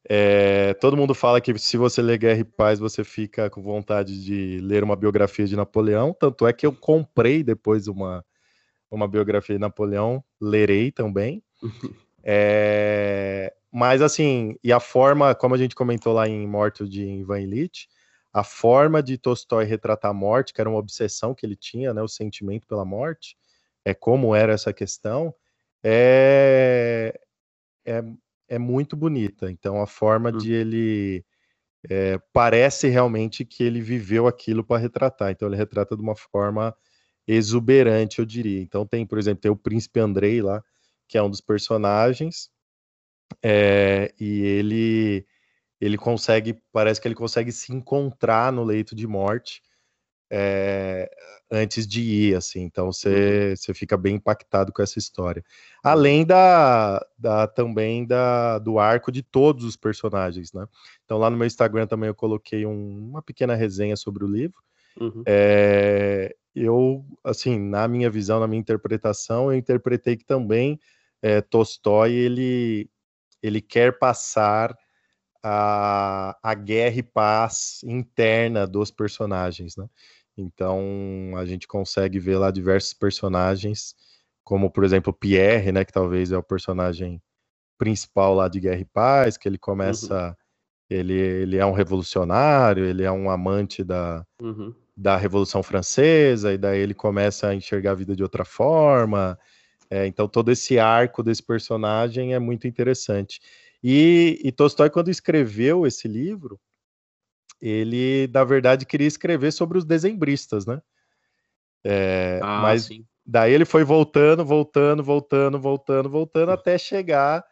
é, 0.09 0.75
todo 0.75 0.97
mundo 0.97 1.15
fala 1.15 1.41
que 1.41 1.57
se 1.59 1.77
você 1.77 2.01
ler 2.01 2.19
Guerra 2.19 2.41
e 2.41 2.45
Paz, 2.45 2.79
você 2.79 3.05
fica 3.05 3.51
com 3.51 3.63
vontade 3.63 4.25
de 4.25 4.59
ler 4.63 4.83
uma 4.83 4.97
biografia 4.97 5.47
de 5.47 5.57
Napoleão. 5.57 6.15
Tanto 6.19 6.47
é 6.47 6.53
que 6.53 6.67
eu 6.67 6.73
comprei 6.73 7.43
depois 7.43 7.87
uma, 7.87 8.25
uma 8.91 9.07
biografia 9.07 9.55
de 9.55 9.61
Napoleão, 9.61 10.25
lerei 10.41 10.91
também. 10.91 11.43
É, 12.25 13.55
mas 13.71 14.01
assim, 14.01 14.57
e 14.65 14.73
a 14.73 14.81
forma, 14.81 15.35
como 15.35 15.55
a 15.55 15.59
gente 15.59 15.75
comentou 15.75 16.13
lá 16.13 16.27
em 16.27 16.47
Morto 16.47 16.89
de 16.89 17.05
Ivan 17.05 17.41
Illich, 17.41 17.89
a 18.33 18.45
forma 18.45 19.03
de 19.03 19.19
Tolstói 19.19 19.65
retratar 19.65 20.13
a 20.13 20.15
morte, 20.15 20.55
que 20.55 20.61
era 20.61 20.71
uma 20.71 20.79
obsessão 20.79 21.35
que 21.35 21.45
ele 21.45 21.57
tinha, 21.57 21.93
né, 21.93 22.01
o 22.01 22.09
sentimento 22.09 22.67
pela 22.67 22.85
morte, 22.85 23.37
é 23.85 23.93
como 23.93 24.35
era 24.35 24.53
essa 24.53 24.73
questão, 24.73 25.35
é, 25.83 27.19
é, 27.85 28.03
é 28.49 28.59
muito 28.59 28.97
bonita. 28.97 29.51
Então, 29.51 29.81
a 29.81 29.87
forma 29.87 30.31
hum. 30.31 30.37
de 30.37 30.53
ele 30.53 31.25
é, 31.89 32.19
parece 32.33 32.89
realmente 32.89 33.45
que 33.45 33.63
ele 33.63 33.81
viveu 33.81 34.27
aquilo 34.27 34.65
para 34.65 34.81
retratar. 34.81 35.31
Então, 35.31 35.49
ele 35.49 35.57
retrata 35.57 35.97
de 35.97 36.03
uma 36.03 36.17
forma 36.17 36.75
exuberante, 37.27 38.19
eu 38.19 38.27
diria. 38.27 38.61
Então, 38.61 38.87
tem, 38.87 39.07
por 39.07 39.19
exemplo, 39.19 39.41
tem 39.43 39.51
o 39.51 39.57
Príncipe 39.57 40.01
Andrei 40.01 40.43
lá, 40.43 40.63
que 41.09 41.19
é 41.19 41.23
um 41.23 41.31
dos 41.31 41.41
personagens, 41.41 42.51
é, 43.43 44.13
e 44.19 44.41
ele 44.43 45.27
ele 45.81 45.97
consegue, 45.97 46.61
parece 46.73 47.01
que 47.01 47.09
ele 47.09 47.15
consegue 47.15 47.51
se 47.51 47.73
encontrar 47.73 48.53
no 48.53 48.63
leito 48.63 48.95
de 48.95 49.07
morte 49.07 49.63
é, 50.31 51.11
antes 51.51 51.87
de 51.87 52.01
ir, 52.01 52.37
assim. 52.37 52.61
Então 52.63 52.93
você, 52.93 53.55
você 53.57 53.75
fica 53.75 53.97
bem 53.97 54.17
impactado 54.17 54.73
com 54.73 54.81
essa 54.81 54.99
história. 54.99 55.45
Além 55.83 56.25
da, 56.25 57.05
da 57.19 57.47
também 57.47 58.07
da, 58.07 58.59
do 58.59 58.79
arco 58.79 59.11
de 59.11 59.23
todos 59.23 59.65
os 59.65 59.77
personagens, 59.77 60.53
né? 60.53 60.67
Então 61.05 61.19
lá 61.19 61.29
no 61.29 61.37
meu 61.37 61.47
Instagram 61.47 61.87
também 61.87 62.09
eu 62.09 62.15
coloquei 62.15 62.65
um, 62.65 63.09
uma 63.11 63.23
pequena 63.23 63.55
resenha 63.55 63.97
sobre 63.97 64.25
o 64.25 64.29
livro. 64.29 64.63
Uhum. 65.01 65.23
É, 65.27 66.35
eu, 66.55 67.05
assim, 67.25 67.59
na 67.59 67.89
minha 67.89 68.11
visão, 68.11 68.39
na 68.39 68.47
minha 68.47 68.61
interpretação, 68.61 69.51
eu 69.51 69.59
interpretei 69.59 70.17
que 70.17 70.25
também 70.25 70.79
é, 71.23 71.41
Tolstói 71.41 72.13
ele, 72.13 72.89
ele 73.43 73.61
quer 73.61 73.99
passar 73.99 74.77
a, 75.43 76.37
a 76.43 76.55
guerra 76.55 76.97
e 76.97 77.03
paz 77.03 77.81
interna 77.85 78.67
dos 78.67 78.91
personagens, 78.91 79.77
né? 79.77 79.87
Então 80.37 81.35
a 81.37 81.45
gente 81.45 81.67
consegue 81.67 82.19
ver 82.19 82.37
lá 82.37 82.51
diversos 82.51 82.95
personagens, 82.95 83.95
como 84.45 84.71
por 84.71 84.85
exemplo 84.85 85.13
Pierre, 85.13 85.73
né, 85.73 85.85
que 85.85 85.93
talvez 85.93 86.33
é 86.33 86.39
o 86.39 86.43
personagem 86.43 87.21
principal 87.79 88.35
lá 88.35 88.49
de 88.49 88.61
Guerra 88.61 88.81
e 88.81 88.85
Paz, 88.85 89.37
que 89.37 89.49
ele 89.49 89.59
começa, 89.59 90.29
uhum. 90.29 90.35
ele, 90.91 91.15
ele 91.15 91.57
é 91.57 91.65
um 91.65 91.73
revolucionário, 91.73 92.85
ele 92.85 93.03
é 93.05 93.11
um 93.11 93.31
amante 93.31 93.83
da, 93.83 94.25
uhum. 94.41 94.75
da 94.95 95.17
Revolução 95.17 95.63
Francesa, 95.63 96.53
e 96.53 96.59
daí 96.59 96.79
ele 96.79 96.93
começa 96.93 97.49
a 97.49 97.55
enxergar 97.55 97.93
a 97.93 97.95
vida 97.95 98.15
de 98.15 98.23
outra 98.23 98.45
forma. 98.45 99.39
É, 99.89 100.07
então 100.07 100.29
todo 100.29 100.53
esse 100.53 100.79
arco 100.79 101.23
desse 101.23 101.43
personagem 101.43 102.35
é 102.35 102.39
muito 102.39 102.69
interessante. 102.69 103.41
E, 103.83 104.39
e 104.45 104.53
Tolstói, 104.53 104.91
quando 104.91 105.11
escreveu 105.11 105.87
esse 105.87 106.07
livro, 106.07 106.61
ele, 107.61 108.29
na 108.33 108.45
verdade, 108.45 108.87
queria 108.87 109.07
escrever 109.07 109.53
sobre 109.53 109.79
os 109.79 109.85
dezembristas, 109.85 110.67
né? 110.67 110.81
É, 111.85 112.41
ah, 112.43 112.61
mas 112.63 112.85
sim. 112.85 113.05
daí 113.25 113.53
ele 113.53 113.65
foi 113.65 113.85
voltando, 113.85 114.45
voltando, 114.45 115.03
voltando, 115.03 115.59
voltando, 115.59 116.11
voltando, 116.11 116.51
até 116.53 116.77
chegar 116.77 117.45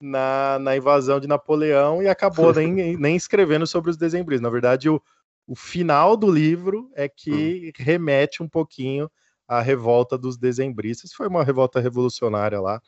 na, 0.00 0.58
na 0.58 0.76
invasão 0.76 1.20
de 1.20 1.28
Napoleão 1.28 2.02
e 2.02 2.08
acabou 2.08 2.52
nem, 2.54 2.96
nem 2.96 3.16
escrevendo 3.16 3.66
sobre 3.66 3.90
os 3.90 3.96
dezembristas. 3.96 4.42
Na 4.42 4.50
verdade, 4.50 4.88
o, 4.88 5.00
o 5.46 5.54
final 5.54 6.16
do 6.16 6.30
livro 6.30 6.90
é 6.94 7.08
que 7.08 7.68
hum. 7.68 7.82
remete 7.82 8.42
um 8.42 8.48
pouquinho 8.48 9.10
à 9.46 9.60
revolta 9.60 10.16
dos 10.16 10.36
dezembristas. 10.36 11.12
Foi 11.12 11.28
uma 11.28 11.44
revolta 11.44 11.80
revolucionária 11.80 12.60
lá 12.60 12.80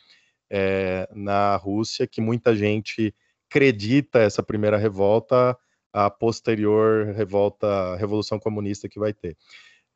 é, 0.51 1.09
na 1.13 1.57
Rússia, 1.57 2.07
que 2.07 2.21
muita 2.21 2.55
gente 2.55 3.15
acredita 3.49 4.19
essa 4.19 4.43
primeira 4.43 4.77
revolta 4.77 5.57
a 5.95 6.11
posterior 6.11 7.15
revolta, 7.15 7.95
revolução 7.95 8.37
comunista 8.39 8.89
que 8.89 8.99
vai 8.99 9.13
ter. 9.13 9.37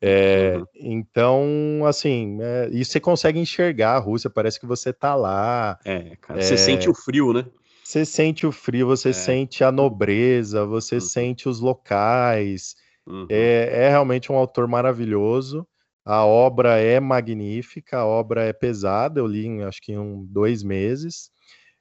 É, 0.01 0.55
uhum. 0.55 0.65
Então, 0.75 1.81
assim, 1.85 2.37
é, 2.41 2.69
e 2.71 2.85
você 2.85 3.01
consegue 3.01 3.37
enxergar 3.37 3.95
a 3.95 3.99
Rússia, 3.99 4.29
parece 4.29 4.57
que 4.57 4.65
você 4.65 4.93
tá 4.93 5.13
lá. 5.13 5.77
É, 5.83 6.15
cara, 6.21 6.41
você 6.41 6.57
sente 6.57 6.89
o 6.89 6.93
frio, 6.93 7.33
né? 7.33 7.45
Você 7.83 8.05
sente 8.05 8.47
o 8.47 8.51
frio, 8.51 8.87
você 8.87 9.09
é. 9.09 9.13
sente 9.13 9.61
a 9.61 9.73
nobreza, 9.73 10.65
você 10.65 10.95
uhum. 10.95 11.01
sente 11.01 11.49
os 11.49 11.59
locais. 11.59 12.75
Uhum. 13.05 13.27
É, 13.29 13.69
é 13.73 13.89
realmente 13.89 14.31
um 14.31 14.35
autor 14.35 14.69
maravilhoso. 14.69 15.67
A 16.05 16.25
obra 16.25 16.77
é 16.77 16.97
magnífica, 16.99 17.97
a 17.97 18.05
obra 18.05 18.45
é 18.45 18.53
pesada, 18.53 19.19
eu 19.19 19.27
li 19.27 19.45
em, 19.45 19.63
acho 19.63 19.81
que 19.81 19.91
em 19.91 19.97
um, 19.97 20.25
dois 20.25 20.63
meses, 20.63 21.29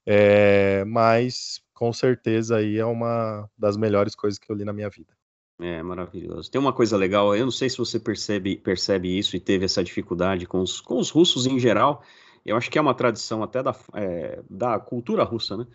é, 0.05 0.85
mas 0.87 1.61
com 1.79 1.93
certeza 1.93 2.57
aí 2.57 2.76
é 2.76 2.85
uma 2.85 3.49
das 3.57 3.76
melhores 3.76 4.16
coisas 4.16 4.37
que 4.37 4.51
eu 4.51 4.57
li 4.57 4.64
na 4.64 4.72
minha 4.72 4.91
vida. 4.91 5.12
É 5.61 5.81
maravilhoso. 5.81 6.51
Tem 6.51 6.61
uma 6.61 6.72
coisa 6.72 6.97
legal, 6.97 7.37
eu 7.37 7.45
não 7.45 7.53
sei 7.53 7.70
se 7.70 7.79
você 7.79 8.01
percebe, 8.01 8.57
percebe 8.57 9.16
isso 9.16 9.37
e 9.37 9.41
teve 9.41 9.64
essa 9.64 9.83
dificuldade 9.85 10.45
com 10.45 10.61
os, 10.61 10.81
com 10.81 10.99
os 10.99 11.09
russos 11.09 11.47
em 11.47 11.57
geral. 11.57 12.03
Eu 12.45 12.57
acho 12.57 12.68
que 12.68 12.79
é 12.79 12.81
uma 12.81 12.95
tradição 12.95 13.45
até 13.45 13.62
da, 13.62 13.76
é, 13.95 14.43
da 14.51 14.76
cultura 14.81 15.22
russa, 15.22 15.57
né? 15.57 15.66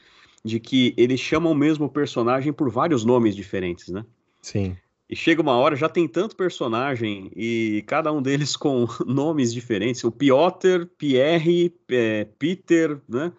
De 0.44 0.60
que 0.60 0.94
eles 0.98 1.22
chamam 1.22 1.54
o 1.54 1.56
mesmo 1.56 1.90
personagem 1.90 2.52
por 2.52 2.70
vários 2.70 3.06
nomes 3.06 3.34
diferentes, 3.34 3.88
né? 3.88 4.06
Sim. 4.42 4.76
E 5.10 5.16
chega 5.16 5.42
uma 5.42 5.56
hora, 5.56 5.78
já 5.78 5.88
tem 5.88 6.06
tanto 6.06 6.36
personagem 6.36 7.32
e 7.34 7.82
cada 7.88 8.12
um 8.12 8.22
deles 8.22 8.58
com 8.58 8.88
nomes 9.06 9.54
diferentes. 9.54 10.04
O 10.04 10.12
Piotr, 10.12 10.86
Pierre, 10.98 11.74
é, 11.90 12.26
Peter, 12.38 13.00
né? 13.08 13.32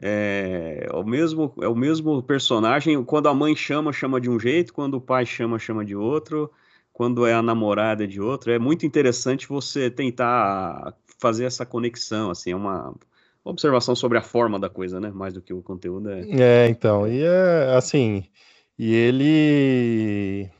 É, 0.00 0.86
é, 0.88 0.96
o 0.96 1.04
mesmo, 1.04 1.52
é 1.60 1.68
o 1.68 1.74
mesmo 1.74 2.22
personagem. 2.22 3.04
Quando 3.04 3.28
a 3.28 3.34
mãe 3.34 3.54
chama, 3.54 3.92
chama 3.92 4.20
de 4.20 4.30
um 4.30 4.38
jeito. 4.40 4.72
Quando 4.72 4.94
o 4.94 5.00
pai 5.00 5.26
chama, 5.26 5.58
chama 5.58 5.84
de 5.84 5.94
outro. 5.94 6.50
Quando 6.92 7.26
é 7.26 7.34
a 7.34 7.42
namorada, 7.42 8.06
de 8.06 8.20
outro. 8.20 8.50
É 8.50 8.58
muito 8.58 8.86
interessante 8.86 9.46
você 9.46 9.90
tentar 9.90 10.94
fazer 11.18 11.44
essa 11.44 11.66
conexão. 11.66 12.30
Assim, 12.30 12.52
é 12.52 12.56
uma 12.56 12.94
observação 13.44 13.94
sobre 13.94 14.16
a 14.16 14.22
forma 14.22 14.58
da 14.58 14.70
coisa, 14.70 14.98
né? 14.98 15.10
Mais 15.10 15.34
do 15.34 15.42
que 15.42 15.52
o 15.52 15.62
conteúdo. 15.62 16.10
É, 16.10 16.64
é 16.64 16.68
então. 16.68 17.06
E 17.06 17.22
é 17.22 17.74
assim. 17.76 18.24
E 18.78 18.94
ele 18.94 20.50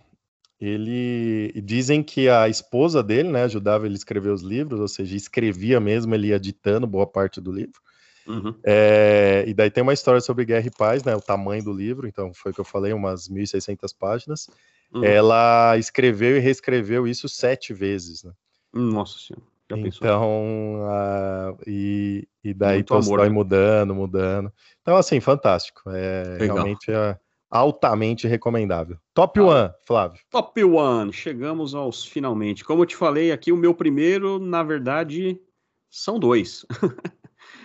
ele 0.60 1.52
dizem 1.62 2.02
que 2.02 2.28
a 2.28 2.46
esposa 2.46 3.02
dele, 3.02 3.30
né, 3.30 3.44
ajudava 3.44 3.86
ele 3.86 3.94
a 3.94 3.96
escrever 3.96 4.28
os 4.28 4.42
livros, 4.42 4.78
ou 4.78 4.88
seja, 4.88 5.16
escrevia 5.16 5.80
mesmo, 5.80 6.14
ele 6.14 6.28
ia 6.28 6.38
ditando 6.38 6.86
boa 6.86 7.06
parte 7.06 7.40
do 7.40 7.50
livro. 7.50 7.80
Uhum. 8.26 8.54
É, 8.64 9.44
e 9.46 9.54
daí 9.54 9.70
tem 9.70 9.82
uma 9.82 9.92
história 9.92 10.20
sobre 10.20 10.44
guerra 10.44 10.66
e 10.66 10.70
paz, 10.70 11.02
né, 11.04 11.14
o 11.16 11.20
tamanho 11.20 11.64
do 11.64 11.72
livro, 11.72 12.06
então 12.06 12.32
foi 12.34 12.52
o 12.52 12.54
que 12.54 12.60
eu 12.60 12.64
falei, 12.64 12.92
umas 12.92 13.28
1.600 13.28 13.94
páginas. 13.98 14.48
Uhum. 14.92 15.04
Ela 15.04 15.76
escreveu 15.78 16.36
e 16.36 16.40
reescreveu 16.40 17.06
isso 17.06 17.28
sete 17.28 17.72
vezes, 17.72 18.24
né? 18.24 18.32
Nossa 18.72 19.18
Senhora. 19.18 19.50
Já 19.70 19.76
então, 19.76 20.82
uh, 20.82 21.56
e, 21.64 22.26
e 22.42 22.52
daí 22.52 22.82
Tolstói 22.82 23.28
né? 23.28 23.34
mudando, 23.34 23.94
mudando. 23.94 24.52
Então, 24.82 24.96
assim, 24.96 25.20
fantástico. 25.20 25.82
É, 25.90 26.38
realmente 26.40 26.90
é, 26.90 27.16
altamente 27.48 28.26
recomendável. 28.26 28.96
Top 29.14 29.38
1, 29.38 29.50
ah, 29.50 29.74
Flávio. 29.86 30.20
Top 30.28 30.64
1, 30.64 31.12
chegamos 31.12 31.74
aos 31.74 32.04
finalmente. 32.04 32.64
Como 32.64 32.82
eu 32.82 32.86
te 32.86 32.96
falei 32.96 33.30
aqui, 33.30 33.52
o 33.52 33.56
meu 33.56 33.72
primeiro, 33.72 34.40
na 34.40 34.64
verdade, 34.64 35.40
são 35.88 36.18
dois. 36.18 36.66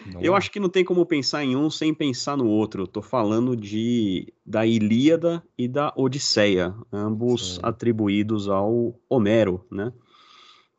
Não. 0.05 0.21
Eu 0.21 0.35
acho 0.35 0.51
que 0.51 0.59
não 0.59 0.69
tem 0.69 0.85
como 0.85 1.05
pensar 1.05 1.43
em 1.43 1.55
um 1.55 1.69
sem 1.69 1.93
pensar 1.93 2.37
no 2.37 2.47
outro. 2.47 2.83
Eu 2.83 2.87
tô 2.87 3.01
falando 3.01 3.55
de 3.55 4.31
da 4.45 4.65
Ilíada 4.65 5.43
e 5.57 5.67
da 5.67 5.91
Odisseia, 5.95 6.73
ambos 6.91 7.55
Sim. 7.55 7.59
atribuídos 7.63 8.47
ao 8.47 8.99
Homero, 9.09 9.65
né? 9.71 9.91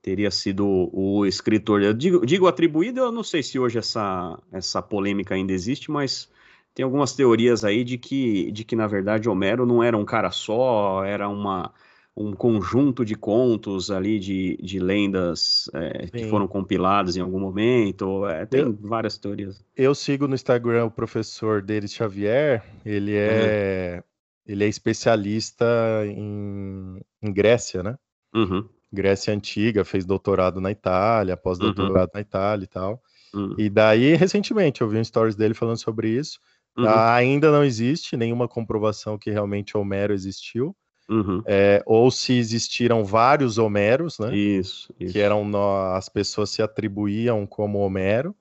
Teria 0.01 0.31
sido 0.31 0.89
o 0.93 1.27
escritor. 1.27 1.83
Eu 1.83 1.93
digo, 1.93 2.25
digo 2.25 2.47
atribuído, 2.47 3.01
eu 3.01 3.11
não 3.11 3.25
sei 3.25 3.43
se 3.43 3.59
hoje 3.59 3.79
essa, 3.79 4.39
essa 4.53 4.81
polêmica 4.81 5.35
ainda 5.35 5.53
existe, 5.53 5.91
mas 5.91 6.31
tem 6.73 6.85
algumas 6.85 7.13
teorias 7.13 7.65
aí 7.65 7.83
de 7.83 7.99
que, 7.99 8.53
de 8.53 8.63
que, 8.63 8.77
na 8.77 8.87
verdade, 8.87 9.29
Homero 9.29 9.67
não 9.67 9.83
era 9.83 9.97
um 9.97 10.05
cara 10.05 10.31
só, 10.31 11.03
era 11.03 11.29
uma, 11.29 11.73
um 12.17 12.33
conjunto 12.33 13.05
de 13.05 13.15
contos 13.15 13.91
ali, 13.91 14.19
de, 14.19 14.57
de 14.63 14.79
lendas 14.79 15.69
é, 15.75 16.07
que 16.07 16.25
foram 16.29 16.49
compiladas 16.49 17.17
em 17.17 17.21
algum 17.21 17.39
momento. 17.39 18.27
É, 18.27 18.47
tem 18.47 18.61
eu, 18.61 18.73
várias 18.81 19.19
teorias. 19.19 19.63
Eu 19.77 19.95
sigo 19.95 20.27
no 20.27 20.35
Instagram 20.35 20.87
o 20.87 20.91
professor 20.91 21.61
Denis 21.61 21.93
Xavier, 21.93 22.65
ele 22.87 23.15
é, 23.15 23.97
uhum. 23.97 24.03
ele 24.47 24.65
é 24.65 24.69
especialista 24.69 25.67
em, 26.07 26.99
em 27.23 27.33
Grécia, 27.33 27.83
né? 27.83 27.99
Uhum. 28.35 28.67
Grécia 28.91 29.35
Antiga, 29.35 29.85
fez 29.85 30.07
doutorado 30.07 30.59
na 30.59 30.71
Itália, 30.71 31.37
pós-doutorado 31.37 32.09
uhum. 32.09 32.15
na 32.15 32.21
Itália 32.21 32.65
e 32.65 32.69
tal. 32.69 33.03
Uhum. 33.35 33.55
E 33.59 33.69
daí, 33.69 34.15
recentemente, 34.17 34.81
eu 34.81 34.89
vi 34.89 34.97
um 34.97 35.05
stories 35.05 35.37
dele 35.37 35.53
falando 35.53 35.79
sobre 35.79 36.09
isso. 36.09 36.39
Uhum. 36.79 36.89
Ainda 36.89 37.53
não 37.53 37.63
existe 37.63 38.17
nenhuma 38.17 38.49
comprovação 38.49 39.19
que 39.19 39.31
realmente 39.31 39.77
Homero 39.77 40.15
existiu. 40.15 40.75
Uhum. 41.09 41.43
É, 41.47 41.83
ou 41.87 42.11
se 42.11 42.33
existiram 42.37 43.05
vários 43.05 43.59
Homeros, 43.59 44.19
né? 44.19 44.35
Isso, 44.37 44.93
isso. 44.99 45.13
Que 45.13 45.21
eram 45.21 45.51
as 45.95 46.09
pessoas 46.09 46.51
se 46.51 46.63
atribuíam 46.63 47.47
como 47.47 47.79
Homero. 47.79 48.35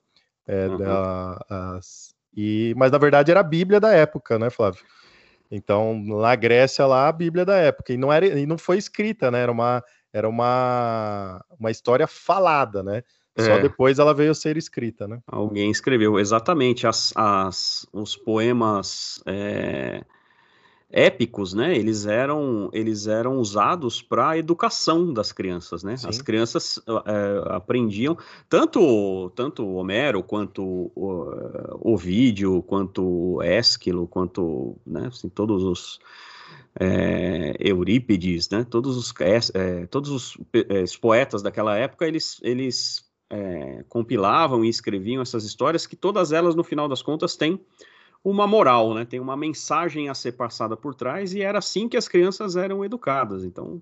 É, 0.46 0.68
uhum. 0.68 0.78
da, 0.78 1.44
as, 1.48 2.14
e, 2.36 2.74
mas 2.76 2.92
na 2.92 2.98
verdade 2.98 3.30
era 3.30 3.40
a 3.40 3.44
Bíblia 3.44 3.80
da 3.80 3.92
época, 3.92 4.38
né, 4.38 4.50
Flávio? 4.50 4.82
Então, 5.50 6.00
na 6.04 6.34
Grécia 6.34 6.86
lá, 6.86 7.08
a 7.08 7.12
Bíblia 7.12 7.44
da 7.44 7.56
época. 7.56 7.92
E 7.92 7.96
não, 7.96 8.12
era, 8.12 8.26
e 8.26 8.46
não 8.46 8.58
foi 8.58 8.78
escrita, 8.78 9.30
né? 9.30 9.40
Era 9.40 9.52
uma, 9.52 9.82
era 10.12 10.28
uma, 10.28 11.44
uma 11.58 11.70
história 11.70 12.06
falada, 12.06 12.82
né? 12.82 13.02
Só 13.38 13.52
é. 13.52 13.60
depois 13.60 13.98
ela 13.98 14.14
veio 14.14 14.30
a 14.30 14.34
ser 14.34 14.56
escrita, 14.56 15.06
né? 15.06 15.20
Alguém 15.26 15.70
escreveu, 15.70 16.18
exatamente. 16.18 16.86
As, 16.86 17.12
as, 17.14 17.86
os 17.92 18.16
poemas 18.16 19.22
é, 19.26 20.02
épicos, 20.90 21.52
né? 21.52 21.76
Eles 21.76 22.06
eram, 22.06 22.70
eles 22.72 23.06
eram 23.06 23.38
usados 23.38 24.00
para 24.00 24.30
a 24.30 24.38
educação 24.38 25.12
das 25.12 25.32
crianças, 25.32 25.82
né? 25.82 25.96
Sim. 25.96 26.08
As 26.08 26.22
crianças 26.22 26.80
é, 27.06 27.54
aprendiam 27.54 28.16
tanto 28.48 29.30
tanto 29.34 29.66
Homero 29.66 30.22
quanto 30.22 30.92
o, 30.94 31.92
Ovídio, 31.92 32.62
quanto 32.62 33.42
Ésquilo, 33.42 34.06
quanto 34.06 34.76
né, 34.86 35.08
assim, 35.08 35.28
todos 35.28 35.64
os 35.64 35.98
é, 36.78 37.56
Eurípides, 37.58 38.48
né? 38.50 38.64
Todos 38.64 38.96
os 38.96 39.12
é, 39.54 39.86
todos 39.86 40.10
os, 40.10 40.38
os, 40.84 40.96
poetas 40.96 41.42
daquela 41.42 41.76
época 41.76 42.06
eles 42.06 42.38
eles 42.42 43.04
compilavam 43.88 44.64
e 44.64 44.68
escreviam 44.68 45.20
essas 45.20 45.42
histórias 45.44 45.84
que 45.84 45.96
todas 45.96 46.30
elas, 46.30 46.54
no 46.54 46.62
final 46.62 46.86
das 46.86 47.02
contas, 47.02 47.34
têm 47.34 47.60
uma 48.28 48.44
moral, 48.44 48.92
né? 48.92 49.04
Tem 49.04 49.20
uma 49.20 49.36
mensagem 49.36 50.08
a 50.08 50.14
ser 50.14 50.32
passada 50.32 50.76
por 50.76 50.96
trás 50.96 51.32
e 51.32 51.42
era 51.42 51.58
assim 51.58 51.88
que 51.88 51.96
as 51.96 52.08
crianças 52.08 52.56
eram 52.56 52.84
educadas. 52.84 53.44
Então, 53.44 53.80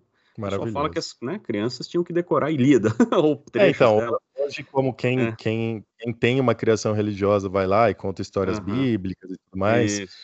só 0.51 0.67
fala 0.67 0.91
que 0.91 0.99
as 0.99 1.17
né, 1.23 1.41
crianças 1.43 1.89
tinham 1.89 2.05
que 2.05 2.13
decorar 2.13 2.51
Ilíada 2.51 2.91
ou 3.25 3.43
é, 3.55 3.71
então, 3.71 3.97
dela. 3.97 4.21
hoje 4.39 4.63
como 4.65 4.93
quem, 4.93 5.29
é. 5.29 5.33
quem, 5.39 5.83
quem, 5.99 6.13
tem 6.13 6.41
uma 6.41 6.55
criação 6.55 6.93
religiosa 6.93 7.49
vai 7.49 7.67
lá 7.67 7.89
e 7.89 7.95
conta 7.95 8.21
histórias 8.21 8.59
uhum. 8.59 8.65
bíblicas 8.67 9.31
e 9.31 9.39
tudo 9.39 9.59
mais, 9.59 10.01
Isso, 10.01 10.15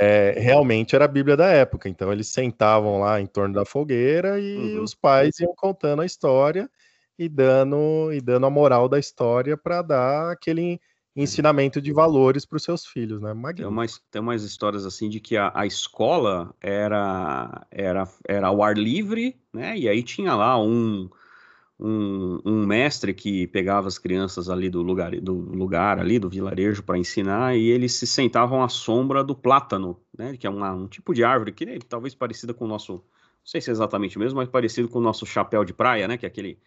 é. 0.00 0.34
é. 0.36 0.40
realmente 0.40 0.96
era 0.96 1.04
a 1.04 1.08
Bíblia 1.08 1.36
da 1.36 1.46
época. 1.46 1.88
Então 1.88 2.12
eles 2.12 2.26
sentavam 2.26 2.98
lá 2.98 3.20
em 3.20 3.26
torno 3.26 3.54
da 3.54 3.64
fogueira 3.64 4.40
e 4.40 4.56
uhum. 4.56 4.82
os 4.82 4.96
pais 4.96 5.38
iam 5.38 5.54
contando 5.54 6.02
a 6.02 6.06
história 6.06 6.68
e 7.16 7.28
dando, 7.28 8.12
e 8.12 8.20
dando 8.20 8.46
a 8.46 8.50
moral 8.50 8.88
da 8.88 8.98
história 8.98 9.56
para 9.56 9.80
dar 9.80 10.32
aquele 10.32 10.80
ensinamento 11.14 11.80
de 11.80 11.92
valores 11.92 12.44
para 12.44 12.56
os 12.56 12.62
seus 12.62 12.86
filhos, 12.86 13.20
né? 13.20 13.34
Tem 13.56 13.66
umas, 13.66 13.98
tem 14.10 14.22
umas 14.22 14.42
histórias 14.42 14.86
assim 14.86 15.08
de 15.08 15.20
que 15.20 15.36
a, 15.36 15.50
a 15.54 15.66
escola 15.66 16.54
era, 16.60 17.66
era, 17.70 18.08
era 18.26 18.46
ao 18.46 18.62
ar 18.62 18.76
livre, 18.76 19.36
né? 19.52 19.76
E 19.76 19.88
aí 19.88 20.02
tinha 20.02 20.34
lá 20.34 20.60
um, 20.60 21.10
um, 21.78 22.38
um, 22.44 22.66
mestre 22.66 23.12
que 23.12 23.46
pegava 23.48 23.88
as 23.88 23.98
crianças 23.98 24.48
ali 24.48 24.70
do 24.70 24.82
lugar, 24.82 25.10
do 25.20 25.34
lugar 25.34 25.98
ali, 25.98 26.18
do 26.18 26.28
vilarejo, 26.28 26.82
para 26.82 26.98
ensinar, 26.98 27.56
e 27.56 27.68
eles 27.68 27.94
se 27.94 28.06
sentavam 28.06 28.62
à 28.62 28.68
sombra 28.68 29.24
do 29.24 29.34
plátano, 29.34 30.00
né? 30.16 30.36
Que 30.36 30.46
é 30.46 30.50
uma, 30.50 30.72
um 30.72 30.86
tipo 30.86 31.12
de 31.12 31.24
árvore 31.24 31.52
que 31.52 31.78
talvez 31.80 32.14
parecida 32.14 32.54
com 32.54 32.66
o 32.66 32.68
nosso, 32.68 32.92
não 32.92 33.02
sei 33.44 33.60
se 33.60 33.70
é 33.70 33.72
exatamente 33.72 34.16
o 34.16 34.20
mesmo, 34.20 34.38
mas 34.38 34.48
parecido 34.48 34.88
com 34.88 34.98
o 34.98 35.02
nosso 35.02 35.26
chapéu 35.26 35.64
de 35.64 35.72
praia, 35.72 36.06
né? 36.06 36.16
Que 36.16 36.24
é 36.24 36.28
aquele 36.28 36.60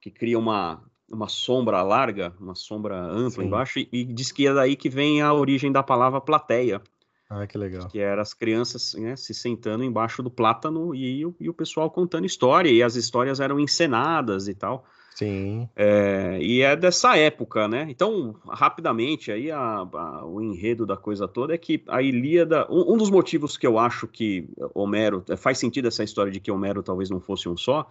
que 0.00 0.10
cria 0.10 0.38
uma, 0.38 0.82
uma 1.10 1.28
sombra 1.28 1.82
larga, 1.82 2.32
uma 2.40 2.54
sombra 2.54 2.96
ampla 3.00 3.42
Sim. 3.42 3.48
embaixo, 3.48 3.78
e, 3.78 3.88
e 3.92 4.04
diz 4.04 4.30
que 4.30 4.46
é 4.46 4.54
daí 4.54 4.76
que 4.76 4.88
vem 4.88 5.20
a 5.20 5.32
origem 5.32 5.72
da 5.72 5.82
palavra 5.82 6.20
plateia. 6.20 6.80
Ah, 7.28 7.46
que 7.46 7.56
legal. 7.56 7.86
Que 7.86 8.00
eram 8.00 8.20
as 8.20 8.34
crianças 8.34 8.94
né, 8.94 9.14
se 9.14 9.32
sentando 9.32 9.84
embaixo 9.84 10.20
do 10.20 10.30
plátano 10.30 10.92
e, 10.92 11.20
e, 11.38 11.48
o 11.48 11.54
pessoal 11.54 11.88
contando 11.88 12.26
história, 12.26 12.68
e 12.68 12.82
as 12.82 12.96
histórias 12.96 13.38
eram 13.38 13.60
encenadas 13.60 14.48
e 14.48 14.54
tal. 14.54 14.84
Sim. 15.14 15.68
É, 15.76 16.38
e 16.40 16.62
é 16.62 16.74
dessa 16.74 17.16
época, 17.16 17.68
né? 17.68 17.86
Então, 17.88 18.34
rapidamente, 18.48 19.30
aí 19.30 19.50
a, 19.50 19.58
a, 19.60 20.24
o 20.24 20.40
enredo 20.40 20.86
da 20.86 20.96
coisa 20.96 21.28
toda 21.28 21.54
é 21.54 21.58
que 21.58 21.84
a 21.86 22.00
Ilíada. 22.02 22.66
Um, 22.70 22.94
um, 22.94 22.96
dos 22.96 23.10
motivos 23.10 23.56
que 23.56 23.66
eu 23.66 23.78
acho 23.78 24.08
que 24.08 24.48
Homero. 24.74 25.22
Faz 25.36 25.58
sentido 25.58 25.88
essa 25.88 26.02
história 26.02 26.32
de 26.32 26.40
que 26.40 26.50
Homero 26.50 26.82
talvez 26.82 27.10
não 27.10 27.20
fosse 27.20 27.48
um 27.48 27.56
só, 27.56 27.88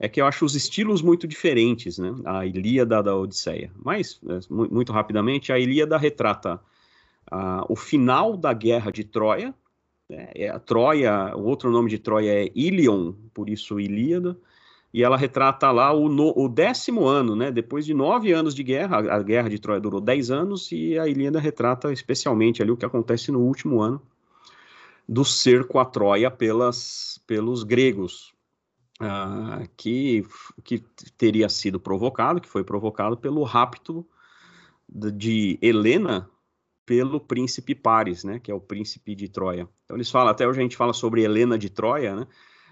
é 0.00 0.08
que 0.08 0.20
eu 0.20 0.26
acho 0.26 0.44
os 0.44 0.54
estilos 0.54 1.02
muito 1.02 1.26
diferentes, 1.26 1.98
né? 1.98 2.14
A 2.24 2.46
Ilíada 2.46 3.02
da 3.02 3.16
Odisseia. 3.16 3.70
Mas, 3.82 4.20
é, 4.28 4.38
muito 4.48 4.92
rapidamente, 4.92 5.52
a 5.52 5.58
Ilíada 5.58 5.98
retrata 5.98 6.60
uh, 7.32 7.64
o 7.68 7.74
final 7.74 8.36
da 8.36 8.52
Guerra 8.52 8.92
de 8.92 9.02
Troia. 9.02 9.52
Né? 10.08 10.30
É 10.34 10.48
a 10.48 10.58
Troia, 10.58 11.34
o 11.36 11.44
outro 11.44 11.70
nome 11.70 11.90
de 11.90 11.98
Troia 11.98 12.44
é 12.44 12.52
Ilion, 12.54 13.12
por 13.34 13.48
isso 13.50 13.80
Ilíada. 13.80 14.38
E 14.94 15.02
ela 15.02 15.16
retrata 15.16 15.70
lá 15.70 15.92
o, 15.92 16.08
no, 16.08 16.32
o, 16.34 16.48
décimo 16.48 17.06
ano, 17.06 17.34
né? 17.36 17.50
Depois 17.50 17.84
de 17.84 17.92
nove 17.92 18.32
anos 18.32 18.54
de 18.54 18.62
guerra, 18.62 18.98
a, 18.98 19.16
a 19.16 19.22
Guerra 19.22 19.50
de 19.50 19.58
Troia 19.58 19.80
durou 19.80 20.00
dez 20.00 20.30
anos, 20.30 20.70
e 20.72 20.98
a 20.98 21.08
Ilíada 21.08 21.40
retrata 21.40 21.92
especialmente 21.92 22.62
ali 22.62 22.70
o 22.70 22.76
que 22.76 22.86
acontece 22.86 23.32
no 23.32 23.40
último 23.40 23.80
ano 23.82 24.00
do 25.08 25.24
cerco 25.24 25.78
a 25.78 25.84
Troia 25.84 26.30
pelas, 26.30 27.20
pelos 27.26 27.62
gregos, 27.62 28.34
uh, 29.00 29.68
que, 29.76 30.26
que 30.64 30.78
teria 31.16 31.48
sido 31.48 31.80
provocado, 31.80 32.40
que 32.40 32.48
foi 32.48 32.64
provocado 32.64 33.16
pelo 33.16 33.42
rapto 33.42 34.06
de 34.88 35.58
Helena 35.60 36.30
pelo 36.86 37.20
príncipe 37.20 37.74
Paris, 37.74 38.24
né, 38.24 38.38
que 38.38 38.50
é 38.50 38.54
o 38.54 38.60
príncipe 38.60 39.14
de 39.14 39.28
Troia. 39.28 39.68
Então 39.84 39.94
eles 39.94 40.10
falam, 40.10 40.30
até 40.30 40.48
hoje 40.48 40.58
a 40.58 40.62
gente 40.62 40.76
fala 40.76 40.94
sobre 40.94 41.22
Helena 41.22 41.58
de 41.58 41.68
Troia, 41.68 42.16
né, 42.16 42.26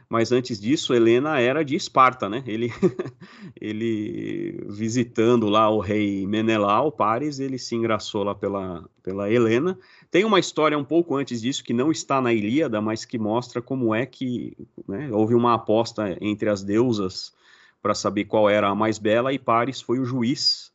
mas 0.08 0.30
antes 0.30 0.60
disso, 0.60 0.94
Helena 0.94 1.40
era 1.40 1.64
de 1.64 1.74
Esparta, 1.74 2.28
né? 2.28 2.44
Ele, 2.46 2.70
ele 3.60 4.64
visitando 4.68 5.48
lá 5.48 5.68
o 5.68 5.80
rei 5.80 6.26
Menelau, 6.26 6.92
Paris, 6.92 7.40
ele 7.40 7.58
se 7.58 7.74
engraçou 7.74 8.22
lá 8.22 8.34
pela, 8.34 8.88
pela 9.02 9.30
Helena. 9.30 9.76
Tem 10.10 10.24
uma 10.24 10.38
história 10.38 10.78
um 10.78 10.84
pouco 10.84 11.16
antes 11.16 11.42
disso 11.42 11.64
que 11.64 11.72
não 11.72 11.90
está 11.90 12.20
na 12.20 12.32
Ilíada, 12.32 12.80
mas 12.80 13.04
que 13.04 13.18
mostra 13.18 13.60
como 13.60 13.94
é 13.94 14.06
que 14.06 14.56
né, 14.86 15.10
houve 15.10 15.34
uma 15.34 15.54
aposta 15.54 16.16
entre 16.20 16.48
as 16.48 16.62
deusas 16.62 17.34
para 17.82 17.94
saber 17.94 18.24
qual 18.26 18.48
era 18.48 18.68
a 18.68 18.74
mais 18.74 18.98
bela 18.98 19.32
e 19.32 19.38
Paris 19.38 19.80
foi 19.80 19.98
o 19.98 20.04
juiz 20.04 20.72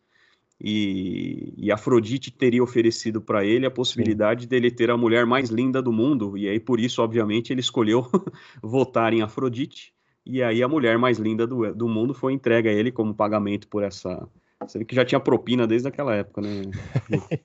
e, 0.63 1.53
e 1.57 1.71
Afrodite 1.71 2.29
teria 2.29 2.63
oferecido 2.63 3.19
para 3.19 3.43
ele 3.43 3.65
a 3.65 3.71
possibilidade 3.71 4.43
Sim. 4.43 4.49
dele 4.49 4.69
ter 4.69 4.91
a 4.91 4.97
mulher 4.97 5.25
mais 5.25 5.49
linda 5.49 5.81
do 5.81 5.91
mundo, 5.91 6.37
e 6.37 6.47
aí 6.47 6.59
por 6.59 6.79
isso, 6.79 7.01
obviamente, 7.01 7.51
ele 7.51 7.61
escolheu 7.61 8.05
votar 8.61 9.11
em 9.11 9.23
Afrodite, 9.23 9.91
e 10.23 10.43
aí 10.43 10.61
a 10.61 10.67
mulher 10.67 10.99
mais 10.99 11.17
linda 11.17 11.47
do, 11.47 11.73
do 11.73 11.87
mundo 11.87 12.13
foi 12.13 12.33
entregue 12.33 12.69
a 12.69 12.71
ele 12.71 12.91
como 12.91 13.13
pagamento 13.13 13.67
por 13.67 13.81
essa. 13.81 14.27
Você 14.61 14.77
vê 14.77 14.85
que 14.85 14.95
já 14.95 15.03
tinha 15.03 15.19
propina 15.19 15.65
desde 15.65 15.87
aquela 15.87 16.13
época, 16.13 16.41
né? 16.41 16.61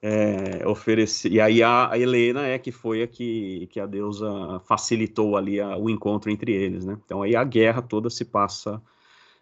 é, 0.00 0.66
oferecer. 0.66 1.30
E 1.30 1.38
aí 1.38 1.62
a, 1.62 1.90
Helena 1.94 2.46
é 2.46 2.58
que 2.58 2.72
foi 2.72 3.02
a 3.02 3.06
que, 3.06 3.68
que 3.70 3.78
a 3.78 3.84
deusa 3.84 4.58
facilitou 4.66 5.36
ali 5.36 5.60
a, 5.60 5.76
o 5.76 5.90
encontro 5.90 6.30
entre 6.30 6.52
eles, 6.52 6.86
né? 6.86 6.98
Então 7.04 7.20
aí 7.22 7.36
a 7.36 7.44
guerra 7.44 7.82
toda 7.82 8.08
se 8.08 8.24
passa 8.24 8.80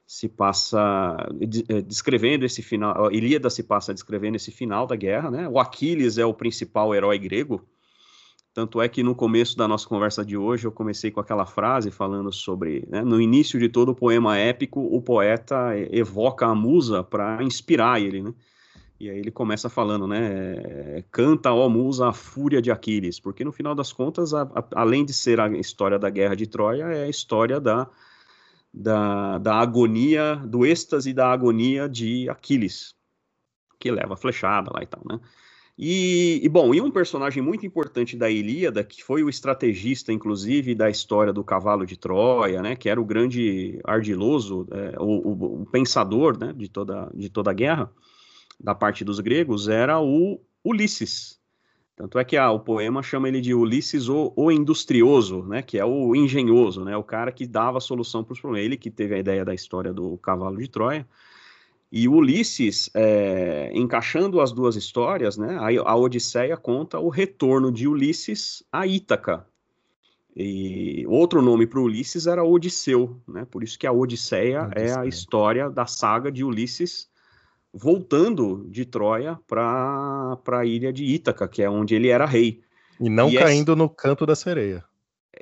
se 0.06 0.28
passa 0.28 1.16
eh, 1.68 1.82
descrevendo 1.82 2.44
esse 2.44 2.62
final, 2.62 3.10
Ilíada 3.10 3.50
se 3.50 3.62
passa 3.62 3.92
descrevendo 3.92 4.36
esse 4.36 4.52
final 4.52 4.86
da 4.86 4.94
guerra, 4.94 5.30
né? 5.30 5.48
O 5.48 5.58
Aquiles 5.58 6.16
é 6.16 6.24
o 6.24 6.32
principal 6.32 6.94
herói 6.94 7.18
grego, 7.18 7.66
tanto 8.56 8.80
é 8.80 8.88
que 8.88 9.02
no 9.02 9.14
começo 9.14 9.54
da 9.54 9.68
nossa 9.68 9.86
conversa 9.86 10.24
de 10.24 10.34
hoje 10.34 10.66
eu 10.66 10.72
comecei 10.72 11.10
com 11.10 11.20
aquela 11.20 11.44
frase 11.44 11.90
falando 11.90 12.32
sobre, 12.32 12.86
né, 12.88 13.02
no 13.02 13.20
início 13.20 13.60
de 13.60 13.68
todo 13.68 13.90
o 13.90 13.94
poema 13.94 14.38
épico, 14.38 14.80
o 14.80 15.02
poeta 15.02 15.78
evoca 15.90 16.46
a 16.46 16.54
musa 16.54 17.04
para 17.04 17.42
inspirar 17.42 18.00
ele, 18.00 18.22
né? 18.22 18.32
E 18.98 19.10
aí 19.10 19.18
ele 19.18 19.30
começa 19.30 19.68
falando, 19.68 20.06
né? 20.06 21.02
Canta, 21.10 21.52
ó 21.52 21.68
musa, 21.68 22.08
a 22.08 22.14
fúria 22.14 22.62
de 22.62 22.70
Aquiles, 22.70 23.20
porque 23.20 23.44
no 23.44 23.52
final 23.52 23.74
das 23.74 23.92
contas, 23.92 24.32
a, 24.32 24.44
a, 24.44 24.64
além 24.74 25.04
de 25.04 25.12
ser 25.12 25.38
a 25.38 25.50
história 25.50 25.98
da 25.98 26.08
guerra 26.08 26.34
de 26.34 26.46
Troia, 26.46 26.84
é 26.84 27.04
a 27.04 27.08
história 27.10 27.60
da, 27.60 27.86
da, 28.76 29.38
da 29.38 29.54
agonia, 29.54 30.36
do 30.36 30.66
êxtase 30.66 31.14
da 31.14 31.32
agonia 31.32 31.88
de 31.88 32.28
Aquiles, 32.28 32.94
que 33.80 33.90
leva 33.90 34.12
a 34.14 34.16
flechada 34.18 34.70
lá 34.74 34.82
e 34.82 34.86
tal, 34.86 35.02
né? 35.08 35.18
E, 35.78 36.40
e, 36.42 36.48
bom, 36.48 36.74
e 36.74 36.80
um 36.80 36.90
personagem 36.90 37.42
muito 37.42 37.66
importante 37.66 38.16
da 38.16 38.30
Ilíada, 38.30 38.82
que 38.82 39.04
foi 39.04 39.22
o 39.22 39.28
estrategista, 39.28 40.10
inclusive, 40.10 40.74
da 40.74 40.88
história 40.88 41.34
do 41.34 41.44
cavalo 41.44 41.84
de 41.84 41.98
Troia, 41.98 42.62
né, 42.62 42.74
que 42.74 42.88
era 42.88 42.98
o 42.98 43.04
grande 43.04 43.78
ardiloso, 43.84 44.66
é, 44.70 44.98
o, 44.98 45.04
o, 45.04 45.62
o, 45.62 45.66
pensador 45.66 46.38
né, 46.38 46.54
de, 46.54 46.66
toda, 46.66 47.10
de 47.14 47.28
toda 47.28 47.50
a 47.50 47.54
guerra, 47.54 47.92
da 48.58 48.74
parte 48.74 49.04
dos 49.04 49.20
gregos, 49.20 49.68
era 49.68 50.00
o 50.00 50.40
Ulisses. 50.64 51.38
Tanto 51.96 52.18
é 52.18 52.24
que 52.24 52.36
ah, 52.36 52.50
o 52.50 52.60
poema 52.60 53.02
chama 53.02 53.26
ele 53.26 53.40
de 53.40 53.54
Ulisses 53.54 54.10
o, 54.10 54.30
o 54.36 54.52
Industrioso, 54.52 55.42
né, 55.44 55.62
que 55.62 55.78
é 55.78 55.84
o 55.84 56.14
engenhoso, 56.14 56.84
né, 56.84 56.94
o 56.94 57.02
cara 57.02 57.32
que 57.32 57.46
dava 57.46 57.78
a 57.78 57.80
solução 57.80 58.22
para 58.22 58.34
os 58.34 58.40
problemas. 58.40 58.66
Ele 58.66 58.76
que 58.76 58.90
teve 58.90 59.14
a 59.14 59.18
ideia 59.18 59.46
da 59.46 59.54
história 59.54 59.94
do 59.94 60.18
cavalo 60.18 60.58
de 60.58 60.68
Troia. 60.68 61.08
E 61.90 62.06
Ulisses, 62.06 62.90
é, 62.92 63.70
encaixando 63.72 64.42
as 64.42 64.52
duas 64.52 64.76
histórias, 64.76 65.38
né, 65.38 65.56
a, 65.56 65.90
a 65.90 65.96
Odisseia 65.96 66.56
conta 66.58 66.98
o 66.98 67.08
retorno 67.08 67.72
de 67.72 67.88
Ulisses 67.88 68.62
a 68.70 68.86
Ítaca. 68.86 69.46
E 70.36 71.06
outro 71.08 71.40
nome 71.40 71.66
para 71.66 71.80
Ulisses 71.80 72.26
era 72.26 72.44
Odisseu, 72.44 73.18
né, 73.26 73.46
por 73.50 73.64
isso 73.64 73.78
que 73.78 73.86
a 73.86 73.92
Odisseia, 73.92 74.64
Odisseia. 74.64 74.86
é 74.86 74.98
a 74.98 75.06
história 75.06 75.70
da 75.70 75.86
saga 75.86 76.30
de 76.30 76.44
Ulisses 76.44 77.08
voltando 77.76 78.66
de 78.70 78.86
Troia 78.86 79.38
para 79.46 80.38
a 80.46 80.64
ilha 80.64 80.92
de 80.92 81.04
Ítaca, 81.04 81.46
que 81.46 81.62
é 81.62 81.68
onde 81.68 81.94
ele 81.94 82.08
era 82.08 82.24
rei. 82.24 82.62
E 82.98 83.10
não 83.10 83.28
e 83.28 83.36
caindo 83.36 83.72
esse... 83.72 83.78
no 83.78 83.88
canto 83.88 84.24
da 84.24 84.34
sereia. 84.34 84.82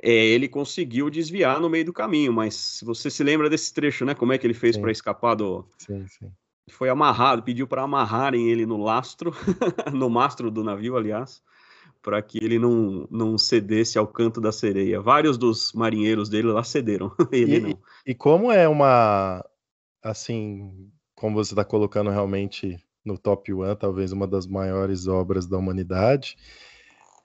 É, 0.03 0.13
ele 0.13 0.49
conseguiu 0.49 1.09
desviar 1.09 1.61
no 1.61 1.69
meio 1.69 1.85
do 1.85 1.93
caminho, 1.93 2.33
mas 2.33 2.53
se 2.55 2.85
você 2.85 3.09
se 3.09 3.23
lembra 3.23 3.49
desse 3.49 3.73
trecho, 3.73 4.03
né? 4.03 4.13
Como 4.13 4.33
é 4.33 4.37
que 4.37 4.45
ele 4.45 4.53
fez 4.53 4.75
para 4.75 4.91
escapar 4.91 5.35
do. 5.35 5.65
Sim, 5.77 6.05
sim. 6.07 6.29
Foi 6.69 6.89
amarrado, 6.89 7.43
pediu 7.43 7.67
para 7.67 7.83
amarrarem 7.83 8.49
ele 8.49 8.65
no 8.65 8.77
lastro, 8.77 9.33
no 9.93 10.09
mastro 10.09 10.51
do 10.51 10.63
navio, 10.63 10.97
aliás, 10.97 11.41
para 12.01 12.21
que 12.21 12.43
ele 12.43 12.59
não, 12.59 13.07
não 13.09 13.37
cedesse 13.37 13.97
ao 13.97 14.07
canto 14.07 14.41
da 14.41 14.51
sereia. 14.51 14.99
Vários 14.99 15.37
dos 15.37 15.71
marinheiros 15.71 16.27
dele 16.27 16.47
lá 16.47 16.63
cederam, 16.63 17.13
ele 17.31 17.55
e, 17.55 17.59
não. 17.61 17.79
E 18.05 18.15
como 18.15 18.51
é 18.51 18.67
uma, 18.67 19.45
assim, 20.03 20.91
como 21.25 21.37
você 21.37 21.53
está 21.53 21.65
colocando 21.65 22.11
realmente 22.11 22.79
no 23.03 23.17
top 23.17 23.51
one, 23.51 23.75
talvez 23.75 24.11
uma 24.11 24.27
das 24.27 24.45
maiores 24.45 25.07
obras 25.07 25.47
da 25.47 25.57
humanidade, 25.57 26.37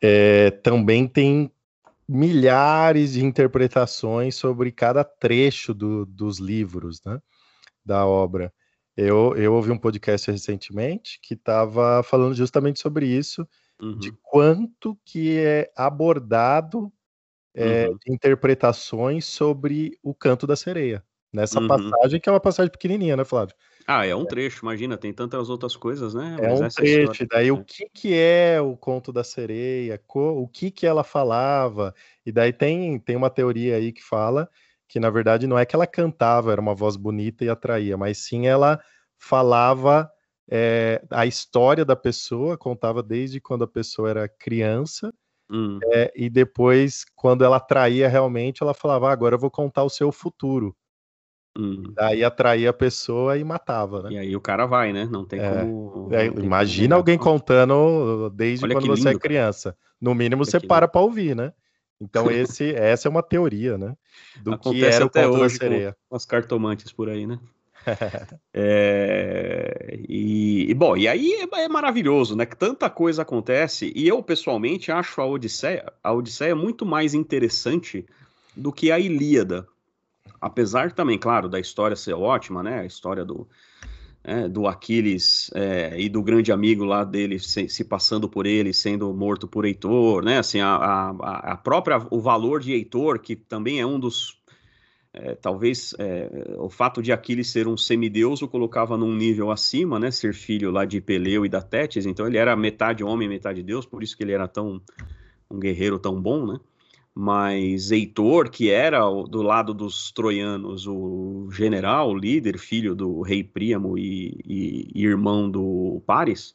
é, 0.01 0.51
também 0.51 1.06
tem 1.06 1.52
milhares 2.09 3.12
de 3.12 3.22
interpretações 3.22 4.36
sobre 4.36 4.72
cada 4.72 5.05
trecho 5.05 5.74
do, 5.74 6.06
dos 6.06 6.39
livros, 6.39 7.02
né, 7.05 7.20
da 7.85 8.06
obra. 8.06 8.51
Eu, 8.97 9.36
eu 9.36 9.52
ouvi 9.52 9.70
um 9.70 9.77
podcast 9.77 10.31
recentemente 10.31 11.20
que 11.22 11.35
estava 11.35 12.02
falando 12.02 12.35
justamente 12.35 12.81
sobre 12.81 13.06
isso, 13.06 13.47
uhum. 13.82 13.98
de 13.98 14.12
quanto 14.22 14.98
que 15.05 15.36
é 15.36 15.70
abordado 15.77 16.90
é, 17.55 17.86
uhum. 17.86 17.98
interpretações 18.09 19.27
sobre 19.27 19.98
o 20.02 20.14
canto 20.14 20.47
da 20.47 20.56
sereia. 20.56 21.05
Nessa 21.31 21.60
uhum. 21.60 21.68
passagem, 21.68 22.18
que 22.18 22.31
é 22.31 22.32
uma 22.32 22.40
passagem 22.40 22.72
pequenininha, 22.72 23.14
né, 23.14 23.27
Flávio? 23.27 23.55
Ah, 23.86 24.07
é 24.07 24.15
um 24.15 24.24
trecho, 24.24 24.65
imagina, 24.65 24.97
tem 24.97 25.12
tantas 25.12 25.51
outras 25.51 25.74
coisas, 25.74 26.15
né? 26.15 26.36
É 26.40 26.48
Mas 26.48 26.61
um 26.61 26.69
trecho, 26.69 27.27
daí 27.28 27.48
é. 27.48 27.52
o 27.52 27.65
que 27.65 27.89
que 27.93 28.15
é 28.15 28.61
o 28.61 28.77
conto 28.77 29.12
da 29.12 29.24
sereia, 29.24 30.01
o 30.15 30.47
que 30.47 30.70
que 30.70 30.86
ela 30.86 31.02
falava, 31.02 31.94
e 32.24 32.31
daí 32.31 32.52
tem, 32.52 32.98
tem 32.98 33.16
uma 33.16 33.31
teoria 33.31 33.77
aí 33.77 33.93
que 33.93 34.02
fala 34.02 34.48
que, 34.90 34.98
na 34.98 35.09
verdade, 35.09 35.47
não 35.47 35.57
é 35.57 35.65
que 35.65 35.77
ela 35.77 35.86
cantava, 35.86 36.51
era 36.51 36.61
uma 36.61 36.74
voz 36.74 36.97
bonita 36.97 37.44
e 37.44 37.48
atraía, 37.48 37.97
mas 37.97 38.19
sim 38.19 38.48
ela 38.48 38.81
falava 39.16 40.11
é, 40.51 41.01
a 41.11 41.24
história 41.27 41.85
da 41.85 41.94
pessoa, 41.94 42.59
contava 42.59 43.01
desde 43.01 43.40
quando 43.40 43.62
a 43.62 43.69
pessoa 43.69 44.11
era 44.11 44.28
criança, 44.28 45.15
hum. 45.48 45.78
é, 45.93 46.12
e 46.16 46.28
depois, 46.28 47.05
quando 47.15 47.44
ela 47.44 47.59
atraía 47.59 48.09
realmente, 48.09 48.62
ela 48.62 48.74
falava, 48.74 49.09
ah, 49.09 49.12
agora 49.12 49.36
eu 49.36 49.39
vou 49.39 49.51
contar 49.51 49.85
o 49.85 49.90
seu 49.90 50.11
futuro. 50.11 50.77
Hum. 51.59 51.93
Daí 51.94 52.22
atraía 52.22 52.70
a 52.70 52.72
pessoa 52.72 53.36
e 53.36 53.43
matava, 53.43 54.02
né? 54.05 54.12
E 54.12 54.18
aí 54.18 54.36
o 54.36 54.40
cara 54.40 54.66
vai, 54.66 54.93
né? 54.93 55.09
Não 55.10 55.24
tem 55.24 55.40
é. 55.40 55.51
como. 55.51 56.09
É, 56.12 56.27
não 56.27 56.35
tem 56.35 56.44
imagina 56.44 56.94
como 56.94 57.01
alguém 57.01 57.18
contando 57.18 58.31
desde 58.31 58.64
Olha 58.64 58.74
quando 58.74 58.86
você 58.86 59.09
é 59.09 59.12
lindo, 59.12 59.20
criança. 59.20 59.77
No 60.01 60.14
mínimo 60.14 60.43
Olha 60.43 60.51
você 60.51 60.60
para 60.60 60.86
para 60.86 61.01
ouvir, 61.01 61.35
né? 61.35 61.52
Então 62.01 62.31
esse, 62.31 62.72
essa 62.74 63.09
é 63.09 63.10
uma 63.10 63.22
teoria, 63.22 63.77
né? 63.77 63.97
Do 64.43 64.55
Acontece 64.55 64.78
que 64.78 64.94
era 64.94 65.05
até 65.05 65.27
o 65.27 65.31
conto 65.31 65.43
hoje 65.43 65.59
da 65.59 65.64
sereia. 65.64 65.97
Com 66.09 66.16
as 66.16 66.24
cartomantes 66.24 66.93
por 66.93 67.09
aí, 67.09 67.27
né? 67.27 67.39
é, 68.52 69.98
e, 70.09 70.70
e, 70.70 70.74
bom, 70.74 70.97
e 70.97 71.09
aí 71.09 71.32
é, 71.32 71.62
é, 71.62 71.68
maravilhoso, 71.68 72.36
né? 72.36 72.47
Que 72.47 72.56
tanta 72.56 72.89
coisa 72.89 73.22
acontece. 73.22 73.93
E 73.97 74.06
eu 74.06 74.22
pessoalmente 74.22 74.93
acho 74.93 75.20
a 75.20 75.27
Odisseia, 75.27 75.93
a 76.02 76.12
Odisseia 76.12 76.55
muito 76.55 76.86
mais 76.86 77.12
interessante 77.12 78.06
do 78.55 78.70
que 78.70 78.93
a 78.93 78.98
Ilíada 78.98 79.66
apesar 80.40 80.92
também, 80.92 81.18
claro, 81.18 81.48
da 81.48 81.60
história 81.60 81.96
ser 81.96 82.14
ótima, 82.14 82.62
né? 82.62 82.80
A 82.80 82.84
história 82.84 83.24
do, 83.24 83.46
é, 84.24 84.48
do 84.48 84.66
Aquiles 84.66 85.50
é, 85.54 86.00
e 86.00 86.08
do 86.08 86.22
grande 86.22 86.52
amigo 86.52 86.84
lá 86.84 87.04
dele 87.04 87.38
se, 87.38 87.68
se, 87.68 87.84
passando 87.84 88.28
por 88.28 88.46
ele, 88.46 88.72
sendo 88.72 89.12
morto 89.12 89.46
por 89.46 89.64
Heitor, 89.64 90.24
né? 90.24 90.38
Assim, 90.38 90.60
a, 90.60 90.76
a, 90.76 91.52
a 91.52 91.56
própria, 91.56 92.06
o 92.10 92.20
valor 92.20 92.60
de 92.60 92.72
Heitor, 92.72 93.18
que 93.20 93.36
também 93.36 93.80
é 93.80 93.86
um 93.86 93.98
dos 93.98 94.40
é, 95.12 95.34
talvez 95.34 95.92
é, 95.98 96.54
o 96.58 96.70
fato 96.70 97.02
de 97.02 97.10
Aquiles 97.10 97.50
ser 97.50 97.66
um 97.66 97.76
semideus 97.76 98.42
o 98.42 98.48
colocava 98.48 98.96
num 98.96 99.12
nível 99.12 99.50
acima, 99.50 99.98
né? 99.98 100.10
Ser 100.10 100.34
filho 100.34 100.70
lá 100.70 100.84
de 100.84 101.00
Peleu 101.00 101.44
e 101.44 101.48
da 101.48 101.60
Tétis, 101.60 102.06
então 102.06 102.26
ele 102.26 102.38
era 102.38 102.54
metade 102.54 103.02
homem, 103.02 103.28
metade 103.28 103.62
deus, 103.62 103.84
por 103.84 104.02
isso 104.02 104.16
que 104.16 104.22
ele 104.22 104.32
era 104.32 104.46
tão 104.46 104.80
um 105.50 105.58
guerreiro 105.58 105.98
tão 105.98 106.20
bom, 106.20 106.46
né? 106.46 106.60
Mas 107.14 107.90
Heitor, 107.90 108.50
que 108.50 108.70
era 108.70 109.00
do 109.00 109.42
lado 109.42 109.74
dos 109.74 110.12
troianos 110.12 110.86
o 110.86 111.48
general, 111.50 112.10
o 112.10 112.16
líder, 112.16 112.58
filho 112.58 112.94
do 112.94 113.20
rei 113.22 113.42
Príamo 113.42 113.98
e, 113.98 114.40
e, 114.44 114.90
e, 114.94 115.04
irmão 115.04 115.50
do 115.50 116.02
Paris, 116.06 116.54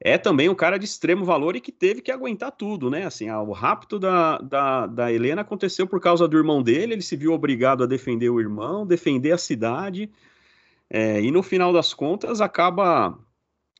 é 0.00 0.18
também 0.18 0.48
um 0.48 0.54
cara 0.54 0.78
de 0.78 0.84
extremo 0.84 1.24
valor 1.24 1.56
e 1.56 1.60
que 1.60 1.72
teve 1.72 2.00
que 2.00 2.12
aguentar 2.12 2.52
tudo, 2.52 2.90
né? 2.90 3.04
Assim, 3.04 3.30
o 3.30 3.52
rapto 3.52 3.98
da, 3.98 4.38
da, 4.38 4.86
da 4.86 5.12
Helena 5.12 5.42
aconteceu 5.42 5.86
por 5.86 6.00
causa 6.00 6.28
do 6.28 6.36
irmão 6.36 6.62
dele, 6.62 6.94
ele 6.94 7.02
se 7.02 7.16
viu 7.16 7.32
obrigado 7.32 7.82
a 7.82 7.86
defender 7.86 8.30
o 8.30 8.40
irmão, 8.40 8.86
defender 8.86 9.32
a 9.32 9.38
cidade, 9.38 10.10
é, 10.90 11.20
e 11.20 11.30
no 11.30 11.42
final 11.42 11.72
das 11.72 11.92
contas 11.92 12.40
acaba 12.40 13.18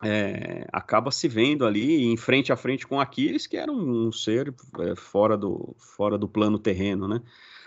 é, 0.03 0.67
acaba 0.73 1.11
se 1.11 1.27
vendo 1.27 1.67
ali 1.67 2.05
em 2.05 2.17
frente 2.17 2.53
a 2.53 2.57
frente 2.57 2.87
com 2.87 3.01
Aquiles, 3.01 3.47
que 3.47 3.57
era 3.57 3.71
um, 3.71 4.09
um 4.09 4.13
ser 4.13 4.55
é, 4.81 4.95
fora, 4.95 5.37
do, 5.37 5.75
fora 5.79 6.17
do 6.17 6.29
plano 6.29 6.59
terreno, 6.59 7.09
né? 7.09 7.21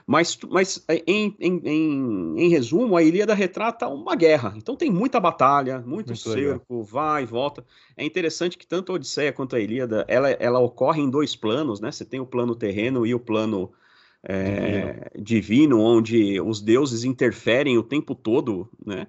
Mas, 0.07 0.37
mas 0.49 0.83
é, 0.87 1.03
em, 1.05 1.35
em, 1.39 1.61
em, 1.63 2.33
em, 2.37 2.49
resumo, 2.49 2.97
a 2.97 3.03
Ilíada 3.03 3.33
retrata 3.33 3.87
uma 3.87 4.15
guerra. 4.15 4.53
Então 4.57 4.75
tem 4.75 4.89
muita 4.89 5.19
batalha, 5.19 5.79
muito, 5.79 6.07
muito 6.07 6.15
cerco, 6.15 6.73
legal. 6.73 6.83
vai 6.83 7.23
e 7.23 7.25
volta. 7.25 7.63
É 7.95 8.03
interessante 8.03 8.57
que 8.57 8.65
tanto 8.65 8.91
a 8.91 8.95
Odisseia 8.95 9.31
quanto 9.31 9.55
a 9.55 9.59
Ilíada, 9.59 10.03
ela, 10.07 10.29
ela 10.31 10.59
ocorre 10.59 11.01
em 11.01 11.09
dois 11.09 11.35
planos, 11.35 11.79
né? 11.79 11.91
Você 11.91 12.03
tem 12.03 12.19
o 12.19 12.25
plano 12.25 12.55
terreno 12.55 13.05
e 13.05 13.13
o 13.13 13.19
plano 13.19 13.71
é, 14.23 15.11
divino. 15.15 15.23
divino, 15.23 15.79
onde 15.79 16.41
os 16.41 16.61
deuses 16.61 17.03
interferem 17.03 17.77
o 17.77 17.83
tempo 17.83 18.15
todo, 18.15 18.69
né? 18.83 19.07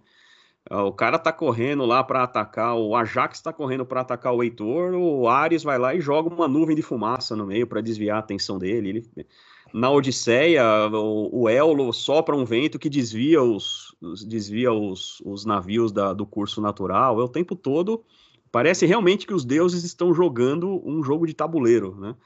Ah, 0.73 0.85
o 0.85 0.93
cara 0.93 1.19
tá 1.19 1.31
correndo 1.31 1.85
lá 1.85 2.03
para 2.03 2.23
atacar, 2.23 2.75
o 2.75 2.97
Ajax 2.97 3.43
tá 3.43 3.53
correndo 3.53 3.85
para 3.85 4.01
atacar 4.01 4.33
o 4.33 4.43
Heitor, 4.43 4.95
o 4.95 5.29
Ares 5.29 5.63
vai 5.63 5.79
lá 5.79 5.95
e 5.95 6.01
joga 6.01 6.35
uma 6.35 6.49
nuvem 6.49 6.75
de 6.75 6.81
fumaça 6.81 7.37
no 7.37 7.45
meio 7.45 7.67
para 7.67 7.83
desviar 7.83 8.17
a 8.17 8.21
atenção 8.21 8.59
dele. 8.59 8.89
Ele, 8.89 9.27
na 9.75 9.91
Odisseia, 9.91 10.65
o, 10.91 11.43
o 11.43 11.47
Ello 11.47 11.93
sopra 11.93 12.35
um 12.35 12.47
vento 12.47 12.79
que 12.79 12.89
desvia 12.89 13.43
os, 13.43 13.95
desvia 14.27 14.73
os, 14.73 15.21
os 15.27 15.45
navios 15.45 15.93
da, 15.93 16.15
do 16.15 16.25
curso 16.25 16.59
natural. 16.63 17.21
É 17.21 17.23
o 17.23 17.29
tempo 17.29 17.55
todo. 17.55 18.03
Parece 18.51 18.87
realmente 18.87 19.27
que 19.27 19.35
os 19.35 19.45
deuses 19.45 19.85
estão 19.85 20.15
jogando 20.15 20.81
um 20.89 21.05
jogo 21.05 21.27
de 21.27 21.35
tabuleiro, 21.35 21.95
né? 22.01 22.17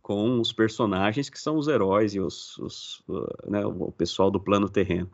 Com 0.00 0.40
os 0.40 0.54
personagens 0.54 1.28
que 1.28 1.38
são 1.38 1.58
os 1.58 1.68
heróis 1.68 2.14
e 2.14 2.20
os, 2.20 2.56
os 2.56 3.04
né, 3.46 3.62
o 3.66 3.92
pessoal 3.92 4.30
do 4.30 4.40
plano 4.40 4.70
terreno. 4.70 5.10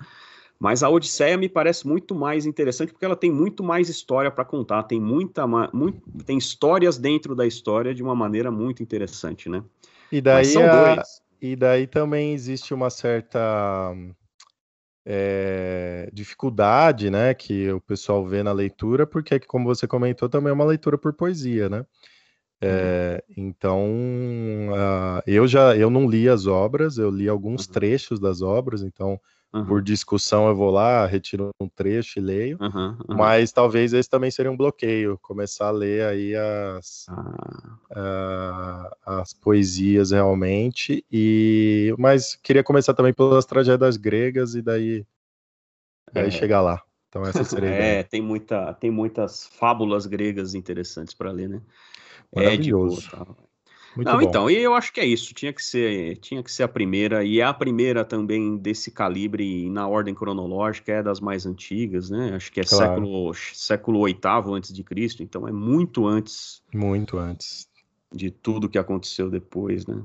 Mas 0.59 0.83
a 0.83 0.89
Odisseia 0.89 1.37
me 1.37 1.49
parece 1.49 1.87
muito 1.87 2.15
mais 2.15 2.47
interessante 2.47 2.93
porque 2.93 3.05
ela 3.05 3.17
tem 3.17 3.31
muito 3.31 3.63
mais 3.63 3.89
história 3.89 4.31
para 4.31 4.45
contar, 4.45 4.85
tem 4.85 5.01
muita 5.01 5.47
muito, 5.73 6.01
tem 6.25 6.39
histórias 6.39 6.97
dentro 6.97 7.35
da 7.35 7.47
história 7.47 7.95
de 7.95 8.03
uma 8.03 8.15
maneira 8.15 8.51
muito 8.51 8.83
interessante, 8.83 9.49
né? 9.49 9.63
E 10.11 10.21
daí, 10.21 10.57
a... 10.57 11.03
e 11.43 11.57
daí 11.57 11.87
também 11.87 12.33
existe 12.33 12.73
uma 12.73 12.89
certa 12.89 13.95
é, 15.05 16.11
dificuldade, 16.13 17.11
né, 17.11 17.33
que 17.33 17.71
o 17.71 17.81
pessoal 17.81 18.27
vê 18.27 18.43
na 18.43 18.53
leitura, 18.53 19.07
porque, 19.07 19.39
como 19.41 19.65
você 19.65 19.87
comentou, 19.87 20.29
também 20.29 20.51
é 20.51 20.55
uma 20.55 20.65
leitura 20.65 20.99
por 20.99 21.13
poesia, 21.13 21.69
né? 21.69 21.87
É, 22.61 23.23
então, 23.37 23.85
uh, 24.71 25.23
eu 25.27 25.47
já 25.47 25.77
eu 25.77 25.91
não 25.91 26.09
li 26.09 26.27
as 26.27 26.47
obras, 26.47 26.97
eu 26.97 27.11
li 27.11 27.29
alguns 27.29 27.67
uhum. 27.67 27.73
trechos 27.73 28.19
das 28.19 28.41
obras, 28.41 28.83
então 28.83 29.21
Uhum. 29.55 29.65
Por 29.65 29.83
discussão, 29.83 30.49
eu 30.49 30.55
vou 30.55 30.71
lá, 30.71 31.07
retiro 31.07 31.51
um 31.61 31.69
trecho 31.69 32.19
e 32.19 32.23
leio. 32.23 32.59
Uhum, 32.61 32.97
uhum. 33.09 33.17
Mas 33.17 33.53
talvez 33.53 33.93
esse 33.93 34.09
também 34.09 34.31
seria 34.31 34.51
um 34.51 34.57
bloqueio, 34.57 35.19
começar 35.23 35.69
a 35.69 35.71
ler 35.71 36.05
aí 36.05 36.35
as, 36.35 37.07
ah. 37.09 38.91
uh, 39.07 39.11
as 39.21 39.33
poesias 39.33 40.11
realmente. 40.11 41.05
E 41.11 41.95
mas 41.99 42.35
queria 42.37 42.63
começar 42.63 42.93
também 42.93 43.15
pelas 43.15 43.47
tragédias 43.47 43.97
gregas 43.97 44.55
e 44.55 44.63
daí, 44.63 45.07
é. 46.15 46.21
aí 46.21 46.31
chegar 46.31 46.61
lá. 46.61 46.83
Então 47.09 47.23
essa 47.23 47.43
seria. 47.45 47.71
é, 47.71 48.03
tem 48.03 48.21
muita, 48.21 48.75
tem 48.75 48.91
muitas 48.91 49.47
fábulas 49.47 50.07
gregas 50.07 50.55
interessantes 50.55 51.15
para 51.15 51.31
ler, 51.31 51.49
né? 51.49 51.63
Maravilhoso. 52.35 53.07
Édipo, 53.07 53.37
muito 53.97 54.09
Não, 54.09 54.19
bom. 54.19 54.23
então, 54.23 54.51
e 54.51 54.57
eu 54.57 54.75
acho 54.75 54.93
que 54.93 55.01
é 55.01 55.05
isso, 55.05 55.33
tinha 55.33 55.53
que 55.53 55.65
ser, 55.65 56.17
tinha 56.19 56.43
que 56.43 56.53
ser 56.53 56.65
a 56.65 56.69
primeira, 56.69 57.25
e 57.25 57.41
é 57.41 57.45
a 57.45 57.55
primeira 57.55 58.05
também 58.05 58.57
desse 58.57 58.91
calibre 58.91 59.69
na 59.71 59.89
ordem 59.89 60.15
cronológica, 60.15 60.93
é 60.93 61.03
das 61.03 61.21
mais 61.21 61.47
antigas, 61.47 62.11
né? 62.11 62.35
Acho 62.35 62.53
que 62.53 62.61
é 62.61 62.65
claro. 62.65 62.85
século 62.85 63.35
século 63.35 63.99
oitavo 64.01 64.55
antes 64.55 64.73
de 64.73 64.85
Cristo, 64.85 65.23
então 65.23 65.49
é 65.49 65.53
muito 65.53 66.07
antes. 66.07 66.63
Muito 66.73 67.19
antes 67.19 67.69
de 68.13 68.31
tudo 68.31 68.69
que 68.69 68.79
aconteceu 68.79 69.29
depois, 69.29 69.87
né? 69.87 70.01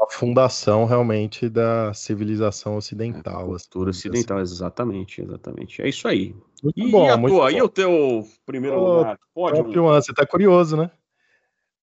a 0.00 0.12
fundação 0.12 0.84
realmente 0.84 1.48
da 1.48 1.92
civilização 1.94 2.76
ocidental. 2.76 3.42
É, 3.42 3.46
cultura 3.46 3.90
assim, 3.90 4.08
ocidental, 4.08 4.38
assim. 4.38 4.54
exatamente, 4.54 5.22
exatamente. 5.22 5.82
É 5.82 5.88
isso 5.88 6.06
aí. 6.06 6.34
Muito 6.62 6.80
e, 6.80 6.90
bom, 6.90 7.06
e 7.06 7.10
a 7.10 7.16
muito 7.16 7.34
tua, 7.34 7.50
bom. 7.50 7.56
e 7.56 7.62
o 7.62 7.68
teu 7.68 8.28
primeiro 8.44 8.76
Ô, 8.76 8.98
lugar? 8.98 9.18
Pode, 9.34 9.60
um... 9.60 9.82
Você 9.82 10.12
tá 10.12 10.26
curioso, 10.26 10.76
né? 10.76 10.90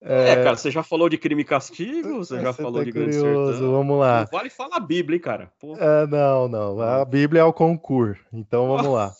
É, 0.03 0.29
é, 0.29 0.43
cara, 0.43 0.57
você 0.57 0.71
já 0.71 0.81
falou 0.81 1.07
de 1.07 1.17
crime 1.17 1.43
e 1.43 1.45
castigo, 1.45 2.17
você 2.17 2.41
já 2.41 2.51
você 2.51 2.63
falou 2.63 2.79
tá 2.79 2.85
de 2.85 2.91
grande 2.91 3.13
sertão. 3.13 3.71
Vamos 3.71 3.99
lá. 3.99 4.21
Não 4.21 4.39
vale 4.39 4.49
falar 4.49 4.77
a 4.77 4.79
Bíblia, 4.79 5.17
hein, 5.17 5.21
cara. 5.21 5.51
É, 5.63 6.07
não, 6.07 6.47
não. 6.47 6.81
A 6.81 7.05
Bíblia 7.05 7.41
é 7.41 7.43
o 7.43 7.53
concurso. 7.53 8.19
Então 8.33 8.67
vamos 8.67 8.91
lá. 8.91 9.13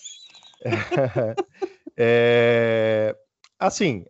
é, 1.96 3.16
assim, 3.60 4.06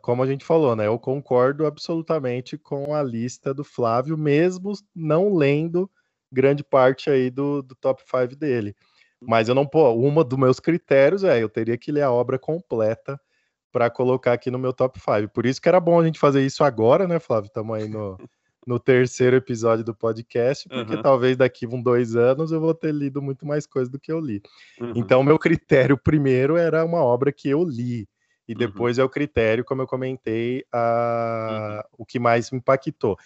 como 0.00 0.22
a 0.22 0.26
gente 0.26 0.44
falou, 0.44 0.76
né? 0.76 0.86
Eu 0.86 1.00
concordo 1.00 1.66
absolutamente 1.66 2.56
com 2.56 2.94
a 2.94 3.02
lista 3.02 3.52
do 3.52 3.64
Flávio, 3.64 4.16
mesmo 4.16 4.74
não 4.94 5.34
lendo 5.34 5.90
grande 6.30 6.62
parte 6.62 7.10
aí 7.10 7.28
do, 7.28 7.60
do 7.60 7.74
top 7.74 8.02
5 8.08 8.36
dele. 8.36 8.76
Mas 9.20 9.48
eu 9.48 9.54
não, 9.54 9.66
pô, 9.66 9.92
uma 9.94 10.22
dos 10.22 10.38
meus 10.38 10.60
critérios 10.60 11.24
é 11.24 11.42
eu 11.42 11.48
teria 11.48 11.76
que 11.76 11.90
ler 11.90 12.02
a 12.02 12.12
obra 12.12 12.38
completa 12.38 13.20
para 13.72 13.90
colocar 13.90 14.32
aqui 14.32 14.50
no 14.50 14.58
meu 14.58 14.72
top 14.72 14.98
5. 14.98 15.28
Por 15.32 15.46
isso 15.46 15.60
que 15.60 15.68
era 15.68 15.80
bom 15.80 16.00
a 16.00 16.04
gente 16.04 16.18
fazer 16.18 16.44
isso 16.44 16.64
agora, 16.64 17.06
né, 17.06 17.18
Flávio? 17.18 17.48
Estamos 17.48 17.76
aí 17.76 17.88
no, 17.88 18.18
no 18.66 18.78
terceiro 18.78 19.36
episódio 19.36 19.84
do 19.84 19.94
podcast, 19.94 20.68
porque 20.68 20.96
uhum. 20.96 21.02
talvez 21.02 21.36
daqui 21.36 21.66
um 21.66 21.82
dois 21.82 22.16
anos 22.16 22.52
eu 22.52 22.60
vou 22.60 22.74
ter 22.74 22.92
lido 22.92 23.22
muito 23.22 23.46
mais 23.46 23.66
coisa 23.66 23.90
do 23.90 23.98
que 23.98 24.12
eu 24.12 24.20
li. 24.20 24.42
Uhum. 24.80 24.92
Então, 24.94 25.22
meu 25.22 25.38
critério 25.38 25.96
primeiro 25.96 26.56
era 26.56 26.84
uma 26.84 27.02
obra 27.02 27.32
que 27.32 27.48
eu 27.48 27.62
li. 27.62 28.08
E 28.46 28.52
uhum. 28.52 28.58
depois 28.58 28.98
uhum. 28.98 29.02
é 29.02 29.06
o 29.06 29.10
critério, 29.10 29.64
como 29.64 29.82
eu 29.82 29.86
comentei, 29.86 30.64
a... 30.72 31.82
Uhum. 31.90 32.02
o 32.02 32.06
que 32.06 32.18
mais 32.18 32.50
me 32.50 32.58
impactou. 32.58 33.16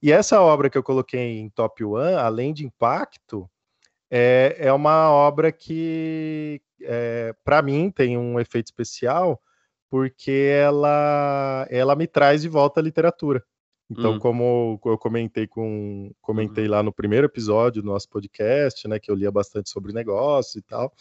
E 0.00 0.12
essa 0.12 0.40
obra 0.40 0.70
que 0.70 0.78
eu 0.78 0.82
coloquei 0.82 1.38
em 1.38 1.48
top 1.50 1.84
one, 1.84 2.14
além 2.14 2.52
de 2.52 2.64
impacto, 2.64 3.50
é, 4.10 4.56
é 4.58 4.72
uma 4.72 5.10
obra 5.10 5.52
que, 5.52 6.62
é, 6.82 7.34
para 7.44 7.60
mim, 7.60 7.90
tem 7.90 8.16
um 8.16 8.38
efeito 8.38 8.66
especial, 8.66 9.40
porque 9.90 10.50
ela 10.52 11.66
ela 11.70 11.96
me 11.96 12.06
traz 12.06 12.42
de 12.42 12.48
volta 12.48 12.80
a 12.80 12.82
literatura. 12.82 13.42
Então, 13.90 14.14
hum. 14.14 14.18
como 14.18 14.80
eu 14.84 14.98
comentei 14.98 15.46
com 15.46 16.12
comentei 16.20 16.64
uhum. 16.64 16.70
lá 16.70 16.82
no 16.82 16.92
primeiro 16.92 17.26
episódio 17.26 17.82
do 17.82 17.88
nosso 17.88 18.08
podcast, 18.08 18.86
né, 18.86 18.98
que 18.98 19.10
eu 19.10 19.14
lia 19.14 19.30
bastante 19.30 19.70
sobre 19.70 19.92
negócios 19.92 20.56
e 20.56 20.62
tal. 20.62 20.92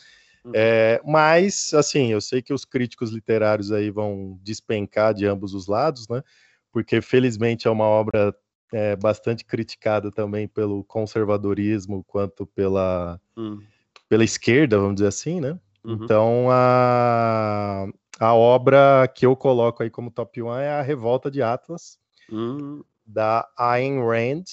Uhum. 0.46 0.52
É, 0.56 1.02
mas, 1.06 1.74
assim, 1.74 2.12
eu 2.12 2.22
sei 2.22 2.42
que 2.42 2.54
os 2.54 2.64
críticos 2.64 3.12
literários 3.12 3.72
aí 3.72 3.90
vão 3.90 4.40
despencar 4.42 5.14
de 5.14 5.26
ambos 5.26 5.54
os 5.54 5.68
lados, 5.68 6.08
né? 6.08 6.24
Porque 6.72 7.02
felizmente 7.02 7.68
é 7.68 7.72
uma 7.72 7.84
obra 7.84 8.34
é, 8.72 8.96
bastante 8.96 9.44
criticada 9.44 10.10
também 10.12 10.48
pelo 10.48 10.84
conservadorismo 10.86 12.04
quanto 12.06 12.46
pela 12.46 13.20
hum. 13.36 13.60
pela 14.08 14.24
esquerda, 14.24 14.78
vamos 14.78 14.96
dizer 14.96 15.08
assim, 15.08 15.42
né? 15.42 15.60
Uhum. 15.84 16.00
Então 16.04 16.48
a 16.50 17.88
a 18.20 18.34
obra 18.34 19.08
que 19.14 19.26
eu 19.26 19.36
coloco 19.36 19.84
aí 19.84 19.90
como 19.90 20.12
top 20.12 20.42
1 20.42 20.56
é 20.56 20.70
a 20.70 20.82
Revolta 20.82 21.30
de 21.30 21.42
Atlas, 21.42 21.98
uhum. 22.32 22.84
da 23.06 23.48
Ayn 23.58 24.00
Rand. 24.00 24.44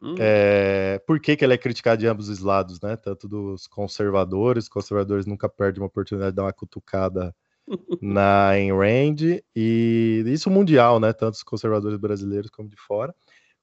Uhum. 0.00 0.14
É, 0.18 1.00
por 1.06 1.18
que, 1.18 1.36
que 1.36 1.44
ela 1.44 1.54
é 1.54 1.58
criticada 1.58 1.96
de 1.96 2.06
ambos 2.06 2.28
os 2.28 2.40
lados, 2.40 2.80
né? 2.80 2.96
Tanto 2.96 3.26
dos 3.26 3.66
conservadores, 3.66 4.68
conservadores 4.68 5.24
nunca 5.24 5.48
perdem 5.48 5.80
uma 5.80 5.86
oportunidade 5.86 6.32
de 6.32 6.36
dar 6.36 6.44
uma 6.44 6.52
cutucada 6.52 7.34
na 8.02 8.48
Ayn 8.50 8.72
Rand, 8.72 9.40
e 9.54 10.22
isso 10.26 10.50
mundial, 10.50 11.00
né? 11.00 11.12
Tanto 11.12 11.34
os 11.34 11.42
conservadores 11.42 11.98
brasileiros 11.98 12.50
como 12.50 12.68
de 12.68 12.76
fora, 12.76 13.14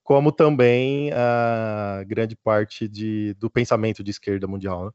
como 0.03 0.31
também 0.31 1.11
a 1.13 2.03
grande 2.05 2.35
parte 2.35 2.87
de, 2.87 3.33
do 3.35 3.49
pensamento 3.49 4.03
de 4.03 4.11
esquerda 4.11 4.47
mundial, 4.47 4.85
né? 4.85 4.91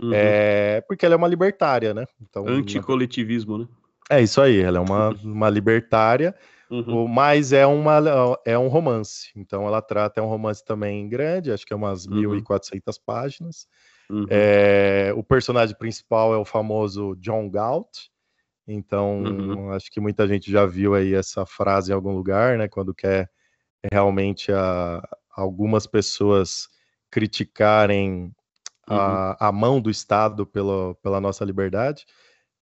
Uhum. 0.00 0.12
É, 0.14 0.80
porque 0.82 1.04
ela 1.04 1.14
é 1.14 1.18
uma 1.18 1.26
libertária, 1.26 1.92
né? 1.92 2.06
Então, 2.22 2.46
Anticoletivismo, 2.46 3.58
né? 3.58 3.68
É 4.10 4.22
isso 4.22 4.40
aí, 4.40 4.60
ela 4.60 4.78
é 4.78 4.80
uma, 4.80 5.10
uma 5.22 5.50
libertária, 5.50 6.34
uhum. 6.70 7.06
mas 7.06 7.52
é, 7.52 7.66
uma, 7.66 8.00
é 8.44 8.58
um 8.58 8.68
romance. 8.68 9.30
Então 9.36 9.66
ela 9.66 9.82
trata, 9.82 10.20
é 10.20 10.22
um 10.22 10.28
romance 10.28 10.64
também 10.64 11.08
grande, 11.08 11.52
acho 11.52 11.66
que 11.66 11.72
é 11.72 11.76
umas 11.76 12.06
uhum. 12.06 12.40
1.400 12.40 12.98
páginas. 13.04 13.66
Uhum. 14.10 14.26
É, 14.30 15.12
o 15.14 15.22
personagem 15.22 15.76
principal 15.76 16.32
é 16.32 16.38
o 16.38 16.44
famoso 16.44 17.14
John 17.16 17.50
Galt. 17.50 18.08
Então, 18.66 19.22
uhum. 19.22 19.72
acho 19.72 19.90
que 19.90 20.00
muita 20.00 20.26
gente 20.26 20.50
já 20.50 20.64
viu 20.64 20.94
aí 20.94 21.14
essa 21.14 21.44
frase 21.44 21.90
em 21.90 21.94
algum 21.94 22.12
lugar, 22.12 22.56
né? 22.58 22.68
Quando 22.68 22.94
quer 22.94 23.30
realmente 23.90 24.52
a, 24.52 25.02
algumas 25.34 25.86
pessoas 25.86 26.68
criticarem 27.10 28.32
a, 28.86 29.30
uhum. 29.30 29.36
a 29.48 29.52
mão 29.52 29.80
do 29.80 29.90
Estado 29.90 30.46
pela, 30.46 30.94
pela 30.96 31.20
nossa 31.20 31.44
liberdade 31.44 32.04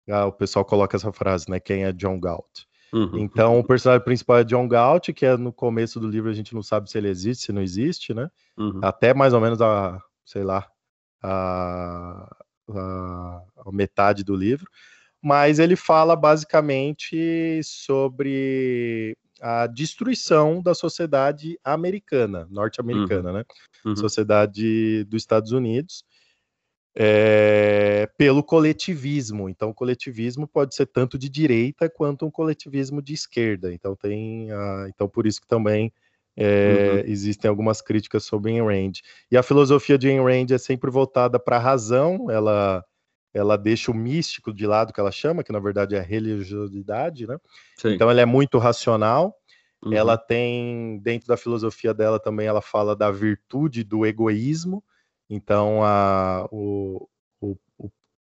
ah, 0.09 0.25
o 0.25 0.31
pessoal 0.31 0.63
coloca 0.63 0.95
essa 0.95 1.11
frase, 1.11 1.49
né? 1.49 1.59
Quem 1.59 1.83
é 1.83 1.91
John 1.91 2.19
Galt? 2.19 2.65
Uhum. 2.93 3.17
Então, 3.17 3.59
o 3.59 3.63
personagem 3.63 4.03
principal 4.05 4.37
é 4.37 4.43
John 4.43 4.67
Galt, 4.67 5.09
que 5.13 5.25
é 5.25 5.35
no 5.35 5.51
começo 5.51 5.99
do 5.99 6.07
livro 6.07 6.29
a 6.29 6.33
gente 6.33 6.53
não 6.53 6.63
sabe 6.63 6.89
se 6.89 6.97
ele 6.97 7.09
existe, 7.09 7.45
se 7.45 7.51
não 7.51 7.61
existe, 7.61 8.13
né? 8.13 8.29
Uhum. 8.57 8.79
Até 8.81 9.13
mais 9.13 9.33
ou 9.33 9.41
menos 9.41 9.61
a, 9.61 10.01
sei 10.23 10.43
lá, 10.43 10.67
a, 11.21 12.35
a, 12.69 13.41
a, 13.65 13.71
metade 13.71 14.23
do 14.23 14.35
livro. 14.35 14.69
Mas 15.21 15.59
ele 15.59 15.75
fala 15.75 16.15
basicamente 16.15 17.59
sobre 17.63 19.17
a 19.41 19.67
destruição 19.67 20.61
da 20.61 20.73
sociedade 20.73 21.59
americana, 21.63 22.47
norte-americana, 22.49 23.29
uhum. 23.29 23.37
né? 23.37 23.45
Uhum. 23.83 23.95
Sociedade 23.95 25.03
dos 25.05 25.21
Estados 25.21 25.51
Unidos 25.51 26.03
é, 26.95 28.09
pelo 28.17 28.41
coletivismo. 28.41 29.49
Então, 29.49 29.69
o 29.69 29.73
coletivismo 29.73 30.47
pode 30.47 30.73
ser 30.73 30.85
tanto 30.85 31.17
de 31.17 31.27
direita 31.27 31.89
quanto 31.89 32.25
um 32.25 32.31
coletivismo 32.31 33.01
de 33.01 33.13
esquerda. 33.13 33.73
Então, 33.73 33.95
tem, 33.95 34.49
a, 34.51 34.87
então 34.89 35.07
por 35.07 35.27
isso 35.27 35.41
que 35.41 35.47
também 35.47 35.91
é, 36.37 37.03
uhum. 37.03 37.11
existem 37.11 37.49
algumas 37.49 37.81
críticas 37.81 38.23
sobre 38.23 38.51
Ayn 38.51 38.63
Rand. 38.63 38.93
E 39.29 39.35
a 39.35 39.43
filosofia 39.43 39.97
de 39.97 40.07
Ayn 40.07 40.23
Rand 40.23 40.51
é 40.51 40.57
sempre 40.57 40.89
voltada 40.89 41.37
para 41.37 41.57
a 41.57 41.59
razão. 41.59 42.31
Ela 42.31 42.83
ela 43.33 43.57
deixa 43.57 43.91
o 43.91 43.93
místico 43.93 44.53
de 44.53 44.65
lado, 44.65 44.93
que 44.93 44.99
ela 45.01 45.11
chama, 45.11 45.43
que 45.43 45.51
na 45.51 45.59
verdade 45.59 45.93
é 45.93 45.99
a 45.99 46.01
religiosidade, 46.01 47.27
né? 47.27 47.37
Sim. 47.75 47.89
Então, 47.89 48.09
ela 48.09 48.21
é 48.21 48.25
muito 48.25 48.57
racional. 48.57 49.35
Uhum. 49.83 49.91
Ela 49.91 50.17
tem, 50.17 50.99
dentro 50.99 51.27
da 51.27 51.35
filosofia 51.35 51.93
dela 51.93 52.17
também, 52.17 52.47
ela 52.47 52.61
fala 52.61 52.95
da 52.95 53.11
virtude 53.11 53.83
do 53.83 54.05
egoísmo. 54.05 54.81
Então 55.29 55.83
a, 55.83 56.47
o, 56.51 57.07
o, 57.41 57.57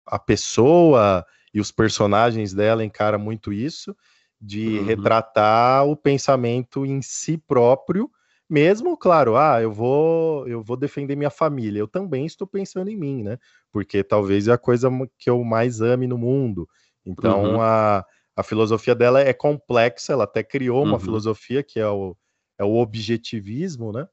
a 0.06 0.18
pessoa 0.18 1.24
e 1.52 1.60
os 1.60 1.70
personagens 1.70 2.52
dela 2.54 2.84
encara 2.84 3.18
muito 3.18 3.52
isso, 3.52 3.94
de 4.40 4.78
uhum. 4.78 4.84
retratar 4.84 5.86
o 5.86 5.96
pensamento 5.96 6.84
em 6.84 7.00
si 7.02 7.36
próprio, 7.36 8.10
mesmo, 8.48 8.96
claro, 8.96 9.36
ah, 9.36 9.62
eu 9.62 9.72
vou, 9.72 10.46
eu 10.46 10.62
vou 10.62 10.76
defender 10.76 11.16
minha 11.16 11.30
família. 11.30 11.78
Eu 11.78 11.88
também 11.88 12.26
estou 12.26 12.46
pensando 12.46 12.90
em 12.90 12.96
mim, 12.96 13.22
né? 13.22 13.38
Porque 13.70 14.04
talvez 14.04 14.46
é 14.46 14.52
a 14.52 14.58
coisa 14.58 14.90
que 15.16 15.30
eu 15.30 15.42
mais 15.42 15.80
ame 15.80 16.06
no 16.06 16.18
mundo. 16.18 16.68
Então 17.04 17.54
uhum. 17.54 17.60
a, 17.62 18.04
a 18.36 18.42
filosofia 18.42 18.94
dela 18.94 19.20
é 19.20 19.32
complexa, 19.32 20.12
ela 20.12 20.24
até 20.24 20.42
criou 20.42 20.82
uma 20.82 20.94
uhum. 20.94 21.00
filosofia 21.00 21.62
que 21.62 21.80
é 21.80 21.88
o, 21.88 22.14
é 22.58 22.64
o 22.64 22.74
objetivismo, 22.74 23.90
né? 23.92 24.06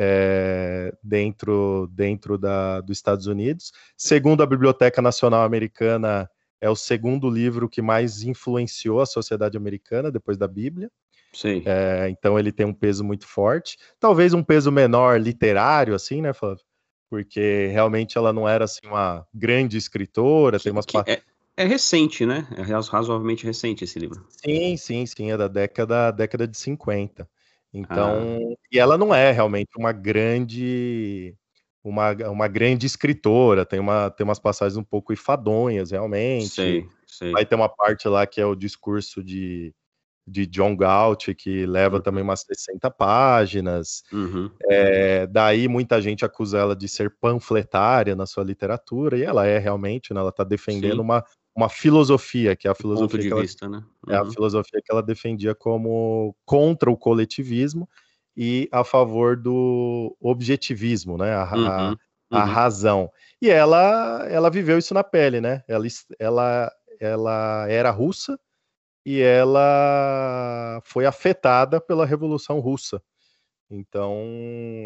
É, 0.00 0.94
dentro, 1.02 1.90
dentro 1.92 2.38
da, 2.38 2.80
dos 2.80 2.96
Estados 2.96 3.26
Unidos. 3.26 3.72
Segundo 3.96 4.44
a 4.44 4.46
Biblioteca 4.46 5.02
Nacional 5.02 5.42
Americana, 5.42 6.30
é 6.60 6.70
o 6.70 6.76
segundo 6.76 7.28
livro 7.28 7.68
que 7.68 7.82
mais 7.82 8.22
influenciou 8.22 9.00
a 9.00 9.06
sociedade 9.06 9.56
americana 9.56 10.12
depois 10.12 10.38
da 10.38 10.46
Bíblia. 10.46 10.88
Sim. 11.32 11.64
É, 11.66 12.08
então 12.08 12.38
ele 12.38 12.52
tem 12.52 12.64
um 12.64 12.72
peso 12.72 13.02
muito 13.02 13.26
forte. 13.26 13.76
Talvez 13.98 14.32
um 14.32 14.42
peso 14.42 14.70
menor 14.70 15.20
literário, 15.20 15.96
assim, 15.96 16.22
né, 16.22 16.32
Flávio? 16.32 16.64
Porque 17.10 17.66
realmente 17.72 18.16
ela 18.16 18.32
não 18.32 18.48
era 18.48 18.66
assim 18.66 18.86
uma 18.86 19.26
grande 19.34 19.76
escritora. 19.76 20.58
Que, 20.58 20.64
tem 20.64 20.72
umas 20.72 20.86
é, 21.06 21.20
é, 21.56 21.64
recente, 21.64 22.24
né? 22.24 22.46
É 22.56 22.62
razoavelmente 22.62 23.44
recente 23.44 23.82
esse 23.82 23.98
livro. 23.98 24.24
Sim, 24.28 24.76
sim, 24.76 25.06
sim. 25.06 25.32
É 25.32 25.36
da 25.36 25.48
década, 25.48 26.12
década 26.12 26.46
de 26.46 26.56
50. 26.56 27.28
Então, 27.72 28.38
ah. 28.52 28.56
e 28.72 28.78
ela 28.78 28.96
não 28.96 29.14
é 29.14 29.30
realmente 29.30 29.70
uma 29.76 29.92
grande 29.92 31.36
uma, 31.88 32.12
uma 32.28 32.48
grande 32.48 32.86
escritora, 32.86 33.64
tem, 33.64 33.78
uma, 33.80 34.10
tem 34.10 34.24
umas 34.24 34.38
passagens 34.38 34.76
um 34.76 34.84
pouco 34.84 35.12
enfadonhas, 35.12 35.90
realmente. 35.90 36.48
Sei, 36.48 36.86
sei. 37.06 37.32
Vai 37.32 37.46
ter 37.46 37.54
uma 37.54 37.68
parte 37.68 38.06
lá 38.08 38.26
que 38.26 38.40
é 38.40 38.46
o 38.46 38.54
discurso 38.54 39.22
de, 39.22 39.74
de 40.26 40.46
John 40.46 40.76
Galt, 40.76 41.28
que 41.34 41.64
leva 41.66 41.96
uhum. 41.96 42.02
também 42.02 42.22
umas 42.22 42.40
60 42.40 42.90
páginas. 42.90 44.02
Uhum. 44.12 44.50
É, 44.68 45.26
daí 45.26 45.66
muita 45.68 46.00
gente 46.02 46.24
acusa 46.24 46.58
ela 46.58 46.76
de 46.76 46.88
ser 46.88 47.16
panfletária 47.18 48.14
na 48.14 48.26
sua 48.26 48.44
literatura, 48.44 49.16
e 49.16 49.22
ela 49.22 49.46
é 49.46 49.58
realmente, 49.58 50.12
né, 50.12 50.20
ela 50.20 50.30
está 50.30 50.44
defendendo 50.44 51.00
uma, 51.00 51.24
uma 51.58 51.68
filosofia, 51.68 52.54
que 52.54 52.68
é 52.68 52.70
a 52.70 52.74
filosofia 52.74 53.18
de 53.18 53.32
ela, 53.32 53.40
vista, 53.40 53.68
né? 53.68 53.82
Uhum. 54.06 54.14
É 54.14 54.16
a 54.16 54.22
uhum. 54.22 54.30
filosofia 54.30 54.80
que 54.80 54.92
ela 54.92 55.02
defendia 55.02 55.56
como 55.56 56.32
contra 56.44 56.88
o 56.88 56.96
coletivismo 56.96 57.88
e 58.36 58.68
a 58.70 58.84
favor 58.84 59.36
do 59.36 60.16
objetivismo, 60.20 61.18
né? 61.18 61.34
A, 61.34 61.56
uhum. 61.56 61.66
a, 61.66 61.96
a 62.30 62.44
uhum. 62.44 62.52
razão. 62.52 63.10
E 63.42 63.50
ela, 63.50 64.24
ela 64.30 64.48
viveu 64.48 64.78
isso 64.78 64.94
na 64.94 65.02
pele, 65.02 65.40
né? 65.40 65.64
Ela, 65.66 65.84
ela, 66.20 66.72
ela 67.00 67.66
era 67.68 67.90
russa 67.90 68.38
e 69.04 69.20
ela 69.20 70.80
foi 70.84 71.06
afetada 71.06 71.80
pela 71.80 72.06
Revolução 72.06 72.60
Russa. 72.60 73.02
Então, 73.68 74.14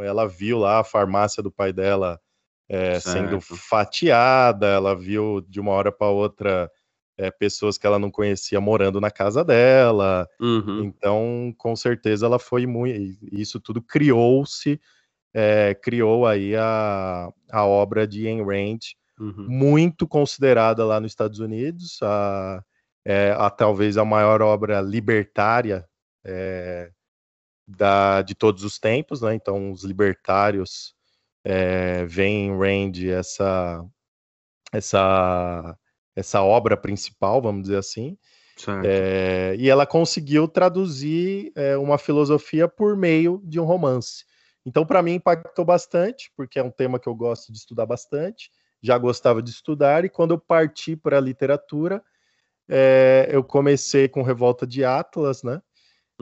ela 0.03 0.27
viu 0.27 0.57
lá 0.57 0.81
a 0.81 0.85
farmácia 0.85 1.43
do 1.43 1.53
pai 1.53 1.71
dela 1.71 2.19
é, 2.69 2.99
sendo 3.01 3.41
fatiada, 3.41 4.67
ela 4.67 4.95
viu 4.97 5.41
de 5.43 5.61
uma 5.61 5.73
hora 5.73 5.93
para 5.93 6.09
outra 6.09 6.71
é, 7.19 7.31
pessoas 7.31 7.77
que 7.77 7.87
ela 7.87 7.99
não 7.99 8.11
conhecia 8.11 8.61
morando 8.61 9.01
na 9.01 9.11
casa 9.11 9.45
dela. 9.45 10.27
Uhum. 10.41 10.85
Então, 10.85 11.55
com 11.59 11.77
certeza, 11.77 12.27
ela 12.27 12.39
foi 12.39 12.67
muito. 12.67 13.19
Isso 13.31 13.61
tudo 13.61 13.83
criou-se, 13.83 14.81
é, 15.35 15.75
criou 15.75 16.27
aí 16.27 16.57
a, 16.57 17.29
a 17.51 17.67
obra 17.67 18.07
de 18.07 18.27
Ayn 18.27 18.43
Rand, 18.45 18.81
uhum. 19.19 19.47
muito 19.49 20.07
considerada 20.07 20.85
lá 20.85 21.01
nos 21.01 21.13
Estados 21.13 21.39
Unidos, 21.39 21.99
a, 22.03 22.63
é, 23.05 23.35
a 23.37 23.51
talvez 23.51 23.97
a 23.97 24.05
maior 24.05 24.43
obra 24.43 24.81
libertária 24.81 25.87
é, 26.25 26.91
da, 27.67 28.23
de 28.23 28.35
todos 28.35 28.65
os 28.65 28.79
tempos, 28.79 29.21
né? 29.23 29.35
Então, 29.35 29.71
os 29.71 29.85
libertários 29.85 30.95
é, 31.45 32.05
vem 32.07 32.47
em 32.47 32.57
Rand 32.57 32.93
essa, 33.11 33.85
essa, 34.73 35.77
essa 36.15 36.43
obra 36.43 36.77
principal, 36.77 37.43
vamos 37.43 37.63
dizer 37.63 37.79
assim. 37.79 38.17
É, 38.85 39.57
e 39.59 39.69
ela 39.69 39.87
conseguiu 39.87 40.47
traduzir 40.47 41.53
é, 41.57 41.77
uma 41.77 41.99
filosofia 41.99 42.69
por 42.69 42.97
meio 42.97 43.41
de 43.45 43.59
um 43.59 43.65
romance. 43.65 44.25
Então, 44.65 44.87
para 44.87 45.03
mim, 45.03 45.15
impactou 45.15 45.65
bastante, 45.65 46.31
porque 46.37 46.59
é 46.59 46.63
um 46.63 46.71
tema 46.71 46.99
que 46.99 47.09
eu 47.09 47.15
gosto 47.15 47.51
de 47.53 47.59
estudar 47.59 47.87
bastante, 47.87 48.51
já 48.81 48.97
gostava 48.97 49.43
de 49.43 49.51
estudar, 49.51 50.05
e 50.05 50.09
quando 50.09 50.33
eu 50.35 50.39
parti 50.39 50.95
para 50.95 51.19
a 51.19 51.21
literatura, 51.21 52.03
é, 52.69 53.29
eu 53.31 53.43
comecei 53.43 54.09
com 54.09 54.23
Revolta 54.23 54.67
de 54.67 54.85
Atlas, 54.85 55.43
né? 55.43 55.61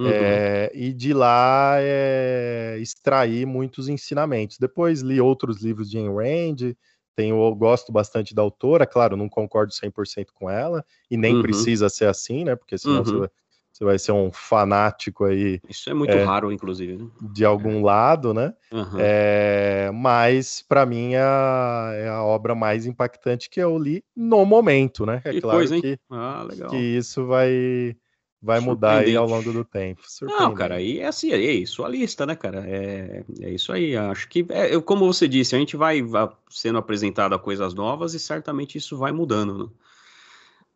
Uhum. 0.01 0.09
É, 0.10 0.70
e 0.74 0.94
de 0.94 1.12
lá 1.12 1.74
é, 1.78 2.78
extrair 2.81 3.47
muitos 3.47 3.86
ensinamentos. 3.86 4.56
Depois 4.59 5.02
li 5.02 5.20
outros 5.20 5.62
livros 5.62 5.90
de 5.90 5.98
Ayn 5.98 6.09
Rand, 6.09 6.74
tenho, 7.14 7.55
gosto 7.55 7.93
bastante 7.93 8.35
da 8.35 8.40
autora, 8.40 8.86
claro, 8.86 9.14
não 9.14 9.28
concordo 9.28 9.74
100% 9.74 10.28
com 10.32 10.48
ela, 10.48 10.82
e 11.10 11.18
nem 11.18 11.36
uhum. 11.36 11.43
precisa 11.43 11.90
ser 11.90 12.06
assim, 12.06 12.44
né? 12.44 12.56
Porque 12.56 12.78
senão 12.78 12.98
uhum. 12.98 13.05
você, 13.05 13.18
vai, 13.18 13.28
você, 13.70 13.85
vai, 13.85 13.98
ser 13.98 14.12
um 14.12 14.32
fanático 14.32 15.27
aí. 15.27 15.60
Isso 15.68 15.90
é 15.90 15.93
muito 15.93 16.14
é, 16.14 16.24
raro, 16.24 16.51
inclusive. 16.51 16.97
Né? 16.97 17.06
De 17.20 17.44
algum 17.44 17.81
é. 17.81 17.82
lado, 17.82 18.32
né? 18.32 18.55
Mas, 19.93 20.64
para 20.66 20.86
mim, 20.86 21.12
é 21.12 21.20
a, 21.20 21.90
é 21.93 22.09
a 22.09 22.22
obra 22.22 22.55
mais 22.55 22.86
impactante 22.86 23.51
que 23.51 23.60
eu 23.60 23.77
li 23.77 24.02
no 24.16 24.47
momento, 24.47 25.05
né? 25.05 25.20
É 25.27 25.32
que 25.32 25.43
claro 25.43 25.59
coisa, 25.59 25.78
que, 25.78 25.98
ah, 26.10 26.48
que 26.70 26.78
isso 26.78 27.27
vai 27.27 27.94
vai 28.42 28.58
mudar 28.60 28.98
aí 28.98 29.14
ao 29.14 29.26
longo 29.26 29.52
do 29.52 29.64
tempo. 29.64 30.00
Não, 30.22 30.54
cara, 30.54 30.76
aí 30.76 31.00
é 31.00 31.06
assim, 31.06 31.30
é 31.32 31.38
isso, 31.38 31.84
a 31.84 31.88
lista, 31.88 32.24
né, 32.24 32.34
cara? 32.34 32.64
É, 32.66 33.24
é 33.40 33.50
isso 33.50 33.72
aí. 33.72 33.96
Acho 33.96 34.28
que, 34.28 34.46
é, 34.48 34.80
como 34.80 35.06
você 35.06 35.28
disse, 35.28 35.54
a 35.54 35.58
gente 35.58 35.76
vai, 35.76 36.02
sendo 36.48 36.78
apresentado 36.78 37.34
a 37.34 37.38
coisas 37.38 37.74
novas 37.74 38.14
e 38.14 38.18
certamente 38.18 38.78
isso 38.78 38.96
vai 38.96 39.12
mudando, 39.12 39.58
né? 39.58 39.70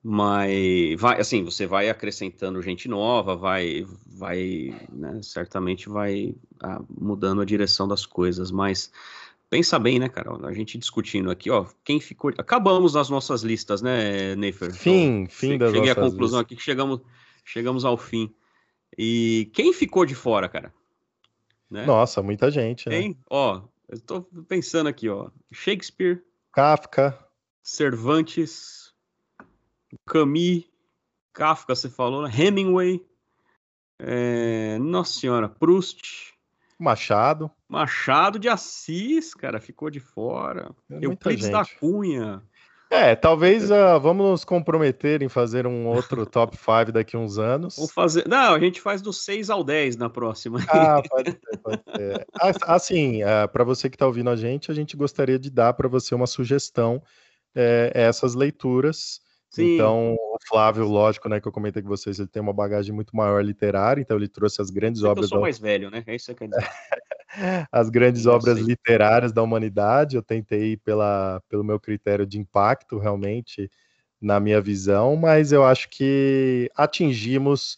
Mas, 0.06 1.00
vai, 1.00 1.18
assim, 1.18 1.42
você 1.42 1.66
vai 1.66 1.88
acrescentando 1.88 2.60
gente 2.60 2.86
nova, 2.86 3.34
vai, 3.34 3.86
vai, 4.06 4.74
né, 4.92 5.18
certamente 5.22 5.88
vai 5.88 6.34
ah, 6.62 6.82
mudando 6.90 7.40
a 7.40 7.44
direção 7.46 7.88
das 7.88 8.04
coisas, 8.04 8.50
mas 8.50 8.92
pensa 9.48 9.78
bem, 9.78 9.98
né, 9.98 10.10
cara? 10.10 10.30
A 10.46 10.52
gente 10.52 10.76
discutindo 10.76 11.30
aqui, 11.30 11.48
ó, 11.48 11.64
quem 11.82 12.00
ficou. 12.00 12.30
Acabamos 12.36 12.92
nas 12.92 13.08
nossas 13.08 13.42
listas, 13.42 13.80
né, 13.80 14.36
Neifer? 14.36 14.74
Fim, 14.74 15.22
então, 15.22 15.34
fim 15.34 15.56
das 15.56 15.72
Cheguei 15.72 15.90
à 15.90 15.94
conclusão 15.94 16.40
listas. 16.40 16.40
aqui 16.40 16.56
que 16.56 16.62
chegamos 16.62 17.00
chegamos 17.44 17.84
ao 17.84 17.96
fim. 17.96 18.34
E 18.96 19.50
quem 19.52 19.72
ficou 19.72 20.06
de 20.06 20.14
fora, 20.14 20.48
cara? 20.48 20.72
Né? 21.70 21.84
Nossa, 21.84 22.22
muita 22.22 22.50
gente, 22.50 22.88
né? 22.88 23.00
Quem? 23.00 23.18
Ó, 23.28 23.62
eu 23.88 24.00
tô 24.00 24.22
pensando 24.48 24.88
aqui, 24.88 25.08
ó. 25.08 25.30
Shakespeare. 25.52 26.22
Kafka. 26.52 27.18
Cervantes. 27.62 28.94
Camus. 30.06 30.64
Kafka, 31.32 31.74
você 31.74 31.90
falou, 31.90 32.22
né? 32.22 32.30
Hemingway. 32.32 33.04
É... 33.98 34.78
Nossa 34.78 35.18
senhora, 35.18 35.48
Proust. 35.48 36.34
Machado. 36.78 37.50
Machado 37.68 38.38
de 38.38 38.48
Assis, 38.48 39.34
cara, 39.34 39.60
ficou 39.60 39.90
de 39.90 40.00
fora. 40.00 40.74
É 40.90 41.04
Euclides 41.06 41.48
da 41.48 41.64
Cunha. 41.64 42.42
É, 42.94 43.16
talvez 43.16 43.72
uh, 43.72 43.98
vamos 44.00 44.24
nos 44.24 44.44
comprometer 44.44 45.20
em 45.20 45.28
fazer 45.28 45.66
um 45.66 45.88
outro 45.88 46.24
top 46.30 46.56
5 46.56 46.92
daqui 46.92 47.16
a 47.16 47.18
uns 47.18 47.38
anos. 47.38 47.74
Fazer. 47.92 48.26
Não, 48.28 48.54
a 48.54 48.58
gente 48.60 48.80
faz 48.80 49.02
do 49.02 49.12
6 49.12 49.50
ao 49.50 49.64
10 49.64 49.96
na 49.96 50.08
próxima. 50.08 50.60
Ah, 50.68 51.02
pode 51.10 51.32
ser, 51.32 51.58
pode 51.60 51.82
ser. 51.96 52.26
Assim, 52.62 53.24
uh, 53.24 53.28
ah, 53.28 53.48
para 53.48 53.64
você 53.64 53.90
que 53.90 53.96
está 53.96 54.06
ouvindo 54.06 54.30
a 54.30 54.36
gente, 54.36 54.70
a 54.70 54.74
gente 54.74 54.96
gostaria 54.96 55.38
de 55.38 55.50
dar 55.50 55.72
para 55.72 55.88
você 55.88 56.14
uma 56.14 56.28
sugestão, 56.28 57.02
é, 57.52 57.90
essas 57.92 58.36
leituras. 58.36 59.20
Sim. 59.50 59.74
Então, 59.74 60.14
o 60.14 60.38
Flávio, 60.48 60.86
lógico, 60.86 61.28
né, 61.28 61.40
que 61.40 61.48
eu 61.48 61.52
comentei 61.52 61.82
com 61.82 61.88
vocês, 61.88 62.18
ele 62.18 62.28
tem 62.28 62.42
uma 62.42 62.52
bagagem 62.52 62.94
muito 62.94 63.14
maior 63.14 63.44
literária, 63.44 64.00
então 64.00 64.16
ele 64.16 64.28
trouxe 64.28 64.62
as 64.62 64.70
grandes 64.70 65.02
é 65.02 65.06
obras. 65.06 65.24
Eu 65.24 65.28
sou 65.30 65.38
da... 65.38 65.42
mais 65.42 65.58
velho, 65.58 65.90
né? 65.90 66.02
É 66.06 66.14
isso 66.14 66.26
que 66.26 66.34
quer 66.34 66.48
dizer. 66.48 66.68
as 67.70 67.88
grandes 67.90 68.26
obras 68.26 68.58
literárias 68.58 69.32
da 69.32 69.42
humanidade. 69.42 70.16
Eu 70.16 70.22
tentei 70.22 70.76
pela, 70.76 71.42
pelo 71.48 71.64
meu 71.64 71.78
critério 71.80 72.26
de 72.26 72.38
impacto, 72.38 72.98
realmente, 72.98 73.70
na 74.20 74.40
minha 74.40 74.60
visão, 74.60 75.16
mas 75.16 75.52
eu 75.52 75.64
acho 75.64 75.88
que 75.90 76.70
atingimos 76.74 77.76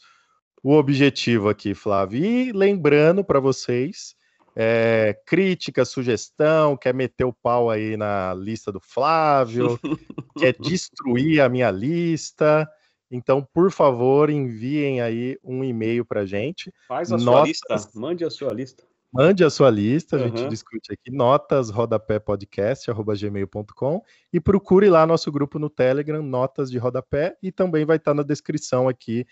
o 0.63 0.73
objetivo 0.73 1.49
aqui, 1.49 1.75
Flávio. 1.75 2.25
E 2.25 2.53
lembrando 2.53 3.25
para 3.25 3.41
vocês, 3.41 4.15
é, 4.55 5.19
crítica, 5.27 5.85
sugestão, 5.85 6.77
quer 6.77 6.95
meter 6.95 7.25
o 7.25 7.33
pau 7.33 7.69
aí 7.69 7.97
na 7.97 8.33
lista 8.35 8.73
do 8.73 8.81
Flávio, 8.81 9.79
quer 10.39 10.57
destruir 10.59 11.41
a 11.41 11.49
minha 11.49 11.71
lista. 11.71 12.69
Então, 13.11 13.47
por 13.53 13.71
favor, 13.71 14.31
enviem 14.31 15.01
aí 15.01 15.39
um 15.45 15.63
e-mail 15.63 16.05
para 16.05 16.27
gente. 16.27 16.73
Faz 16.89 17.13
a 17.13 17.17
Notas... 17.17 17.59
sua 17.59 17.77
lista, 17.77 17.99
mande 17.99 18.25
a 18.25 18.31
sua 18.31 18.53
lista. 18.53 18.83
Mande 19.13 19.45
a 19.45 19.51
sua 19.51 19.71
lista, 19.71 20.17
a 20.17 20.21
uhum. 20.21 20.27
gente 20.27 20.49
discute 20.49 20.93
aqui, 20.93 21.11
notas 21.11 21.71
rodapé 21.71 22.19
podcast, 22.19 22.91
gmail.com 22.93 24.03
e 24.33 24.41
procure 24.41 24.91
lá 24.91 25.07
nosso 25.07 25.31
grupo 25.33 25.59
no 25.59 25.71
Telegram, 25.71 26.23
Notas 26.23 26.71
de 26.71 26.77
Rodapé, 26.77 27.37
e 27.43 27.51
também 27.51 27.85
vai 27.85 27.97
estar 27.97 28.13
na 28.13 28.23
descrição 28.23 28.89
aqui 28.89 29.27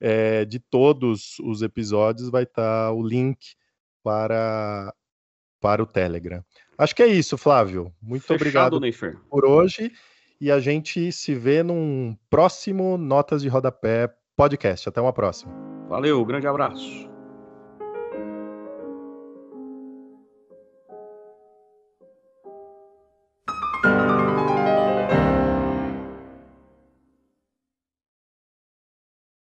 é, 0.00 0.44
de 0.44 0.58
todos 0.58 1.38
os 1.40 1.62
episódios, 1.62 2.28
vai 2.28 2.42
estar 2.42 2.92
o 2.92 3.02
link 3.02 3.54
para, 4.02 4.92
para 5.60 5.82
o 5.82 5.86
Telegram. 5.86 6.44
Acho 6.76 6.94
que 6.94 7.02
é 7.02 7.06
isso, 7.06 7.38
Flávio. 7.38 7.92
Muito 8.00 8.22
Fechado, 8.22 8.40
obrigado 8.40 8.80
Neifer. 8.80 9.18
por 9.28 9.44
hoje 9.44 9.92
e 10.40 10.50
a 10.50 10.58
gente 10.58 11.12
se 11.12 11.34
vê 11.34 11.62
num 11.62 12.16
próximo 12.30 12.96
Notas 12.96 13.42
de 13.42 13.48
Rodapé 13.48 14.12
podcast. 14.34 14.88
Até 14.88 15.00
uma 15.00 15.12
próxima. 15.12 15.52
Valeu, 15.88 16.24
grande 16.24 16.46
abraço. 16.46 17.09